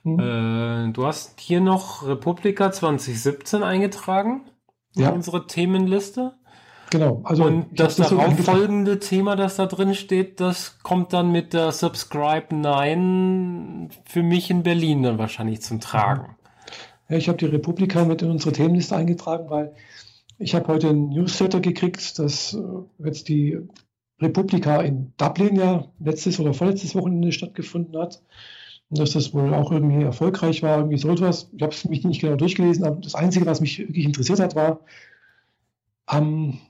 Hm. 0.04 0.18
Äh, 0.18 0.92
du 0.92 1.06
hast 1.06 1.40
hier 1.40 1.60
noch 1.60 2.06
Republika 2.06 2.70
2017 2.70 3.62
eingetragen 3.62 4.42
ja. 4.94 5.08
in 5.08 5.16
unsere 5.16 5.46
Themenliste. 5.46 6.34
Genau. 6.90 7.20
Also 7.24 7.44
und 7.44 7.78
das 7.78 7.96
darauf 7.96 8.38
folgende 8.38 9.00
Thema, 9.00 9.34
das 9.34 9.56
da 9.56 9.66
drin 9.66 9.94
steht, 9.94 10.40
das 10.40 10.78
kommt 10.84 11.12
dann 11.12 11.32
mit 11.32 11.52
der 11.52 11.72
Subscribe 11.72 12.54
9 12.54 13.90
für 14.04 14.22
mich 14.22 14.50
in 14.50 14.62
Berlin 14.62 15.02
dann 15.02 15.18
wahrscheinlich 15.18 15.62
zum 15.62 15.80
Tragen. 15.80 16.36
Ja, 17.08 17.16
ich 17.16 17.28
habe 17.28 17.38
die 17.38 17.46
Republika 17.46 18.04
mit 18.04 18.22
in 18.22 18.30
unsere 18.30 18.52
Themenliste 18.52 18.94
eingetragen, 18.94 19.50
weil 19.50 19.74
ich 20.38 20.54
habe 20.54 20.68
heute 20.68 20.90
ein 20.90 21.08
Newsletter 21.08 21.60
gekriegt, 21.60 22.18
dass 22.18 22.54
äh, 22.54 23.04
jetzt 23.04 23.28
die 23.28 23.58
Republika 24.20 24.80
in 24.80 25.12
Dublin 25.16 25.56
ja 25.56 25.90
letztes 25.98 26.40
oder 26.40 26.54
vorletztes 26.54 26.94
Wochenende 26.94 27.32
stattgefunden 27.32 28.00
hat. 28.00 28.22
Und 28.88 28.98
dass 28.98 29.12
das 29.12 29.34
wohl 29.34 29.52
auch 29.52 29.72
irgendwie 29.72 30.04
erfolgreich 30.04 30.62
war, 30.62 30.78
irgendwie 30.78 30.98
so 30.98 31.10
etwas. 31.10 31.50
Ich 31.52 31.62
habe 31.62 31.72
es 31.72 31.84
mich 31.86 32.04
nicht 32.04 32.20
genau 32.20 32.36
durchgelesen, 32.36 32.84
aber 32.84 33.00
das 33.00 33.16
Einzige, 33.16 33.44
was 33.44 33.60
mich 33.60 33.78
wirklich 33.80 34.04
interessiert 34.04 34.38
hat, 34.38 34.54
war 34.54 34.80
am, 36.06 36.60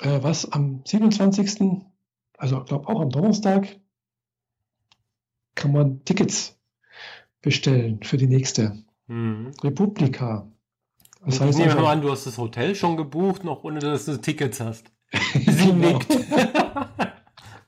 äh, 0.00 0.22
was, 0.22 0.50
am 0.50 0.82
27., 0.86 1.82
also 2.38 2.58
ich 2.60 2.64
glaube 2.64 2.88
auch 2.88 3.00
am 3.00 3.10
Donnerstag, 3.10 3.78
kann 5.54 5.72
man 5.72 6.04
Tickets 6.04 6.58
bestellen 7.42 8.02
für 8.02 8.16
die 8.16 8.26
nächste 8.26 8.82
mhm. 9.06 9.52
Republika. 9.62 10.50
Heißt 11.24 11.40
ich 11.40 11.56
nehme 11.56 11.72
also, 11.72 11.86
an, 11.86 12.02
du 12.02 12.10
hast 12.10 12.26
das 12.26 12.38
Hotel 12.38 12.74
schon 12.74 12.96
gebucht, 12.96 13.44
noch 13.44 13.64
ohne 13.64 13.78
dass 13.78 14.06
du 14.06 14.20
Tickets 14.20 14.60
hast. 14.60 14.92
Sie 15.34 15.66
genau. 15.66 15.98
nickt. 15.98 16.08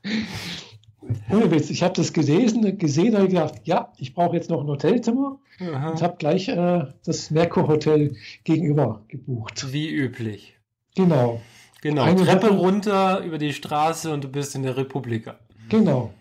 Ohne 1.31 1.51
Witz, 1.51 1.69
ich 1.69 1.83
habe 1.83 1.93
das 1.93 2.13
gelesen, 2.13 2.77
gesehen 2.77 3.15
und 3.15 3.29
gedacht, 3.29 3.61
ja, 3.63 3.91
ich 3.97 4.13
brauche 4.13 4.35
jetzt 4.35 4.49
noch 4.49 4.61
ein 4.61 4.67
Hotelzimmer 4.67 5.39
Aha. 5.59 5.89
und 5.89 6.01
habe 6.01 6.15
gleich 6.17 6.47
äh, 6.49 6.85
das 7.05 7.31
Merkur 7.31 7.67
Hotel 7.67 8.15
gegenüber 8.43 9.03
gebucht. 9.07 9.71
Wie 9.71 9.89
üblich. 9.89 10.57
Genau. 10.95 11.41
Genau, 11.81 12.03
Eine 12.03 12.23
Treppe 12.23 12.47
Sache, 12.47 12.57
runter 12.57 13.19
über 13.23 13.37
die 13.37 13.53
Straße 13.53 14.11
und 14.11 14.23
du 14.23 14.27
bist 14.27 14.55
in 14.55 14.63
der 14.63 14.75
Republika. 14.75 15.39
Genau. 15.69 16.13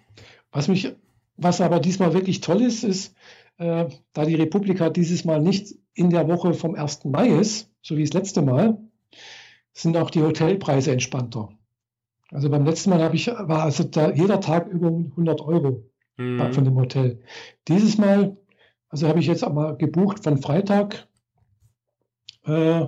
Was 0.52 0.68
mich, 0.68 0.92
was 1.36 1.60
aber 1.60 1.80
diesmal 1.80 2.12
wirklich 2.12 2.40
toll 2.40 2.60
ist, 2.60 2.84
ist, 2.84 3.14
äh, 3.56 3.86
da 4.12 4.24
die 4.26 4.34
Republika 4.34 4.90
dieses 4.90 5.24
Mal 5.24 5.40
nicht 5.40 5.74
in 5.94 6.10
der 6.10 6.28
Woche 6.28 6.54
vom 6.54 6.74
1. 6.74 7.04
Mai 7.04 7.28
ist, 7.28 7.70
so 7.82 7.96
wie 7.96 8.04
das 8.04 8.12
letzte 8.12 8.42
Mal, 8.42 8.78
sind 9.72 9.96
auch 9.96 10.10
die 10.10 10.22
Hotelpreise 10.22 10.92
entspannter. 10.92 11.50
Also 12.30 12.50
beim 12.50 12.64
letzten 12.64 12.90
Mal 12.90 13.02
habe 13.02 13.16
ich, 13.16 13.28
war 13.28 13.62
also 13.62 13.84
da 13.84 14.10
jeder 14.10 14.40
Tag 14.40 14.68
über 14.68 14.88
100 14.88 15.40
Euro 15.40 15.84
mhm. 16.16 16.52
von 16.52 16.64
dem 16.64 16.76
Hotel. 16.76 17.22
Dieses 17.68 17.98
Mal, 17.98 18.36
also 18.88 19.08
habe 19.08 19.20
ich 19.20 19.26
jetzt 19.26 19.44
einmal 19.44 19.76
gebucht 19.76 20.24
von 20.24 20.38
Freitag 20.38 21.06
äh, 22.44 22.86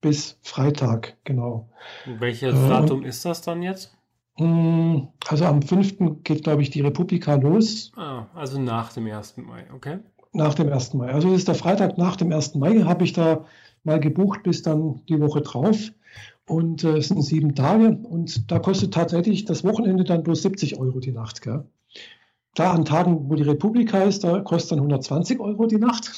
bis 0.00 0.38
Freitag, 0.42 1.16
genau. 1.24 1.70
Welches 2.04 2.54
äh, 2.54 2.68
Datum 2.68 3.04
ist 3.04 3.24
das 3.24 3.40
dann 3.40 3.62
jetzt? 3.62 3.96
Hm, 4.36 5.08
also 5.26 5.44
am 5.44 5.62
5. 5.62 6.22
geht, 6.24 6.44
glaube 6.44 6.62
ich, 6.62 6.70
die 6.70 6.80
Republika 6.80 7.34
los. 7.36 7.92
Ah, 7.96 8.26
also 8.34 8.60
nach 8.60 8.92
dem 8.92 9.06
1. 9.06 9.36
Mai, 9.38 9.64
okay. 9.72 9.98
Nach 10.34 10.54
dem 10.54 10.70
1. 10.70 10.94
Mai. 10.94 11.12
Also 11.12 11.32
ist 11.32 11.48
der 11.48 11.54
Freitag 11.54 11.96
nach 11.96 12.16
dem 12.16 12.32
1. 12.32 12.56
Mai, 12.56 12.80
habe 12.80 13.04
ich 13.04 13.12
da 13.12 13.44
mal 13.84 14.00
gebucht 14.00 14.42
bis 14.42 14.62
dann 14.62 15.00
die 15.08 15.20
Woche 15.20 15.40
drauf. 15.42 15.92
Und 16.46 16.84
äh, 16.84 16.98
es 16.98 17.08
sind 17.08 17.22
sieben 17.22 17.54
Tage 17.54 17.96
und 18.02 18.50
da 18.50 18.58
kostet 18.58 18.92
tatsächlich 18.92 19.44
das 19.46 19.64
Wochenende 19.64 20.04
dann 20.04 20.24
bloß 20.24 20.42
70 20.42 20.78
Euro 20.78 21.00
die 21.00 21.12
Nacht. 21.12 21.40
Gell? 21.40 21.64
Da 22.54 22.72
an 22.72 22.84
Tagen, 22.84 23.30
wo 23.30 23.34
die 23.36 23.44
Republika 23.44 24.02
ist, 24.02 24.24
da 24.24 24.40
kostet 24.40 24.72
dann 24.72 24.80
120 24.80 25.40
Euro 25.40 25.66
die 25.66 25.78
Nacht. 25.78 26.12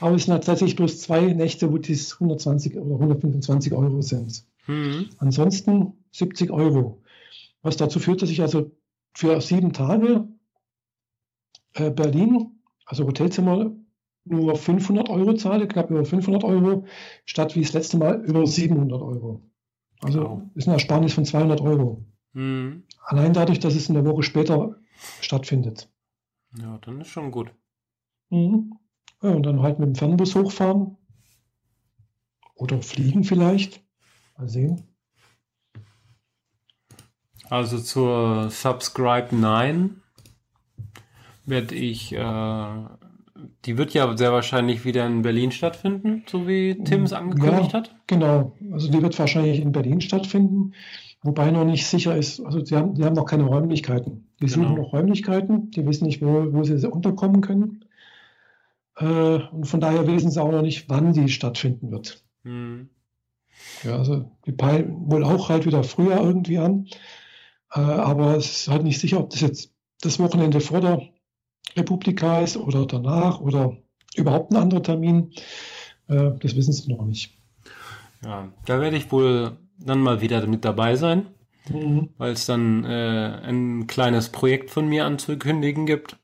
Aber 0.00 0.16
es 0.16 0.24
sind 0.24 0.44
tatsächlich 0.44 0.76
bloß 0.76 1.00
zwei 1.00 1.32
Nächte, 1.32 1.72
wo 1.72 1.78
das 1.78 2.14
120 2.14 2.76
oder 2.76 2.94
125 2.94 3.72
Euro 3.72 4.02
sind. 4.02 4.44
Mhm. 4.66 5.10
Ansonsten 5.18 5.94
70 6.12 6.50
Euro. 6.50 7.02
Was 7.62 7.76
dazu 7.76 7.98
führt, 8.00 8.20
dass 8.20 8.30
ich 8.30 8.42
also 8.42 8.72
für 9.14 9.40
sieben 9.40 9.72
Tage 9.72 10.28
äh, 11.74 11.90
Berlin, 11.90 12.53
also 12.84 13.06
Hotelzimmer, 13.06 13.72
nur 14.24 14.56
500 14.56 15.08
Euro 15.10 15.34
zahle, 15.34 15.68
knapp 15.68 15.90
über 15.90 16.04
500 16.04 16.44
Euro, 16.44 16.86
statt 17.24 17.54
wie 17.54 17.62
das 17.62 17.72
letzte 17.72 17.98
Mal 17.98 18.24
über 18.24 18.46
700 18.46 19.00
Euro. 19.02 19.42
Also 20.00 20.22
wow. 20.22 20.42
ist 20.54 20.66
eine 20.66 20.76
Ersparnis 20.76 21.14
von 21.14 21.24
200 21.24 21.60
Euro. 21.60 22.04
Mhm. 22.32 22.84
Allein 23.04 23.32
dadurch, 23.32 23.60
dass 23.60 23.74
es 23.74 23.90
eine 23.90 24.04
Woche 24.04 24.22
später 24.22 24.76
stattfindet. 25.20 25.90
Ja, 26.58 26.78
dann 26.78 27.00
ist 27.00 27.08
schon 27.08 27.30
gut. 27.30 27.52
Mhm. 28.30 28.74
Ja, 29.22 29.30
und 29.30 29.44
dann 29.44 29.62
halt 29.62 29.78
mit 29.78 29.88
dem 29.88 29.94
Fernbus 29.94 30.34
hochfahren. 30.34 30.96
Oder 32.54 32.82
fliegen 32.82 33.24
vielleicht. 33.24 33.82
Mal 34.36 34.48
sehen. 34.48 34.82
Also 37.50 37.78
zur 37.78 38.50
Subscribe 38.50 39.34
9 39.34 40.00
werde 41.46 41.74
ich 41.74 42.12
äh, 42.12 42.84
die 43.64 43.78
wird 43.78 43.94
ja 43.94 44.16
sehr 44.16 44.32
wahrscheinlich 44.32 44.84
wieder 44.84 45.06
in 45.06 45.22
Berlin 45.22 45.50
stattfinden, 45.50 46.24
so 46.26 46.46
wie 46.46 46.76
Tim 46.84 47.04
es 47.04 47.12
angekündigt 47.12 47.72
ja, 47.72 47.78
hat. 47.78 47.94
Genau, 48.06 48.52
also 48.72 48.90
die 48.90 49.02
wird 49.02 49.18
wahrscheinlich 49.18 49.60
in 49.60 49.72
Berlin 49.72 50.00
stattfinden, 50.00 50.74
wobei 51.22 51.50
noch 51.50 51.64
nicht 51.64 51.86
sicher 51.86 52.16
ist, 52.16 52.40
also 52.40 52.64
sie 52.64 52.76
haben, 52.76 52.94
die 52.94 53.04
haben 53.04 53.14
noch 53.14 53.26
keine 53.26 53.44
Räumlichkeiten. 53.44 54.28
Die 54.40 54.46
genau. 54.46 54.68
suchen 54.68 54.76
noch 54.76 54.92
Räumlichkeiten, 54.92 55.70
die 55.70 55.86
wissen 55.86 56.06
nicht, 56.06 56.22
wo, 56.22 56.52
wo 56.52 56.62
sie 56.64 56.88
unterkommen 56.90 57.40
können. 57.40 57.84
Äh, 58.96 59.04
und 59.50 59.66
von 59.66 59.80
daher 59.80 60.06
wissen 60.06 60.30
sie 60.30 60.42
auch 60.42 60.52
noch 60.52 60.62
nicht, 60.62 60.88
wann 60.88 61.12
die 61.12 61.28
stattfinden 61.28 61.90
wird. 61.90 62.24
Hm. 62.44 62.88
Ja, 63.82 63.98
also 63.98 64.30
die 64.46 64.52
peilen 64.52 65.10
wohl 65.10 65.24
auch 65.24 65.48
halt 65.48 65.66
wieder 65.66 65.84
früher 65.84 66.20
irgendwie 66.20 66.58
an. 66.58 66.86
Äh, 67.72 67.80
aber 67.80 68.36
es 68.36 68.50
ist 68.50 68.68
halt 68.68 68.84
nicht 68.84 69.00
sicher, 69.00 69.20
ob 69.20 69.30
das 69.30 69.40
jetzt 69.40 69.72
das 70.00 70.18
Wochenende 70.18 70.60
vor 70.60 70.80
der 70.80 71.13
Republika 71.76 72.40
ist 72.40 72.56
oder 72.56 72.86
danach 72.86 73.40
oder 73.40 73.76
überhaupt 74.16 74.52
ein 74.52 74.56
anderer 74.56 74.82
Termin. 74.82 75.32
Äh, 76.08 76.32
das 76.40 76.56
wissen 76.56 76.72
sie 76.72 76.92
noch 76.92 77.04
nicht. 77.04 77.36
Ja, 78.24 78.48
da 78.66 78.80
werde 78.80 78.96
ich 78.96 79.10
wohl 79.12 79.58
dann 79.78 80.00
mal 80.00 80.20
wieder 80.20 80.46
mit 80.46 80.64
dabei 80.64 80.96
sein, 80.96 81.26
mhm. 81.68 82.10
weil 82.16 82.32
es 82.32 82.46
dann 82.46 82.84
äh, 82.84 83.40
ein 83.42 83.86
kleines 83.86 84.30
Projekt 84.30 84.70
von 84.70 84.88
mir 84.88 85.04
anzukündigen 85.04 85.86
gibt. 85.86 86.16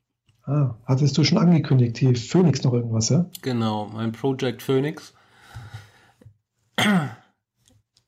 Ah, 0.45 0.75
hattest 0.87 1.17
du 1.19 1.25
schon 1.25 1.39
angekündigt, 1.39 1.99
hier 1.99 2.17
Phoenix 2.17 2.65
noch 2.65 2.73
irgendwas, 2.73 3.11
ja? 3.11 3.27
Genau, 3.43 3.91
mein 3.93 4.13
Project 4.13 4.63
Phoenix. 4.63 5.15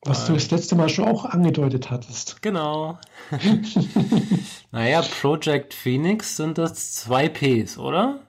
Was 0.05 0.25
du 0.25 0.33
das 0.33 0.51
letzte 0.51 0.75
Mal 0.75 0.89
schon 0.89 1.05
auch 1.05 1.25
angedeutet 1.25 1.89
hattest. 1.89 2.41
Genau. 2.41 2.97
naja, 4.71 5.01
Project 5.01 5.73
Phoenix 5.73 6.35
sind 6.35 6.57
das 6.57 6.93
zwei 6.93 7.29
Ps, 7.29 7.77
oder? 7.77 8.27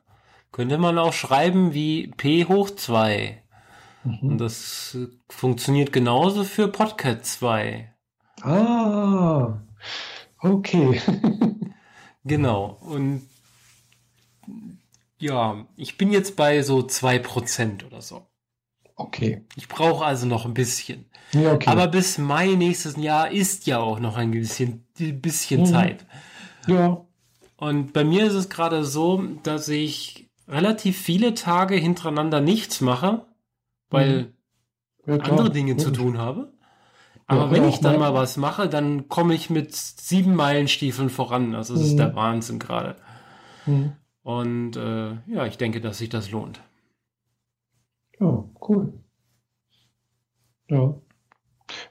Könnte 0.52 0.78
man 0.78 0.98
auch 0.98 1.12
schreiben 1.12 1.74
wie 1.74 2.08
P 2.16 2.44
hoch 2.44 2.70
2. 2.70 3.42
Mhm. 4.04 4.18
Und 4.22 4.38
das 4.38 4.96
funktioniert 5.28 5.92
genauso 5.92 6.44
für 6.44 6.68
Podcat 6.68 7.26
2. 7.26 7.92
Ah, 8.42 9.58
okay. 10.40 11.00
genau. 12.24 12.78
Und 12.82 13.28
ja, 15.18 15.66
ich 15.76 15.96
bin 15.96 16.12
jetzt 16.12 16.36
bei 16.36 16.62
so 16.62 16.80
2% 16.80 17.86
oder 17.86 18.00
so. 18.00 18.26
Okay. 18.96 19.44
Ich 19.56 19.68
brauche 19.68 20.04
also 20.04 20.26
noch 20.26 20.44
ein 20.44 20.54
bisschen. 20.54 21.06
Ja, 21.32 21.52
okay. 21.52 21.68
Aber 21.68 21.88
bis 21.88 22.18
Mai 22.18 22.54
nächstes 22.54 22.96
Jahr 22.96 23.30
ist 23.30 23.66
ja 23.66 23.78
auch 23.78 23.98
noch 23.98 24.16
ein 24.16 24.30
bisschen, 24.30 24.84
bisschen 24.96 25.62
mhm. 25.62 25.66
Zeit. 25.66 26.06
Ja. 26.66 27.04
Und 27.56 27.92
bei 27.92 28.04
mir 28.04 28.26
ist 28.26 28.34
es 28.34 28.48
gerade 28.48 28.84
so, 28.84 29.22
dass 29.42 29.68
ich 29.68 30.30
relativ 30.48 30.98
viele 30.98 31.34
Tage 31.34 31.74
hintereinander 31.74 32.40
nichts 32.40 32.80
mache, 32.80 33.26
weil 33.90 34.32
mhm. 35.06 35.14
ja, 35.14 35.24
andere 35.24 35.50
Dinge 35.50 35.76
zu 35.76 35.90
tun 35.90 36.18
habe. 36.18 36.52
Aber 37.26 37.46
ja, 37.46 37.50
wenn 37.52 37.68
ich 37.68 37.80
dann 37.80 37.98
mal 37.98 38.12
was 38.12 38.36
mache, 38.36 38.68
dann 38.68 39.08
komme 39.08 39.34
ich 39.34 39.48
mit 39.48 39.74
sieben 39.74 40.34
Meilenstiefeln 40.34 41.08
voran. 41.08 41.54
Also 41.54 41.74
das 41.74 41.84
mhm. 41.84 41.88
ist 41.88 41.96
der 41.96 42.14
Wahnsinn 42.14 42.58
gerade. 42.58 42.96
Mhm. 43.66 43.92
Und 44.22 44.76
äh, 44.76 45.12
ja, 45.26 45.46
ich 45.46 45.56
denke, 45.56 45.80
dass 45.80 45.98
sich 45.98 46.10
das 46.10 46.30
lohnt. 46.30 46.60
Ja, 48.20 48.44
cool. 48.68 48.92
Ja. 50.68 50.94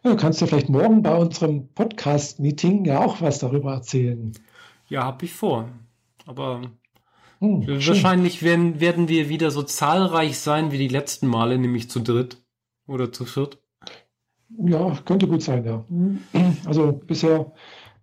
ja 0.03 0.15
kannst 0.15 0.41
du 0.41 0.47
vielleicht 0.47 0.69
morgen 0.69 1.01
bei 1.01 1.15
unserem 1.15 1.67
Podcast-Meeting 1.73 2.85
ja 2.85 3.03
auch 3.03 3.21
was 3.21 3.39
darüber 3.39 3.73
erzählen. 3.73 4.31
Ja, 4.87 5.03
habe 5.03 5.25
ich 5.25 5.33
vor. 5.33 5.69
Aber 6.25 6.61
Hm, 7.43 7.67
Wahrscheinlich 7.67 8.41
werden, 8.41 8.79
werden 8.79 9.09
wir 9.09 9.27
wieder 9.27 9.51
so 9.51 9.63
zahlreich 9.63 10.39
sein 10.39 10.71
wie 10.71 10.77
die 10.77 10.87
letzten 10.87 11.27
Male, 11.27 11.57
nämlich 11.57 11.89
zu 11.89 11.99
dritt 11.99 12.37
oder 12.87 13.11
zu 13.11 13.25
viert. 13.25 13.61
Ja, 14.65 14.97
könnte 15.03 15.27
gut 15.27 15.41
sein, 15.41 15.65
ja. 15.65 15.83
Also 16.65 16.93
bisher 16.93 17.51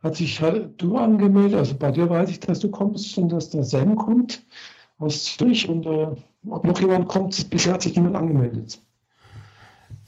hat 0.02 0.16
sich 0.16 0.42
halt 0.42 0.82
du 0.82 0.98
angemeldet, 0.98 1.58
also 1.58 1.74
bei 1.74 1.90
dir 1.90 2.10
weiß 2.10 2.28
ich, 2.28 2.40
dass 2.40 2.60
du 2.60 2.70
kommst 2.70 3.16
und 3.16 3.30
dass 3.30 3.48
der 3.48 3.64
Sam 3.64 3.96
kommt 3.96 4.44
aus 4.98 5.24
Zürich 5.24 5.66
und 5.70 5.86
äh, 5.86 6.08
ob 6.46 6.64
noch 6.64 6.80
jemand 6.80 7.08
kommt, 7.08 7.50
bisher 7.50 7.74
hat 7.74 7.82
sich 7.82 7.96
niemand 7.96 8.16
angemeldet. 8.16 8.80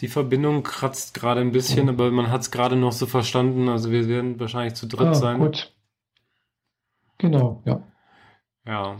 Die 0.01 0.09
Verbindung 0.09 0.63
kratzt 0.63 1.15
gerade 1.15 1.41
ein 1.41 1.53
bisschen, 1.53 1.89
aber 1.89 2.11
man 2.11 2.31
hat 2.31 2.41
es 2.41 2.51
gerade 2.51 2.77
noch 2.77 2.93
so 2.93 3.07
verstanden. 3.07 3.69
Also 3.69 3.91
wir 3.91 4.09
werden 4.09 4.41
wahrscheinlich 4.41 4.75
zu 4.75 4.87
dritt 4.87 5.09
ah, 5.09 5.15
sein. 5.15 5.39
Gut. 5.39 5.73
Genau, 7.19 7.63
ja. 7.65 7.83
Ja. 8.67 8.97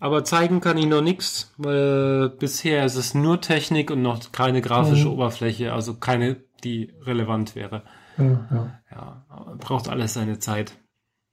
Aber 0.00 0.24
zeigen 0.24 0.60
kann 0.60 0.78
ich 0.78 0.86
noch 0.86 1.02
nichts, 1.02 1.54
weil 1.58 2.30
bisher 2.30 2.84
ist 2.84 2.96
es 2.96 3.14
nur 3.14 3.40
Technik 3.40 3.92
und 3.92 4.02
noch 4.02 4.32
keine 4.32 4.60
grafische 4.60 5.06
mhm. 5.06 5.12
Oberfläche, 5.12 5.72
also 5.72 5.94
keine, 5.94 6.42
die 6.64 6.92
relevant 7.02 7.54
wäre. 7.54 7.84
Ja, 8.18 8.48
ja. 8.50 8.80
ja, 8.90 9.56
braucht 9.58 9.88
alles 9.88 10.14
seine 10.14 10.40
Zeit. 10.40 10.72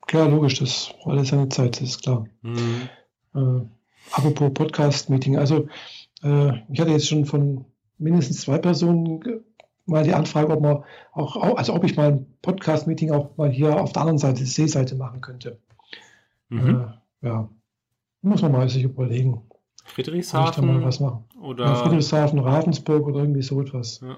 Klar, 0.05 0.29
logisch, 0.29 0.59
das 0.59 0.93
braucht 1.01 1.17
alles 1.17 1.29
seine 1.29 1.49
Zeit, 1.49 1.81
das 1.81 1.89
ist 1.89 2.03
klar. 2.03 2.27
Mhm. 2.43 2.89
Äh, 3.33 3.78
apropos 4.11 4.53
Podcast-Meeting, 4.53 5.37
also 5.37 5.67
äh, 6.23 6.51
ich 6.71 6.79
hatte 6.79 6.91
jetzt 6.91 7.07
schon 7.07 7.25
von 7.25 7.65
mindestens 7.97 8.41
zwei 8.41 8.57
Personen 8.57 9.21
mal 9.85 10.03
die 10.03 10.13
Anfrage, 10.13 10.53
ob 10.53 10.61
man 10.61 10.83
auch, 11.11 11.55
also 11.55 11.73
ob 11.73 11.83
ich 11.83 11.95
mal 11.95 12.13
ein 12.13 12.25
Podcast-Meeting 12.41 13.11
auch 13.11 13.35
mal 13.37 13.49
hier 13.49 13.81
auf 13.81 13.91
der 13.91 14.03
anderen 14.03 14.19
Seite, 14.19 14.45
Seeseite 14.45 14.95
machen 14.95 15.21
könnte. 15.21 15.59
Mhm. 16.49 16.91
Äh, 17.21 17.27
ja, 17.27 17.49
muss 18.21 18.41
man 18.41 18.51
mal 18.51 18.69
sich 18.69 18.83
überlegen. 18.83 19.41
Friedrichshafen? 19.85 20.67
mal 20.67 20.83
was 20.83 20.99
machen. 20.99 21.25
Oder 21.41 21.65
ja, 21.65 21.75
Friedrichshafen, 21.75 22.39
Ravensburg 22.39 23.07
oder 23.07 23.19
irgendwie 23.21 23.41
so 23.41 23.59
etwas. 23.61 24.01
Ja. 24.01 24.17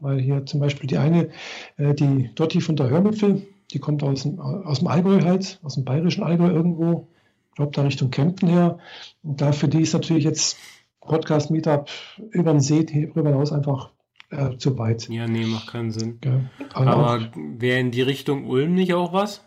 Weil 0.00 0.20
hier 0.20 0.44
zum 0.46 0.60
Beispiel 0.60 0.88
die 0.88 0.98
eine, 0.98 1.30
äh, 1.76 1.94
die 1.94 2.30
Dotti 2.34 2.60
von 2.60 2.74
der 2.74 2.90
Hörmüpfel, 2.90 3.46
die 3.72 3.78
kommt 3.78 4.02
aus 4.02 4.22
dem, 4.22 4.40
aus 4.40 4.80
dem 4.80 4.88
Allgäu 4.88 5.20
halt, 5.22 5.60
aus 5.62 5.74
dem 5.74 5.84
bayerischen 5.84 6.24
Allgäu 6.24 6.48
irgendwo, 6.48 7.08
glaube 7.54 7.72
da 7.72 7.82
Richtung 7.82 8.10
Kempten 8.10 8.48
her. 8.48 8.78
Und 9.22 9.40
da 9.40 9.52
für 9.52 9.68
die 9.68 9.82
ist 9.82 9.92
natürlich 9.92 10.24
jetzt 10.24 10.58
Podcast-Meetup 11.00 11.88
über 12.30 12.52
den 12.52 12.60
See 12.60 12.84
darüber 12.84 13.30
hinaus 13.30 13.52
einfach 13.52 13.90
äh, 14.30 14.56
zu 14.56 14.76
weit. 14.78 15.08
Ja, 15.08 15.26
nee, 15.26 15.46
macht 15.46 15.68
keinen 15.68 15.90
Sinn. 15.90 16.20
Ja, 16.24 16.40
aber 16.72 17.30
wäre 17.34 17.80
in 17.80 17.90
die 17.90 18.02
Richtung 18.02 18.46
Ulm 18.48 18.74
nicht 18.74 18.94
auch 18.94 19.12
was? 19.12 19.44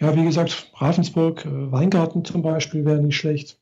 Ja, 0.00 0.16
wie 0.16 0.24
gesagt, 0.24 0.72
Ravensburg, 0.74 1.44
äh, 1.44 1.72
Weingarten 1.72 2.24
zum 2.24 2.42
Beispiel 2.42 2.84
wäre 2.84 3.00
nicht 3.00 3.16
schlecht. 3.16 3.60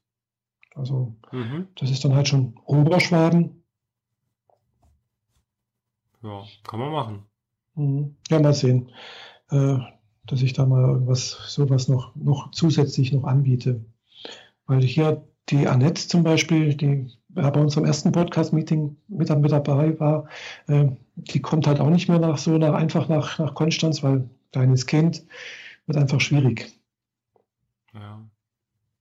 Also, 0.74 1.14
mhm. 1.32 1.68
das 1.76 1.90
ist 1.90 2.04
dann 2.04 2.14
halt 2.14 2.28
schon 2.28 2.58
Oberschwaben. 2.64 3.62
Ja, 6.22 6.44
kann 6.64 6.80
man 6.80 6.92
machen. 6.92 7.26
Mhm. 7.74 8.16
Ja, 8.28 8.40
mal 8.40 8.54
sehen, 8.54 8.90
äh, 9.50 9.78
dass 10.26 10.42
ich 10.42 10.52
da 10.52 10.66
mal 10.66 10.82
irgendwas, 10.82 11.38
sowas 11.48 11.88
noch, 11.88 12.14
noch 12.16 12.50
zusätzlich 12.50 13.12
noch 13.12 13.24
anbiete. 13.24 13.84
Weil 14.66 14.82
hier 14.82 15.24
die 15.48 15.66
Annette 15.66 16.06
zum 16.06 16.22
Beispiel, 16.22 16.74
die 16.74 17.08
bei 17.28 17.50
unserem 17.50 17.84
ersten 17.84 18.12
Podcast-Meeting 18.12 18.96
mit, 19.08 19.30
mit, 19.30 19.52
dabei 19.52 19.98
war, 19.98 20.28
äh, 20.66 20.88
die 21.16 21.40
kommt 21.40 21.66
halt 21.66 21.80
auch 21.80 21.90
nicht 21.90 22.08
mehr 22.08 22.18
nach 22.18 22.38
so 22.38 22.58
nach, 22.58 22.74
einfach 22.74 23.08
nach, 23.08 23.38
nach 23.38 23.54
Konstanz, 23.54 24.02
weil 24.02 24.28
kleines 24.52 24.86
Kind 24.86 25.24
wird 25.86 25.98
einfach 25.98 26.20
schwierig. 26.20 26.72
Ja. 27.94 28.20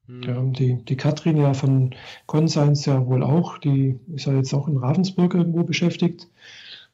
Hm. 0.07 0.23
ja 0.23 0.41
die, 0.41 0.83
die 0.83 0.97
Katrin 0.97 1.37
ja 1.37 1.53
von 1.53 1.95
Conscience 2.25 2.85
ja 2.85 3.05
wohl 3.05 3.23
auch, 3.23 3.57
die 3.59 3.99
ist 4.13 4.25
ja 4.25 4.33
jetzt 4.33 4.53
auch 4.53 4.67
in 4.67 4.77
Ravensburg 4.77 5.33
irgendwo 5.33 5.63
beschäftigt. 5.63 6.27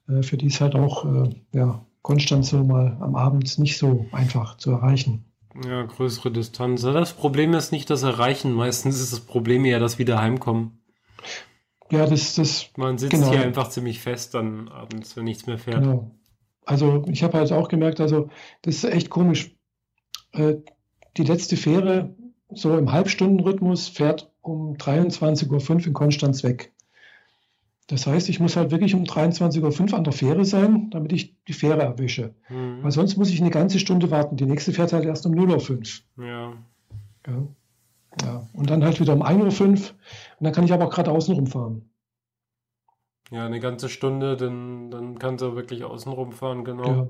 Äh, 0.07 0.21
für 0.21 0.37
die 0.37 0.47
ist 0.47 0.61
halt 0.61 0.75
auch 0.75 1.05
äh, 1.05 1.29
ja, 1.53 1.85
Konstanz 2.05 2.49
so 2.49 2.63
mal 2.63 2.97
am 3.01 3.15
Abend 3.15 3.57
nicht 3.57 3.79
so 3.79 4.05
einfach 4.11 4.57
zu 4.57 4.69
erreichen. 4.69 5.25
Ja, 5.67 5.81
größere 5.81 6.29
Distanz. 6.29 6.83
Das 6.83 7.13
Problem 7.13 7.55
ist 7.55 7.71
nicht 7.71 7.89
das 7.89 8.03
Erreichen. 8.03 8.53
Meistens 8.53 9.01
ist 9.01 9.11
das 9.11 9.21
Problem 9.21 9.65
eher 9.65 9.79
das 9.79 9.97
Wiederheimkommen. 9.97 10.83
Ja, 11.89 12.05
das, 12.05 12.35
das. 12.35 12.69
Man 12.77 12.99
sitzt 12.99 13.13
genau. 13.13 13.31
hier 13.31 13.41
einfach 13.41 13.69
ziemlich 13.69 14.01
fest 14.01 14.35
dann 14.35 14.67
abends, 14.67 15.17
wenn 15.17 15.23
nichts 15.23 15.47
mehr 15.47 15.57
fährt. 15.57 15.81
Genau. 15.81 16.11
Also 16.63 17.03
ich 17.07 17.23
habe 17.23 17.39
halt 17.39 17.51
auch 17.51 17.69
gemerkt, 17.69 17.99
also 17.99 18.29
das 18.61 18.75
ist 18.75 18.83
echt 18.83 19.09
komisch. 19.09 19.55
Äh, 20.31 20.57
die 21.17 21.23
letzte 21.23 21.57
Fähre, 21.57 22.15
so 22.51 22.77
im 22.77 22.91
Halbstundenrhythmus, 22.91 23.87
fährt 23.87 24.31
um 24.41 24.75
23.05 24.75 25.71
Uhr 25.71 25.87
in 25.87 25.93
Konstanz 25.93 26.43
weg. 26.43 26.74
Das 27.87 28.07
heißt, 28.07 28.29
ich 28.29 28.39
muss 28.39 28.55
halt 28.55 28.71
wirklich 28.71 28.95
um 28.95 29.03
23.05 29.03 29.91
Uhr 29.91 29.97
an 29.97 30.03
der 30.03 30.13
Fähre 30.13 30.43
sein, 30.43 30.89
damit 30.89 31.13
ich 31.13 31.35
die 31.43 31.53
Fähre 31.53 31.83
erwische. 31.83 32.33
Mhm. 32.49 32.79
Weil 32.81 32.91
sonst 32.91 33.15
muss 33.17 33.29
ich 33.29 33.39
eine 33.39 33.51
ganze 33.51 33.77
Stunde 33.77 34.09
warten. 34.09 34.37
Die 34.37 34.45
nächste 34.45 34.73
fährt 34.73 34.91
halt 34.91 35.05
erst 35.05 35.25
um 35.27 35.33
0.05 35.33 36.01
Uhr. 36.17 36.25
Ja. 36.25 36.53
ja. 37.27 37.47
ja. 38.23 38.49
Und 38.53 38.69
dann 38.71 38.83
halt 38.83 38.99
wieder 38.99 39.13
um 39.13 39.21
1.05 39.21 39.61
Uhr. 39.61 39.67
Und 39.69 39.87
dann 40.39 40.53
kann 40.53 40.65
ich 40.65 40.73
aber 40.73 40.85
auch 40.85 40.91
gerade 40.91 41.11
außen 41.11 41.35
rumfahren. 41.35 41.89
Ja, 43.31 43.45
eine 43.45 43.59
ganze 43.59 43.89
Stunde, 43.89 44.35
dann, 44.35 44.89
dann 44.91 45.19
kannst 45.19 45.43
du 45.43 45.55
wirklich 45.55 45.83
außen 45.83 46.11
rumfahren, 46.11 46.63
genau. 46.63 46.87
Ja. 46.87 47.07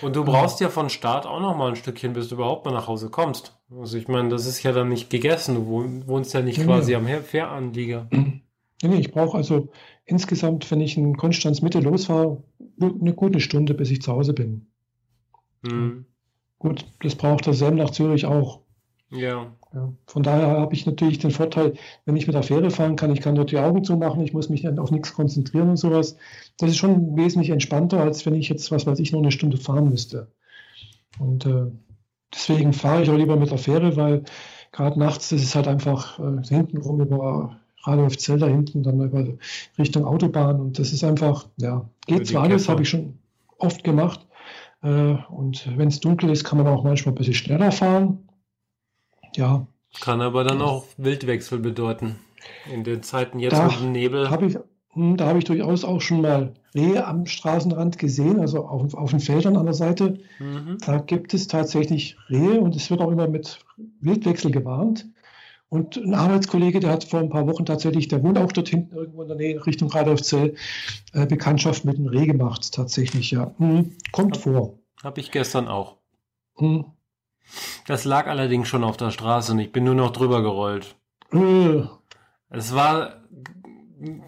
Und 0.00 0.16
du 0.16 0.24
brauchst 0.24 0.60
ja 0.60 0.68
von 0.70 0.88
Start 0.88 1.26
auch 1.26 1.40
noch 1.40 1.56
mal 1.56 1.70
ein 1.70 1.76
Stückchen, 1.76 2.12
bis 2.12 2.28
du 2.28 2.36
überhaupt 2.36 2.64
mal 2.64 2.72
nach 2.72 2.86
Hause 2.86 3.10
kommst. 3.10 3.58
Also 3.70 3.98
ich 3.98 4.08
meine, 4.08 4.28
das 4.28 4.46
ist 4.46 4.62
ja 4.62 4.72
dann 4.72 4.88
nicht 4.88 5.10
gegessen. 5.10 5.56
Du 5.56 5.66
wohnst 6.06 6.32
ja 6.32 6.40
nicht 6.40 6.58
ja, 6.58 6.64
quasi 6.64 6.92
ja. 6.92 6.98
am 6.98 7.06
Fähranlieger. 7.06 8.08
Nee, 8.82 8.98
ich 8.98 9.12
brauche 9.12 9.36
also 9.36 9.68
insgesamt, 10.04 10.70
wenn 10.70 10.80
ich 10.80 10.96
in 10.96 11.16
Konstanz 11.16 11.62
Mitte 11.62 11.80
losfahre, 11.80 12.42
eine 12.80 13.14
gute 13.14 13.40
Stunde, 13.40 13.74
bis 13.74 13.90
ich 13.90 14.02
zu 14.02 14.12
Hause 14.12 14.34
bin. 14.34 14.66
Mhm. 15.62 16.06
Gut, 16.58 16.86
das 17.00 17.14
braucht 17.14 17.46
der 17.46 17.54
Sam 17.54 17.76
nach 17.76 17.90
Zürich 17.90 18.26
auch. 18.26 18.60
Ja. 19.10 19.52
ja. 19.72 19.92
Von 20.06 20.22
daher 20.22 20.48
habe 20.48 20.74
ich 20.74 20.86
natürlich 20.86 21.18
den 21.18 21.30
Vorteil, 21.30 21.74
wenn 22.04 22.16
ich 22.16 22.26
mit 22.26 22.34
der 22.34 22.42
Fähre 22.42 22.70
fahren 22.70 22.96
kann, 22.96 23.12
ich 23.12 23.20
kann 23.20 23.34
dort 23.34 23.50
die 23.50 23.58
Augen 23.58 23.84
zumachen, 23.84 24.22
ich 24.22 24.32
muss 24.32 24.48
mich 24.48 24.62
dann 24.62 24.78
auf 24.78 24.90
nichts 24.90 25.14
konzentrieren 25.14 25.70
und 25.70 25.76
sowas. 25.76 26.16
Das 26.58 26.70
ist 26.70 26.78
schon 26.78 27.16
wesentlich 27.16 27.50
entspannter, 27.50 28.00
als 28.00 28.26
wenn 28.26 28.34
ich 28.34 28.48
jetzt, 28.48 28.70
was 28.70 28.86
weiß 28.86 28.98
ich, 28.98 29.12
noch 29.12 29.20
eine 29.20 29.30
Stunde 29.30 29.56
fahren 29.56 29.88
müsste. 29.88 30.32
Und 31.18 31.46
äh, 31.46 31.66
deswegen 32.32 32.72
fahre 32.72 33.02
ich 33.02 33.10
auch 33.10 33.16
lieber 33.16 33.36
mit 33.36 33.50
der 33.50 33.58
Fähre, 33.58 33.96
weil 33.96 34.24
gerade 34.72 34.98
nachts 34.98 35.30
ist 35.32 35.44
es 35.44 35.54
halt 35.54 35.68
einfach 35.68 36.18
äh, 36.18 36.42
hintenrum 36.48 37.00
über 37.00 37.60
Radolf-Zell 37.86 38.38
da 38.38 38.46
hinten, 38.46 38.82
dann 38.82 39.00
über 39.00 39.26
Richtung 39.78 40.04
Autobahn. 40.04 40.60
Und 40.60 40.78
das 40.78 40.92
ist 40.92 41.04
einfach, 41.04 41.46
ja, 41.56 41.88
geht 42.06 42.26
zwar 42.26 42.44
alles, 42.44 42.68
habe 42.68 42.82
ich 42.82 42.88
schon 42.88 43.18
oft 43.58 43.84
gemacht. 43.84 44.26
Äh, 44.82 45.16
und 45.28 45.68
wenn 45.76 45.88
es 45.88 46.00
dunkel 46.00 46.30
ist, 46.30 46.44
kann 46.44 46.58
man 46.58 46.66
auch 46.66 46.84
manchmal 46.84 47.12
ein 47.12 47.18
bisschen 47.18 47.34
schneller 47.34 47.72
fahren. 47.72 48.28
Ja. 49.36 49.66
Kann 50.00 50.20
aber 50.20 50.44
dann 50.44 50.60
auch 50.60 50.84
Wildwechsel 50.96 51.58
bedeuten. 51.58 52.16
In 52.70 52.84
den 52.84 53.02
Zeiten 53.02 53.38
jetzt 53.38 53.54
da 53.54 53.66
mit 53.66 53.80
dem 53.80 53.92
Nebel. 53.92 54.30
Hab 54.30 54.42
ich, 54.42 54.58
hm, 54.90 55.16
da 55.16 55.26
habe 55.26 55.38
ich 55.38 55.44
durchaus 55.44 55.84
auch 55.84 56.00
schon 56.00 56.20
mal 56.20 56.52
Rehe 56.74 57.06
am 57.06 57.26
Straßenrand 57.26 57.98
gesehen, 57.98 58.40
also 58.40 58.66
auf, 58.66 58.94
auf 58.94 59.10
den 59.10 59.20
Feldern 59.20 59.56
an 59.56 59.66
der 59.66 59.74
Seite. 59.74 60.18
Mhm. 60.38 60.78
Da 60.84 60.98
gibt 60.98 61.32
es 61.32 61.46
tatsächlich 61.46 62.16
Rehe 62.28 62.60
und 62.60 62.76
es 62.76 62.90
wird 62.90 63.00
auch 63.00 63.10
immer 63.10 63.28
mit 63.28 63.60
Wildwechsel 64.00 64.50
gewarnt. 64.50 65.06
Und 65.74 65.96
ein 65.96 66.14
Arbeitskollege, 66.14 66.78
der 66.78 66.92
hat 66.92 67.02
vor 67.02 67.18
ein 67.18 67.30
paar 67.30 67.48
Wochen 67.48 67.66
tatsächlich, 67.66 68.06
der 68.06 68.22
wohnt 68.22 68.38
auch 68.38 68.52
dort 68.52 68.68
hinten 68.68 68.94
irgendwo 68.94 69.22
in 69.22 69.28
der 69.28 69.36
Nähe 69.36 69.66
Richtung 69.66 69.90
Radolfzell, 69.90 70.54
äh, 71.12 71.26
Bekanntschaft 71.26 71.84
mit 71.84 71.96
einem 71.96 72.06
Reh 72.06 72.26
gemacht, 72.26 72.72
tatsächlich, 72.72 73.32
ja. 73.32 73.52
Hm, 73.58 73.90
kommt 74.12 74.36
hab, 74.36 74.42
vor. 74.44 74.78
Habe 75.02 75.18
ich 75.18 75.32
gestern 75.32 75.66
auch. 75.66 75.96
Hm. 76.58 76.84
Das 77.88 78.04
lag 78.04 78.28
allerdings 78.28 78.68
schon 78.68 78.84
auf 78.84 78.96
der 78.96 79.10
Straße 79.10 79.50
und 79.50 79.58
ich 79.58 79.72
bin 79.72 79.82
nur 79.82 79.96
noch 79.96 80.12
drüber 80.12 80.42
gerollt. 80.42 80.94
Äh. 81.32 81.82
Es 82.50 82.72
war, 82.72 83.24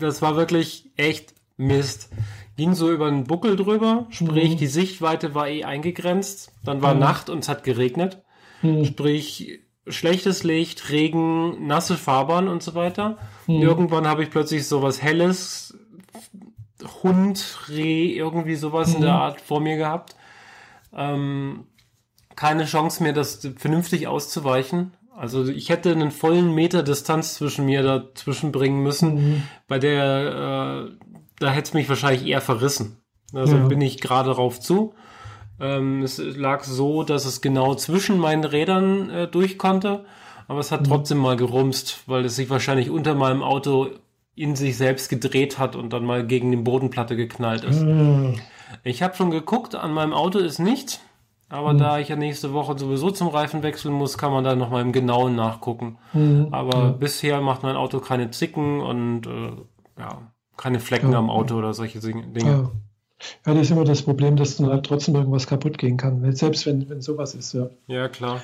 das 0.01 0.23
war 0.23 0.35
wirklich 0.35 0.91
echt 0.97 1.33
Mist. 1.57 2.11
Ging 2.57 2.75
so 2.75 2.91
über 2.91 3.07
einen 3.07 3.23
Buckel 3.23 3.55
drüber, 3.55 4.09
sprich, 4.11 4.55
mhm. 4.55 4.57
die 4.57 4.67
Sichtweite 4.67 5.37
war 5.37 5.47
eh 5.47 5.63
eingegrenzt. 5.63 6.51
Dann 6.65 6.83
war 6.83 6.95
mhm. 6.95 7.01
Nacht 7.01 7.31
und 7.31 7.45
es 7.45 7.49
hat 7.49 7.63
geregnet. 7.63 8.25
Mhm. 8.63 8.85
Sprich, 8.85 9.61
schlechtes 9.89 10.43
Licht, 10.43 10.91
Regen, 10.91 11.67
nasse 11.67 11.97
Fahrbahn 11.97 12.49
und 12.49 12.63
so 12.63 12.75
weiter. 12.75 13.19
Mhm. 13.47 13.63
Irgendwann 13.63 14.07
habe 14.07 14.23
ich 14.23 14.31
plötzlich 14.31 14.67
sowas 14.67 15.03
Helles, 15.03 15.79
Hund, 17.03 17.59
Reh, 17.69 18.15
irgendwie 18.17 18.57
sowas 18.57 18.91
mhm. 18.91 18.97
in 18.97 19.01
der 19.03 19.15
hm. 19.15 19.21
Art 19.21 19.41
vor 19.41 19.61
mir 19.61 19.77
gehabt. 19.77 20.15
Ähm, 20.95 21.67
keine 22.35 22.67
Chance 22.67 23.03
mehr, 23.03 23.13
das 23.13 23.49
vernünftig 23.57 24.07
auszuweichen. 24.07 24.93
Also 25.17 25.47
ich 25.47 25.71
hätte 25.71 25.91
einen 25.91 26.11
vollen 26.11 26.55
Meter 26.55 26.83
Distanz 26.83 27.35
zwischen 27.35 27.65
mir 27.65 27.83
dazwischen 27.83 28.53
bringen 28.53 28.83
müssen, 28.83 29.15
mhm. 29.15 29.43
bei 29.67 29.79
der 29.79 30.91
äh, 30.91 31.07
da 31.39 31.51
hätte 31.51 31.69
es 31.69 31.75
mich 31.75 31.89
wahrscheinlich 31.89 32.27
eher 32.27 32.41
verrissen. 32.41 32.99
Also 33.33 33.57
ja. 33.57 33.67
bin 33.67 33.81
ich 33.81 34.01
gerade 34.01 34.31
rauf 34.31 34.61
zu 34.61 34.95
Ähm, 35.59 36.03
es 36.03 36.19
lag 36.19 36.65
so, 36.65 37.03
dass 37.03 37.25
es 37.25 37.41
genau 37.41 37.75
zwischen 37.75 38.19
meinen 38.19 38.45
Rädern 38.45 39.11
äh, 39.11 39.29
durch 39.29 39.59
konnte, 39.59 40.05
aber 40.49 40.61
es 40.61 40.71
hat 40.71 40.83
mhm. 40.83 40.87
trotzdem 40.87 41.19
mal 41.19 41.37
gerumst, 41.37 42.03
weil 42.07 42.25
es 42.25 42.37
sich 42.37 42.51
wahrscheinlich 42.51 42.91
unter 42.91 43.15
meinem 43.15 43.43
Auto 43.43 43.89
in 44.35 44.55
sich 44.55 44.77
selbst 44.77 45.09
gedreht 45.09 45.59
hat 45.59 45.77
und 45.77 45.93
dann 45.93 46.05
mal 46.05 46.27
gegen 46.27 46.51
die 46.51 46.59
Bodenplatte 46.59 47.17
geknallt 47.17 47.65
ist. 47.65 47.83
Mhm. 47.83 48.39
Ich 48.85 49.03
habe 49.03 49.17
schon 49.17 49.31
geguckt, 49.31 49.75
an 49.75 49.93
meinem 49.93 50.13
Auto 50.13 50.39
ist 50.39 50.59
nichts, 50.59 51.01
aber 51.49 51.73
mhm. 51.73 51.79
da 51.79 51.99
ich 51.99 52.09
ja 52.09 52.17
nächste 52.17 52.53
Woche 52.53 52.79
sowieso 52.79 53.11
zum 53.11 53.29
Reifen 53.29 53.63
wechseln 53.63 53.95
muss, 53.95 54.19
kann 54.19 54.33
man 54.33 54.45
da 54.45 54.55
nochmal 54.55 54.83
im 54.83 54.93
Genauen 54.93 55.35
nachgucken. 55.35 55.97
Mhm. 56.13 56.49
Aber 56.51 56.91
bisher 56.91 57.41
macht 57.41 57.63
mein 57.63 57.77
Auto 57.77 58.01
keine 58.01 58.31
Zicken 58.31 58.81
und 58.81 59.27
äh, 59.27 59.53
ja, 59.99 60.33
keine 60.57 60.81
Flecken 60.81 61.15
am 61.15 61.31
Auto 61.31 61.57
oder 61.57 61.73
solche 61.73 62.01
Dinge. 62.01 62.71
Ja. 63.47 63.55
Das 63.55 63.63
ist 63.63 63.71
immer 63.71 63.85
das 63.85 64.03
Problem, 64.03 64.37
dass 64.37 64.57
dann 64.57 64.69
halt 64.69 64.87
trotzdem 64.87 65.15
irgendwas 65.15 65.47
kaputt 65.47 65.79
gehen 65.79 65.97
kann, 65.97 66.33
selbst 66.35 66.67
wenn, 66.67 66.89
wenn 66.89 67.01
sowas 67.01 67.35
ist, 67.35 67.55
ja. 67.55 67.69
Ja, 67.87 68.09
klar. 68.09 68.43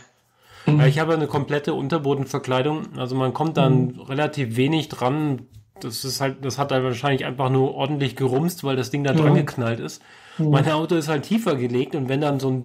Mhm. 0.67 0.81
Ich 0.83 0.99
habe 0.99 1.15
eine 1.15 1.27
komplette 1.27 1.75
Unterbodenverkleidung, 1.75 2.97
also 2.97 3.15
man 3.15 3.35
kommt 3.35 3.57
dann 3.57 3.89
mhm. 3.89 4.01
relativ 4.01 4.57
wenig 4.57 4.89
dran. 4.89 5.43
Das 5.81 6.05
ist 6.05 6.21
halt, 6.21 6.45
das 6.45 6.59
hat 6.59 6.71
dann 6.71 6.85
wahrscheinlich 6.85 7.25
einfach 7.25 7.51
nur 7.51 7.75
ordentlich 7.75 8.15
gerumst, 8.17 8.63
weil 8.63 8.77
das 8.77 8.91
Ding 8.91 9.05
da 9.05 9.13
ja. 9.13 9.21
dran 9.21 9.35
geknallt 9.35 9.81
ist. 9.81 10.01
Mhm. 10.39 10.51
Mein 10.51 10.71
Auto 10.71 10.95
ist 10.95 11.09
halt 11.09 11.25
tiefer 11.25 11.57
gelegt 11.57 11.95
und 11.95 12.09
wenn 12.09 12.21
dann 12.21 12.41
so 12.41 12.51
ein 12.51 12.65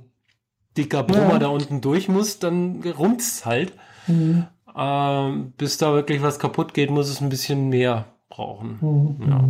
dicker 0.78 1.04
Brummer 1.04 1.34
ja. 1.34 1.40
da 1.40 1.48
unten 1.48 1.82
durch 1.82 2.08
muss, 2.08 2.40
dann 2.40 2.84
rumst 2.98 3.40
es 3.40 3.46
halt. 3.46 3.74
Mhm. 4.06 4.46
Ähm, 4.78 5.54
bis 5.58 5.78
da 5.78 5.94
wirklich 5.94 6.22
was 6.22 6.38
kaputt 6.38 6.76
geht, 6.76 6.92
muss 6.92 7.10
es 7.10 7.20
ein 7.20 7.30
bisschen 7.30 7.70
mehr 7.70 8.06
brauchen. 8.30 8.78
Mhm. 8.80 9.30
Ja. 9.30 9.44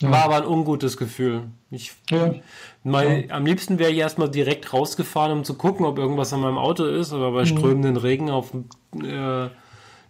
Ja. 0.00 0.10
War 0.10 0.24
aber 0.24 0.36
ein 0.38 0.46
ungutes 0.46 0.96
Gefühl. 0.96 1.42
Ich, 1.70 1.92
ja. 2.10 2.34
Mein, 2.82 3.28
ja. 3.28 3.34
Am 3.34 3.46
liebsten 3.46 3.78
wäre 3.78 3.92
ich 3.92 3.98
erstmal 3.98 4.28
direkt 4.28 4.72
rausgefahren, 4.72 5.38
um 5.38 5.44
zu 5.44 5.54
gucken, 5.54 5.86
ob 5.86 5.98
irgendwas 5.98 6.32
an 6.32 6.40
meinem 6.40 6.58
Auto 6.58 6.84
ist, 6.84 7.12
aber 7.12 7.30
bei 7.30 7.42
mhm. 7.42 7.46
strömenden 7.46 7.96
Regen 7.96 8.30
auf 8.30 8.52
äh, 8.54 9.48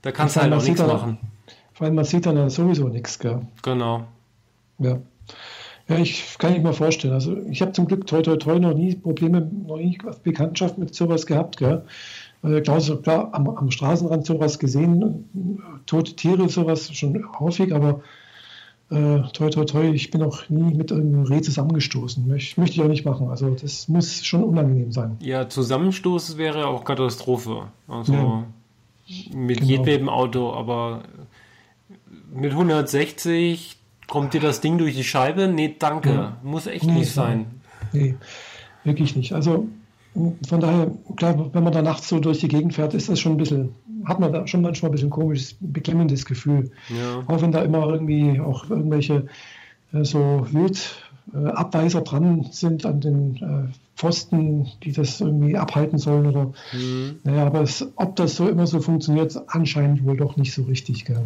da 0.02 0.12
kannst 0.12 0.36
du 0.36 0.40
halt 0.40 0.52
auch 0.52 0.62
nichts 0.62 0.80
machen. 0.80 1.18
Vor 1.74 1.86
allem 1.86 1.96
man 1.96 2.04
sieht 2.04 2.24
dann 2.26 2.48
sowieso 2.48 2.88
nichts, 2.88 3.18
gell? 3.18 3.46
Genau. 3.62 4.04
Ja. 4.78 5.00
Ja, 5.88 5.98
ich 5.98 6.38
kann 6.38 6.54
ich 6.54 6.62
mir 6.62 6.72
vorstellen. 6.72 7.12
Also 7.12 7.36
ich 7.50 7.60
habe 7.60 7.72
zum 7.72 7.86
Glück 7.86 8.06
toi 8.06 8.22
toi 8.22 8.36
toi 8.36 8.58
noch 8.58 8.74
nie 8.74 8.94
Probleme, 8.94 9.40
noch 9.40 9.76
nie 9.76 9.98
Bekanntschaft 10.22 10.78
mit 10.78 10.94
sowas 10.94 11.26
gehabt, 11.26 11.56
gell? 11.58 11.84
Äh, 12.42 12.60
klar, 12.60 12.80
so, 12.80 12.96
klar 12.96 13.30
am, 13.32 13.48
am 13.48 13.70
Straßenrand 13.70 14.24
sowas 14.24 14.58
gesehen, 14.58 15.82
tote 15.86 16.14
Tiere, 16.16 16.48
sowas 16.48 16.94
schon 16.94 17.22
häufig, 17.38 17.74
aber 17.74 18.02
äh, 18.90 19.22
toi, 19.32 19.50
toi, 19.50 19.64
toi, 19.64 19.90
ich 19.90 20.10
bin 20.10 20.22
auch 20.22 20.48
nie 20.48 20.74
mit 20.74 20.90
irgendeinem 20.90 21.24
Reh 21.24 21.40
zusammengestoßen. 21.40 22.26
Möchte, 22.26 22.60
möchte 22.60 22.76
ich 22.76 22.82
auch 22.82 22.88
nicht 22.88 23.04
machen. 23.04 23.28
Also 23.28 23.50
das 23.50 23.88
muss 23.88 24.24
schon 24.24 24.42
unangenehm 24.42 24.90
sein. 24.90 25.16
Ja, 25.20 25.48
Zusammenstoß 25.48 26.36
wäre 26.38 26.66
auch 26.66 26.84
Katastrophe. 26.84 27.68
Also 27.86 28.12
ja. 28.12 28.46
mit 29.32 29.60
genau. 29.60 29.84
jedem 29.84 30.08
Auto, 30.08 30.52
aber 30.52 31.02
mit 32.34 32.50
160 32.50 33.76
kommt 34.08 34.34
dir 34.34 34.40
das 34.40 34.60
Ding 34.60 34.76
durch 34.76 34.96
die 34.96 35.04
Scheibe? 35.04 35.46
Nee, 35.46 35.76
danke. 35.78 36.10
Ja. 36.10 36.36
Muss 36.42 36.66
echt 36.66 36.84
nee, 36.84 36.92
nicht 36.92 37.12
sein. 37.12 37.46
Nee, 37.92 38.16
wirklich 38.82 39.14
nicht. 39.14 39.32
Also 39.34 39.68
von 40.48 40.60
daher, 40.60 40.90
klar, 41.16 41.50
wenn 41.52 41.62
man 41.62 41.72
da 41.72 41.82
nachts 41.82 42.08
so 42.08 42.18
durch 42.18 42.40
die 42.40 42.48
Gegend 42.48 42.74
fährt, 42.74 42.94
ist 42.94 43.08
das 43.08 43.20
schon 43.20 43.32
ein 43.32 43.38
bisschen, 43.38 43.74
hat 44.04 44.20
man 44.20 44.32
da 44.32 44.46
schon 44.46 44.62
manchmal 44.62 44.90
ein 44.90 44.92
bisschen 44.92 45.10
komisches, 45.10 45.56
beklemmendes 45.60 46.24
Gefühl. 46.24 46.70
Ja. 46.88 47.22
Auch 47.26 47.42
wenn 47.42 47.52
da 47.52 47.62
immer 47.62 47.88
irgendwie 47.88 48.40
auch 48.40 48.68
irgendwelche 48.68 49.26
äh, 49.92 50.04
so 50.04 50.46
Wildabweiser 50.50 52.00
äh, 52.00 52.04
dran 52.04 52.46
sind 52.50 52.86
an 52.86 53.00
den 53.00 53.36
äh, 53.36 53.72
Pfosten, 53.96 54.68
die 54.82 54.92
das 54.92 55.20
irgendwie 55.20 55.56
abhalten 55.56 55.98
sollen 55.98 56.26
oder 56.26 56.52
mhm. 56.72 57.16
naja, 57.24 57.46
aber 57.46 57.60
es, 57.60 57.86
ob 57.96 58.16
das 58.16 58.36
so 58.36 58.48
immer 58.48 58.66
so 58.66 58.80
funktioniert, 58.80 59.38
anscheinend 59.48 60.04
wohl 60.04 60.16
doch 60.16 60.36
nicht 60.36 60.54
so 60.54 60.62
richtig, 60.62 61.04
gell? 61.04 61.22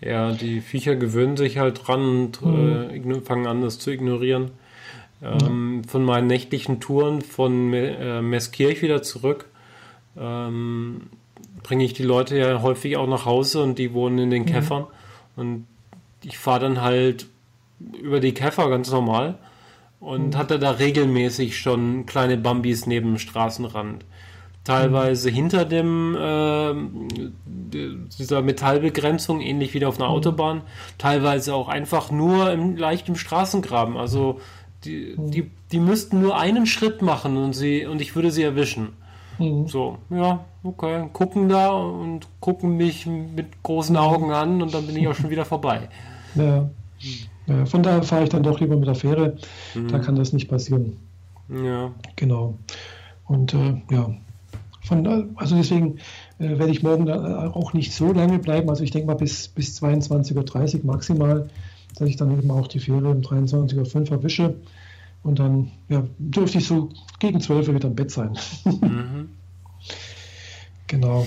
Ja, 0.00 0.32
die 0.32 0.60
Viecher 0.60 0.96
gewöhnen 0.96 1.36
sich 1.36 1.58
halt 1.58 1.86
dran 1.86 2.00
und 2.00 2.42
mhm. 2.42 3.12
äh, 3.12 3.20
fangen 3.20 3.46
an, 3.46 3.62
das 3.62 3.78
zu 3.78 3.90
ignorieren. 3.90 4.50
Ähm, 5.22 5.82
von 5.88 6.04
meinen 6.04 6.26
nächtlichen 6.26 6.80
Touren 6.80 7.22
von 7.22 7.72
äh, 7.72 8.20
Meßkirch 8.20 8.82
wieder 8.82 9.02
zurück 9.02 9.46
ähm, 10.18 11.02
bringe 11.66 11.84
ich 11.84 11.94
die 11.94 12.04
Leute 12.04 12.38
ja 12.38 12.62
häufig 12.62 12.96
auch 12.96 13.08
nach 13.08 13.24
Hause 13.24 13.60
und 13.60 13.76
die 13.76 13.92
wohnen 13.92 14.18
in 14.18 14.30
den 14.30 14.42
mhm. 14.42 14.46
Käffern. 14.46 14.86
Und 15.34 15.66
ich 16.22 16.38
fahre 16.38 16.60
dann 16.60 16.80
halt 16.80 17.26
über 18.00 18.20
die 18.20 18.34
Käfer 18.34 18.70
ganz 18.70 18.90
normal 18.92 19.38
und 19.98 20.34
mhm. 20.34 20.38
hatte 20.38 20.60
da 20.60 20.70
regelmäßig 20.70 21.58
schon 21.58 22.06
kleine 22.06 22.36
Bambis 22.36 22.86
neben 22.86 23.14
dem 23.14 23.18
Straßenrand. 23.18 24.04
Teilweise 24.62 25.30
mhm. 25.30 25.34
hinter 25.34 25.64
dem 25.64 26.14
äh, 26.14 26.74
dieser 28.16 28.42
Metallbegrenzung, 28.42 29.40
ähnlich 29.40 29.74
wie 29.74 29.84
auf 29.84 29.98
einer 29.98 30.08
mhm. 30.08 30.14
Autobahn, 30.14 30.62
teilweise 30.98 31.52
auch 31.52 31.66
einfach 31.68 32.12
nur 32.12 32.52
im 32.52 32.76
leichten 32.76 33.16
Straßengraben. 33.16 33.96
Also 33.96 34.40
die, 34.84 35.16
mhm. 35.16 35.30
die, 35.32 35.50
die 35.72 35.80
müssten 35.80 36.20
nur 36.20 36.38
einen 36.38 36.66
Schritt 36.66 37.02
machen 37.02 37.36
und 37.36 37.54
sie 37.54 37.86
und 37.86 38.00
ich 38.00 38.14
würde 38.14 38.30
sie 38.30 38.44
erwischen. 38.44 38.90
Mhm. 39.38 39.66
So, 39.68 39.98
ja, 40.10 40.44
okay. 40.62 41.08
Gucken 41.12 41.48
da 41.48 41.70
und 41.70 42.26
gucken 42.40 42.76
mich 42.76 43.06
mit 43.06 43.62
großen 43.62 43.96
Augen 43.96 44.32
an 44.32 44.62
und 44.62 44.74
dann 44.74 44.86
bin 44.86 44.96
ich 44.96 45.08
auch 45.08 45.14
schon 45.14 45.30
wieder 45.30 45.44
vorbei. 45.44 45.88
Ja. 46.34 46.68
ja 47.46 47.64
von 47.64 47.82
daher 47.82 48.02
fahre 48.02 48.24
ich 48.24 48.28
dann 48.28 48.42
doch 48.42 48.60
lieber 48.60 48.76
mit 48.76 48.86
der 48.86 48.94
Fähre. 48.94 49.38
Mhm. 49.74 49.88
Da 49.88 50.00
kann 50.00 50.14
das 50.14 50.34
nicht 50.34 50.48
passieren. 50.48 50.98
Ja. 51.48 51.92
Genau. 52.16 52.58
Und 53.24 53.54
äh, 53.54 53.80
ja, 53.90 54.10
von, 54.82 55.30
also 55.36 55.56
deswegen 55.56 55.96
äh, 56.38 56.58
werde 56.58 56.72
ich 56.72 56.82
morgen 56.82 57.10
auch 57.10 57.72
nicht 57.72 57.94
so 57.94 58.12
lange 58.12 58.38
bleiben. 58.38 58.68
Also 58.68 58.84
ich 58.84 58.90
denke 58.90 59.06
mal 59.06 59.14
bis, 59.14 59.48
bis 59.48 59.82
22.30 59.82 60.80
Uhr 60.80 60.84
maximal 60.84 61.48
dass 61.96 62.08
ich 62.08 62.16
dann 62.16 62.36
eben 62.36 62.50
auch 62.50 62.68
die 62.68 62.78
Fähre 62.78 63.08
um 63.08 63.20
23.05 63.20 63.96
Uhr 63.96 64.12
erwische. 64.12 64.54
Und 65.26 65.40
dann 65.40 65.72
ja, 65.88 66.04
dürfte 66.18 66.58
ich 66.58 66.66
so 66.66 66.88
gegen 67.18 67.40
12 67.40 67.66
Uhr 67.66 67.74
wieder 67.74 67.88
im 67.88 67.96
Bett 67.96 68.12
sein. 68.12 68.38
Mhm. 68.64 69.28
genau. 70.86 71.26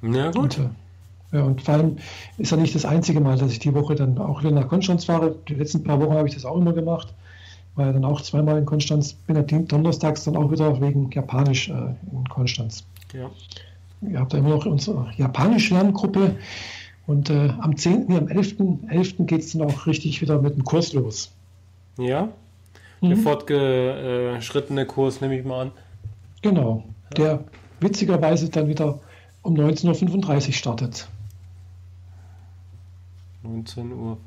Na 0.00 0.30
gut. 0.30 0.58
Und, 0.58 0.64
äh, 1.32 1.36
ja, 1.36 1.42
und 1.42 1.60
vor 1.60 1.74
allem 1.74 1.96
ist 2.38 2.50
ja 2.50 2.56
nicht 2.56 2.74
das 2.74 2.86
einzige 2.86 3.20
Mal, 3.20 3.36
dass 3.36 3.52
ich 3.52 3.58
die 3.58 3.74
Woche 3.74 3.94
dann 3.94 4.16
auch 4.16 4.40
wieder 4.40 4.52
nach 4.52 4.68
Konstanz 4.68 5.04
fahre. 5.04 5.36
Die 5.48 5.54
letzten 5.54 5.84
paar 5.84 6.00
Wochen 6.00 6.14
habe 6.14 6.26
ich 6.26 6.32
das 6.32 6.46
auch 6.46 6.56
immer 6.56 6.72
gemacht. 6.72 7.12
War 7.74 7.86
ja 7.86 7.92
dann 7.92 8.06
auch 8.06 8.22
zweimal 8.22 8.56
in 8.56 8.64
Konstanz. 8.64 9.12
Bin 9.12 9.36
ja 9.36 9.42
donnerstags 9.42 10.24
dann 10.24 10.34
auch 10.34 10.50
wieder 10.50 10.80
wegen 10.80 11.10
Japanisch 11.10 11.68
äh, 11.68 11.72
in 11.72 12.24
Konstanz. 12.30 12.86
Ja. 13.12 13.30
Ihr 14.00 14.18
habt 14.18 14.32
ja 14.32 14.38
immer 14.38 14.48
noch 14.48 14.64
unsere 14.64 15.10
Japanisch-Lerngruppe. 15.18 16.36
Und 17.06 17.28
äh, 17.28 17.50
am 17.60 17.76
10., 17.76 18.06
nee, 18.08 18.16
am 18.16 18.28
11.11. 18.28 18.88
11. 18.88 19.14
geht 19.26 19.40
es 19.40 19.52
dann 19.52 19.70
auch 19.70 19.86
richtig 19.86 20.22
wieder 20.22 20.40
mit 20.40 20.56
dem 20.56 20.64
Kurs 20.64 20.94
los. 20.94 21.32
Ja? 21.98 22.30
Mhm. 23.00 23.08
Der 23.08 23.16
fortgeschrittene 23.18 24.86
Kurs, 24.86 25.20
nehme 25.20 25.38
ich 25.38 25.44
mal 25.44 25.62
an. 25.62 25.72
Genau. 26.42 26.84
Der 27.16 27.44
witzigerweise 27.80 28.48
dann 28.48 28.68
wieder 28.68 28.98
um 29.42 29.54
19.35 29.54 30.46
Uhr 30.48 30.52
startet. 30.52 31.08
19.35 33.44 33.92
Uhr. 33.92 34.18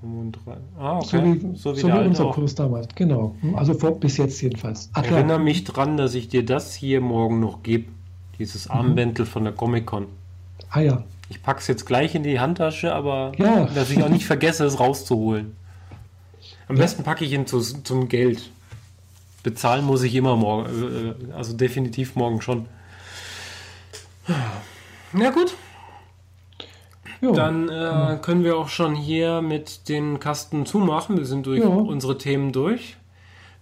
Ah, 0.80 0.98
okay. 0.98 1.06
So 1.06 1.24
wie, 1.24 1.58
so 1.58 1.76
wie, 1.76 1.80
so 1.80 1.88
wie 1.88 2.08
unser 2.08 2.26
auch. 2.26 2.36
Kurs 2.36 2.56
damals, 2.56 2.88
genau. 2.96 3.36
Also 3.54 3.74
vor, 3.74 4.00
bis 4.00 4.18
jetzt 4.18 4.42
jedenfalls. 4.42 4.90
Ach, 4.94 5.04
Erinnere 5.04 5.38
ja. 5.38 5.44
mich 5.44 5.64
dran, 5.66 5.98
dass 5.98 6.14
ich 6.14 6.30
dir 6.30 6.46
das 6.46 6.74
hier 6.74 7.02
morgen 7.02 7.40
noch 7.40 7.64
gebe. 7.64 7.92
Dieses 8.38 8.70
Armbändel 8.70 9.26
mhm. 9.26 9.30
von 9.30 9.44
der 9.44 9.54
Comic-Con. 9.54 10.06
Ah 10.70 10.80
ja, 10.80 11.04
ich 11.30 11.44
packe 11.44 11.60
es 11.60 11.68
jetzt 11.68 11.86
gleich 11.86 12.16
in 12.16 12.24
die 12.24 12.40
Handtasche, 12.40 12.94
aber 12.94 13.34
ja. 13.38 13.66
dass 13.66 13.92
ich 13.92 14.02
auch 14.02 14.10
nicht 14.10 14.26
vergesse, 14.26 14.66
es 14.66 14.80
rauszuholen. 14.80 15.56
Am 16.68 16.76
ja. 16.76 16.84
besten 16.84 17.04
packe 17.04 17.26
ich 17.26 17.34
ihn 17.34 17.46
zu, 17.46 17.60
zum 17.60 18.08
Geld. 18.08 18.50
Bezahlen 19.44 19.86
muss 19.86 20.04
ich 20.04 20.16
immer 20.16 20.36
morgen, 20.36 21.26
äh, 21.30 21.34
also 21.34 21.56
definitiv 21.56 22.16
morgen 22.16 22.42
schon. 22.42 22.68
Na 25.14 25.30
gut. 25.32 25.56
Jo. 27.22 27.34
Dann 27.34 27.68
äh, 27.68 28.18
können 28.22 28.44
wir 28.44 28.58
auch 28.58 28.70
schon 28.70 28.96
hier 28.96 29.42
mit 29.42 29.90
den 29.90 30.20
Kasten 30.20 30.66
zumachen. 30.66 31.18
Wir 31.18 31.26
sind 31.26 31.46
durch 31.46 31.60
ja. 31.60 31.68
unsere 31.68 32.18
Themen 32.18 32.52
durch. 32.52 32.96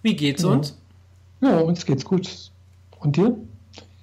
Wie 0.02 0.14
geht's 0.14 0.42
ja. 0.42 0.50
uns? 0.50 0.78
Ja, 1.40 1.58
uns 1.58 1.84
geht's 1.84 2.04
gut. 2.04 2.50
Und 3.00 3.16
dir? 3.16 3.36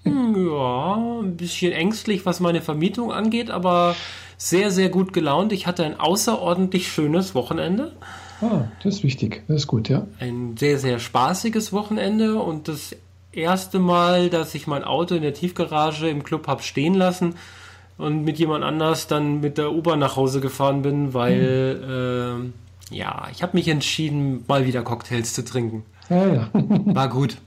Ja, 0.03 1.19
ein 1.21 1.35
bisschen 1.35 1.71
ängstlich, 1.71 2.25
was 2.25 2.39
meine 2.39 2.61
Vermietung 2.61 3.11
angeht, 3.11 3.49
aber 3.49 3.95
sehr, 4.37 4.69
sehr 4.71 4.89
gut 4.89 5.13
gelaunt. 5.13 5.51
Ich 5.51 5.67
hatte 5.67 5.83
ein 5.85 5.99
außerordentlich 5.99 6.91
schönes 6.91 7.33
Wochenende. 7.33 7.93
Ah, 8.41 8.65
das 8.83 8.95
ist 8.95 9.03
wichtig. 9.03 9.43
Das 9.47 9.57
ist 9.57 9.67
gut, 9.67 9.89
ja. 9.89 10.05
Ein 10.19 10.57
sehr, 10.57 10.77
sehr 10.77 10.99
spaßiges 10.99 11.71
Wochenende 11.73 12.35
und 12.41 12.67
das 12.67 12.95
erste 13.31 13.79
Mal, 13.79 14.29
dass 14.29 14.55
ich 14.55 14.67
mein 14.67 14.83
Auto 14.83 15.15
in 15.15 15.21
der 15.21 15.33
Tiefgarage 15.33 16.09
im 16.09 16.23
Club 16.23 16.47
habe 16.47 16.63
stehen 16.63 16.93
lassen 16.93 17.35
und 17.97 18.23
mit 18.23 18.39
jemand 18.39 18.63
anders 18.63 19.07
dann 19.07 19.39
mit 19.39 19.57
der 19.57 19.71
U-Bahn 19.71 19.99
nach 19.99 20.15
Hause 20.15 20.41
gefahren 20.41 20.81
bin, 20.81 21.13
weil 21.13 21.79
hm. 21.81 22.53
äh, 22.91 22.95
ja, 22.95 23.27
ich 23.31 23.41
habe 23.41 23.57
mich 23.57 23.67
entschieden, 23.67 24.43
mal 24.47 24.65
wieder 24.65 24.83
Cocktails 24.83 25.33
zu 25.33 25.43
trinken. 25.43 25.83
Ja, 26.09 26.27
ja. 26.27 26.49
War 26.53 27.09
gut. 27.09 27.37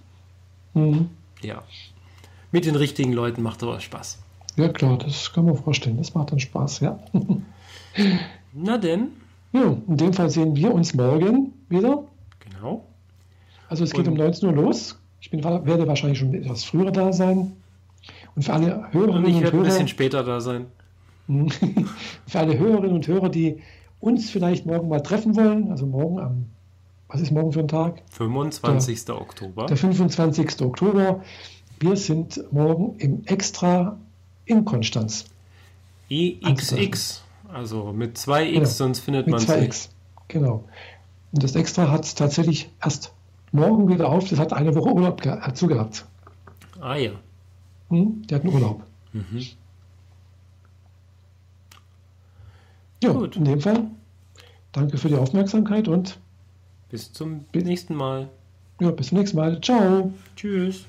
Mhm. 0.75 1.11
Ja. 1.43 1.63
Mit 2.51 2.65
den 2.65 2.75
richtigen 2.75 3.13
Leuten 3.13 3.43
macht 3.43 3.63
aber 3.63 3.79
Spaß. 3.81 4.19
Ja, 4.57 4.69
klar, 4.69 4.99
das 4.99 5.33
kann 5.33 5.45
man 5.45 5.57
vorstellen. 5.57 5.99
Das 5.99 6.15
macht 6.15 6.33
dann 6.33 6.41
Spaß, 6.41 6.81
ja. 6.81 6.99
Na 8.53 8.79
denn. 8.79 9.09
Ja, 9.53 9.77
in 9.87 9.97
dem 9.97 10.13
Fall 10.13 10.31
sehen 10.31 10.57
wir 10.57 10.73
uns 10.75 10.95
morgen 10.95 11.55
wieder. 11.69 12.05
Genau. 12.41 12.85
Also 13.69 13.85
es 13.85 13.93
geht 13.93 14.07
Und 14.07 14.13
um 14.13 14.19
19 14.19 14.49
Uhr 14.49 14.55
los. 14.55 14.99
Ich 15.21 15.31
bin, 15.31 15.43
werde 15.43 15.87
wahrscheinlich 15.87 16.19
schon 16.19 16.35
etwas 16.35 16.65
früher 16.65 16.91
da 16.91 17.13
sein. 17.13 17.53
Und 18.35 18.43
für 18.45 18.53
alle 18.53 18.93
Hörerinnen 18.93 19.25
und, 19.25 19.31
ich 19.31 19.43
werde 19.43 19.59
ein 19.59 19.65
bisschen 19.65 19.89
später 19.89 20.23
da 20.23 20.41
sein. 20.41 20.67
für 22.27 22.39
alle 22.39 22.59
Hörerinnen 22.59 22.93
und 22.93 23.07
Hörer, 23.07 23.29
die 23.29 23.61
uns 24.01 24.31
vielleicht 24.31 24.65
morgen 24.65 24.89
mal 24.89 25.01
treffen 25.01 25.37
wollen, 25.37 25.71
also 25.71 25.87
morgen 25.87 26.21
am, 26.21 26.47
was 27.09 27.21
ist 27.21 27.33
morgen 27.33 27.53
für 27.53 27.61
ein 27.61 27.69
Tag? 27.69 28.03
25. 28.11 29.05
Der, 29.07 29.21
Oktober. 29.21 29.67
Der 29.67 29.77
25. 29.77 30.63
Oktober. 30.63 31.23
Wir 31.81 31.97
sind 31.97 32.43
morgen 32.53 32.97
im 32.99 33.25
Extra 33.25 33.99
in 34.45 34.65
Konstanz. 34.65 35.27
EXX, 36.11 37.23
also 37.59 37.93
mit 37.93 38.17
zwei 38.17 38.45
X, 38.47 38.55
genau, 38.55 38.67
sonst 38.67 39.01
findet 39.01 39.27
man 39.27 39.41
es 39.41 39.49
nicht. 39.49 39.91
Genau. 40.29 40.65
Und 41.33 41.43
das 41.43 41.57
Extra 41.57 41.91
hat 41.91 42.05
es 42.05 42.15
tatsächlich 42.15 42.71
erst 42.81 43.13
morgen 43.51 43.89
wieder 43.89 44.09
auf. 44.09 44.29
Das 44.29 44.39
hat 44.39 44.53
eine 44.53 44.75
Woche 44.75 44.93
Urlaub 44.93 45.21
dazu 45.23 45.67
gehabt. 45.67 46.07
Ah 46.81 46.97
ja. 46.97 47.11
Hm, 47.91 48.23
der 48.29 48.37
hat 48.37 48.45
einen 48.45 48.55
Urlaub. 48.55 48.85
Mhm. 49.13 49.43
Ja, 53.03 53.13
Gut. 53.13 53.37
in 53.37 53.45
dem 53.45 53.61
Fall 53.61 53.91
danke 54.73 54.99
für 54.99 55.09
die 55.09 55.17
Aufmerksamkeit 55.17 55.89
und 55.89 56.19
bis 56.91 57.13
zum 57.13 57.45
nächsten 57.53 57.95
Mal. 57.95 58.29
Ja, 58.81 58.93
bis 58.93 59.09
zum 59.09 59.19
nächsten 59.19 59.37
Mal. 59.37 59.61
Ciao. 59.61 60.13
Tschüss. 60.37 60.87